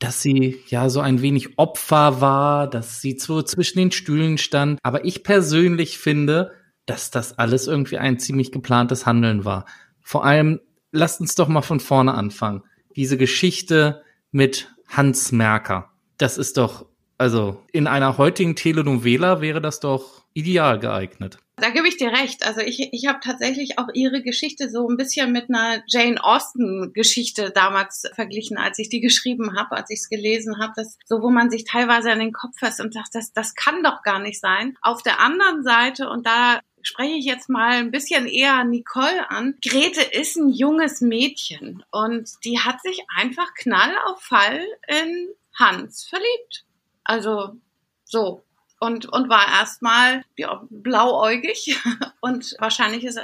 dass 0.00 0.22
sie 0.22 0.58
ja 0.66 0.88
so 0.88 1.00
ein 1.00 1.22
wenig 1.22 1.58
Opfer 1.58 2.20
war, 2.20 2.68
dass 2.68 3.00
sie 3.00 3.18
so 3.18 3.42
zwischen 3.42 3.78
den 3.78 3.92
Stühlen 3.92 4.38
stand. 4.38 4.80
Aber 4.82 5.04
ich 5.04 5.22
persönlich 5.22 5.98
finde, 5.98 6.52
dass 6.86 7.10
das 7.10 7.38
alles 7.38 7.68
irgendwie 7.68 7.98
ein 7.98 8.18
ziemlich 8.18 8.50
geplantes 8.50 9.06
Handeln 9.06 9.44
war. 9.44 9.66
Vor 10.00 10.24
allem, 10.24 10.58
lasst 10.90 11.20
uns 11.20 11.34
doch 11.34 11.48
mal 11.48 11.62
von 11.62 11.80
vorne 11.80 12.14
anfangen. 12.14 12.62
Diese 12.96 13.18
Geschichte 13.18 14.02
mit 14.32 14.74
Hans 14.88 15.32
Merker. 15.32 15.90
Das 16.16 16.38
ist 16.38 16.56
doch, 16.56 16.86
also 17.18 17.62
in 17.70 17.86
einer 17.86 18.16
heutigen 18.16 18.56
Telenovela 18.56 19.42
wäre 19.42 19.60
das 19.60 19.80
doch 19.80 20.24
ideal 20.32 20.78
geeignet. 20.78 21.38
Da 21.60 21.70
gebe 21.70 21.88
ich 21.88 21.96
dir 21.96 22.12
recht. 22.12 22.44
Also 22.44 22.60
ich, 22.60 22.92
ich 22.92 23.06
habe 23.06 23.20
tatsächlich 23.22 23.78
auch 23.78 23.88
ihre 23.94 24.22
Geschichte 24.22 24.70
so 24.70 24.88
ein 24.88 24.96
bisschen 24.96 25.32
mit 25.32 25.48
einer 25.48 25.82
Jane 25.86 26.22
Austen-Geschichte 26.22 27.50
damals 27.50 28.08
verglichen, 28.14 28.58
als 28.58 28.78
ich 28.78 28.88
die 28.88 29.00
geschrieben 29.00 29.56
habe, 29.56 29.76
als 29.76 29.90
ich 29.90 30.00
es 30.00 30.08
gelesen 30.08 30.58
habe. 30.58 30.84
So, 31.04 31.22
wo 31.22 31.30
man 31.30 31.50
sich 31.50 31.64
teilweise 31.64 32.10
an 32.10 32.18
den 32.18 32.32
Kopf 32.32 32.58
fasst 32.58 32.80
und 32.80 32.94
sagt, 32.94 33.14
das, 33.14 33.32
das 33.32 33.54
kann 33.54 33.82
doch 33.82 34.02
gar 34.02 34.18
nicht 34.18 34.40
sein. 34.40 34.76
Auf 34.82 35.02
der 35.02 35.20
anderen 35.20 35.62
Seite, 35.62 36.08
und 36.08 36.26
da 36.26 36.60
spreche 36.82 37.14
ich 37.14 37.24
jetzt 37.24 37.48
mal 37.48 37.72
ein 37.72 37.90
bisschen 37.90 38.26
eher 38.26 38.64
Nicole 38.64 39.30
an. 39.30 39.56
Grete 39.66 40.02
ist 40.02 40.36
ein 40.36 40.50
junges 40.50 41.00
Mädchen 41.00 41.84
und 41.90 42.30
die 42.44 42.58
hat 42.58 42.80
sich 42.82 43.02
einfach 43.16 43.54
knall 43.54 43.92
auf 44.06 44.22
Fall 44.22 44.64
in 44.88 45.28
Hans 45.54 46.04
verliebt. 46.04 46.64
Also 47.04 47.56
so 48.04 48.42
und, 48.80 49.06
und 49.06 49.28
war 49.28 49.46
erstmal 49.46 50.24
ja, 50.36 50.62
blauäugig. 50.68 51.78
Und 52.22 52.54
wahrscheinlich 52.58 53.04
ist, 53.04 53.16
äh, 53.16 53.22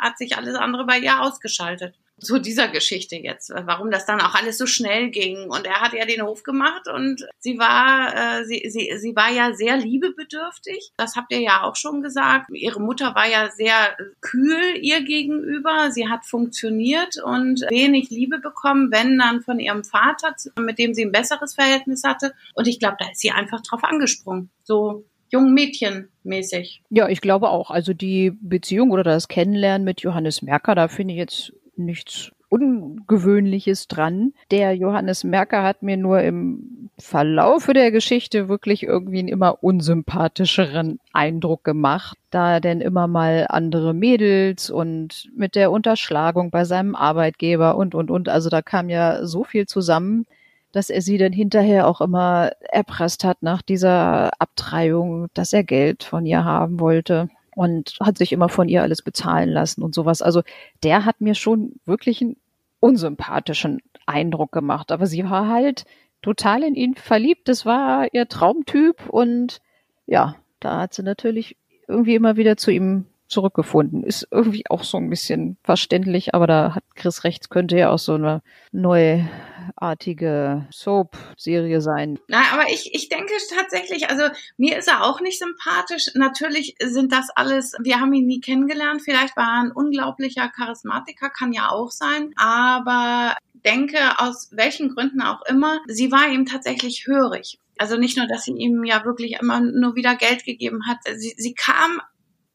hat 0.00 0.18
sich 0.18 0.36
alles 0.36 0.56
andere 0.56 0.84
bei 0.84 0.98
ihr 0.98 1.22
ausgeschaltet 1.22 1.94
zu 2.18 2.38
dieser 2.38 2.68
Geschichte 2.68 3.16
jetzt, 3.16 3.50
warum 3.50 3.90
das 3.90 4.06
dann 4.06 4.20
auch 4.20 4.34
alles 4.34 4.56
so 4.56 4.66
schnell 4.66 5.10
ging. 5.10 5.50
Und 5.50 5.66
er 5.66 5.80
hat 5.80 5.92
ja 5.92 6.06
den 6.06 6.22
Hof 6.22 6.42
gemacht 6.42 6.88
und 6.88 7.26
sie 7.38 7.58
war, 7.58 8.14
äh, 8.14 8.44
sie, 8.44 8.62
sie, 8.68 8.90
sie 8.96 9.14
war 9.14 9.30
ja 9.30 9.52
sehr 9.52 9.76
liebebedürftig. 9.76 10.92
Das 10.96 11.16
habt 11.16 11.32
ihr 11.32 11.40
ja 11.40 11.62
auch 11.62 11.76
schon 11.76 12.02
gesagt. 12.02 12.50
Ihre 12.52 12.80
Mutter 12.80 13.14
war 13.14 13.28
ja 13.28 13.50
sehr 13.50 13.96
kühl 14.20 14.78
ihr 14.80 15.02
gegenüber. 15.02 15.90
Sie 15.90 16.08
hat 16.08 16.24
funktioniert 16.24 17.22
und 17.22 17.60
wenig 17.68 18.10
Liebe 18.10 18.38
bekommen, 18.38 18.90
wenn 18.90 19.18
dann 19.18 19.42
von 19.42 19.58
ihrem 19.58 19.84
Vater, 19.84 20.34
mit 20.58 20.78
dem 20.78 20.94
sie 20.94 21.04
ein 21.04 21.12
besseres 21.12 21.54
Verhältnis 21.54 22.02
hatte. 22.04 22.32
Und 22.54 22.66
ich 22.66 22.78
glaube, 22.78 22.96
da 22.98 23.10
ist 23.10 23.20
sie 23.20 23.30
einfach 23.30 23.60
drauf 23.60 23.84
angesprungen. 23.84 24.50
So 24.64 25.04
jungen 25.28 25.52
Mädchen 25.52 26.08
mäßig. 26.22 26.82
Ja, 26.88 27.08
ich 27.08 27.20
glaube 27.20 27.50
auch. 27.50 27.70
Also 27.70 27.92
die 27.92 28.32
Beziehung 28.40 28.90
oder 28.90 29.02
das 29.02 29.28
Kennenlernen 29.28 29.84
mit 29.84 30.00
Johannes 30.00 30.40
Merker, 30.40 30.74
da 30.74 30.88
finde 30.88 31.14
ich 31.14 31.18
jetzt 31.18 31.52
nichts 31.78 32.32
Ungewöhnliches 32.48 33.88
dran. 33.88 34.32
Der 34.50 34.74
Johannes 34.74 35.24
Merker 35.24 35.62
hat 35.62 35.82
mir 35.82 35.96
nur 35.96 36.20
im 36.20 36.90
Verlaufe 36.98 37.72
der 37.72 37.90
Geschichte 37.90 38.48
wirklich 38.48 38.84
irgendwie 38.84 39.18
einen 39.18 39.28
immer 39.28 39.62
unsympathischeren 39.62 41.00
Eindruck 41.12 41.64
gemacht, 41.64 42.16
da 42.30 42.54
er 42.54 42.60
denn 42.60 42.80
immer 42.80 43.08
mal 43.08 43.46
andere 43.48 43.94
Mädels 43.94 44.70
und 44.70 45.28
mit 45.34 45.56
der 45.56 45.70
Unterschlagung 45.72 46.50
bei 46.50 46.64
seinem 46.64 46.94
Arbeitgeber 46.94 47.76
und, 47.76 47.94
und, 47.94 48.10
und. 48.10 48.28
Also 48.28 48.48
da 48.48 48.62
kam 48.62 48.88
ja 48.88 49.26
so 49.26 49.42
viel 49.42 49.66
zusammen, 49.66 50.24
dass 50.72 50.88
er 50.88 51.02
sie 51.02 51.18
dann 51.18 51.32
hinterher 51.32 51.88
auch 51.88 52.00
immer 52.00 52.52
erpresst 52.70 53.24
hat 53.24 53.42
nach 53.42 53.62
dieser 53.62 54.30
Abtreibung, 54.40 55.26
dass 55.34 55.52
er 55.52 55.64
Geld 55.64 56.04
von 56.04 56.24
ihr 56.26 56.44
haben 56.44 56.78
wollte 56.78 57.28
und 57.56 57.96
hat 58.00 58.18
sich 58.18 58.32
immer 58.32 58.50
von 58.50 58.68
ihr 58.68 58.82
alles 58.82 59.00
bezahlen 59.00 59.48
lassen 59.48 59.82
und 59.82 59.94
sowas. 59.94 60.20
Also 60.20 60.42
der 60.82 61.06
hat 61.06 61.22
mir 61.22 61.34
schon 61.34 61.80
wirklich 61.86 62.20
einen 62.20 62.36
unsympathischen 62.80 63.80
Eindruck 64.04 64.52
gemacht. 64.52 64.92
Aber 64.92 65.06
sie 65.06 65.24
war 65.24 65.48
halt 65.48 65.86
total 66.20 66.62
in 66.62 66.74
ihn 66.74 66.94
verliebt. 66.94 67.48
Das 67.48 67.64
war 67.64 68.12
ihr 68.12 68.28
Traumtyp 68.28 69.08
und 69.08 69.60
ja, 70.06 70.36
da 70.60 70.82
hat 70.82 70.92
sie 70.92 71.02
natürlich 71.02 71.56
irgendwie 71.88 72.14
immer 72.14 72.36
wieder 72.36 72.58
zu 72.58 72.70
ihm 72.70 73.06
zurückgefunden. 73.28 74.02
Ist 74.02 74.28
irgendwie 74.30 74.64
auch 74.68 74.84
so 74.84 74.98
ein 74.98 75.10
bisschen 75.10 75.56
verständlich, 75.62 76.34
aber 76.34 76.46
da 76.46 76.74
hat 76.74 76.84
Chris 76.94 77.24
rechts, 77.24 77.48
könnte 77.48 77.76
ja 77.76 77.90
auch 77.90 77.98
so 77.98 78.14
eine 78.14 78.42
neuartige 78.72 80.66
Soap-Serie 80.70 81.80
sein. 81.80 82.18
Na, 82.28 82.42
aber 82.52 82.68
ich, 82.70 82.94
ich 82.94 83.08
denke 83.08 83.32
tatsächlich, 83.54 84.08
also 84.08 84.24
mir 84.56 84.78
ist 84.78 84.88
er 84.88 85.04
auch 85.04 85.20
nicht 85.20 85.38
sympathisch. 85.38 86.10
Natürlich 86.14 86.76
sind 86.82 87.12
das 87.12 87.28
alles, 87.34 87.74
wir 87.82 88.00
haben 88.00 88.12
ihn 88.12 88.26
nie 88.26 88.40
kennengelernt. 88.40 89.02
Vielleicht 89.04 89.36
war 89.36 89.56
er 89.56 89.62
ein 89.64 89.72
unglaublicher 89.72 90.48
Charismatiker, 90.48 91.30
kann 91.30 91.52
ja 91.52 91.70
auch 91.70 91.90
sein. 91.90 92.32
Aber 92.36 93.36
denke, 93.64 93.98
aus 94.18 94.50
welchen 94.52 94.94
Gründen 94.94 95.20
auch 95.20 95.42
immer, 95.48 95.80
sie 95.88 96.12
war 96.12 96.28
ihm 96.28 96.46
tatsächlich 96.46 97.06
hörig. 97.06 97.58
Also 97.78 97.96
nicht 97.96 98.16
nur, 98.16 98.26
dass 98.26 98.44
sie 98.44 98.52
ihm 98.52 98.84
ja 98.84 99.04
wirklich 99.04 99.38
immer 99.40 99.60
nur 99.60 99.96
wieder 99.96 100.14
Geld 100.14 100.44
gegeben 100.44 100.86
hat. 100.86 100.98
Sie, 101.16 101.34
sie 101.36 101.54
kam 101.54 102.00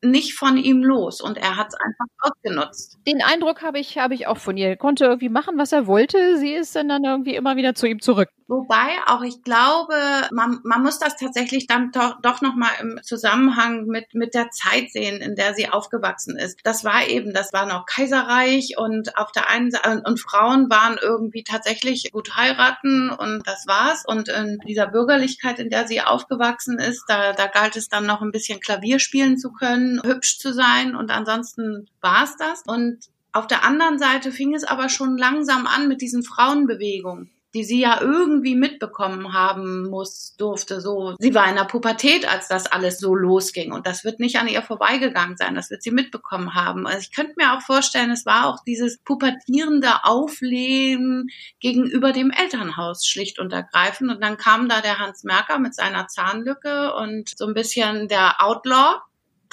nicht 0.01 0.33
von 0.33 0.57
ihm 0.57 0.83
los 0.83 1.21
und 1.21 1.37
er 1.37 1.57
hat 1.57 1.67
es 1.69 1.75
einfach 1.75 2.05
ausgenutzt. 2.19 2.97
Den 3.07 3.21
Eindruck 3.21 3.61
habe 3.61 3.79
ich, 3.79 3.97
habe 3.97 4.13
ich 4.13 4.27
auch 4.27 4.37
von 4.37 4.57
ihr. 4.57 4.69
Er 4.69 4.77
konnte 4.77 5.05
irgendwie 5.05 5.29
machen, 5.29 5.57
was 5.57 5.71
er 5.71 5.87
wollte. 5.87 6.37
Sie 6.37 6.53
ist 6.53 6.75
dann, 6.75 6.89
dann 6.89 7.03
irgendwie 7.03 7.35
immer 7.35 7.55
wieder 7.55 7.75
zu 7.75 7.87
ihm 7.87 8.01
zurück. 8.01 8.29
Wobei 8.47 8.97
auch 9.05 9.21
ich 9.21 9.43
glaube, 9.43 9.95
man, 10.31 10.59
man 10.65 10.83
muss 10.83 10.99
das 10.99 11.15
tatsächlich 11.15 11.67
dann 11.67 11.91
doch, 11.91 12.19
doch 12.21 12.41
nochmal 12.41 12.71
im 12.81 12.99
Zusammenhang 13.01 13.85
mit, 13.85 14.13
mit 14.13 14.33
der 14.33 14.49
Zeit 14.49 14.91
sehen, 14.91 15.21
in 15.21 15.35
der 15.35 15.53
sie 15.53 15.69
aufgewachsen 15.69 16.35
ist. 16.35 16.59
Das 16.65 16.83
war 16.83 17.07
eben, 17.07 17.33
das 17.33 17.53
war 17.53 17.65
noch 17.65 17.85
Kaiserreich 17.85 18.73
und 18.77 19.17
auf 19.17 19.31
der 19.31 19.49
einen 19.49 19.71
Seite, 19.71 20.03
und 20.05 20.19
Frauen 20.19 20.69
waren 20.69 20.97
irgendwie 21.01 21.43
tatsächlich 21.43 22.11
gut 22.11 22.35
heiraten 22.35 23.09
und 23.09 23.47
das 23.47 23.67
war's. 23.67 24.03
Und 24.05 24.27
in 24.27 24.57
dieser 24.67 24.87
Bürgerlichkeit, 24.87 25.59
in 25.59 25.69
der 25.69 25.87
sie 25.87 26.01
aufgewachsen 26.01 26.77
ist, 26.77 27.05
da, 27.07 27.31
da 27.31 27.47
galt 27.47 27.77
es 27.77 27.87
dann 27.87 28.05
noch 28.05 28.21
ein 28.21 28.31
bisschen 28.31 28.59
Klavier 28.59 28.99
spielen 28.99 29.37
zu 29.37 29.53
können, 29.53 29.90
hübsch 30.03 30.39
zu 30.39 30.53
sein 30.53 30.95
und 30.95 31.11
ansonsten 31.11 31.89
war's 31.99 32.37
das. 32.37 32.63
Und 32.65 32.99
auf 33.33 33.47
der 33.47 33.65
anderen 33.65 33.97
Seite 33.97 34.31
fing 34.31 34.53
es 34.53 34.63
aber 34.63 34.89
schon 34.89 35.17
langsam 35.17 35.67
an 35.67 35.87
mit 35.87 36.01
diesen 36.01 36.23
Frauenbewegungen 36.23 37.31
die 37.53 37.63
sie 37.63 37.79
ja 37.79 37.99
irgendwie 38.01 38.55
mitbekommen 38.55 39.33
haben 39.33 39.89
muss, 39.89 40.35
durfte 40.37 40.79
so. 40.79 41.15
Sie 41.19 41.35
war 41.35 41.49
in 41.49 41.55
der 41.55 41.65
Pubertät, 41.65 42.27
als 42.31 42.47
das 42.47 42.67
alles 42.67 42.99
so 42.99 43.13
losging 43.13 43.71
und 43.71 43.85
das 43.87 44.03
wird 44.03 44.19
nicht 44.19 44.37
an 44.37 44.47
ihr 44.47 44.61
vorbeigegangen 44.61 45.37
sein, 45.37 45.55
das 45.55 45.69
wird 45.69 45.83
sie 45.83 45.91
mitbekommen 45.91 46.53
haben. 46.53 46.87
Also 46.87 46.99
ich 46.99 47.13
könnte 47.13 47.33
mir 47.37 47.53
auch 47.53 47.61
vorstellen, 47.61 48.11
es 48.11 48.25
war 48.25 48.47
auch 48.47 48.63
dieses 48.65 48.99
pubertierende 48.99 50.03
Aufleben 50.03 51.27
gegenüber 51.59 52.13
dem 52.13 52.31
Elternhaus 52.31 53.05
schlicht 53.05 53.39
und 53.39 53.51
ergreifend 53.51 54.11
und 54.11 54.23
dann 54.23 54.37
kam 54.37 54.69
da 54.69 54.81
der 54.81 54.99
Hans 54.99 55.23
Merker 55.23 55.59
mit 55.59 55.75
seiner 55.75 56.07
Zahnlücke 56.07 56.93
und 56.93 57.37
so 57.37 57.45
ein 57.45 57.53
bisschen 57.53 58.07
der 58.07 58.41
Outlaw, 58.41 59.01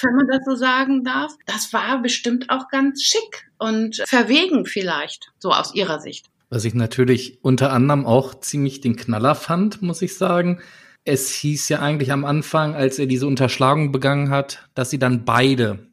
wenn 0.02 0.16
man 0.16 0.26
das 0.28 0.44
so 0.44 0.54
sagen 0.54 1.04
darf. 1.04 1.32
Das 1.46 1.72
war 1.72 2.02
bestimmt 2.02 2.50
auch 2.50 2.68
ganz 2.68 3.02
schick 3.02 3.50
und 3.58 4.02
verwegen 4.06 4.66
vielleicht, 4.66 5.32
so 5.38 5.50
aus 5.50 5.74
ihrer 5.74 6.00
Sicht. 6.00 6.26
Was 6.50 6.64
ich 6.64 6.74
natürlich 6.74 7.38
unter 7.42 7.72
anderem 7.72 8.06
auch 8.06 8.34
ziemlich 8.40 8.80
den 8.80 8.96
Knaller 8.96 9.34
fand, 9.34 9.82
muss 9.82 10.02
ich 10.02 10.16
sagen. 10.16 10.60
Es 11.04 11.30
hieß 11.30 11.68
ja 11.68 11.80
eigentlich 11.80 12.12
am 12.12 12.24
Anfang, 12.24 12.74
als 12.74 12.98
er 12.98 13.06
diese 13.06 13.26
Unterschlagung 13.26 13.92
begangen 13.92 14.30
hat, 14.30 14.68
dass 14.74 14.90
sie 14.90 14.98
dann 14.98 15.24
beide 15.24 15.88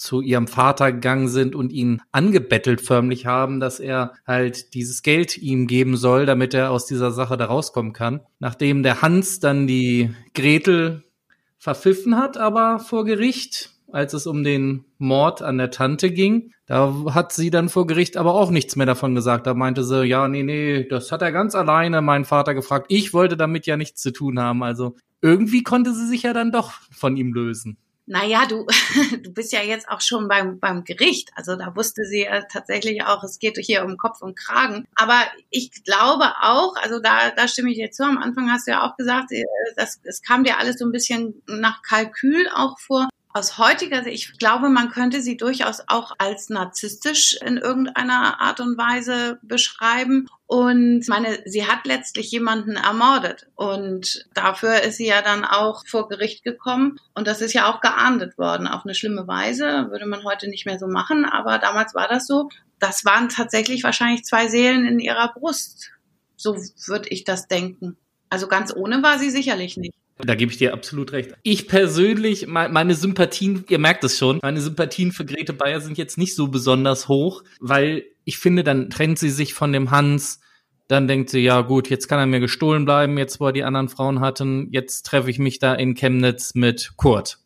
zu 0.00 0.22
ihrem 0.22 0.46
Vater 0.46 0.92
gegangen 0.92 1.28
sind 1.28 1.54
und 1.54 1.72
ihn 1.72 2.00
angebettelt 2.10 2.80
förmlich 2.80 3.26
haben, 3.26 3.60
dass 3.60 3.80
er 3.80 4.14
halt 4.26 4.72
dieses 4.72 5.02
Geld 5.02 5.36
ihm 5.36 5.66
geben 5.66 5.96
soll, 5.96 6.24
damit 6.24 6.54
er 6.54 6.70
aus 6.70 6.86
dieser 6.86 7.10
Sache 7.10 7.36
da 7.36 7.44
rauskommen 7.44 7.92
kann. 7.92 8.20
Nachdem 8.38 8.82
der 8.82 9.02
Hans 9.02 9.40
dann 9.40 9.66
die 9.66 10.10
Gretel 10.34 11.04
verpfiffen 11.60 12.16
hat, 12.16 12.36
aber 12.36 12.80
vor 12.80 13.04
Gericht 13.04 13.70
als 13.92 14.14
es 14.14 14.26
um 14.26 14.42
den 14.44 14.84
Mord 14.98 15.42
an 15.42 15.58
der 15.58 15.70
Tante 15.70 16.10
ging. 16.10 16.52
Da 16.66 16.94
hat 17.12 17.32
sie 17.32 17.50
dann 17.50 17.68
vor 17.68 17.86
Gericht 17.86 18.16
aber 18.16 18.34
auch 18.34 18.50
nichts 18.50 18.76
mehr 18.76 18.86
davon 18.86 19.14
gesagt. 19.14 19.46
Da 19.46 19.54
meinte 19.54 19.84
sie, 19.84 20.04
ja, 20.04 20.28
nee, 20.28 20.42
nee, 20.42 20.84
das 20.84 21.12
hat 21.12 21.22
er 21.22 21.32
ganz 21.32 21.54
alleine 21.54 22.00
meinen 22.00 22.24
Vater 22.24 22.54
gefragt. 22.54 22.86
Ich 22.88 23.12
wollte 23.12 23.36
damit 23.36 23.66
ja 23.66 23.76
nichts 23.76 24.00
zu 24.00 24.12
tun 24.12 24.38
haben. 24.38 24.62
Also 24.62 24.96
irgendwie 25.20 25.62
konnte 25.62 25.92
sie 25.92 26.06
sich 26.06 26.22
ja 26.22 26.32
dann 26.32 26.52
doch 26.52 26.72
von 26.90 27.16
ihm 27.16 27.32
lösen. 27.32 27.76
Naja, 28.06 28.46
du, 28.46 28.66
du 29.22 29.32
bist 29.32 29.52
ja 29.52 29.62
jetzt 29.62 29.88
auch 29.88 30.00
schon 30.00 30.28
beim, 30.28 30.58
beim 30.58 30.84
Gericht. 30.84 31.30
Also 31.36 31.56
da 31.56 31.76
wusste 31.76 32.04
sie 32.04 32.24
ja 32.24 32.42
tatsächlich 32.42 33.04
auch, 33.04 33.22
es 33.22 33.38
geht 33.38 33.56
hier 33.58 33.84
um 33.84 33.96
Kopf 33.96 34.20
und 34.22 34.36
Kragen. 34.36 34.86
Aber 34.96 35.20
ich 35.50 35.70
glaube 35.84 36.24
auch, 36.42 36.76
also 36.76 36.98
da, 36.98 37.30
da 37.30 37.46
stimme 37.46 37.70
ich 37.70 37.76
dir 37.76 37.90
zu. 37.90 38.04
Am 38.04 38.18
Anfang 38.18 38.50
hast 38.50 38.66
du 38.66 38.72
ja 38.72 38.84
auch 38.84 38.96
gesagt, 38.96 39.32
äh, 39.32 39.44
das, 39.76 40.00
es 40.04 40.22
kam 40.22 40.44
dir 40.44 40.58
alles 40.58 40.78
so 40.78 40.86
ein 40.86 40.92
bisschen 40.92 41.42
nach 41.46 41.82
Kalkül 41.82 42.48
auch 42.54 42.78
vor 42.80 43.08
aus 43.32 43.58
heutiger 43.58 44.02
Sicht, 44.02 44.30
ich 44.30 44.38
glaube, 44.38 44.68
man 44.68 44.90
könnte 44.90 45.22
sie 45.22 45.36
durchaus 45.36 45.82
auch 45.86 46.14
als 46.18 46.48
narzisstisch 46.48 47.36
in 47.40 47.58
irgendeiner 47.58 48.40
Art 48.40 48.60
und 48.60 48.76
Weise 48.76 49.38
beschreiben. 49.42 50.26
Und 50.46 51.06
meine, 51.08 51.38
sie 51.46 51.66
hat 51.66 51.86
letztlich 51.86 52.30
jemanden 52.32 52.74
ermordet. 52.74 53.46
Und 53.54 54.26
dafür 54.34 54.82
ist 54.82 54.96
sie 54.96 55.06
ja 55.06 55.22
dann 55.22 55.44
auch 55.44 55.86
vor 55.86 56.08
Gericht 56.08 56.42
gekommen. 56.42 56.98
Und 57.14 57.28
das 57.28 57.40
ist 57.40 57.52
ja 57.52 57.72
auch 57.72 57.80
geahndet 57.80 58.36
worden 58.36 58.66
auf 58.66 58.84
eine 58.84 58.96
schlimme 58.96 59.28
Weise. 59.28 59.90
Würde 59.90 60.06
man 60.06 60.24
heute 60.24 60.48
nicht 60.48 60.66
mehr 60.66 60.80
so 60.80 60.88
machen. 60.88 61.24
Aber 61.24 61.58
damals 61.58 61.94
war 61.94 62.08
das 62.08 62.26
so. 62.26 62.48
Das 62.80 63.04
waren 63.04 63.28
tatsächlich 63.28 63.84
wahrscheinlich 63.84 64.24
zwei 64.24 64.48
Seelen 64.48 64.84
in 64.84 64.98
ihrer 64.98 65.32
Brust. 65.32 65.92
So 66.36 66.56
würde 66.56 67.08
ich 67.10 67.22
das 67.22 67.46
denken. 67.46 67.96
Also 68.28 68.48
ganz 68.48 68.74
ohne 68.74 69.02
war 69.02 69.18
sie 69.18 69.30
sicherlich 69.30 69.76
nicht. 69.76 69.99
Da 70.24 70.34
gebe 70.34 70.52
ich 70.52 70.58
dir 70.58 70.72
absolut 70.72 71.12
recht. 71.12 71.34
Ich 71.42 71.68
persönlich, 71.68 72.46
meine 72.46 72.94
Sympathien, 72.94 73.64
ihr 73.68 73.78
merkt 73.78 74.04
es 74.04 74.18
schon, 74.18 74.38
meine 74.42 74.60
Sympathien 74.60 75.12
für 75.12 75.24
Grete 75.24 75.52
Bayer 75.52 75.80
sind 75.80 75.98
jetzt 75.98 76.18
nicht 76.18 76.34
so 76.34 76.48
besonders 76.48 77.08
hoch, 77.08 77.42
weil 77.60 78.04
ich 78.24 78.38
finde, 78.38 78.62
dann 78.62 78.90
trennt 78.90 79.18
sie 79.18 79.30
sich 79.30 79.54
von 79.54 79.72
dem 79.72 79.90
Hans, 79.90 80.40
dann 80.86 81.08
denkt 81.08 81.30
sie, 81.30 81.40
ja 81.40 81.60
gut, 81.60 81.90
jetzt 81.90 82.08
kann 82.08 82.18
er 82.18 82.26
mir 82.26 82.40
gestohlen 82.40 82.84
bleiben, 82.84 83.18
jetzt 83.18 83.40
wo 83.40 83.46
er 83.46 83.52
die 83.52 83.64
anderen 83.64 83.88
Frauen 83.88 84.20
hatten, 84.20 84.68
jetzt 84.70 85.02
treffe 85.06 85.30
ich 85.30 85.38
mich 85.38 85.58
da 85.58 85.74
in 85.74 85.94
Chemnitz 85.94 86.54
mit 86.54 86.92
Kurt. 86.96 87.39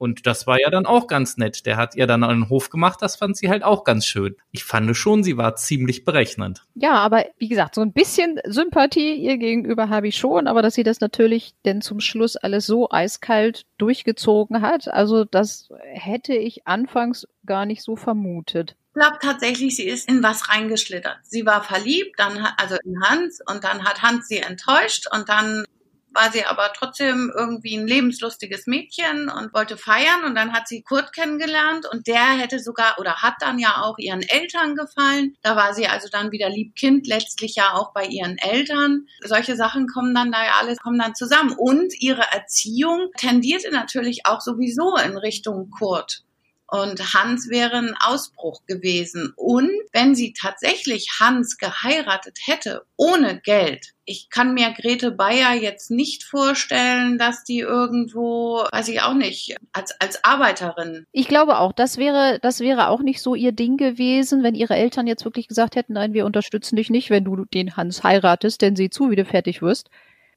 Und 0.00 0.26
das 0.26 0.46
war 0.46 0.58
ja 0.58 0.70
dann 0.70 0.86
auch 0.86 1.08
ganz 1.08 1.36
nett. 1.36 1.66
Der 1.66 1.76
hat 1.76 1.94
ihr 1.94 2.06
dann 2.06 2.24
einen 2.24 2.48
Hof 2.48 2.70
gemacht, 2.70 3.02
das 3.02 3.16
fand 3.16 3.36
sie 3.36 3.50
halt 3.50 3.62
auch 3.62 3.84
ganz 3.84 4.06
schön. 4.06 4.34
Ich 4.50 4.64
fand 4.64 4.96
schon, 4.96 5.22
sie 5.22 5.36
war 5.36 5.56
ziemlich 5.56 6.06
berechnend. 6.06 6.64
Ja, 6.74 6.94
aber 6.94 7.26
wie 7.36 7.48
gesagt, 7.48 7.74
so 7.74 7.82
ein 7.82 7.92
bisschen 7.92 8.40
Sympathie 8.46 9.14
ihr 9.14 9.36
gegenüber 9.36 9.90
habe 9.90 10.08
ich 10.08 10.16
schon, 10.16 10.46
aber 10.46 10.62
dass 10.62 10.72
sie 10.72 10.84
das 10.84 11.00
natürlich 11.00 11.52
denn 11.66 11.82
zum 11.82 12.00
Schluss 12.00 12.36
alles 12.36 12.64
so 12.64 12.90
eiskalt 12.90 13.66
durchgezogen 13.76 14.62
hat, 14.62 14.88
also 14.88 15.26
das 15.26 15.68
hätte 15.92 16.32
ich 16.32 16.66
anfangs 16.66 17.28
gar 17.44 17.66
nicht 17.66 17.82
so 17.82 17.94
vermutet. 17.94 18.76
Ich 18.92 19.00
glaube 19.00 19.18
tatsächlich, 19.20 19.76
sie 19.76 19.86
ist 19.86 20.08
in 20.08 20.22
was 20.22 20.48
reingeschlittert. 20.48 21.18
Sie 21.22 21.44
war 21.44 21.62
verliebt, 21.62 22.18
dann 22.18 22.38
also 22.56 22.76
in 22.84 23.00
Hans 23.02 23.40
und 23.46 23.64
dann 23.64 23.84
hat 23.84 24.00
Hans 24.00 24.28
sie 24.28 24.38
enttäuscht 24.38 25.06
und 25.14 25.28
dann 25.28 25.64
war 26.12 26.32
sie 26.32 26.44
aber 26.44 26.72
trotzdem 26.74 27.32
irgendwie 27.36 27.76
ein 27.76 27.86
lebenslustiges 27.86 28.66
Mädchen 28.66 29.28
und 29.28 29.54
wollte 29.54 29.76
feiern 29.76 30.24
und 30.24 30.34
dann 30.34 30.52
hat 30.52 30.68
sie 30.68 30.82
Kurt 30.82 31.12
kennengelernt 31.12 31.86
und 31.90 32.06
der 32.06 32.36
hätte 32.38 32.58
sogar 32.58 32.98
oder 32.98 33.16
hat 33.16 33.34
dann 33.40 33.58
ja 33.58 33.82
auch 33.82 33.98
ihren 33.98 34.22
Eltern 34.22 34.74
gefallen. 34.74 35.36
Da 35.42 35.56
war 35.56 35.74
sie 35.74 35.86
also 35.86 36.08
dann 36.10 36.32
wieder 36.32 36.48
Liebkind, 36.48 37.06
letztlich 37.06 37.54
ja 37.54 37.74
auch 37.74 37.92
bei 37.92 38.06
ihren 38.06 38.38
Eltern. 38.38 39.06
Solche 39.22 39.56
Sachen 39.56 39.86
kommen 39.86 40.14
dann 40.14 40.32
da 40.32 40.44
ja 40.44 40.52
alles, 40.60 40.78
kommen 40.78 40.98
dann 40.98 41.14
zusammen 41.14 41.54
und 41.56 41.92
ihre 42.00 42.24
Erziehung 42.32 43.10
tendierte 43.16 43.70
natürlich 43.70 44.26
auch 44.26 44.40
sowieso 44.40 44.96
in 44.96 45.16
Richtung 45.16 45.70
Kurt. 45.70 46.24
Und 46.70 47.14
Hans 47.14 47.48
wäre 47.48 47.78
ein 47.78 47.96
Ausbruch 48.00 48.64
gewesen. 48.66 49.32
Und 49.36 49.70
wenn 49.92 50.14
sie 50.14 50.32
tatsächlich 50.32 51.08
Hans 51.18 51.58
geheiratet 51.58 52.38
hätte, 52.44 52.82
ohne 52.96 53.40
Geld, 53.40 53.92
ich 54.04 54.28
kann 54.30 54.54
mir 54.54 54.72
Grete 54.72 55.10
Bayer 55.10 55.54
jetzt 55.54 55.90
nicht 55.90 56.22
vorstellen, 56.22 57.18
dass 57.18 57.42
die 57.42 57.58
irgendwo, 57.58 58.64
weiß 58.70 58.88
ich 58.88 59.02
auch 59.02 59.14
nicht, 59.14 59.56
als, 59.72 59.92
als 60.00 60.24
Arbeiterin. 60.24 61.06
Ich 61.12 61.26
glaube 61.26 61.58
auch, 61.58 61.72
das 61.72 61.96
wäre, 61.96 62.38
das 62.40 62.60
wäre 62.60 62.88
auch 62.88 63.00
nicht 63.00 63.20
so 63.20 63.34
ihr 63.34 63.52
Ding 63.52 63.76
gewesen, 63.76 64.42
wenn 64.42 64.54
ihre 64.54 64.76
Eltern 64.76 65.08
jetzt 65.08 65.24
wirklich 65.24 65.48
gesagt 65.48 65.74
hätten, 65.74 65.94
nein, 65.94 66.12
wir 66.12 66.24
unterstützen 66.24 66.76
dich 66.76 66.90
nicht, 66.90 67.10
wenn 67.10 67.24
du 67.24 67.44
den 67.46 67.76
Hans 67.76 68.04
heiratest, 68.04 68.62
denn 68.62 68.76
sieh 68.76 68.90
zu, 68.90 69.10
wie 69.10 69.16
du 69.16 69.24
fertig 69.24 69.60
wirst 69.60 69.90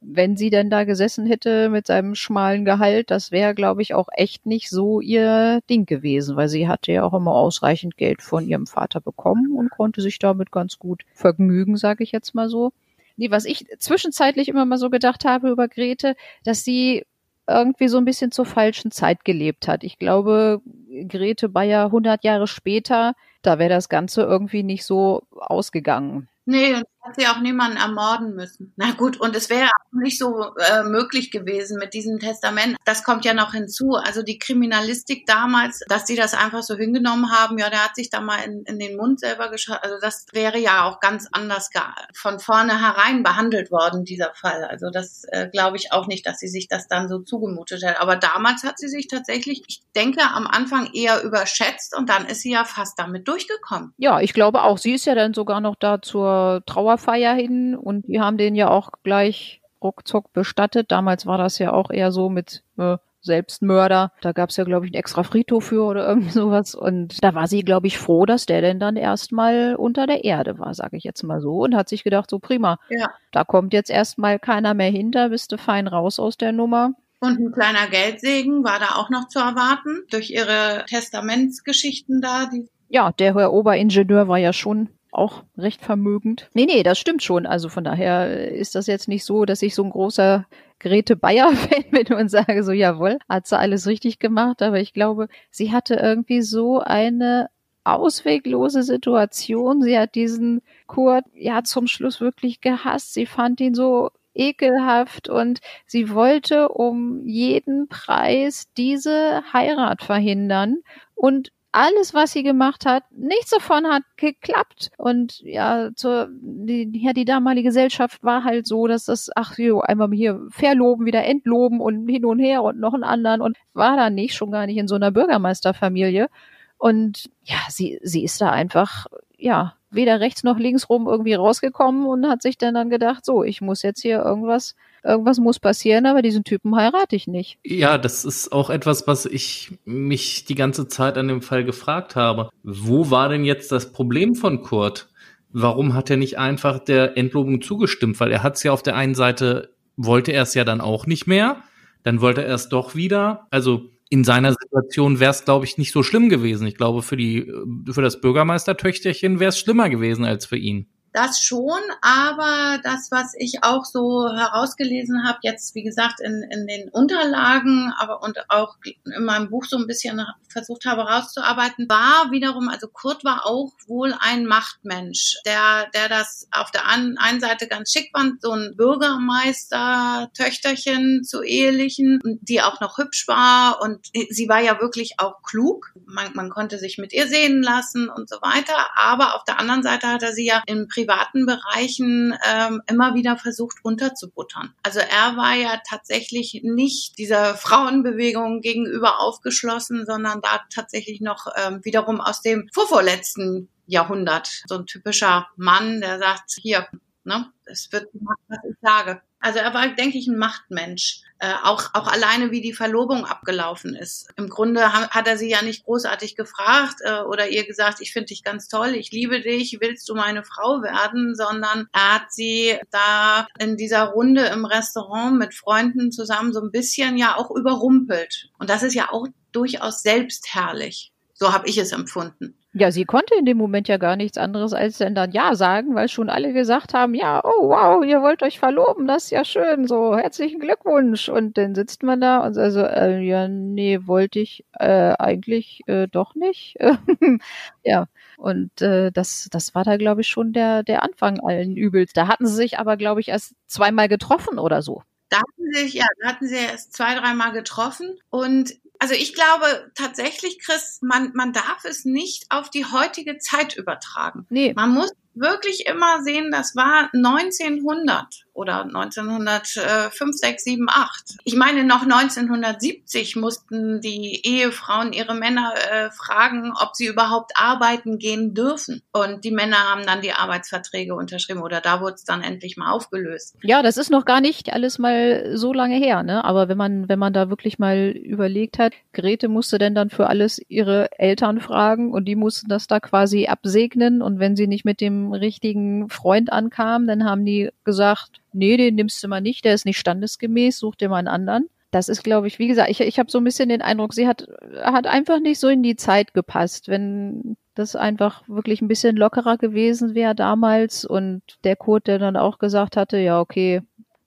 wenn 0.06 0.38
sie 0.38 0.50
denn 0.50 0.70
da 0.70 0.84
gesessen 0.84 1.26
hätte 1.26 1.70
mit 1.70 1.88
seinem 1.88 2.16
schmalen 2.16 2.66
Gehalt, 2.66 3.12
das 3.12 3.32
wäre, 3.32 3.56
glaube 3.56 3.82
ich, 3.82 3.94
auch 3.94 4.10
echt 4.12 4.46
nicht 4.46 4.70
so 4.70 5.02
ihr 5.02 5.62
Ding 5.70 5.86
gewesen, 5.86 6.36
weil 6.36 6.50
sie 6.50 6.68
hatte 6.68 6.92
ja 6.92 7.04
auch 7.04 7.14
immer 7.14 7.34
ausreichend 7.34 7.98
Geld 7.98 8.22
von 8.22 8.48
ihrem 8.48 8.68
Vater 8.68 9.00
bekommen 9.02 9.54
und 9.56 9.70
konnte 9.70 10.02
sich 10.02 10.20
damit 10.20 10.52
ganz 10.52 10.80
gut 10.80 11.04
vergnügen, 11.14 11.78
sage 11.78 12.04
ich 12.04 12.12
jetzt 12.12 12.36
mal 12.36 12.50
so. 12.50 12.74
Nee, 13.16 13.32
was 13.32 13.46
ich 13.46 13.66
zwischenzeitlich 13.78 14.50
immer 14.50 14.66
mal 14.66 14.78
so 14.78 14.90
gedacht 14.90 15.26
habe 15.26 15.50
über 15.50 15.68
Grete, 15.68 16.16
dass 16.44 16.64
sie 16.64 17.06
irgendwie 17.48 17.88
so 17.88 17.98
ein 17.98 18.06
bisschen 18.06 18.32
zur 18.32 18.46
falschen 18.46 18.92
Zeit 18.92 19.26
gelebt 19.26 19.68
hat. 19.68 19.84
Ich 19.84 20.00
glaube, 20.00 20.62
Grete 21.08 21.50
Bayer 21.50 21.86
100 21.86 22.24
Jahre 22.24 22.48
später, 22.48 23.16
da 23.42 23.60
wäre 23.60 23.70
das 23.70 23.90
Ganze 23.90 24.22
irgendwie 24.22 24.64
nicht 24.64 24.86
so 24.86 25.24
ausgegangen. 25.32 26.30
Nee, 26.46 26.74
und 26.74 26.86
hat 27.04 27.16
sie 27.16 27.28
auch 27.28 27.40
niemanden 27.40 27.78
ermorden 27.78 28.34
müssen. 28.36 28.74
Na 28.78 28.92
gut, 28.92 29.20
und 29.20 29.36
es 29.36 29.50
wäre 29.50 29.68
auch 29.68 29.92
nicht 29.92 30.18
so 30.18 30.56
äh, 30.56 30.84
möglich 30.84 31.32
gewesen 31.32 31.78
mit 31.78 31.94
diesem 31.94 32.20
Testament. 32.20 32.78
Das 32.86 33.04
kommt 33.04 33.26
ja 33.26 33.34
noch 33.34 33.54
hinzu. 33.54 33.96
Also 33.96 34.24
die 34.24 34.40
Kriminalistik 34.40 35.26
damals, 35.26 35.82
dass 35.90 36.06
die 36.06 36.16
das 36.16 36.34
einfach 36.34 36.64
so 36.64 36.76
hingenommen 36.76 37.32
haben, 37.32 37.58
ja, 37.58 37.70
der 37.70 37.84
hat 37.84 37.96
sich 37.96 38.10
da 38.10 38.22
mal 38.22 38.38
in, 38.38 38.64
in 38.64 38.80
den 38.80 38.96
Mund 38.96 39.20
selber 39.20 39.50
geschaut. 39.50 39.80
Also 39.84 39.98
das 40.02 40.26
wäre 40.32 40.58
ja 40.58 40.86
auch 40.86 41.00
ganz 41.00 41.28
anders 41.32 41.70
von 42.14 42.40
vornherein 42.40 43.24
behandelt 43.24 43.70
worden, 43.70 44.06
dieser 44.06 44.34
Fall. 44.34 44.64
Also 44.64 44.90
das 44.90 45.24
äh, 45.30 45.50
glaube 45.50 45.78
ich 45.78 45.92
auch 45.92 46.08
nicht, 46.08 46.26
dass 46.26 46.40
sie 46.40 46.48
sich 46.48 46.68
das 46.68 46.88
dann 46.88 47.10
so 47.10 47.20
zugemutet 47.20 47.84
hat. 47.86 48.00
Aber 48.00 48.16
damals 48.16 48.64
hat 48.64 48.80
sie 48.80 48.88
sich 48.88 49.08
tatsächlich, 49.08 49.64
ich 49.68 49.82
denke, 49.96 50.22
am 50.22 50.48
Anfang 50.48 50.92
eher 50.94 51.22
überschätzt 51.24 51.96
und 51.98 52.10
dann 52.10 52.26
ist 52.26 52.42
sie 52.42 52.52
ja 52.52 52.64
fast 52.64 52.98
damit 52.98 53.28
durchgekommen. 53.28 53.94
Ja, 53.98 54.22
ich 54.22 54.34
glaube 54.34 54.64
auch. 54.64 54.78
Sie 54.78 54.94
ist 54.94 55.06
ja 55.06 55.16
dann 55.16 55.34
sogar 55.34 55.60
noch 55.60 55.76
da 55.76 56.02
zur 56.02 56.64
Trauerfeier 56.94 57.34
hin 57.34 57.76
und 57.76 58.08
die 58.08 58.20
haben 58.20 58.38
den 58.38 58.56
ja 58.56 58.70
auch 58.70 58.92
gleich 59.04 59.62
ruckzuck 59.82 60.32
bestattet. 60.34 60.92
Damals 60.92 61.26
war 61.26 61.38
das 61.38 61.60
ja 61.60 61.74
auch 61.74 61.90
eher 61.90 62.12
so 62.12 62.30
mit 62.30 62.64
äh, 62.78 62.98
Selbstmörder. 63.22 64.12
Da 64.22 64.32
gab 64.32 64.50
es 64.50 64.58
ja, 64.58 64.64
glaube 64.64 64.86
ich, 64.86 64.92
einen 64.92 65.00
extra 65.00 65.24
Friedhof 65.24 65.66
für 65.66 65.84
oder 65.84 66.08
irgendwie 66.08 66.30
sowas. 66.30 66.76
Und 66.76 67.24
da 67.24 67.34
war 67.34 67.48
sie, 67.48 67.64
glaube 67.64 67.88
ich, 67.88 67.98
froh, 67.98 68.26
dass 68.26 68.46
der 68.46 68.62
denn 68.62 68.80
dann 68.80 68.96
erstmal 68.96 69.76
unter 69.76 70.08
der 70.08 70.24
Erde 70.24 70.60
war, 70.60 70.74
sage 70.74 70.98
ich 70.98 71.04
jetzt 71.04 71.24
mal 71.24 71.42
so. 71.42 71.64
Und 71.64 71.76
hat 71.76 71.90
sich 71.90 72.04
gedacht, 72.04 72.30
so 72.30 72.40
prima, 72.40 72.78
ja. 72.90 73.10
da 73.32 73.44
kommt 73.44 73.74
jetzt 73.74 73.90
erstmal 73.90 74.40
keiner 74.40 74.74
mehr 74.74 74.92
hinter, 74.92 75.30
bist 75.30 75.52
du 75.52 75.58
fein 75.58 75.88
raus 75.88 76.20
aus 76.20 76.38
der 76.38 76.52
Nummer. 76.52 76.92
Und 77.20 77.40
ein 77.40 77.52
kleiner 77.54 77.88
Geldsegen 77.90 78.66
war 78.66 78.80
da 78.80 78.96
auch 78.96 79.10
noch 79.10 79.30
zu 79.30 79.40
erwarten 79.40 80.04
durch 80.12 80.30
ihre 80.30 80.84
Testamentsgeschichten 80.90 82.20
da. 82.20 82.50
ja, 82.90 83.14
der 83.14 83.36
Herr 83.36 83.54
Oberingenieur 83.54 84.28
war 84.28 84.38
ja 84.38 84.52
schon 84.52 84.90
auch 85.14 85.44
recht 85.58 85.82
vermögend. 85.82 86.50
Nee, 86.54 86.66
nee, 86.66 86.84
das 86.84 87.00
stimmt 87.00 87.24
schon. 87.24 87.46
Also 87.46 87.70
von 87.70 87.84
daher 87.84 88.52
ist 88.52 88.76
das 88.76 88.88
jetzt 88.88 89.08
nicht 89.08 89.26
so, 89.26 89.46
dass 89.46 89.62
ich 89.62 89.76
so 89.76 89.84
ein 89.84 89.92
großer 89.92 90.46
Grete 90.80 91.16
Bayer-Fan 91.16 91.84
bin 91.92 92.16
und 92.16 92.30
sage 92.30 92.64
so, 92.64 92.72
jawohl, 92.72 93.20
hat 93.30 93.48
sie 93.48 93.58
alles 93.58 93.88
richtig 93.88 94.20
gemacht. 94.20 94.62
Aber 94.62 94.80
ich 94.80 94.94
glaube, 94.94 95.28
sie 95.52 95.72
hatte 95.72 95.96
irgendwie 95.96 96.42
so 96.42 96.80
eine 96.80 97.50
ausweglose 97.84 98.84
Situation. 98.84 99.82
Sie 99.82 99.98
hat 99.98 100.16
diesen 100.16 100.62
Kurt 100.88 101.26
ja 101.34 101.64
zum 101.64 101.88
Schluss 101.88 102.22
wirklich 102.22 102.62
gehasst. 102.62 103.14
Sie 103.14 103.26
fand 103.26 103.60
ihn 103.62 103.76
so 103.76 104.10
ekelhaft 104.34 105.30
und 105.30 105.60
sie 105.86 106.10
wollte 106.10 106.70
um 106.70 107.26
jeden 107.26 107.88
Preis 107.88 108.68
diese 108.78 109.44
Heirat 109.54 110.02
verhindern 110.02 110.78
und 111.14 111.52
alles, 111.74 112.14
was 112.14 112.32
sie 112.32 112.44
gemacht 112.44 112.86
hat, 112.86 113.04
nichts 113.12 113.50
davon 113.50 113.88
hat 113.88 114.04
geklappt. 114.16 114.92
Und 114.98 115.40
ja, 115.42 115.90
zur, 115.96 116.30
die, 116.32 116.90
ja, 117.04 117.14
die 117.14 117.26
damalige 117.26 117.70
Gesellschaft 117.70 118.24
war 118.24 118.44
halt 118.44 118.68
so, 118.68 118.86
dass 118.88 119.06
das, 119.06 119.32
ach 119.36 119.58
jo, 119.58 119.82
einmal 119.82 120.12
hier 120.12 120.40
verloben, 120.50 121.06
wieder 121.06 121.26
entloben 121.26 121.82
und 121.82 122.08
hin 122.08 122.26
und 122.26 122.40
her 122.40 122.62
und 122.64 122.80
noch 122.80 122.94
einen 122.94 123.04
anderen 123.04 123.42
und 123.42 123.58
war 123.74 123.98
da 123.98 124.12
nicht, 124.12 124.36
schon 124.36 124.52
gar 124.52 124.68
nicht 124.68 124.78
in 124.78 124.88
so 124.88 124.96
einer 124.96 125.12
Bürgermeisterfamilie. 125.12 126.30
Und 126.78 127.32
ja, 127.44 127.58
sie, 127.70 128.00
sie 128.04 128.24
ist 128.24 128.40
da 128.40 128.52
einfach, 128.52 129.08
ja, 129.38 129.74
weder 129.90 130.20
rechts 130.20 130.44
noch 130.44 130.60
links 130.60 130.90
rum 130.90 131.08
irgendwie 131.08 131.34
rausgekommen 131.34 132.06
und 132.06 132.28
hat 132.28 132.44
sich 132.44 132.58
dann 132.58 132.76
dann 132.76 132.92
gedacht, 132.92 133.26
so, 133.26 133.44
ich 133.44 133.62
muss 133.62 133.82
jetzt 133.82 134.02
hier 134.02 134.24
irgendwas, 134.24 134.76
irgendwas 135.04 135.40
muss 135.40 135.60
passieren, 135.60 136.06
aber 136.06 136.22
diesen 136.22 136.44
Typen 136.44 136.76
heirate 136.76 137.16
ich 137.16 137.28
nicht. 137.28 137.58
Ja, 137.64 137.98
das 137.98 138.26
ist 138.26 138.52
auch 138.52 138.70
etwas, 138.70 139.08
was 139.08 139.26
ich 139.26 139.72
mich 139.86 140.46
die 140.46 140.56
ganze 140.56 140.88
Zeit 140.88 141.18
an 141.18 141.28
dem 141.28 141.42
Fall 141.42 141.64
gefragt 141.64 142.16
habe. 142.16 142.50
Wo 142.64 143.10
war 143.10 143.30
denn 143.30 143.46
jetzt 143.46 143.72
das 143.72 143.92
Problem 143.92 144.36
von 144.36 144.62
Kurt? 144.62 145.10
Warum 145.52 145.94
hat 145.94 146.10
er 146.10 146.18
nicht 146.18 146.40
einfach 146.40 146.80
der 146.80 147.18
Entlobung 147.18 147.62
zugestimmt? 147.62 148.20
Weil 148.20 148.32
er 148.32 148.44
hat 148.44 148.56
es 148.56 148.64
ja 148.64 148.72
auf 148.72 148.84
der 148.84 148.96
einen 148.96 149.16
Seite, 149.16 149.74
wollte 149.98 150.32
er 150.32 150.44
es 150.44 150.54
ja 150.54 150.64
dann 150.64 150.82
auch 150.82 151.06
nicht 151.06 151.28
mehr, 151.28 151.58
dann 152.04 152.22
wollte 152.22 152.44
er 152.44 152.56
es 152.56 152.70
doch 152.70 152.96
wieder. 152.96 153.48
Also 153.52 153.92
in 154.10 154.24
seiner 154.24 154.54
Situation 154.54 155.20
wäre 155.20 155.32
es, 155.32 155.44
glaube 155.44 155.66
ich, 155.66 155.78
nicht 155.78 155.92
so 155.92 156.04
schlimm 156.04 156.30
gewesen. 156.30 156.68
Ich 156.68 156.76
glaube, 156.76 157.02
für 157.02 157.18
die, 157.18 157.52
für 157.92 158.02
das 158.02 158.22
Bürgermeistertöchterchen 158.22 159.40
wäre 159.40 159.50
es 159.50 159.60
schlimmer 159.60 159.90
gewesen 159.90 160.24
als 160.26 160.46
für 160.46 160.58
ihn. 160.58 160.88
Das 161.14 161.40
schon, 161.40 161.80
aber 162.02 162.82
das, 162.84 163.10
was 163.12 163.34
ich 163.38 163.64
auch 163.64 163.86
so 163.86 164.28
herausgelesen 164.34 165.26
habe, 165.28 165.38
jetzt 165.44 165.76
wie 165.76 165.84
gesagt 165.84 166.20
in, 166.20 166.44
in 166.50 166.66
den 166.66 166.90
Unterlagen, 166.90 167.94
aber 168.00 168.24
und 168.24 168.50
auch 168.50 168.78
in 168.84 169.24
meinem 169.24 169.52
Buch 169.52 169.66
so 169.66 169.78
ein 169.78 169.86
bisschen 169.86 170.26
versucht 170.50 170.86
habe 170.86 171.06
herauszuarbeiten, 171.06 171.88
war 171.88 172.32
wiederum, 172.32 172.68
also 172.68 172.88
Kurt 172.88 173.24
war 173.24 173.46
auch 173.46 173.74
wohl 173.86 174.16
ein 174.20 174.48
Machtmensch, 174.48 175.38
der, 175.46 175.88
der 175.94 176.10
das 176.10 176.48
auf 176.52 176.72
der 176.72 176.88
einen 176.88 177.40
Seite 177.40 177.68
ganz 177.68 177.92
schick 177.92 178.10
fand, 178.12 178.42
so 178.42 178.50
ein 178.52 178.74
Bürgermeister-Töchterchen 178.76 181.24
zu 181.24 181.44
ehelichen, 181.44 182.22
die 182.24 182.64
auch 182.64 182.82
noch 182.82 182.98
hübsch 182.98 183.28
war 183.28 183.84
und 183.84 184.08
sie 184.32 184.50
war 184.50 184.62
ja 184.62 184.82
wirklich 184.82 185.20
auch 185.20 185.44
klug. 185.44 185.94
Man, 186.08 186.34
man 186.34 186.50
konnte 186.50 186.80
sich 186.80 186.98
mit 186.98 187.14
ihr 187.14 187.28
sehen 187.28 187.62
lassen 187.62 188.10
und 188.10 188.28
so 188.28 188.38
weiter, 188.38 188.88
aber 188.96 189.36
auf 189.36 189.44
der 189.44 189.60
anderen 189.60 189.84
Seite 189.84 190.08
hat 190.08 190.24
er 190.24 190.34
sie 190.34 190.48
ja 190.48 190.64
im 190.66 190.88
Pri 190.88 191.03
privaten 191.04 191.46
Bereichen 191.46 192.36
ähm, 192.46 192.82
immer 192.88 193.14
wieder 193.14 193.38
versucht 193.38 193.78
unterzubuttern. 193.84 194.74
Also 194.84 195.00
er 195.00 195.36
war 195.38 195.56
ja 195.56 195.82
tatsächlich 195.88 196.62
nicht 196.64 197.18
dieser 197.18 197.56
Frauenbewegung 197.56 198.62
gegenüber 198.62 199.20
aufgeschlossen, 199.20 200.06
sondern 200.06 200.42
da 200.42 200.62
tatsächlich 200.74 201.22
noch 201.22 201.48
ähm, 201.58 201.82
wiederum 201.84 202.22
aus 202.22 202.42
dem 202.42 202.70
vorvorletzten 202.74 203.70
Jahrhundert. 203.86 204.64
So 204.68 204.76
ein 204.76 204.86
typischer 204.86 205.48
Mann, 205.58 206.02
der 206.02 206.20
sagt, 206.20 206.52
hier, 206.62 206.88
ne, 207.24 207.52
es 207.66 207.92
wird 207.92 208.12
gemacht, 208.12 208.40
was 208.48 208.60
ich 208.70 208.76
sage. 208.82 209.22
Also 209.44 209.60
er 209.60 209.74
war, 209.74 209.90
denke 209.90 210.18
ich, 210.18 210.28
ein 210.28 210.38
Machtmensch. 210.38 211.22
Äh, 211.40 211.54
auch, 211.64 211.90
auch 211.94 212.08
alleine, 212.08 212.52
wie 212.52 212.62
die 212.62 212.72
Verlobung 212.72 213.26
abgelaufen 213.26 213.94
ist. 213.94 214.30
Im 214.38 214.48
Grunde 214.48 214.94
ha 214.94 215.10
hat 215.10 215.28
er 215.28 215.38
sie 215.38 215.50
ja 215.50 215.62
nicht 215.62 215.84
großartig 215.84 216.38
gefragt 216.38 217.02
äh, 217.02 217.20
oder 217.20 217.50
ihr 217.50 217.68
gesagt, 217.68 218.00
ich 218.00 218.14
finde 218.14 218.28
dich 218.28 218.44
ganz 218.44 218.70
toll, 218.70 218.96
ich 218.96 219.12
liebe 219.12 219.42
dich, 219.42 219.78
willst 219.82 220.08
du 220.08 220.16
meine 220.16 220.46
Frau 220.46 220.82
werden, 220.82 221.36
sondern 221.36 221.90
er 221.92 222.14
hat 222.14 222.32
sie 222.32 222.80
da 222.92 223.48
in 223.60 223.76
dieser 223.76 224.04
Runde 224.06 224.46
im 224.46 224.64
Restaurant 224.64 225.38
mit 225.38 225.54
Freunden 225.54 226.14
zusammen 226.14 226.54
so 226.54 226.62
ein 226.62 226.72
bisschen 226.72 227.18
ja 227.18 227.36
auch 227.36 227.52
überrumpelt. 227.52 228.50
Und 228.58 228.70
das 228.70 228.82
ist 228.82 228.94
ja 228.94 229.12
auch 229.12 229.28
durchaus 229.52 230.02
selbstherrlich. 230.02 231.13
So 231.34 231.52
habe 231.52 231.68
ich 231.68 231.78
es 231.78 231.92
empfunden. 231.92 232.56
Ja, 232.76 232.92
sie 232.92 233.06
konnte 233.06 233.36
in 233.36 233.46
dem 233.46 233.58
Moment 233.58 233.88
ja 233.88 233.98
gar 233.98 234.16
nichts 234.16 234.38
anderes 234.40 234.74
als 234.74 234.98
dann, 234.98 235.14
dann 235.14 235.32
Ja 235.32 235.54
sagen, 235.54 235.94
weil 235.94 236.08
schon 236.10 236.28
alle 236.28 236.54
gesagt 236.54 236.96
haben, 236.96 237.14
ja, 237.14 237.40
oh 237.44 237.70
wow, 237.70 238.04
ihr 238.04 238.22
wollt 238.24 238.42
euch 238.42 238.58
verloben, 238.58 239.06
das 239.06 239.26
ist 239.26 239.30
ja 239.30 239.46
schön, 239.46 239.88
so 239.88 240.18
herzlichen 240.18 240.60
Glückwunsch. 240.60 241.30
Und 241.30 241.58
dann 241.60 241.76
sitzt 241.76 242.02
man 242.02 242.20
da 242.20 242.40
und 242.40 242.58
also, 242.58 242.80
äh, 242.82 243.20
ja, 243.22 243.48
nee, 243.48 244.00
wollte 244.08 244.40
ich 244.40 244.66
äh, 244.80 245.14
eigentlich 245.20 245.82
äh, 245.86 246.08
doch 246.08 246.34
nicht. 246.34 246.76
ja, 247.84 248.08
und 248.38 248.82
äh, 248.82 249.12
das, 249.12 249.50
das 249.52 249.76
war 249.76 249.84
da, 249.84 249.98
glaube 249.98 250.22
ich, 250.22 250.28
schon 250.28 250.52
der, 250.52 250.82
der 250.82 251.04
Anfang 251.04 251.40
allen 251.42 251.78
Übels. 251.78 252.14
Da 252.14 252.28
hatten 252.28 252.48
sie 252.48 252.56
sich 252.56 252.80
aber, 252.80 252.98
glaube 252.98 253.22
ich, 253.22 253.28
erst 253.28 253.54
zweimal 253.68 254.08
getroffen 254.08 254.58
oder 254.58 254.82
so. 254.82 255.04
Da 255.30 255.38
hatten 255.38 255.72
sie 255.72 255.82
sich, 255.82 255.94
ja, 255.94 256.06
da 256.22 256.30
hatten 256.30 256.48
sie 256.48 256.56
erst 256.56 256.94
zwei, 256.94 257.16
dreimal 257.16 257.52
getroffen 257.54 258.18
und 258.30 258.74
also 259.04 259.16
ich 259.16 259.34
glaube 259.34 259.92
tatsächlich, 259.96 260.60
Chris, 260.60 261.00
man, 261.02 261.34
man 261.34 261.52
darf 261.52 261.84
es 261.84 262.06
nicht 262.06 262.46
auf 262.48 262.70
die 262.70 262.86
heutige 262.86 263.38
Zeit 263.38 263.76
übertragen. 263.76 264.46
Nee. 264.50 264.72
Man 264.78 264.92
muss 264.92 265.12
wirklich 265.36 265.86
immer 265.88 266.24
sehen, 266.24 266.52
das 266.52 266.76
war 266.76 267.10
1900 267.14 268.46
oder 268.54 268.84
1905, 268.84 270.36
6, 270.36 270.64
7, 270.64 270.88
8. 270.88 271.38
Ich 271.44 271.56
meine, 271.56 271.84
noch 271.84 272.04
1970 272.04 273.36
mussten 273.36 274.00
die 274.00 274.42
Ehefrauen 274.46 275.12
ihre 275.12 275.34
Männer 275.34 275.74
äh, 275.92 276.12
fragen, 276.12 276.72
ob 276.80 276.96
sie 276.96 277.08
überhaupt 277.08 277.54
arbeiten 277.56 278.20
gehen 278.20 278.54
dürfen. 278.54 279.02
Und 279.12 279.44
die 279.44 279.52
Männer 279.52 279.78
haben 279.78 280.06
dann 280.06 280.22
die 280.22 280.34
Arbeitsverträge 280.34 281.16
unterschrieben 281.16 281.62
oder 281.62 281.82
da 281.82 282.00
wurde 282.00 282.16
es 282.16 282.26
dann 282.26 282.44
endlich 282.44 282.78
mal 282.78 282.92
aufgelöst. 282.92 283.56
Ja, 283.64 283.82
das 283.82 283.98
ist 283.98 284.12
noch 284.12 284.26
gar 284.26 284.40
nicht 284.40 284.72
alles 284.72 285.00
mal 285.00 285.58
so 285.58 285.74
lange 285.74 285.96
her, 285.96 286.22
ne? 286.22 286.46
Aber 286.46 286.70
wenn 286.70 286.78
man, 286.78 287.10
wenn 287.10 287.20
man 287.20 287.34
da 287.34 287.50
wirklich 287.50 287.80
mal 287.80 288.10
überlegt 288.10 288.78
hat, 288.78 288.94
Grete 289.14 289.48
musste 289.48 289.80
denn 289.80 289.96
dann 289.96 290.12
für 290.12 290.28
alles 290.28 290.62
ihre 290.68 291.10
Eltern 291.18 291.60
fragen 291.60 292.12
und 292.12 292.26
die 292.26 292.36
mussten 292.36 292.70
das 292.70 292.86
da 292.86 293.00
quasi 293.00 293.48
absegnen 293.48 294.22
und 294.22 294.40
wenn 294.40 294.56
sie 294.56 294.68
nicht 294.68 294.86
mit 294.86 295.02
dem 295.02 295.23
richtigen 295.32 296.10
Freund 296.10 296.52
ankam, 296.52 297.08
dann 297.08 297.24
haben 297.24 297.46
die 297.46 297.70
gesagt, 297.84 298.42
nee, 298.52 298.76
den 298.76 298.96
nimmst 298.96 299.24
du 299.24 299.28
mal 299.28 299.42
nicht, 299.42 299.64
der 299.64 299.74
ist 299.74 299.86
nicht 299.86 300.00
standesgemäß, 300.00 300.78
such 300.78 300.96
dir 300.96 301.10
mal 301.10 301.18
einen 301.18 301.28
anderen. 301.28 301.70
Das 301.92 302.10
ist, 302.10 302.24
glaube 302.24 302.48
ich, 302.48 302.58
wie 302.58 302.68
gesagt, 302.68 302.90
ich, 302.90 303.02
ich 303.02 303.20
habe 303.20 303.30
so 303.30 303.38
ein 303.38 303.44
bisschen 303.44 303.70
den 303.70 303.84
Eindruck, 303.84 304.16
sie 304.16 304.28
hat, 304.28 304.48
hat 304.82 305.06
einfach 305.06 305.40
nicht 305.40 305.60
so 305.60 305.68
in 305.68 305.84
die 305.84 305.96
Zeit 305.96 306.34
gepasst. 306.34 306.88
Wenn 306.88 307.56
das 307.76 307.96
einfach 307.96 308.44
wirklich 308.48 308.82
ein 308.82 308.88
bisschen 308.88 309.16
lockerer 309.16 309.58
gewesen 309.58 310.16
wäre 310.16 310.34
damals 310.34 311.06
und 311.06 311.42
der 311.64 311.76
Kurt, 311.76 312.08
der 312.08 312.18
dann 312.20 312.36
auch 312.36 312.58
gesagt 312.58 312.98
hatte, 312.98 313.18
ja, 313.18 313.40
okay, 313.40 313.82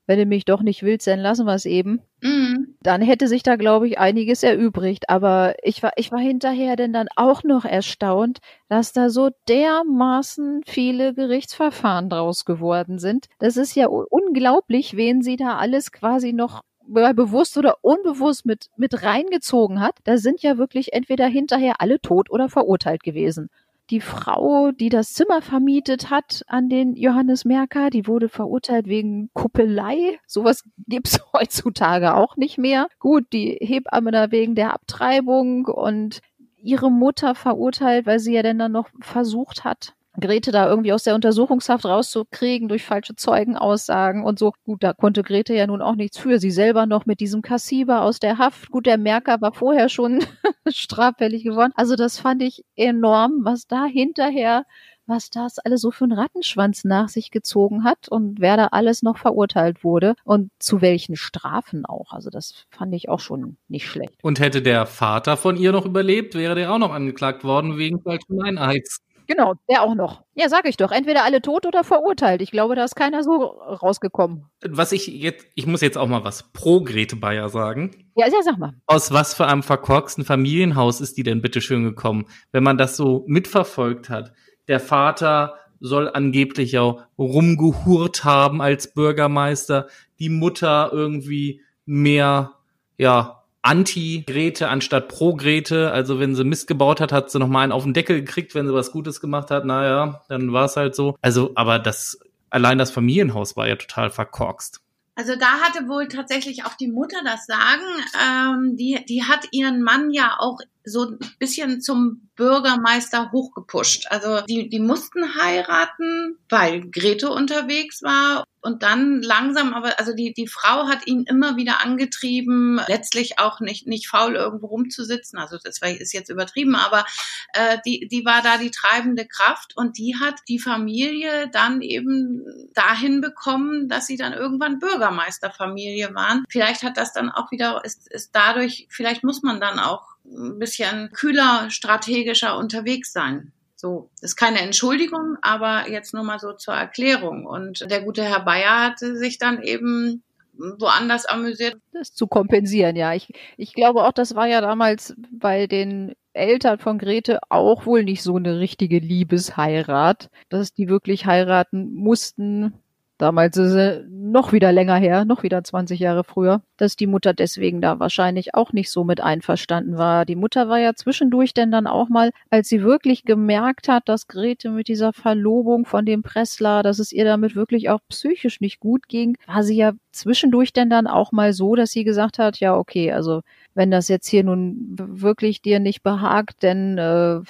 wenn 0.07 0.19
du 0.19 0.27
mich 0.27 0.45
doch 0.45 0.63
nicht 0.63 0.83
willst, 0.83 1.07
dann 1.07 1.21
lassen 1.21 1.47
wir 1.47 1.55
es 1.55 1.67
eben. 1.67 2.01
Mhm. 2.23 2.77
Dann 2.81 3.03
hätte 3.03 3.29
sich 3.29 3.43
da, 3.43 3.57
glaube 3.57 3.89
ich, 3.89 3.99
einiges 3.99 4.43
erübrigt. 4.43 5.11
Aber 5.11 5.55
ich 5.63 5.83
war, 5.83 5.93
ich 5.97 6.13
war 6.13 6.21
hinterher 6.21 6.77
denn 6.77 6.93
dann 6.93 7.09
auch 7.17 7.43
noch 7.43 7.65
erstaunt, 7.65 8.39
dass 8.69 8.93
da 8.93 9.11
so 9.11 9.31
dermaßen 9.49 10.63
viele 10.65 11.15
Gerichtsverfahren 11.15 12.09
draus 12.09 12.45
geworden 12.45 12.99
sind. 12.99 13.27
Das 13.39 13.57
ist 13.57 13.75
ja 13.75 13.87
unglaublich, 13.87 14.97
wen 14.97 15.23
sie 15.23 15.37
da 15.37 15.57
alles 15.57 15.93
quasi 15.93 16.33
noch 16.33 16.63
bewusst 16.89 17.59
oder 17.59 17.79
unbewusst 17.83 18.47
mit, 18.47 18.69
mit 18.77 19.03
reingezogen 19.03 19.81
hat. 19.81 19.97
Da 20.05 20.19
sind 20.19 20.43
ja 20.43 20.57
wirklich 20.57 20.93
entweder 20.93 21.27
hinterher 21.27 21.81
alle 21.81 22.01
tot 22.01 22.31
oder 22.31 22.49
verurteilt 22.49 23.03
gewesen 23.03 23.51
die 23.91 24.01
Frau, 24.01 24.73
die 24.73 24.89
das 24.89 25.13
Zimmer 25.13 25.43
vermietet 25.43 26.11
hat 26.11 26.43
an 26.49 26.69
den 26.69 26.95
Johannes 26.97 27.45
Merker, 27.45 27.91
die 27.91 28.07
wurde 28.07 28.29
verurteilt 28.29 28.87
wegen 28.87 29.31
Kuppelei. 29.33 30.19
Sowas 30.27 30.65
gibt's 30.87 31.21
heutzutage 31.33 32.15
auch 32.15 32.37
nicht 32.37 32.59
mehr. 32.59 32.89
Gut, 32.99 33.33
die 33.33 33.59
Hebamme 33.61 34.11
da 34.11 34.31
wegen 34.31 34.55
der 34.55 34.75
Abtreibung 34.75 35.67
und 35.67 36.21
ihre 36.57 36.91
Mutter 36.91 37.35
verurteilt, 37.35 38.07
weil 38.07 38.19
sie 38.19 38.35
ja 38.35 38.43
dann, 38.43 38.59
dann 38.59 38.73
noch 38.73 38.89
versucht 39.01 39.65
hat, 39.65 39.95
Grete 40.21 40.53
da 40.53 40.69
irgendwie 40.69 40.93
aus 40.93 41.05
der 41.05 41.15
Untersuchungshaft 41.15 41.85
rauszukriegen 41.85 42.69
durch 42.69 42.85
falsche 42.85 43.17
Zeugenaussagen 43.17 44.25
und 44.25 44.39
so. 44.39 44.53
Gut, 44.65 44.83
da 44.83 44.93
konnte 44.93 45.23
Grete 45.23 45.55
ja 45.55 45.67
nun 45.67 45.83
auch 45.83 45.95
nichts 45.95 46.19
für. 46.19 46.39
Sie 46.39 46.51
selber 46.51 46.87
noch 46.87 47.07
mit 47.07 47.21
diesem 47.21 47.43
Kassiber 47.43 48.03
aus 48.03 48.19
der 48.19 48.39
Haft. 48.39 48.71
Gut, 48.71 48.87
der 48.87 48.99
Merker 48.99 49.41
war 49.41 49.53
vorher 49.53 49.89
schon 49.89 50.21
straffällig 50.69 51.45
geworden. 51.45 51.73
Also 51.77 51.97
das 51.97 52.19
fand 52.19 52.43
ich 52.43 52.65
enorm, 52.77 53.41
was 53.43 53.67
da 53.67 53.85
hinterher 53.85 54.65
was 55.07 55.31
das 55.31 55.59
alles 55.59 55.81
so 55.81 55.91
für 55.91 56.05
einen 56.05 56.19
Rattenschwanz 56.19 56.85
nach 56.85 57.09
sich 57.09 57.31
gezogen 57.31 57.85
hat 57.85 58.09
und 58.09 58.41
wer 58.41 58.57
da 58.57 58.67
alles 58.69 59.03
noch 59.03 59.19
verurteilt 59.19 59.85
wurde 59.85 60.15
und 60.25 60.51
zu 60.59 60.81
welchen 60.81 61.17
Strafen 61.17 61.87
auch. 61.87 62.13
Also 62.13 62.31
das 62.31 62.67
fand 62.71 62.95
ich 62.95 63.09
auch 63.09 63.21
schon 63.21 63.57
nicht 63.69 63.87
schlecht. 63.87 64.19
Und 64.23 64.41
hätte 64.41 64.63
der 64.63 64.87
Vater 64.87 65.37
von 65.37 65.57
ihr 65.57 65.73
noch 65.73 65.87
überlebt, 65.87 66.35
wäre 66.35 66.55
der 66.55 66.73
auch 66.73 66.79
noch 66.79 66.93
angeklagt 66.93 67.45
worden 67.45 67.79
wegen 67.79 68.03
falschen 68.03 68.43
Einheits. 68.43 69.01
Genau, 69.27 69.55
der 69.69 69.83
auch 69.83 69.95
noch. 69.95 70.23
Ja, 70.35 70.49
sag 70.49 70.69
ich 70.69 70.77
doch. 70.77 70.93
Entweder 70.93 71.25
alle 71.25 71.43
tot 71.43 71.67
oder 71.67 71.85
verurteilt. 71.85 72.43
Ich 72.43 72.51
glaube, 72.51 72.75
da 72.75 72.85
ist 72.85 72.95
keiner 72.95 73.23
so 73.23 73.43
rausgekommen. 73.43 74.47
Was 74.69 74.93
ich 74.93 75.07
jetzt, 75.07 75.47
ich 75.55 75.67
muss 75.67 75.81
jetzt 75.81 75.99
auch 75.99 76.07
mal 76.07 76.25
was 76.25 76.53
pro 76.53 76.83
Grete 76.83 77.17
Bayer 77.17 77.49
sagen. 77.49 78.11
Ja, 78.15 78.27
ja, 78.27 78.43
sag 78.43 78.59
mal. 78.59 78.75
Aus 78.87 79.13
was 79.13 79.35
für 79.35 79.47
einem 79.47 79.63
verkorksten 79.63 80.25
Familienhaus 80.25 81.01
ist 81.01 81.17
die 81.17 81.23
denn 81.23 81.43
bitte 81.43 81.61
schön 81.61 81.85
gekommen? 81.85 82.27
Wenn 82.53 82.63
man 82.63 82.79
das 82.79 82.97
so 82.97 83.25
mitverfolgt 83.27 84.09
hat. 84.09 84.33
Der 84.69 84.81
Vater 84.81 85.55
soll 85.81 86.09
angeblich 86.09 86.79
auch 86.79 87.03
rumgehurt 87.19 88.25
haben 88.25 88.63
als 88.63 88.95
Bürgermeister. 88.95 89.89
Die 90.19 90.31
Mutter 90.31 90.91
irgendwie 90.93 91.63
mehr, 91.85 92.53
ja, 92.97 93.45
Anti-Grete 93.67 94.69
anstatt 94.69 95.09
Pro-Grete. 95.09 95.91
Also 95.91 96.21
wenn 96.21 96.35
sie 96.35 96.45
Mist 96.45 96.67
gebaut 96.69 97.01
hat, 97.01 97.13
hat 97.13 97.31
sie 97.31 97.39
noch 97.39 97.49
mal 97.49 97.63
einen 97.63 97.73
auf 97.73 97.83
den 97.83 97.95
Deckel 97.95 98.21
gekriegt. 98.21 98.55
Wenn 98.55 98.67
sie 98.67 98.75
was 98.75 98.93
Gutes 98.93 99.21
gemacht 99.21 99.51
hat, 99.51 99.65
naja, 99.65 100.23
dann 100.29 100.53
war 100.53 100.67
es 100.67 100.77
halt 100.77 100.95
so. 100.95 101.17
Also, 101.21 101.53
aber 101.55 101.79
das, 101.79 102.19
allein 102.51 102.79
das 102.79 102.91
Familienhaus 102.91 103.57
war 103.57 103.69
ja 103.69 103.77
total 103.77 104.11
verkorkst. 104.11 104.81
Also 105.19 105.35
da 105.35 105.61
hatte 105.61 105.89
wohl 105.89 106.09
tatsächlich 106.09 106.67
auch 106.67 106.75
die 106.75 106.89
Mutter 106.89 107.17
das 107.25 107.47
Sagen. 107.47 107.83
Ähm, 108.23 108.77
die, 108.77 109.03
die 109.09 109.25
hat 109.25 109.49
ihren 109.51 109.83
Mann 109.83 110.11
ja 110.11 110.37
auch 110.39 110.59
so 110.85 111.09
ein 111.09 111.19
bisschen 111.39 111.81
zum 111.81 112.29
Bürgermeister 112.37 113.33
hochgepusht. 113.33 114.07
Also 114.11 114.43
die, 114.43 114.69
die 114.69 114.79
mussten 114.79 115.35
heiraten, 115.43 116.37
weil 116.51 116.91
Grete 116.91 117.31
unterwegs 117.31 118.03
war 118.03 118.45
und 118.67 118.83
dann 118.83 119.23
langsam, 119.23 119.73
aber 119.75 119.99
also 119.99 120.13
die, 120.13 120.35
die 120.35 120.49
Frau 120.49 120.89
hat 120.89 121.07
ihn 121.07 121.23
immer 121.23 121.57
wieder 121.57 121.85
angetrieben, 121.85 122.81
letztlich 122.89 123.39
auch 123.39 123.61
nicht, 123.61 123.87
nicht 123.87 124.09
faul 124.09 124.35
irgendwo 124.35 124.67
rumzusitzen. 124.67 125.39
Also 125.39 125.57
das 125.63 125.81
ist 125.81 126.13
jetzt 126.13 126.31
übertrieben, 126.31 126.75
aber 126.75 127.07
äh, 127.55 127.79
die, 127.87 128.09
die 128.09 128.25
war 128.25 128.43
da 128.43 128.59
die 128.59 128.73
treibende 128.73 129.25
Kraft 129.25 129.77
und 129.77 129.99
die 129.99 130.17
hat 130.19 130.35
die 130.49 130.59
Familie 130.59 131.49
dann 131.53 131.81
eben 131.81 132.45
dahin 132.75 133.21
bekommen, 133.21 133.89
dass 133.89 134.09
sie 134.09 134.17
dann 134.17 134.33
irgendwann 134.33 134.81
Bürgermeisterfamilie 134.81 136.13
waren. 136.15 136.45
Vielleicht 136.49 136.83
hat 136.83 136.97
das 136.97 137.13
dann 137.13 137.31
auch 137.31 137.53
wieder, 137.53 137.85
ist, 137.85 138.11
ist 138.11 138.31
dadurch, 138.35 138.89
vielleicht 138.91 139.23
muss 139.23 139.45
man 139.45 139.61
dann 139.61 139.79
auch 139.79 140.17
ein 140.25 140.59
bisschen 140.59 141.13
kühler, 141.13 141.71
strategischer 141.71 142.59
unterwegs 142.59 143.13
sein. 143.13 143.53
So, 143.77 144.11
ist 144.23 144.37
keine 144.37 144.61
Entschuldigung, 144.61 145.37
aber 145.43 145.89
jetzt 145.89 146.15
nur 146.15 146.25
mal 146.25 146.39
so 146.39 146.55
zur 146.55 146.75
Erklärung. 146.75 147.45
Und 147.45 147.91
der 147.91 148.03
gute 148.03 148.25
Herr 148.25 148.41
Bayer 148.41 148.83
hatte 148.87 149.17
sich 149.17 149.39
dann 149.39 149.63
eben 149.63 150.23
woanders 150.59 151.27
amüsiert. 151.27 151.77
Das 151.93 152.15
zu 152.15 152.27
kompensieren, 152.27 152.97
ja. 152.97 153.13
Ich, 153.13 153.33
ich 153.59 153.75
glaube 153.75 154.05
auch, 154.05 154.13
das 154.13 154.35
war 154.35 154.47
ja 154.47 154.63
damals 154.63 155.15
bei 155.31 155.67
den 155.67 156.15
Eltern 156.33 156.79
von 156.79 156.99
Grete 156.99 157.41
auch 157.51 157.87
wohl 157.87 158.05
nicht 158.05 158.23
so 158.23 158.37
eine 158.37 158.59
richtige 158.59 158.99
Liebesheirat, 158.99 160.31
dass 160.49 160.73
die 160.73 160.89
wirklich 160.89 161.27
heiraten 161.27 161.93
mussten, 161.95 162.75
Damals 163.19 163.57
ist 163.57 163.73
es 163.73 164.05
noch 164.11 164.53
wieder 164.53 164.73
länger 164.73 164.97
her, 164.97 165.25
noch 165.25 165.43
wieder 165.43 165.65
20 165.65 165.99
Jahre 165.99 166.23
früher, 166.23 166.61
dass 166.77 166.97
die 166.97 167.07
Mutter 167.07 167.33
deswegen 167.33 167.81
da 167.81 167.99
wahrscheinlich 167.99 168.55
auch 168.55 168.75
nicht 168.75 168.91
so 168.91 169.05
mit 169.05 169.23
einverstanden 169.23 169.97
war. 169.97 170.27
Die 170.27 170.37
Mutter 170.37 170.69
war 170.69 170.79
ja 170.79 170.95
zwischendurch 170.95 171.55
denn 171.55 171.71
dann 171.71 171.87
auch 171.87 172.11
mal, 172.11 172.31
als 172.51 172.69
sie 172.69 172.83
wirklich 172.83 173.25
gemerkt 173.25 173.89
hat, 173.89 174.09
dass 174.11 174.29
Grete 174.29 174.69
mit 174.69 174.89
dieser 174.89 175.15
Verlobung 175.15 175.87
von 175.87 176.05
dem 176.05 176.23
Pressler, 176.23 176.83
dass 176.83 176.99
es 176.99 177.11
ihr 177.11 177.25
damit 177.25 177.57
wirklich 177.57 177.89
auch 177.89 178.01
psychisch 178.11 178.61
nicht 178.61 178.81
gut 178.81 179.09
ging, 179.09 179.39
war 179.47 179.63
sie 179.63 179.77
ja 179.77 179.93
zwischendurch 180.13 180.75
denn 180.75 180.91
dann 180.91 181.07
auch 181.07 181.33
mal 181.33 181.55
so, 181.55 181.75
dass 181.75 181.93
sie 181.93 182.05
gesagt 182.05 182.39
hat, 182.39 182.61
ja, 182.61 182.77
okay, 182.77 183.13
also 183.13 183.41
wenn 183.77 183.91
das 183.91 184.09
jetzt 184.09 184.27
hier 184.27 184.43
nun 184.43 184.97
wirklich 184.97 185.61
dir 185.61 185.81
nicht 185.81 186.03
behagt, 186.03 186.65
dann 186.65 186.97
äh, 186.97 187.41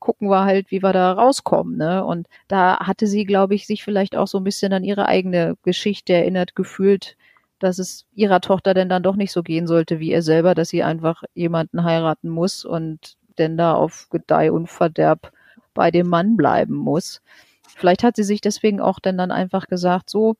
gucken 0.00 0.28
wir 0.28 0.44
halt, 0.44 0.70
wie 0.70 0.82
wir 0.82 0.92
da 0.92 1.12
rauskommen. 1.12 1.78
Ne? 1.78 2.04
Und 2.04 2.28
da 2.46 2.78
hatte 2.80 3.06
sie, 3.06 3.24
glaube 3.24 3.54
ich, 3.54 3.66
sich 3.66 3.82
vielleicht 3.82 4.14
auch 4.14 4.28
so 4.28 4.36
ein 4.36 4.44
bisschen 4.44 4.74
an 4.74 4.84
ihre 4.84 5.06
eigene 5.06 5.56
Geschichte 5.62 6.12
erinnert 6.12 6.54
gefühlt, 6.54 7.16
dass 7.58 7.78
es 7.78 8.04
ihrer 8.14 8.42
Tochter 8.42 8.74
denn 8.74 8.90
dann 8.90 9.02
doch 9.02 9.16
nicht 9.16 9.32
so 9.32 9.42
gehen 9.42 9.66
sollte 9.66 9.98
wie 9.98 10.10
ihr 10.10 10.20
selber, 10.20 10.54
dass 10.54 10.68
sie 10.68 10.82
einfach 10.82 11.24
jemanden 11.32 11.84
heiraten 11.84 12.28
muss 12.28 12.66
und 12.66 13.16
denn 13.38 13.56
da 13.56 13.72
auf 13.72 14.08
Gedeih 14.10 14.52
und 14.52 14.68
Verderb 14.68 15.32
bei 15.72 15.90
dem 15.90 16.06
Mann 16.06 16.36
bleiben 16.36 16.74
muss. 16.74 17.22
Vielleicht 17.66 18.02
hat 18.02 18.16
sie 18.16 18.24
sich 18.24 18.42
deswegen 18.42 18.78
auch 18.78 18.98
denn 18.98 19.16
dann 19.16 19.30
einfach 19.30 19.68
gesagt, 19.68 20.10
so, 20.10 20.36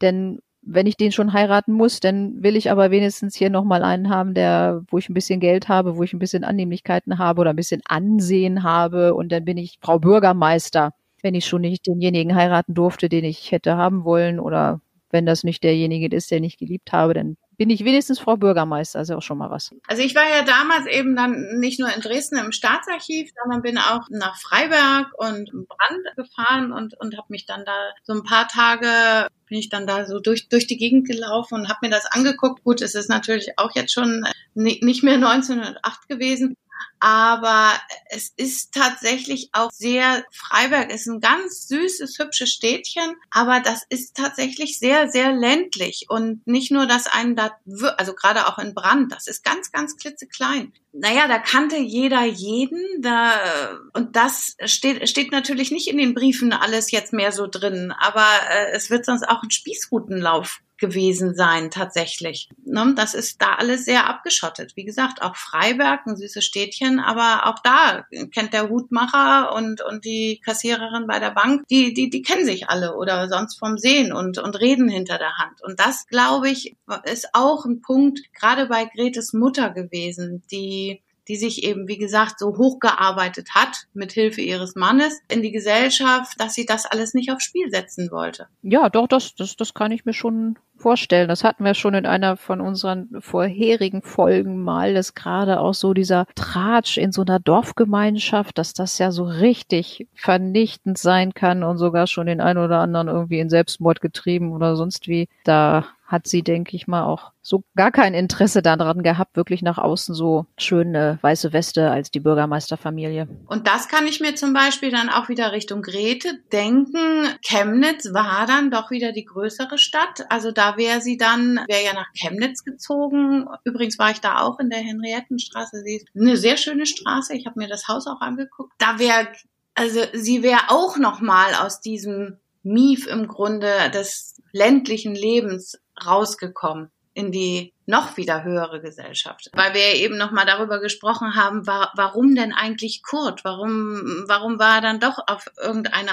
denn 0.00 0.40
wenn 0.72 0.86
ich 0.86 0.96
den 0.96 1.10
schon 1.10 1.32
heiraten 1.32 1.72
muss, 1.72 1.98
dann 1.98 2.42
will 2.44 2.54
ich 2.54 2.70
aber 2.70 2.92
wenigstens 2.92 3.34
hier 3.34 3.50
nochmal 3.50 3.82
einen 3.82 4.08
haben, 4.08 4.34
der, 4.34 4.82
wo 4.88 4.98
ich 4.98 5.08
ein 5.08 5.14
bisschen 5.14 5.40
Geld 5.40 5.68
habe, 5.68 5.96
wo 5.96 6.04
ich 6.04 6.12
ein 6.12 6.20
bisschen 6.20 6.44
Annehmlichkeiten 6.44 7.18
habe 7.18 7.40
oder 7.40 7.50
ein 7.50 7.56
bisschen 7.56 7.82
Ansehen 7.86 8.62
habe. 8.62 9.14
Und 9.14 9.32
dann 9.32 9.44
bin 9.44 9.58
ich 9.58 9.78
Frau 9.80 9.98
Bürgermeister, 9.98 10.92
wenn 11.22 11.34
ich 11.34 11.46
schon 11.46 11.62
nicht 11.62 11.86
denjenigen 11.88 12.36
heiraten 12.36 12.74
durfte, 12.74 13.08
den 13.08 13.24
ich 13.24 13.50
hätte 13.50 13.76
haben 13.76 14.04
wollen. 14.04 14.38
Oder 14.38 14.80
wenn 15.10 15.26
das 15.26 15.42
nicht 15.42 15.64
derjenige 15.64 16.14
ist, 16.14 16.30
den 16.30 16.44
ich 16.44 16.56
geliebt 16.56 16.92
habe, 16.92 17.14
dann 17.14 17.36
bin 17.60 17.68
ich 17.68 17.84
wenigstens 17.84 18.18
Frau 18.18 18.38
Bürgermeister, 18.38 19.00
also 19.00 19.16
auch 19.16 19.22
schon 19.22 19.36
mal 19.36 19.50
was. 19.50 19.74
Also 19.86 20.02
ich 20.02 20.14
war 20.14 20.26
ja 20.26 20.44
damals 20.44 20.86
eben 20.86 21.14
dann 21.14 21.58
nicht 21.58 21.78
nur 21.78 21.94
in 21.94 22.00
Dresden 22.00 22.38
im 22.38 22.52
Staatsarchiv, 22.52 23.30
sondern 23.38 23.60
bin 23.60 23.76
auch 23.76 24.08
nach 24.08 24.40
Freiberg 24.40 25.08
und 25.18 25.50
Brand 25.68 26.16
gefahren 26.16 26.72
und, 26.72 26.98
und 26.98 27.18
habe 27.18 27.26
mich 27.28 27.44
dann 27.44 27.66
da 27.66 27.90
so 28.02 28.14
ein 28.14 28.22
paar 28.22 28.48
Tage 28.48 29.28
bin 29.46 29.58
ich 29.58 29.68
dann 29.68 29.86
da 29.86 30.06
so 30.06 30.20
durch, 30.20 30.48
durch 30.48 30.68
die 30.68 30.78
Gegend 30.78 31.06
gelaufen 31.06 31.56
und 31.56 31.68
habe 31.68 31.80
mir 31.82 31.90
das 31.90 32.06
angeguckt. 32.06 32.64
Gut, 32.64 32.80
es 32.80 32.94
ist 32.94 33.10
natürlich 33.10 33.58
auch 33.58 33.72
jetzt 33.74 33.92
schon 33.92 34.24
nicht 34.54 35.02
mehr 35.02 35.16
1908 35.16 36.08
gewesen, 36.08 36.56
aber 37.00 37.72
es 38.10 38.32
ist 38.36 38.72
tatsächlich 38.74 39.48
auch 39.52 39.70
sehr, 39.72 40.24
Freiberg. 40.32 40.92
Ist 40.92 41.06
ein 41.06 41.20
ganz 41.20 41.66
süßes, 41.68 42.18
hübsches 42.18 42.50
Städtchen, 42.50 43.16
aber 43.30 43.60
das 43.60 43.84
ist 43.88 44.16
tatsächlich 44.16 44.78
sehr, 44.78 45.08
sehr 45.10 45.32
ländlich. 45.32 46.06
Und 46.08 46.46
nicht 46.46 46.70
nur, 46.70 46.86
dass 46.86 47.06
einen 47.06 47.36
da, 47.36 47.52
also 47.96 48.14
gerade 48.14 48.46
auch 48.46 48.58
in 48.58 48.74
Brand, 48.74 49.12
das 49.12 49.26
ist 49.26 49.42
ganz, 49.42 49.72
ganz 49.72 49.96
klitzeklein. 49.96 50.72
Naja, 50.92 51.28
da 51.28 51.38
kannte 51.38 51.76
jeder 51.76 52.24
jeden, 52.24 53.00
da, 53.00 53.78
und 53.94 54.16
das 54.16 54.56
steht, 54.64 55.08
steht 55.08 55.30
natürlich 55.30 55.70
nicht 55.70 55.88
in 55.88 55.98
den 55.98 56.14
Briefen 56.14 56.52
alles 56.52 56.90
jetzt 56.90 57.12
mehr 57.12 57.32
so 57.32 57.46
drin, 57.46 57.92
aber 57.96 58.26
äh, 58.50 58.72
es 58.72 58.90
wird 58.90 59.04
sonst 59.04 59.28
auch 59.28 59.42
ein 59.42 59.50
Spießrutenlauf 59.50 60.60
gewesen 60.80 61.34
sein, 61.34 61.70
tatsächlich. 61.70 62.48
Ne? 62.64 62.94
Das 62.96 63.14
ist 63.14 63.40
da 63.40 63.54
alles 63.54 63.84
sehr 63.84 64.08
abgeschottet. 64.08 64.72
Wie 64.76 64.84
gesagt, 64.84 65.22
auch 65.22 65.36
Freiberg, 65.36 66.06
ein 66.06 66.16
süßes 66.16 66.44
Städtchen, 66.44 66.98
aber 66.98 67.46
auch 67.46 67.60
da 67.60 68.06
kennt 68.32 68.52
der 68.52 68.68
Hutmacher 68.68 69.54
und, 69.54 69.82
und 69.82 70.04
die 70.04 70.40
Kassiererin 70.44 71.06
bei 71.06 71.18
der 71.18 71.30
Bank, 71.30 71.66
die, 71.68 71.94
die, 71.94 72.10
die 72.10 72.22
kennen 72.22 72.44
sich 72.44 72.68
alle 72.68 72.96
oder 72.96 73.28
sonst 73.28 73.58
vom 73.58 73.78
Sehen 73.78 74.12
und, 74.12 74.38
und 74.38 74.58
reden 74.58 74.88
hinter 74.88 75.18
der 75.18 75.36
Hand. 75.36 75.62
Und 75.62 75.78
das, 75.78 76.06
glaube 76.06 76.48
ich, 76.48 76.76
ist 77.04 77.28
auch 77.34 77.64
ein 77.64 77.82
Punkt, 77.82 78.20
gerade 78.34 78.66
bei 78.66 78.86
Gretes 78.86 79.32
Mutter 79.32 79.70
gewesen, 79.70 80.42
die 80.50 81.02
die 81.30 81.36
sich 81.36 81.62
eben, 81.62 81.86
wie 81.86 81.96
gesagt, 81.96 82.40
so 82.40 82.56
hochgearbeitet 82.56 83.50
hat, 83.54 83.86
mit 83.94 84.10
Hilfe 84.10 84.40
ihres 84.40 84.74
Mannes, 84.74 85.20
in 85.28 85.42
die 85.42 85.52
Gesellschaft, 85.52 86.34
dass 86.40 86.54
sie 86.54 86.66
das 86.66 86.86
alles 86.86 87.14
nicht 87.14 87.30
aufs 87.30 87.44
Spiel 87.44 87.70
setzen 87.70 88.10
wollte. 88.10 88.48
Ja, 88.62 88.88
doch, 88.88 89.06
das, 89.06 89.36
das, 89.36 89.54
das 89.54 89.72
kann 89.72 89.92
ich 89.92 90.04
mir 90.04 90.12
schon 90.12 90.58
vorstellen. 90.80 91.28
Das 91.28 91.44
hatten 91.44 91.64
wir 91.64 91.74
schon 91.74 91.94
in 91.94 92.06
einer 92.06 92.36
von 92.36 92.60
unseren 92.60 93.08
vorherigen 93.20 94.02
Folgen 94.02 94.62
mal, 94.62 94.94
dass 94.94 95.14
gerade 95.14 95.60
auch 95.60 95.74
so 95.74 95.94
dieser 95.94 96.26
Tratsch 96.34 96.96
in 96.96 97.12
so 97.12 97.22
einer 97.22 97.38
Dorfgemeinschaft, 97.38 98.58
dass 98.58 98.72
das 98.72 98.98
ja 98.98 99.12
so 99.12 99.24
richtig 99.24 100.08
vernichtend 100.14 100.98
sein 100.98 101.34
kann 101.34 101.62
und 101.62 101.78
sogar 101.78 102.06
schon 102.06 102.26
den 102.26 102.40
einen 102.40 102.58
oder 102.58 102.80
anderen 102.80 103.08
irgendwie 103.08 103.40
in 103.40 103.50
Selbstmord 103.50 104.00
getrieben 104.00 104.52
oder 104.52 104.76
sonst 104.76 105.08
wie. 105.08 105.28
Da 105.44 105.84
hat 106.10 106.26
sie, 106.26 106.42
denke 106.42 106.74
ich 106.74 106.88
mal, 106.88 107.04
auch 107.04 107.30
so 107.40 107.62
gar 107.76 107.92
kein 107.92 108.14
Interesse 108.14 108.62
daran 108.62 109.02
gehabt, 109.02 109.36
wirklich 109.36 109.62
nach 109.62 109.78
außen 109.78 110.14
so 110.14 110.46
schöne 110.58 111.18
weiße 111.22 111.52
Weste 111.52 111.90
als 111.90 112.10
die 112.10 112.20
Bürgermeisterfamilie. 112.20 113.28
Und 113.46 113.68
das 113.68 113.88
kann 113.88 114.06
ich 114.06 114.20
mir 114.20 114.34
zum 114.34 114.52
Beispiel 114.52 114.90
dann 114.90 115.08
auch 115.08 115.28
wieder 115.28 115.52
Richtung 115.52 115.82
Grete 115.82 116.40
denken. 116.52 117.28
Chemnitz 117.42 118.12
war 118.12 118.46
dann 118.46 118.70
doch 118.70 118.90
wieder 118.90 119.12
die 119.12 119.24
größere 119.24 119.78
Stadt. 119.78 120.26
Also 120.28 120.50
da 120.50 120.69
wäre 120.76 121.00
sie 121.00 121.16
dann, 121.16 121.60
wäre 121.68 121.84
ja 121.84 121.92
nach 121.94 122.12
Chemnitz 122.14 122.64
gezogen. 122.64 123.48
Übrigens 123.64 123.98
war 123.98 124.10
ich 124.10 124.20
da 124.20 124.40
auch 124.40 124.58
in 124.58 124.70
der 124.70 124.80
Henriettenstraße. 124.80 125.82
Sie 125.82 125.96
ist 125.96 126.08
eine 126.14 126.36
sehr 126.36 126.56
schöne 126.56 126.86
Straße. 126.86 127.34
Ich 127.34 127.46
habe 127.46 127.58
mir 127.58 127.68
das 127.68 127.88
Haus 127.88 128.06
auch 128.06 128.20
angeguckt. 128.20 128.72
Da 128.78 128.98
wäre, 128.98 129.28
also 129.74 130.00
sie 130.12 130.42
wäre 130.42 130.68
auch 130.68 130.96
noch 130.96 131.20
mal 131.20 131.54
aus 131.54 131.80
diesem 131.80 132.38
Mief 132.62 133.06
im 133.06 133.28
Grunde 133.28 133.90
des 133.92 134.40
ländlichen 134.52 135.14
Lebens 135.14 135.78
rausgekommen 136.04 136.90
in 137.12 137.32
die 137.32 137.74
noch 137.86 138.16
wieder 138.16 138.44
höhere 138.44 138.80
Gesellschaft. 138.80 139.50
Weil 139.52 139.74
wir 139.74 139.94
eben 139.96 140.16
noch 140.16 140.30
mal 140.30 140.46
darüber 140.46 140.80
gesprochen 140.80 141.34
haben, 141.34 141.66
war, 141.66 141.92
warum 141.96 142.34
denn 142.34 142.52
eigentlich 142.52 143.02
Kurt? 143.02 143.44
Warum, 143.44 144.24
warum 144.26 144.58
war 144.58 144.76
er 144.76 144.80
dann 144.80 145.00
doch 145.00 145.18
auf 145.26 145.46
irgendeine 145.60 146.12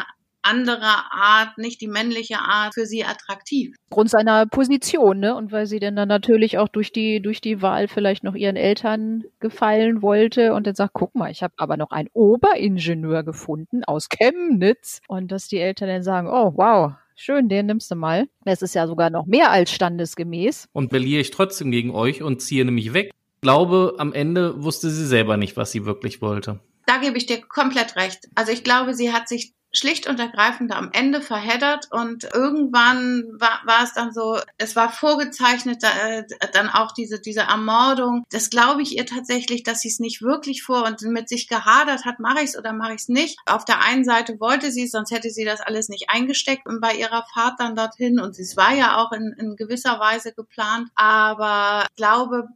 andere 0.49 1.11
Art, 1.11 1.57
nicht 1.57 1.81
die 1.81 1.87
männliche 1.87 2.39
Art, 2.39 2.73
für 2.73 2.85
sie 2.85 3.03
attraktiv. 3.03 3.75
Grund 3.89 4.09
seiner 4.09 4.45
Position, 4.45 5.19
ne? 5.19 5.35
Und 5.35 5.51
weil 5.51 5.67
sie 5.67 5.79
denn 5.79 5.95
dann 5.95 6.07
natürlich 6.07 6.57
auch 6.57 6.67
durch 6.67 6.91
die, 6.91 7.21
durch 7.21 7.41
die 7.41 7.61
Wahl 7.61 7.87
vielleicht 7.87 8.23
noch 8.23 8.35
ihren 8.35 8.55
Eltern 8.55 9.23
gefallen 9.39 10.01
wollte 10.01 10.53
und 10.53 10.67
dann 10.67 10.75
sagt, 10.75 10.93
guck 10.93 11.15
mal, 11.15 11.31
ich 11.31 11.43
habe 11.43 11.53
aber 11.57 11.77
noch 11.77 11.91
einen 11.91 12.09
Oberingenieur 12.13 13.23
gefunden 13.23 13.83
aus 13.83 14.09
Chemnitz. 14.09 15.01
Und 15.07 15.31
dass 15.31 15.47
die 15.47 15.59
Eltern 15.59 15.89
dann 15.89 16.03
sagen, 16.03 16.27
oh 16.27 16.53
wow, 16.55 16.93
Schön, 17.19 17.49
den 17.49 17.65
nimmst 17.65 17.89
du 17.89 17.95
mal. 17.95 18.27
Es 18.45 18.61
ist 18.61 18.75
ja 18.75 18.85
sogar 18.85 19.09
noch 19.09 19.25
mehr 19.25 19.49
als 19.49 19.71
standesgemäß. 19.71 20.69
Und 20.71 20.91
verliere 20.91 21.19
ich 21.19 21.31
trotzdem 21.31 21.71
gegen 21.71 21.89
euch 21.89 22.21
und 22.21 22.43
ziehe 22.43 22.63
nämlich 22.63 22.93
weg. 22.93 23.09
Ich 23.09 23.41
glaube, 23.41 23.95
am 23.97 24.13
Ende 24.13 24.63
wusste 24.63 24.91
sie 24.91 25.05
selber 25.05 25.35
nicht, 25.35 25.57
was 25.57 25.71
sie 25.71 25.85
wirklich 25.85 26.21
wollte. 26.21 26.59
Da 26.85 26.99
gebe 26.99 27.17
ich 27.17 27.25
dir 27.25 27.41
komplett 27.41 27.95
recht. 27.95 28.29
Also 28.35 28.51
ich 28.51 28.63
glaube, 28.63 28.93
sie 28.93 29.11
hat 29.11 29.27
sich 29.27 29.53
schlicht 29.77 30.07
und 30.07 30.19
ergreifend 30.19 30.71
am 30.71 30.89
Ende 30.91 31.21
verheddert 31.21 31.87
und 31.91 32.23
irgendwann 32.33 33.23
war, 33.33 33.61
war 33.65 33.83
es 33.83 33.93
dann 33.93 34.11
so, 34.11 34.39
es 34.57 34.75
war 34.75 34.89
vorgezeichnet, 34.89 35.83
äh, 35.83 36.23
dann 36.53 36.69
auch 36.69 36.91
diese, 36.91 37.19
diese 37.19 37.41
Ermordung. 37.41 38.25
Das 38.31 38.49
glaube 38.49 38.81
ich 38.81 38.97
ihr 38.97 39.05
tatsächlich, 39.05 39.63
dass 39.63 39.81
sie 39.81 39.89
es 39.89 39.99
nicht 39.99 40.21
wirklich 40.21 40.63
vor 40.63 40.85
und 40.85 41.01
mit 41.03 41.29
sich 41.29 41.47
gehadert 41.47 42.05
hat, 42.05 42.19
mache 42.19 42.39
ich 42.39 42.49
es 42.49 42.57
oder 42.57 42.73
mache 42.73 42.93
ich 42.93 43.01
es 43.01 43.09
nicht. 43.09 43.37
Auf 43.45 43.65
der 43.65 43.81
einen 43.81 44.03
Seite 44.03 44.39
wollte 44.39 44.71
sie 44.71 44.85
es, 44.85 44.91
sonst 44.91 45.11
hätte 45.11 45.29
sie 45.29 45.45
das 45.45 45.61
alles 45.61 45.89
nicht 45.89 46.09
eingesteckt 46.09 46.63
bei 46.81 46.93
ihrer 46.95 47.25
Fahrt 47.33 47.59
dann 47.59 47.75
dorthin 47.75 48.19
und 48.19 48.37
es 48.39 48.57
war 48.57 48.73
ja 48.73 48.97
auch 48.97 49.11
in, 49.11 49.33
in 49.37 49.55
gewisser 49.55 49.99
Weise 49.99 50.33
geplant, 50.33 50.89
aber 50.95 51.85
ich 51.89 51.95
glaube, 51.95 52.47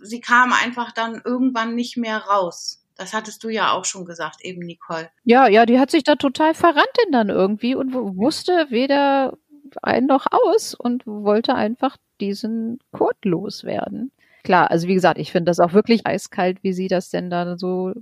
sie 0.00 0.20
kam 0.20 0.52
einfach 0.52 0.92
dann 0.92 1.20
irgendwann 1.24 1.74
nicht 1.74 1.96
mehr 1.96 2.18
raus. 2.18 2.83
Das 2.96 3.12
hattest 3.12 3.42
du 3.42 3.48
ja 3.48 3.72
auch 3.72 3.84
schon 3.84 4.04
gesagt, 4.04 4.44
eben 4.44 4.60
Nicole. 4.60 5.10
Ja, 5.24 5.48
ja, 5.48 5.66
die 5.66 5.78
hat 5.78 5.90
sich 5.90 6.04
da 6.04 6.14
total 6.14 6.54
verrannt 6.54 6.86
denn 7.04 7.12
dann 7.12 7.28
irgendwie 7.28 7.74
und 7.74 7.92
wusste 7.92 8.66
weder 8.70 9.36
ein 9.82 10.06
noch 10.06 10.26
aus 10.30 10.74
und 10.74 11.06
wollte 11.06 11.54
einfach 11.54 11.96
diesen 12.20 12.78
Kurt 12.92 13.24
loswerden. 13.24 14.12
Klar, 14.44 14.70
also 14.70 14.86
wie 14.86 14.94
gesagt, 14.94 15.18
ich 15.18 15.32
finde 15.32 15.50
das 15.50 15.58
auch 15.58 15.72
wirklich 15.72 16.06
eiskalt, 16.06 16.62
wie 16.62 16.72
sie 16.72 16.86
das 16.86 17.10
denn 17.10 17.30
da 17.30 17.56
so 17.56 17.94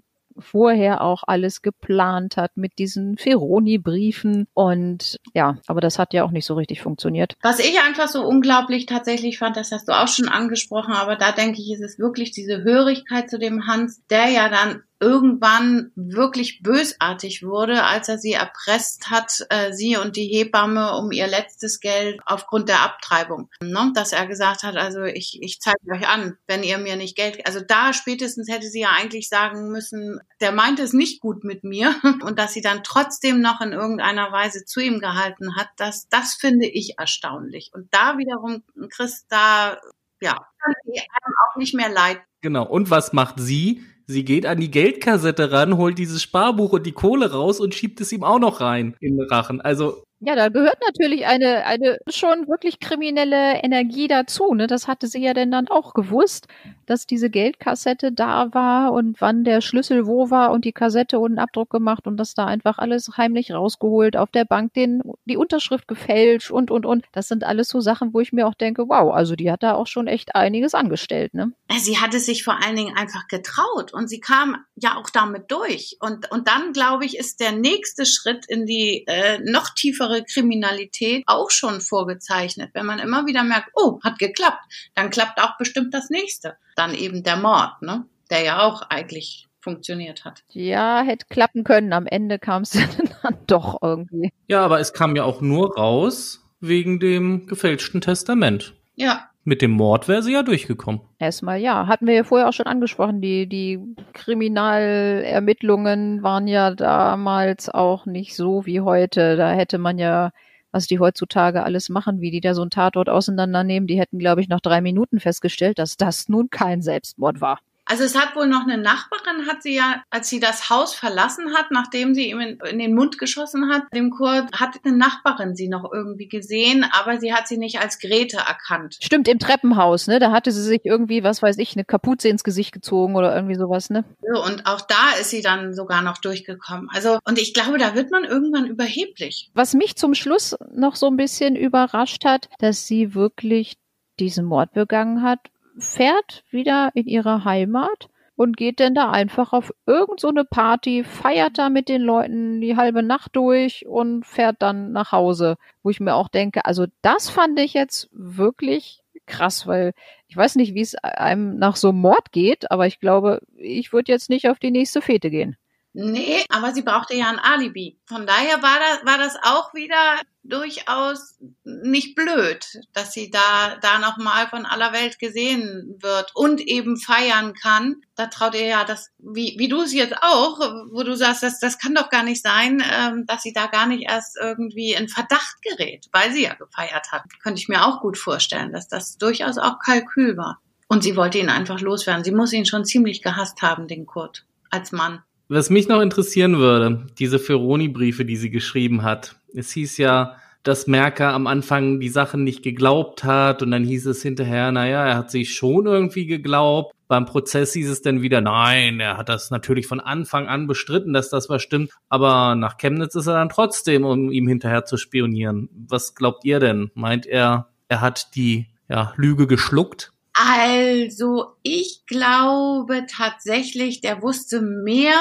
vorher 0.43 1.03
auch 1.03 1.23
alles 1.27 1.63
geplant 1.63 2.37
hat 2.37 2.57
mit 2.57 2.79
diesen 2.79 3.17
Feroni-Briefen. 3.17 4.47
Und 4.55 5.17
ja, 5.35 5.59
aber 5.67 5.81
das 5.81 5.99
hat 5.99 6.13
ja 6.13 6.25
auch 6.25 6.31
nicht 6.31 6.47
so 6.47 6.55
richtig 6.55 6.83
funktioniert. 6.83 7.35
Was 7.43 7.59
ich 7.59 7.81
einfach 7.81 8.09
so 8.09 8.25
unglaublich 8.25 8.87
tatsächlich 8.87 9.39
fand, 9.39 9.57
das 9.57 9.73
hast 9.73 9.89
du 9.89 9.93
auch 9.93 10.09
schon 10.09 10.29
angesprochen, 10.29 10.95
aber 10.95 11.17
da 11.17 11.33
denke 11.33 11.61
ich, 11.61 11.73
ist 11.73 11.83
es 11.83 11.99
wirklich 11.99 12.33
diese 12.33 12.63
Hörigkeit 12.63 13.31
zu 13.31 13.39
dem 13.39 13.67
Hans, 13.67 14.03
der 14.11 14.29
ja 14.29 14.49
dann 14.49 14.83
irgendwann 15.03 15.91
wirklich 15.97 16.63
bösartig 16.63 17.43
wurde, 17.43 17.85
als 17.85 18.09
er 18.09 18.19
sie 18.19 18.35
erpresst 18.35 19.11
hat, 19.11 19.45
äh, 19.51 19.73
sie 19.73 19.97
und 19.97 20.15
die 20.15 20.29
Hebamme 20.29 20.97
um 20.97 21.11
ihr 21.11 21.27
letztes 21.27 21.81
Geld 21.81 22.21
aufgrund 22.25 22.69
der 22.69 22.83
Abtreibung. 22.83 23.51
Ne? 23.61 23.91
Dass 23.97 24.13
er 24.13 24.29
gesagt 24.29 24.63
hat, 24.63 24.77
also 24.77 25.03
ich, 25.03 25.43
ich 25.43 25.61
zeige 25.61 25.79
euch 25.93 26.09
an, 26.09 26.39
wenn 26.47 26.63
ihr 26.63 26.79
mir 26.79 26.95
nicht 26.95 27.17
Geld, 27.17 27.45
also 27.47 27.61
da 27.61 27.93
spätestens 27.93 28.49
hätte 28.49 28.69
sie 28.69 28.83
ja 28.83 28.91
eigentlich 28.97 29.29
sagen 29.29 29.73
müssen, 29.73 30.21
der 30.41 30.53
meint 30.53 30.79
es 30.79 30.93
nicht 30.93 31.21
gut 31.21 31.43
mit 31.43 31.65
mir 31.65 31.97
und 32.23 32.39
dass 32.39 32.55
sie 32.55 32.63
dann 32.63 32.85
trotzdem 32.85 33.41
noch 33.41 33.61
in 33.61 33.73
irgendeiner 33.73 34.31
Weise 34.31 34.65
zu 34.65 34.79
ihm 34.79 35.01
gehalten 35.01 35.57
hat, 35.57 35.69
das, 35.79 36.09
das 36.11 36.35
finde 36.35 36.69
ich 36.69 36.95
erstaunlich. 36.97 37.73
Und 37.75 37.93
da 37.93 38.19
wiederum, 38.19 38.63
Chris, 38.89 39.27
da, 39.29 39.81
ja, 40.21 40.35
kann 40.35 40.75
sie 40.85 41.01
einem 41.01 41.35
auch 41.49 41.57
nicht 41.57 41.75
mehr 41.75 41.89
leid. 41.89 42.21
Genau. 42.41 42.65
Und 42.65 42.91
was 42.91 43.13
macht 43.13 43.37
sie? 43.39 43.83
Sie 44.13 44.25
geht 44.25 44.47
an 44.47 44.61
die 44.61 44.71
Geldkassette 44.71 45.51
ran, 45.51 45.77
holt 45.77 45.99
dieses 45.99 46.23
Sparbuch 46.23 46.73
und 46.73 46.87
die 46.87 46.93
Kohle 46.93 47.33
raus 47.33 47.61
und 47.61 47.75
schiebt 47.75 48.01
es 48.01 48.13
ihm 48.13 48.23
auch 48.23 48.39
noch 48.39 48.61
rein 48.61 48.95
in 49.01 49.17
den 49.17 49.27
Rachen. 49.29 49.61
Also 49.61 50.05
ja, 50.25 50.37
da 50.37 50.49
gehört 50.51 50.79
natürlich 50.87 51.27
eine, 51.27 51.67
eine 51.67 51.99
schon 52.09 52.47
wirklich 52.47 52.79
kriminelle 52.79 53.61
Energie 53.63 54.07
dazu. 54.07 54.55
Ne? 54.55 54.69
Das 54.69 54.87
hatte 54.87 55.09
sie 55.09 55.21
ja 55.21 55.35
denn 55.35 55.51
dann 55.51 55.67
auch 55.67 55.95
gewusst, 55.95 56.47
dass 56.87 57.09
diese 57.09 57.29
Geldkassette 57.29 58.13
da 58.13 58.55
war 58.55 58.93
und 58.93 59.21
wann 59.21 59.43
der 59.43 59.61
Schlüssel 59.61 60.07
wo 60.07 60.31
war 60.31 60.53
und 60.53 60.65
die 60.65 60.73
Kassette 60.73 61.19
und 61.19 61.33
einen 61.33 61.39
Abdruck 61.41 61.71
gemacht 61.71 62.07
und 62.07 62.19
das 62.19 62.35
da 62.35 62.45
einfach 62.45 62.79
alles 62.79 63.11
heimlich 63.17 63.53
rausgeholt, 63.53 64.17
auf 64.17 64.31
der 64.31 64.45
Bank 64.45 64.75
den, 64.75 65.03
die 65.25 65.37
Unterschrift 65.37 65.89
gefälscht 65.89 66.53
und, 66.53 66.71
und, 66.71 66.87
und. 66.87 67.05
Das 67.11 67.27
sind 67.27 67.43
alles 67.43 67.69
so 67.69 67.81
Sachen, 67.81 68.15
wo 68.15 68.21
ich 68.21 68.33
mir 68.33 68.47
auch 68.47 68.55
denke, 68.55 68.89
wow, 68.89 69.13
also 69.13 69.35
die 69.35 69.51
hat 69.51 69.65
da 69.65 69.75
auch 69.75 69.89
schon 69.89 70.07
echt 70.07 70.37
einiges 70.37 70.75
angestellt. 70.75 71.35
Ne? 71.35 71.53
Sie 71.81 71.99
hatte 71.99 72.21
sich 72.21 72.45
vor 72.45 72.63
allen 72.63 72.77
Dingen 72.77 72.97
einfach 72.97 73.27
getraut 73.27 73.93
und 73.93 74.07
sie 74.07 74.21
kam 74.21 74.57
ja 74.77 74.97
auch 74.97 75.11
damit 75.11 75.51
durch. 75.51 75.97
Und, 75.99 76.31
und 76.31 76.47
dann, 76.47 76.73
glaube 76.73 77.07
ich, 77.07 77.19
ist 77.19 77.41
der 77.41 77.51
nächste 77.51 78.07
Schritt 78.07 78.47
in 78.47 78.67
die 78.67 79.05
äh, 79.09 79.41
noch 79.43 79.71
tiefere 79.71 80.12
schlimmere 80.13 80.25
Kriminalität 80.25 81.25
auch 81.27 81.51
schon 81.51 81.81
vorgezeichnet. 81.81 82.71
Wenn 82.75 82.87
man 82.87 82.99
immer 82.99 83.27
wieder 83.27 83.43
merkt, 83.43 83.71
oh, 83.75 84.01
hat 84.03 84.19
geklappt, 84.19 84.63
dann 84.95 85.11
klappt 85.11 85.41
auch 85.41 85.57
bestimmt 85.59 85.95
das 85.95 86.11
nächste. 86.11 86.57
Dann 86.77 86.95
eben 86.95 87.23
der 87.23 87.37
Mord, 87.37 87.81
ne? 87.83 88.05
Der 88.31 88.43
ja 88.43 88.61
auch 88.63 88.83
eigentlich 88.89 89.49
funktioniert 89.61 90.25
hat. 90.25 90.43
Ja, 90.49 91.03
hätte 91.03 91.27
klappen 91.29 91.65
können. 91.65 91.93
Am 91.93 92.07
Ende 92.07 92.39
kam 92.39 92.63
es 92.63 92.71
dann 93.23 93.37
doch 93.47 93.79
irgendwie. 93.83 94.33
Ja, 94.49 94.65
aber 94.65 94.81
es 94.81 94.93
kam 94.93 95.17
ja 95.17 95.25
auch 95.25 95.41
nur 95.41 95.77
raus 95.77 96.41
wegen 96.61 97.01
dem 97.01 97.47
gefälschten 97.47 98.01
Testament. 98.01 98.75
Ja, 98.95 99.31
mit 99.45 99.63
dem 99.63 99.71
Mord 99.73 100.07
wäre 100.09 100.23
sie 100.23 100.33
ja 100.33 100.43
durchgekommen. 100.43 101.01
Erstmal 101.19 101.61
ja. 101.61 101.89
Hatten 101.89 102.07
wir 102.07 102.15
ja 102.15 102.25
vorher 102.25 102.49
auch 102.49 102.53
schon 102.53 102.67
angesprochen. 102.67 103.21
Die, 103.21 103.49
die 103.49 103.81
Kriminalermittlungen 104.13 106.23
waren 106.23 106.47
ja 106.47 106.71
damals 106.73 107.69
auch 107.69 108.07
nicht 108.07 108.37
so 108.37 108.65
wie 108.67 108.81
heute. 108.81 109.37
Da 109.37 109.53
hätte 109.53 109.79
man 109.79 109.99
ja, 109.99 110.31
was 110.71 110.87
die 110.87 111.01
heutzutage 111.01 111.65
alles 111.65 111.89
machen, 111.89 112.21
wie 112.21 112.31
die 112.31 112.41
da 112.41 112.55
so 112.55 112.63
einen 112.63 112.71
Tatort 112.71 113.09
auseinandernehmen, 113.09 113.89
die 113.89 113.99
hätten, 113.99 114.19
glaube 114.19 114.41
ich, 114.41 114.49
nach 114.49 114.61
drei 114.61 114.81
Minuten 114.81 115.19
festgestellt, 115.19 115.79
dass 115.79 115.97
das 115.97 116.29
nun 116.29 116.49
kein 116.49 116.83
Selbstmord 116.83 117.41
war. 117.41 117.59
Also 117.93 118.05
es 118.05 118.19
hat 118.19 118.35
wohl 118.37 118.47
noch 118.47 118.63
eine 118.63 118.79
Nachbarin, 118.79 119.47
hat 119.47 119.63
sie 119.63 119.75
ja, 119.75 120.03
als 120.09 120.31
sie 120.31 120.41
das 120.41 120.71
Haus 120.71 120.95
verlassen 120.95 121.53
hat, 121.53 121.71
nachdem 121.71 122.15
sie 122.15 122.31
ihm 122.31 122.41
in, 122.41 122.59
in, 122.61 122.79
den 122.79 122.95
Mund 122.95 123.19
geschossen 123.19 123.71
hat, 123.71 123.83
dem 123.95 124.09
Kurt, 124.09 124.51
hat 124.59 124.77
eine 124.83 124.97
Nachbarin 124.97 125.55
sie 125.55 125.69
noch 125.69 125.93
irgendwie 125.93 126.27
gesehen, 126.27 126.87
aber 126.91 127.21
sie 127.21 127.35
hat 127.35 127.49
sie 127.49 127.59
nicht 127.59 127.81
als 127.81 127.99
Grete 127.99 128.39
erkannt. 128.39 128.97
Stimmt, 129.03 129.29
im 129.29 129.39
Treppenhaus, 129.39 130.07
ne? 130.07 130.21
Da 130.21 130.33
hatte 130.33 130.53
sie 130.53 130.63
sich 130.63 130.81
irgendwie, 130.85 131.23
was 131.23 131.43
weiß 131.43 131.59
ich, 131.59 131.77
eine 131.77 131.85
Kapuze 131.85 132.29
ins 132.29 132.45
Gesicht 132.45 132.73
gezogen 132.73 133.15
oder 133.15 133.37
irgendwie 133.37 133.57
sowas, 133.57 133.91
ne? 133.91 134.07
So, 134.23 134.43
und 134.43 134.65
auch 134.65 134.81
da 134.81 135.11
ist 135.21 135.29
sie 135.29 135.43
dann 135.43 135.75
sogar 135.75 136.01
noch 136.01 136.17
durchgekommen. 136.17 136.89
Also, 136.95 137.19
und 137.27 137.39
ich 137.39 137.53
glaube, 137.53 137.77
da 137.77 137.95
wird 137.95 138.11
man 138.11 138.25
irgendwann 138.25 138.65
überheblich. 138.69 139.51
Was 139.53 139.75
mich 139.75 139.97
zum 139.97 140.15
Schluss 140.15 140.57
noch 140.75 140.97
so 140.97 141.09
ein 141.09 141.19
bisschen 141.19 141.57
überrascht 141.57 142.25
hat, 142.25 142.49
dass 142.59 142.87
sie 142.87 143.15
wirklich 143.15 143.77
diesen 144.19 144.47
Mord 144.47 144.73
begangen 144.73 145.21
hat, 145.21 145.41
fährt 145.79 146.45
wieder 146.51 146.91
in 146.95 147.07
ihre 147.07 147.45
Heimat 147.45 148.09
und 148.37 148.57
geht 148.57 148.79
denn 148.79 148.95
da 148.95 149.11
einfach 149.11 149.53
auf 149.53 149.73
irgendeine 149.87 150.43
so 150.43 150.47
Party, 150.51 151.05
feiert 151.05 151.59
da 151.59 151.69
mit 151.69 151.89
den 151.89 152.03
Leuten 152.03 152.61
die 152.61 152.77
halbe 152.77 153.03
Nacht 153.03 153.37
durch 153.37 153.87
und 153.87 154.27
fährt 154.27 154.57
dann 154.61 154.93
nach 154.93 155.13
Hause. 155.13 155.57
Wo 155.83 155.91
ich 155.91 156.01
mir 156.01 156.15
auch 156.15 156.29
denke, 156.29 156.65
also 156.65 156.87
das 157.03 157.29
fand 157.29 157.59
ich 157.61 157.75
jetzt 157.75 158.09
wirklich 158.13 159.03
krass, 159.27 159.67
weil 159.67 159.93
ich 160.27 160.37
weiß 160.37 160.57
nicht, 160.57 160.75
wie 160.75 160.81
es 160.81 160.95
einem 160.97 161.59
nach 161.59 161.77
so 161.77 161.91
einem 161.91 162.01
Mord 162.01 162.33
geht, 162.33 162.71
aber 162.71 162.87
ich 162.87 163.01
glaube, 163.01 163.41
ich 163.57 163.93
würde 163.93 164.11
jetzt 164.11 164.31
nicht 164.31 164.49
auf 164.49 164.59
die 164.59 164.71
nächste 164.71 165.03
Fete 165.03 165.31
gehen. 165.31 165.57
Nee, 165.95 166.45
aber 166.49 166.73
sie 166.73 166.83
brauchte 166.83 167.15
ja 167.15 167.29
ein 167.29 167.39
Alibi. 167.39 167.99
Von 168.07 168.27
daher 168.27 168.63
war 168.63 168.79
das, 168.81 169.05
war 169.05 169.19
das 169.19 169.37
auch 169.43 169.75
wieder 169.75 170.21
durchaus 170.43 171.39
nicht 171.65 172.15
blöd, 172.15 172.67
dass 172.95 173.13
sie 173.13 173.31
da, 173.31 173.77
da 173.81 173.99
nochmal 173.99 174.49
von 174.49 174.65
aller 174.65 174.93
Welt 174.95 175.19
gesehen 175.19 175.97
wird 176.01 176.33
und 176.35 176.61
eben 176.63 176.97
feiern 176.97 177.53
kann. 177.55 177.97
Da 178.17 178.27
traut 178.27 178.55
ihr 178.55 178.67
ja 178.67 178.85
das, 178.85 179.11
wie, 179.19 179.55
wie 179.59 179.69
du 179.69 179.83
es 179.83 179.93
jetzt 179.93 180.17
auch, 180.23 180.61
wo 180.91 181.03
du 181.03 181.15
sagst, 181.15 181.43
das, 181.43 181.61
das 181.61 181.79
kann 181.79 181.95
doch 181.95 182.09
gar 182.09 182.23
nicht 182.23 182.43
sein, 182.43 182.83
ähm, 182.91 183.27
dass 183.27 183.43
sie 183.43 183.53
da 183.53 183.67
gar 183.67 183.87
nicht 183.87 184.09
erst 184.09 184.39
irgendwie 184.41 184.95
in 184.95 185.09
Verdacht 185.09 185.61
gerät, 185.61 186.07
weil 186.11 186.33
sie 186.33 186.45
ja 186.45 186.55
gefeiert 186.55 187.13
hat. 187.13 187.25
Könnte 187.43 187.61
ich 187.61 187.69
mir 187.69 187.85
auch 187.85 188.01
gut 188.01 188.17
vorstellen, 188.17 188.73
dass 188.73 188.89
das 188.89 189.19
durchaus 189.19 189.59
auch 189.59 189.79
Kalkül 189.79 190.39
war. 190.39 190.61
Und 190.89 191.03
sie 191.05 191.17
wollte 191.17 191.39
ihn 191.39 191.51
einfach 191.51 191.81
loswerden. 191.81 192.25
Sie 192.25 192.33
muss 192.33 192.53
ihn 192.53 192.67
schon 192.67 192.85
ziemlich 192.85 193.23
gehasst 193.23 193.63
haben, 193.63 193.89
den 193.89 194.07
Kurt, 194.07 194.45
als 194.71 194.91
Mann. 194.91 195.23
Was 195.55 195.69
mich 195.69 195.87
noch 195.87 196.01
interessieren 196.01 196.57
würde, 196.57 197.05
diese 197.19 197.39
Ferroni-Briefe, 197.39 198.25
die 198.25 198.37
sie 198.37 198.49
geschrieben 198.49 199.03
hat. 199.03 199.37
Es 199.53 199.71
hieß 199.73 199.99
ja, 199.99 200.39
dass 200.63 200.87
Merker 200.87 201.35
am 201.35 201.47
Anfang 201.47 202.01
die 202.01 202.09
Sachen 202.09 202.43
nicht 202.43 202.63
geglaubt 202.63 203.23
hat 203.23 203.63
und 203.63 203.71
dann 203.71 203.85
hieß 203.85 204.07
es 204.07 204.23
hinterher, 204.23 204.73
naja, 204.73 205.05
er 205.05 205.19
hat 205.19 205.31
sich 205.31 205.55
schon 205.55 205.85
irgendwie 205.85 206.25
geglaubt. 206.25 206.95
Beim 207.07 207.27
Prozess 207.27 207.75
hieß 207.75 207.91
es 207.91 208.01
dann 208.01 208.23
wieder, 208.23 208.41
nein, 208.41 208.99
er 208.99 209.19
hat 209.19 209.29
das 209.29 209.51
natürlich 209.51 209.87
von 209.87 210.01
Anfang 210.01 210.49
an 210.49 210.67
bestritten, 210.67 211.13
dass 211.13 211.29
das 211.29 211.51
was 211.51 211.61
stimmt, 211.61 211.91
aber 212.09 212.55
nach 212.55 212.79
Chemnitz 212.79 213.15
ist 213.15 213.27
er 213.27 213.35
dann 213.35 213.51
trotzdem, 213.51 214.07
um 214.07 214.31
ihm 214.31 214.49
hinterher 214.49 214.87
zu 214.87 214.97
spionieren. 214.97 215.69
Was 215.87 216.15
glaubt 216.15 216.47
ihr 216.47 216.61
denn? 216.61 216.91
Meint 216.95 217.27
er, 217.27 217.69
er 217.89 218.01
hat 218.01 218.35
die 218.37 218.69
ja, 218.89 219.13
Lüge 219.17 219.47
geschluckt? 219.47 220.13
Also, 220.45 221.55
ich 221.63 222.05
glaube 222.07 223.07
tatsächlich, 223.09 224.01
der 224.01 224.23
wusste 224.23 224.61
mehr, 224.61 225.15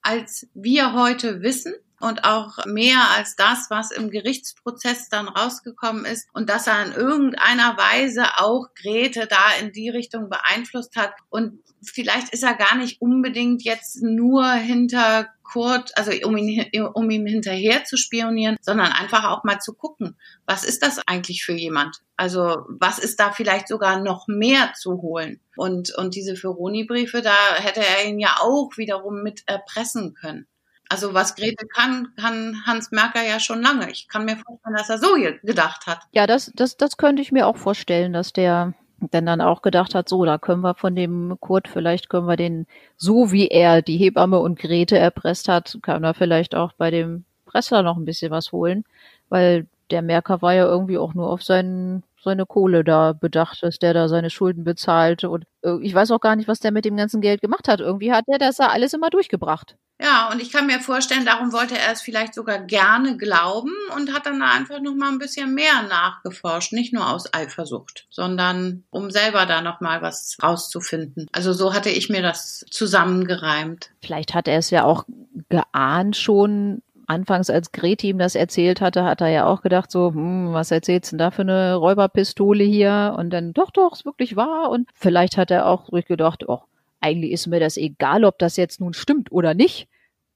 als 0.00 0.46
wir 0.54 0.94
heute 0.94 1.42
wissen 1.42 1.74
und 2.00 2.24
auch 2.24 2.64
mehr 2.66 3.10
als 3.16 3.36
das, 3.36 3.66
was 3.70 3.90
im 3.90 4.10
Gerichtsprozess 4.10 5.08
dann 5.08 5.28
rausgekommen 5.28 6.04
ist 6.04 6.28
und 6.32 6.50
dass 6.50 6.66
er 6.66 6.84
in 6.86 6.92
irgendeiner 6.92 7.76
Weise 7.76 8.24
auch 8.36 8.68
Grete 8.74 9.26
da 9.26 9.52
in 9.60 9.72
die 9.72 9.88
Richtung 9.88 10.28
beeinflusst 10.28 10.96
hat 10.96 11.12
und 11.30 11.60
vielleicht 11.82 12.30
ist 12.30 12.42
er 12.42 12.54
gar 12.54 12.76
nicht 12.76 13.00
unbedingt 13.00 13.62
jetzt 13.62 14.02
nur 14.02 14.50
hinter 14.52 15.28
Kurt, 15.42 15.96
also 15.96 16.10
um 16.24 16.36
ihn, 16.36 16.66
um 16.94 17.10
ihm 17.10 17.26
hinterher 17.26 17.84
zu 17.84 17.96
spionieren, 17.96 18.56
sondern 18.60 18.92
einfach 18.92 19.24
auch 19.24 19.44
mal 19.44 19.58
zu 19.58 19.74
gucken, 19.74 20.16
was 20.46 20.64
ist 20.64 20.82
das 20.82 21.00
eigentlich 21.06 21.44
für 21.44 21.52
jemand? 21.52 21.98
Also 22.16 22.64
was 22.68 22.98
ist 22.98 23.20
da 23.20 23.30
vielleicht 23.30 23.68
sogar 23.68 24.00
noch 24.00 24.26
mehr 24.26 24.72
zu 24.74 25.02
holen? 25.02 25.40
Und, 25.56 25.94
und 25.96 26.14
diese 26.14 26.36
Feroni-Briefe, 26.36 27.22
da 27.22 27.54
hätte 27.56 27.80
er 27.80 28.08
ihn 28.08 28.18
ja 28.18 28.38
auch 28.40 28.70
wiederum 28.76 29.22
mit 29.22 29.42
erpressen 29.46 30.14
können. 30.14 30.46
Also 30.88 31.14
was 31.14 31.34
Grete 31.34 31.66
kann, 31.66 32.08
kann 32.20 32.62
Hans 32.66 32.90
Merker 32.90 33.22
ja 33.22 33.40
schon 33.40 33.62
lange. 33.62 33.90
Ich 33.90 34.08
kann 34.08 34.24
mir 34.24 34.36
vorstellen, 34.36 34.76
dass 34.76 34.90
er 34.90 34.98
so 34.98 35.14
gedacht 35.42 35.86
hat. 35.86 36.00
Ja, 36.12 36.26
das, 36.26 36.52
das, 36.54 36.76
das 36.76 36.96
könnte 36.96 37.22
ich 37.22 37.32
mir 37.32 37.46
auch 37.46 37.56
vorstellen, 37.56 38.12
dass 38.12 38.32
der 38.32 38.74
denn 39.12 39.26
dann 39.26 39.40
auch 39.40 39.62
gedacht 39.62 39.94
hat, 39.94 40.08
so, 40.08 40.24
da 40.24 40.38
können 40.38 40.62
wir 40.62 40.74
von 40.74 40.94
dem 40.94 41.36
Kurt, 41.40 41.68
vielleicht 41.68 42.08
können 42.08 42.26
wir 42.26 42.36
den, 42.36 42.66
so 42.96 43.32
wie 43.32 43.48
er 43.48 43.82
die 43.82 43.96
Hebamme 43.96 44.38
und 44.38 44.58
Grete 44.58 44.98
erpresst 44.98 45.48
hat, 45.48 45.78
kann 45.82 46.04
er 46.04 46.14
vielleicht 46.14 46.54
auch 46.54 46.72
bei 46.72 46.90
dem 46.90 47.24
Pressler 47.44 47.82
noch 47.82 47.96
ein 47.96 48.04
bisschen 48.04 48.30
was 48.30 48.52
holen, 48.52 48.84
weil 49.28 49.66
der 49.90 50.02
Merker 50.02 50.42
war 50.42 50.54
ja 50.54 50.64
irgendwie 50.64 50.98
auch 50.98 51.14
nur 51.14 51.28
auf 51.28 51.42
seinen, 51.42 52.02
seine 52.24 52.46
Kohle 52.46 52.84
da 52.84 53.12
bedacht, 53.12 53.62
dass 53.62 53.78
der 53.78 53.94
da 53.94 54.08
seine 54.08 54.30
Schulden 54.30 54.64
bezahlte 54.64 55.30
und 55.30 55.44
äh, 55.62 55.78
ich 55.82 55.94
weiß 55.94 56.10
auch 56.10 56.20
gar 56.20 56.36
nicht, 56.36 56.48
was 56.48 56.60
der 56.60 56.72
mit 56.72 56.84
dem 56.84 56.96
ganzen 56.96 57.20
Geld 57.20 57.40
gemacht 57.40 57.68
hat. 57.68 57.80
Irgendwie 57.80 58.12
hat 58.12 58.24
der 58.28 58.38
das 58.38 58.56
da 58.56 58.68
alles 58.68 58.92
immer 58.92 59.10
durchgebracht. 59.10 59.76
Ja, 60.00 60.28
und 60.32 60.42
ich 60.42 60.50
kann 60.50 60.66
mir 60.66 60.80
vorstellen, 60.80 61.24
darum 61.24 61.52
wollte 61.52 61.78
er 61.78 61.92
es 61.92 62.02
vielleicht 62.02 62.34
sogar 62.34 62.58
gerne 62.58 63.16
glauben 63.16 63.72
und 63.94 64.12
hat 64.12 64.26
dann 64.26 64.40
da 64.40 64.50
einfach 64.50 64.80
noch 64.80 64.94
mal 64.94 65.10
ein 65.10 65.20
bisschen 65.20 65.54
mehr 65.54 65.82
nachgeforscht, 65.88 66.72
nicht 66.72 66.92
nur 66.92 67.08
aus 67.08 67.32
Eifersucht, 67.32 68.06
sondern 68.10 68.84
um 68.90 69.12
selber 69.12 69.46
da 69.46 69.62
noch 69.62 69.80
mal 69.80 70.02
was 70.02 70.36
rauszufinden. 70.42 71.28
Also 71.30 71.52
so 71.52 71.74
hatte 71.74 71.90
ich 71.90 72.08
mir 72.08 72.22
das 72.22 72.66
zusammengereimt. 72.70 73.90
Vielleicht 74.02 74.34
hat 74.34 74.48
er 74.48 74.58
es 74.58 74.70
ja 74.70 74.84
auch 74.84 75.04
geahnt 75.48 76.16
schon, 76.16 76.82
anfangs, 77.06 77.50
als 77.50 77.72
Grete 77.72 78.06
ihm 78.06 78.18
das 78.18 78.34
erzählt 78.34 78.80
hatte, 78.80 79.04
hat 79.04 79.20
er 79.20 79.28
ja 79.28 79.46
auch 79.46 79.62
gedacht, 79.62 79.90
so, 79.90 80.12
hm, 80.12 80.52
was 80.52 80.70
erzählst 80.70 81.12
denn 81.12 81.18
da 81.18 81.30
für 81.30 81.42
eine 81.42 81.74
Räuberpistole 81.74 82.64
hier? 82.64 83.14
Und 83.18 83.30
dann, 83.30 83.52
doch, 83.52 83.70
doch, 83.70 83.92
ist 83.92 84.04
wirklich 84.04 84.36
wahr. 84.36 84.70
Und 84.70 84.88
vielleicht 84.94 85.36
hat 85.36 85.50
er 85.50 85.66
auch 85.66 85.90
gedacht, 85.90 86.48
oh, 86.48 86.60
eigentlich 87.00 87.32
ist 87.32 87.46
mir 87.46 87.60
das 87.60 87.76
egal, 87.76 88.24
ob 88.24 88.38
das 88.38 88.56
jetzt 88.56 88.80
nun 88.80 88.94
stimmt 88.94 89.30
oder 89.30 89.54
nicht. 89.54 89.88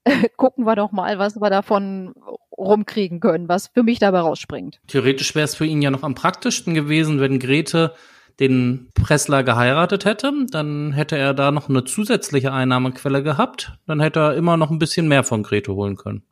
Gucken 0.37 0.65
wir 0.65 0.77
doch 0.77 0.93
mal, 0.93 1.19
was 1.19 1.37
wir 1.37 1.51
davon 1.51 2.15
rumkriegen 2.57 3.21
können, 3.21 3.49
was 3.49 3.69
für 3.69 3.83
mich 3.83 3.99
dabei 3.99 4.21
rausspringt. 4.21 4.81
Theoretisch 4.89 5.35
wäre 5.35 5.45
es 5.45 5.55
für 5.55 5.67
ihn 5.67 5.81
ja 5.81 5.91
noch 5.91 6.03
am 6.03 6.15
praktischsten 6.15 6.75
gewesen, 6.75 7.21
wenn 7.21 7.39
Grete 7.39 7.95
den 8.41 8.89
Pressler 8.95 9.43
geheiratet 9.43 10.05
hätte, 10.05 10.33
dann 10.51 10.93
hätte 10.93 11.17
er 11.17 11.35
da 11.35 11.51
noch 11.51 11.69
eine 11.69 11.85
zusätzliche 11.85 12.53
Einnahmequelle 12.53 13.23
gehabt, 13.23 13.73
dann 13.87 14.01
hätte 14.01 14.21
er 14.21 14.35
immer 14.35 14.57
noch 14.57 14.71
ein 14.71 14.79
bisschen 14.79 15.09
mehr 15.09 15.25
von 15.25 15.43
Grete 15.43 15.75
holen 15.75 15.97
können. 15.97 16.23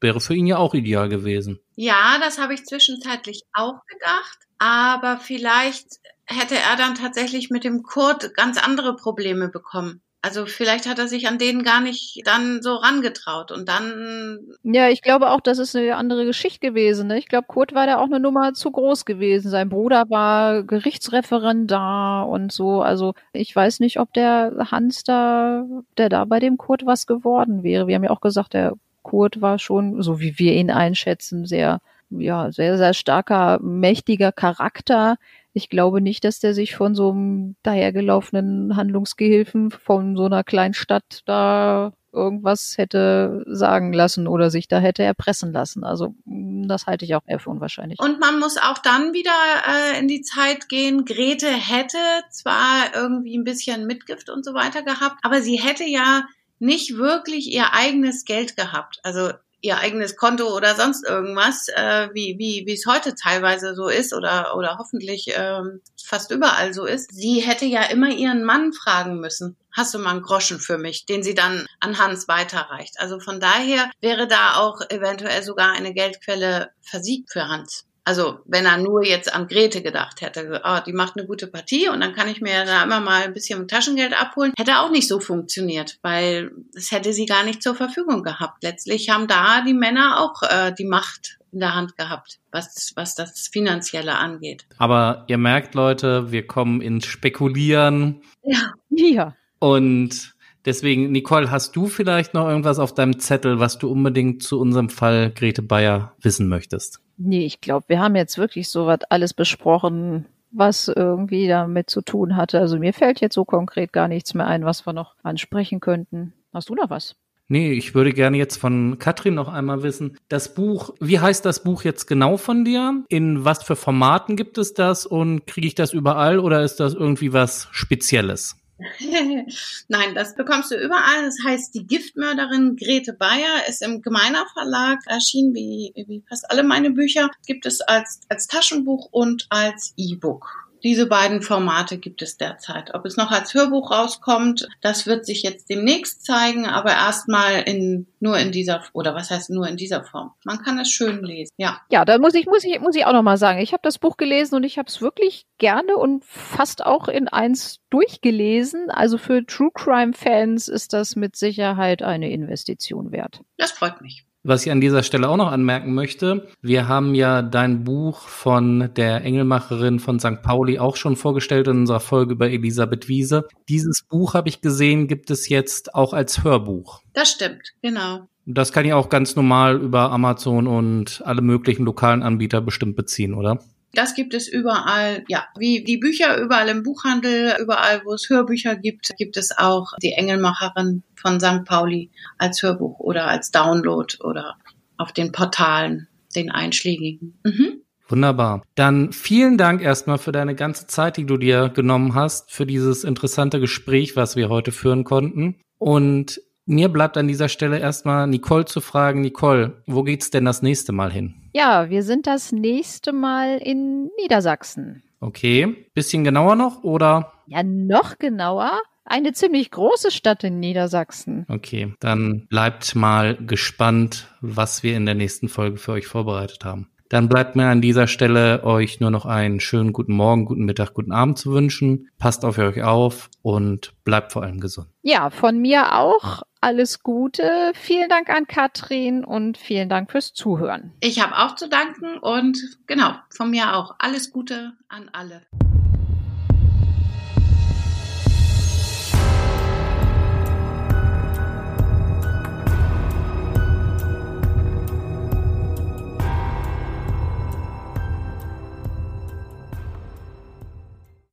Wäre 0.00 0.20
für 0.20 0.34
ihn 0.34 0.46
ja 0.46 0.58
auch 0.58 0.74
ideal 0.74 1.08
gewesen. 1.08 1.60
Ja, 1.74 2.18
das 2.20 2.38
habe 2.38 2.54
ich 2.54 2.64
zwischenzeitlich 2.64 3.42
auch 3.52 3.80
gedacht, 3.86 4.38
aber 4.58 5.18
vielleicht 5.18 5.86
hätte 6.26 6.56
er 6.56 6.76
dann 6.76 6.94
tatsächlich 6.94 7.50
mit 7.50 7.64
dem 7.64 7.82
Kurt 7.82 8.34
ganz 8.34 8.58
andere 8.58 8.96
Probleme 8.96 9.48
bekommen. 9.48 10.02
Also 10.26 10.44
vielleicht 10.44 10.88
hat 10.88 10.98
er 10.98 11.06
sich 11.06 11.28
an 11.28 11.38
denen 11.38 11.62
gar 11.62 11.80
nicht 11.80 12.20
dann 12.24 12.60
so 12.60 12.74
rangetraut 12.74 13.52
und 13.52 13.68
dann. 13.68 14.40
Ja, 14.64 14.88
ich 14.88 15.00
glaube 15.00 15.30
auch, 15.30 15.40
das 15.40 15.60
ist 15.60 15.76
eine 15.76 15.94
andere 15.94 16.24
Geschichte 16.26 16.66
gewesen. 16.66 17.06
Ne? 17.06 17.18
Ich 17.18 17.28
glaube, 17.28 17.46
Kurt 17.46 17.74
war 17.74 17.86
da 17.86 17.98
auch 17.98 18.06
eine 18.06 18.18
Nummer 18.18 18.52
zu 18.52 18.72
groß 18.72 19.04
gewesen. 19.04 19.50
Sein 19.50 19.68
Bruder 19.68 20.10
war 20.10 20.64
Gerichtsreferent 20.64 21.70
da 21.70 22.22
und 22.22 22.50
so. 22.50 22.82
Also 22.82 23.14
ich 23.32 23.54
weiß 23.54 23.78
nicht, 23.78 24.00
ob 24.00 24.12
der 24.14 24.66
Hans 24.72 25.04
da, 25.04 25.64
der 25.96 26.08
da 26.08 26.24
bei 26.24 26.40
dem 26.40 26.56
Kurt 26.56 26.84
was 26.84 27.06
geworden 27.06 27.62
wäre. 27.62 27.86
Wir 27.86 27.94
haben 27.94 28.04
ja 28.04 28.10
auch 28.10 28.20
gesagt, 28.20 28.54
der 28.54 28.72
Kurt 29.06 29.40
war 29.40 29.58
schon, 29.58 30.02
so 30.02 30.18
wie 30.18 30.38
wir 30.38 30.54
ihn 30.54 30.70
einschätzen, 30.70 31.46
sehr, 31.46 31.80
ja, 32.10 32.50
sehr, 32.50 32.76
sehr 32.76 32.92
starker, 32.92 33.60
mächtiger 33.62 34.32
Charakter 34.32 35.16
ich 35.56 35.70
glaube 35.70 36.02
nicht, 36.02 36.22
dass 36.24 36.38
der 36.38 36.52
sich 36.52 36.76
von 36.76 36.94
so 36.94 37.12
einem 37.12 37.56
dahergelaufenen 37.62 38.76
Handlungsgehilfen 38.76 39.70
von 39.70 40.14
so 40.14 40.26
einer 40.26 40.44
kleinen 40.44 40.74
Stadt 40.74 41.22
da 41.24 41.94
irgendwas 42.12 42.76
hätte 42.76 43.42
sagen 43.46 43.94
lassen 43.94 44.28
oder 44.28 44.50
sich 44.50 44.68
da 44.68 44.80
hätte 44.80 45.02
erpressen 45.02 45.54
lassen. 45.54 45.82
Also 45.82 46.14
mm, 46.26 46.68
das 46.68 46.86
halte 46.86 47.06
ich 47.06 47.14
auch 47.14 47.22
eher 47.24 47.38
für 47.38 47.48
unwahrscheinlich. 47.48 47.98
Und 48.00 48.20
man 48.20 48.38
muss 48.38 48.58
auch 48.58 48.76
dann 48.76 49.14
wieder 49.14 49.30
äh, 49.66 49.98
in 49.98 50.08
die 50.08 50.20
Zeit 50.20 50.68
gehen. 50.68 51.06
Grete 51.06 51.48
hätte 51.48 51.96
zwar 52.30 52.94
irgendwie 52.94 53.38
ein 53.38 53.44
bisschen 53.44 53.86
Mitgift 53.86 54.28
und 54.28 54.44
so 54.44 54.52
weiter 54.52 54.82
gehabt, 54.82 55.20
aber 55.22 55.40
sie 55.40 55.56
hätte 55.56 55.84
ja 55.84 56.26
nicht 56.58 56.96
wirklich 56.96 57.52
ihr 57.52 57.72
eigenes 57.74 58.24
Geld 58.24 58.56
gehabt. 58.56 58.98
Also 59.02 59.32
ihr 59.60 59.78
eigenes 59.78 60.16
Konto 60.16 60.54
oder 60.54 60.74
sonst 60.74 61.04
irgendwas, 61.04 61.68
äh, 61.68 62.08
wie 62.12 62.36
wie 62.38 62.64
wie 62.66 62.74
es 62.74 62.86
heute 62.86 63.14
teilweise 63.14 63.74
so 63.74 63.88
ist 63.88 64.14
oder 64.14 64.56
oder 64.56 64.78
hoffentlich 64.78 65.26
ähm, 65.36 65.80
fast 66.02 66.30
überall 66.30 66.72
so 66.72 66.84
ist. 66.84 67.12
Sie 67.12 67.40
hätte 67.40 67.64
ja 67.64 67.82
immer 67.84 68.10
ihren 68.10 68.44
Mann 68.44 68.72
fragen 68.72 69.18
müssen. 69.18 69.56
Hast 69.72 69.92
du 69.92 69.98
mal 69.98 70.10
einen 70.10 70.22
Groschen 70.22 70.60
für 70.60 70.78
mich, 70.78 71.04
den 71.04 71.22
sie 71.22 71.34
dann 71.34 71.66
an 71.80 71.98
Hans 71.98 72.28
weiterreicht? 72.28 72.94
Also 72.98 73.18
von 73.20 73.40
daher 73.40 73.90
wäre 74.00 74.26
da 74.26 74.56
auch 74.56 74.80
eventuell 74.88 75.42
sogar 75.42 75.72
eine 75.72 75.92
Geldquelle 75.92 76.70
versiegt 76.82 77.32
für 77.32 77.48
Hans. 77.48 77.85
Also 78.06 78.38
wenn 78.44 78.66
er 78.66 78.78
nur 78.78 79.04
jetzt 79.04 79.34
an 79.34 79.48
Grete 79.48 79.82
gedacht 79.82 80.20
hätte, 80.20 80.62
oh, 80.64 80.78
die 80.86 80.92
macht 80.92 81.16
eine 81.16 81.26
gute 81.26 81.48
Partie 81.48 81.88
und 81.88 82.00
dann 82.00 82.14
kann 82.14 82.28
ich 82.28 82.40
mir 82.40 82.64
da 82.64 82.84
immer 82.84 83.00
mal 83.00 83.24
ein 83.24 83.34
bisschen 83.34 83.66
Taschengeld 83.66 84.18
abholen, 84.18 84.52
hätte 84.56 84.78
auch 84.78 84.92
nicht 84.92 85.08
so 85.08 85.18
funktioniert, 85.18 85.98
weil 86.02 86.52
es 86.72 86.92
hätte 86.92 87.12
sie 87.12 87.26
gar 87.26 87.42
nicht 87.42 87.64
zur 87.64 87.74
Verfügung 87.74 88.22
gehabt. 88.22 88.62
Letztlich 88.62 89.10
haben 89.10 89.26
da 89.26 89.62
die 89.66 89.74
Männer 89.74 90.20
auch 90.20 90.40
äh, 90.44 90.72
die 90.72 90.84
Macht 90.84 91.40
in 91.50 91.58
der 91.58 91.74
Hand 91.74 91.96
gehabt, 91.96 92.38
was, 92.52 92.92
was 92.94 93.16
das 93.16 93.48
Finanzielle 93.52 94.14
angeht. 94.16 94.66
Aber 94.78 95.24
ihr 95.26 95.38
merkt, 95.38 95.74
Leute, 95.74 96.30
wir 96.30 96.46
kommen 96.46 96.80
ins 96.80 97.06
Spekulieren. 97.06 98.22
Ja. 98.44 98.72
Ja. 98.90 99.34
Und 99.58 100.36
Deswegen, 100.64 101.12
Nicole, 101.12 101.52
hast 101.52 101.76
du 101.76 101.86
vielleicht 101.86 102.34
noch 102.34 102.48
irgendwas 102.48 102.80
auf 102.80 102.92
deinem 102.92 103.20
Zettel, 103.20 103.60
was 103.60 103.78
du 103.78 103.88
unbedingt 103.88 104.42
zu 104.42 104.58
unserem 104.58 104.88
Fall 104.88 105.30
Grete 105.30 105.62
Bayer 105.62 106.16
wissen 106.20 106.48
möchtest? 106.48 107.00
Nee, 107.16 107.44
ich 107.44 107.60
glaube, 107.60 107.86
wir 107.88 108.00
haben 108.00 108.16
jetzt 108.16 108.38
wirklich 108.38 108.68
so 108.68 108.86
was 108.86 109.00
alles 109.08 109.32
besprochen, 109.34 110.26
was 110.50 110.88
irgendwie 110.88 111.48
damit 111.48 111.90
zu 111.90 112.02
tun 112.02 112.36
hatte. 112.36 112.60
Also 112.60 112.78
mir 112.78 112.92
fällt 112.92 113.20
jetzt 113.20 113.34
so 113.34 113.44
konkret 113.44 113.92
gar 113.92 114.08
nichts 114.08 114.34
mehr 114.34 114.46
ein, 114.46 114.64
was 114.64 114.86
wir 114.86 114.92
noch 114.92 115.14
ansprechen 115.22 115.80
könnten. 115.80 116.32
Hast 116.52 116.68
du 116.68 116.74
noch 116.74 116.90
was? 116.90 117.16
Nee, 117.48 117.72
ich 117.72 117.94
würde 117.94 118.12
gerne 118.12 118.38
jetzt 118.38 118.56
von 118.56 118.98
Katrin 118.98 119.34
noch 119.34 119.48
einmal 119.48 119.84
wissen, 119.84 120.18
das 120.28 120.54
Buch, 120.54 120.94
wie 120.98 121.20
heißt 121.20 121.44
das 121.44 121.62
Buch 121.62 121.84
jetzt 121.84 122.06
genau 122.06 122.38
von 122.38 122.64
dir? 122.64 123.04
In 123.08 123.44
was 123.44 123.62
für 123.62 123.76
Formaten 123.76 124.34
gibt 124.34 124.58
es 124.58 124.74
das 124.74 125.06
und 125.06 125.46
kriege 125.46 125.68
ich 125.68 125.76
das 125.76 125.92
überall 125.92 126.40
oder 126.40 126.62
ist 126.62 126.80
das 126.80 126.94
irgendwie 126.94 127.32
was 127.32 127.68
Spezielles? 127.70 128.56
Nein, 129.88 130.14
das 130.14 130.34
bekommst 130.34 130.70
du 130.70 130.76
überall. 130.76 131.24
Das 131.24 131.36
heißt, 131.44 131.74
die 131.74 131.86
Giftmörderin 131.86 132.76
Grete 132.76 133.12
Bayer 133.14 133.66
ist 133.68 133.82
im 133.82 134.02
Gemeiner 134.02 134.46
Verlag 134.52 134.98
erschienen, 135.06 135.54
wie, 135.54 135.92
wie 135.94 136.22
fast 136.28 136.50
alle 136.50 136.62
meine 136.62 136.90
Bücher. 136.90 137.30
Gibt 137.46 137.64
es 137.66 137.80
als, 137.80 138.20
als 138.28 138.46
Taschenbuch 138.46 139.08
und 139.10 139.46
als 139.48 139.94
E-Book. 139.96 140.65
Diese 140.86 141.06
beiden 141.06 141.42
Formate 141.42 141.98
gibt 141.98 142.22
es 142.22 142.36
derzeit. 142.36 142.94
Ob 142.94 143.04
es 143.06 143.16
noch 143.16 143.32
als 143.32 143.54
Hörbuch 143.54 143.90
rauskommt, 143.90 144.68
das 144.82 145.04
wird 145.04 145.26
sich 145.26 145.42
jetzt 145.42 145.68
demnächst 145.68 146.24
zeigen, 146.24 146.64
aber 146.64 146.92
erstmal 146.92 147.62
in, 147.62 148.06
nur 148.20 148.38
in 148.38 148.52
dieser, 148.52 148.84
oder 148.92 149.12
was 149.12 149.32
heißt 149.32 149.50
nur 149.50 149.66
in 149.66 149.76
dieser 149.76 150.04
Form. 150.04 150.30
Man 150.44 150.62
kann 150.62 150.78
es 150.78 150.88
schön 150.88 151.24
lesen, 151.24 151.50
ja. 151.56 151.80
Ja, 151.90 152.04
da 152.04 152.18
muss 152.18 152.34
ich, 152.34 152.46
muss 152.46 152.62
ich, 152.62 152.78
muss 152.78 152.94
ich 152.94 153.04
auch 153.04 153.12
nochmal 153.12 153.36
sagen, 153.36 153.58
ich 153.58 153.72
habe 153.72 153.80
das 153.82 153.98
Buch 153.98 154.16
gelesen 154.16 154.54
und 154.54 154.62
ich 154.62 154.78
habe 154.78 154.86
es 154.88 155.00
wirklich 155.00 155.46
gerne 155.58 155.96
und 155.96 156.24
fast 156.24 156.86
auch 156.86 157.08
in 157.08 157.26
eins 157.26 157.80
durchgelesen. 157.90 158.88
Also 158.88 159.18
für 159.18 159.44
True 159.44 159.72
Crime 159.74 160.12
Fans 160.12 160.68
ist 160.68 160.92
das 160.92 161.16
mit 161.16 161.34
Sicherheit 161.34 162.02
eine 162.02 162.30
Investition 162.30 163.10
wert. 163.10 163.40
Das 163.56 163.72
freut 163.72 164.00
mich. 164.02 164.25
Was 164.48 164.64
ich 164.64 164.70
an 164.70 164.80
dieser 164.80 165.02
Stelle 165.02 165.28
auch 165.28 165.36
noch 165.36 165.50
anmerken 165.50 165.92
möchte, 165.92 166.46
wir 166.62 166.86
haben 166.86 167.16
ja 167.16 167.42
dein 167.42 167.82
Buch 167.82 168.20
von 168.20 168.90
der 168.94 169.24
Engelmacherin 169.24 169.98
von 169.98 170.20
St. 170.20 170.40
Pauli 170.40 170.78
auch 170.78 170.94
schon 170.94 171.16
vorgestellt 171.16 171.66
in 171.66 171.78
unserer 171.78 171.98
Folge 171.98 172.34
über 172.34 172.48
Elisabeth 172.48 173.08
Wiese. 173.08 173.48
Dieses 173.68 174.04
Buch 174.08 174.34
habe 174.34 174.48
ich 174.48 174.60
gesehen, 174.60 175.08
gibt 175.08 175.32
es 175.32 175.48
jetzt 175.48 175.96
auch 175.96 176.12
als 176.12 176.44
Hörbuch. 176.44 177.00
Das 177.12 177.30
stimmt, 177.30 177.72
genau. 177.82 178.28
Das 178.44 178.70
kann 178.70 178.84
ich 178.84 178.92
auch 178.92 179.08
ganz 179.08 179.34
normal 179.34 179.82
über 179.82 180.12
Amazon 180.12 180.68
und 180.68 181.22
alle 181.24 181.42
möglichen 181.42 181.84
lokalen 181.84 182.22
Anbieter 182.22 182.60
bestimmt 182.60 182.94
beziehen, 182.94 183.34
oder? 183.34 183.58
Das 183.96 184.14
gibt 184.14 184.34
es 184.34 184.46
überall, 184.46 185.24
ja, 185.26 185.46
wie 185.58 185.82
die 185.82 185.96
Bücher 185.96 186.36
überall 186.38 186.68
im 186.68 186.82
Buchhandel, 186.82 187.56
überall, 187.58 188.02
wo 188.04 188.12
es 188.12 188.28
Hörbücher 188.28 188.76
gibt, 188.76 189.10
gibt 189.16 189.38
es 189.38 189.56
auch 189.56 189.92
die 190.02 190.12
Engelmacherin 190.12 191.02
von 191.14 191.40
St. 191.40 191.64
Pauli 191.64 192.10
als 192.36 192.62
Hörbuch 192.62 193.00
oder 193.00 193.26
als 193.26 193.50
Download 193.50 194.14
oder 194.20 194.56
auf 194.98 195.12
den 195.12 195.32
Portalen, 195.32 196.08
den 196.34 196.50
einschlägigen. 196.50 197.38
Mhm. 197.42 197.80
Wunderbar. 198.08 198.62
Dann 198.74 199.12
vielen 199.12 199.56
Dank 199.56 199.80
erstmal 199.80 200.18
für 200.18 200.30
deine 200.30 200.54
ganze 200.54 200.86
Zeit, 200.86 201.16
die 201.16 201.24
du 201.24 201.38
dir 201.38 201.70
genommen 201.70 202.14
hast, 202.14 202.52
für 202.52 202.66
dieses 202.66 203.02
interessante 203.02 203.60
Gespräch, 203.60 204.14
was 204.14 204.36
wir 204.36 204.50
heute 204.50 204.72
führen 204.72 205.04
konnten. 205.04 205.56
Und 205.78 206.40
mir 206.66 206.88
bleibt 206.88 207.16
an 207.16 207.28
dieser 207.28 207.48
Stelle 207.48 207.78
erstmal 207.78 208.26
Nicole 208.26 208.64
zu 208.64 208.80
fragen, 208.80 209.22
Nicole, 209.22 209.82
wo 209.86 210.02
geht's 210.02 210.30
denn 210.30 210.44
das 210.44 210.62
nächste 210.62 210.92
Mal 210.92 211.10
hin? 211.10 211.34
Ja, 211.54 211.88
wir 211.88 212.02
sind 212.02 212.26
das 212.26 212.52
nächste 212.52 213.12
Mal 213.12 213.58
in 213.58 214.10
Niedersachsen. 214.20 215.02
Okay, 215.20 215.88
bisschen 215.94 216.24
genauer 216.24 216.56
noch 216.56 216.84
oder? 216.84 217.32
Ja, 217.46 217.62
noch 217.62 218.18
genauer. 218.18 218.80
Eine 219.04 219.32
ziemlich 219.32 219.70
große 219.70 220.10
Stadt 220.10 220.42
in 220.42 220.58
Niedersachsen. 220.58 221.46
Okay, 221.48 221.94
dann 222.00 222.46
bleibt 222.48 222.96
mal 222.96 223.36
gespannt, 223.36 224.28
was 224.40 224.82
wir 224.82 224.96
in 224.96 225.06
der 225.06 225.14
nächsten 225.14 225.48
Folge 225.48 225.78
für 225.78 225.92
euch 225.92 226.08
vorbereitet 226.08 226.64
haben. 226.64 226.88
Dann 227.08 227.28
bleibt 227.28 227.54
mir 227.56 227.66
an 227.66 227.80
dieser 227.80 228.06
Stelle 228.06 228.64
euch 228.64 229.00
nur 229.00 229.10
noch 229.10 229.26
einen 229.26 229.60
schönen 229.60 229.92
guten 229.92 230.14
Morgen, 230.14 230.44
guten 230.44 230.64
Mittag, 230.64 230.94
guten 230.94 231.12
Abend 231.12 231.38
zu 231.38 231.52
wünschen. 231.52 232.08
Passt 232.18 232.44
auf 232.44 232.58
euch 232.58 232.82
auf 232.82 233.30
und 233.42 233.92
bleibt 234.04 234.32
vor 234.32 234.42
allem 234.42 234.60
gesund. 234.60 234.88
Ja, 235.02 235.30
von 235.30 235.58
mir 235.58 235.94
auch 235.94 236.42
alles 236.60 237.02
Gute. 237.02 237.72
Vielen 237.74 238.08
Dank 238.08 238.28
an 238.28 238.46
Katrin 238.48 239.24
und 239.24 239.56
vielen 239.56 239.88
Dank 239.88 240.10
fürs 240.10 240.32
Zuhören. 240.32 240.92
Ich 241.00 241.22
habe 241.22 241.38
auch 241.38 241.54
zu 241.54 241.68
danken 241.68 242.18
und 242.18 242.58
genau, 242.86 243.12
von 243.30 243.50
mir 243.50 243.76
auch 243.76 243.94
alles 243.98 244.32
Gute 244.32 244.72
an 244.88 245.08
alle. 245.12 245.42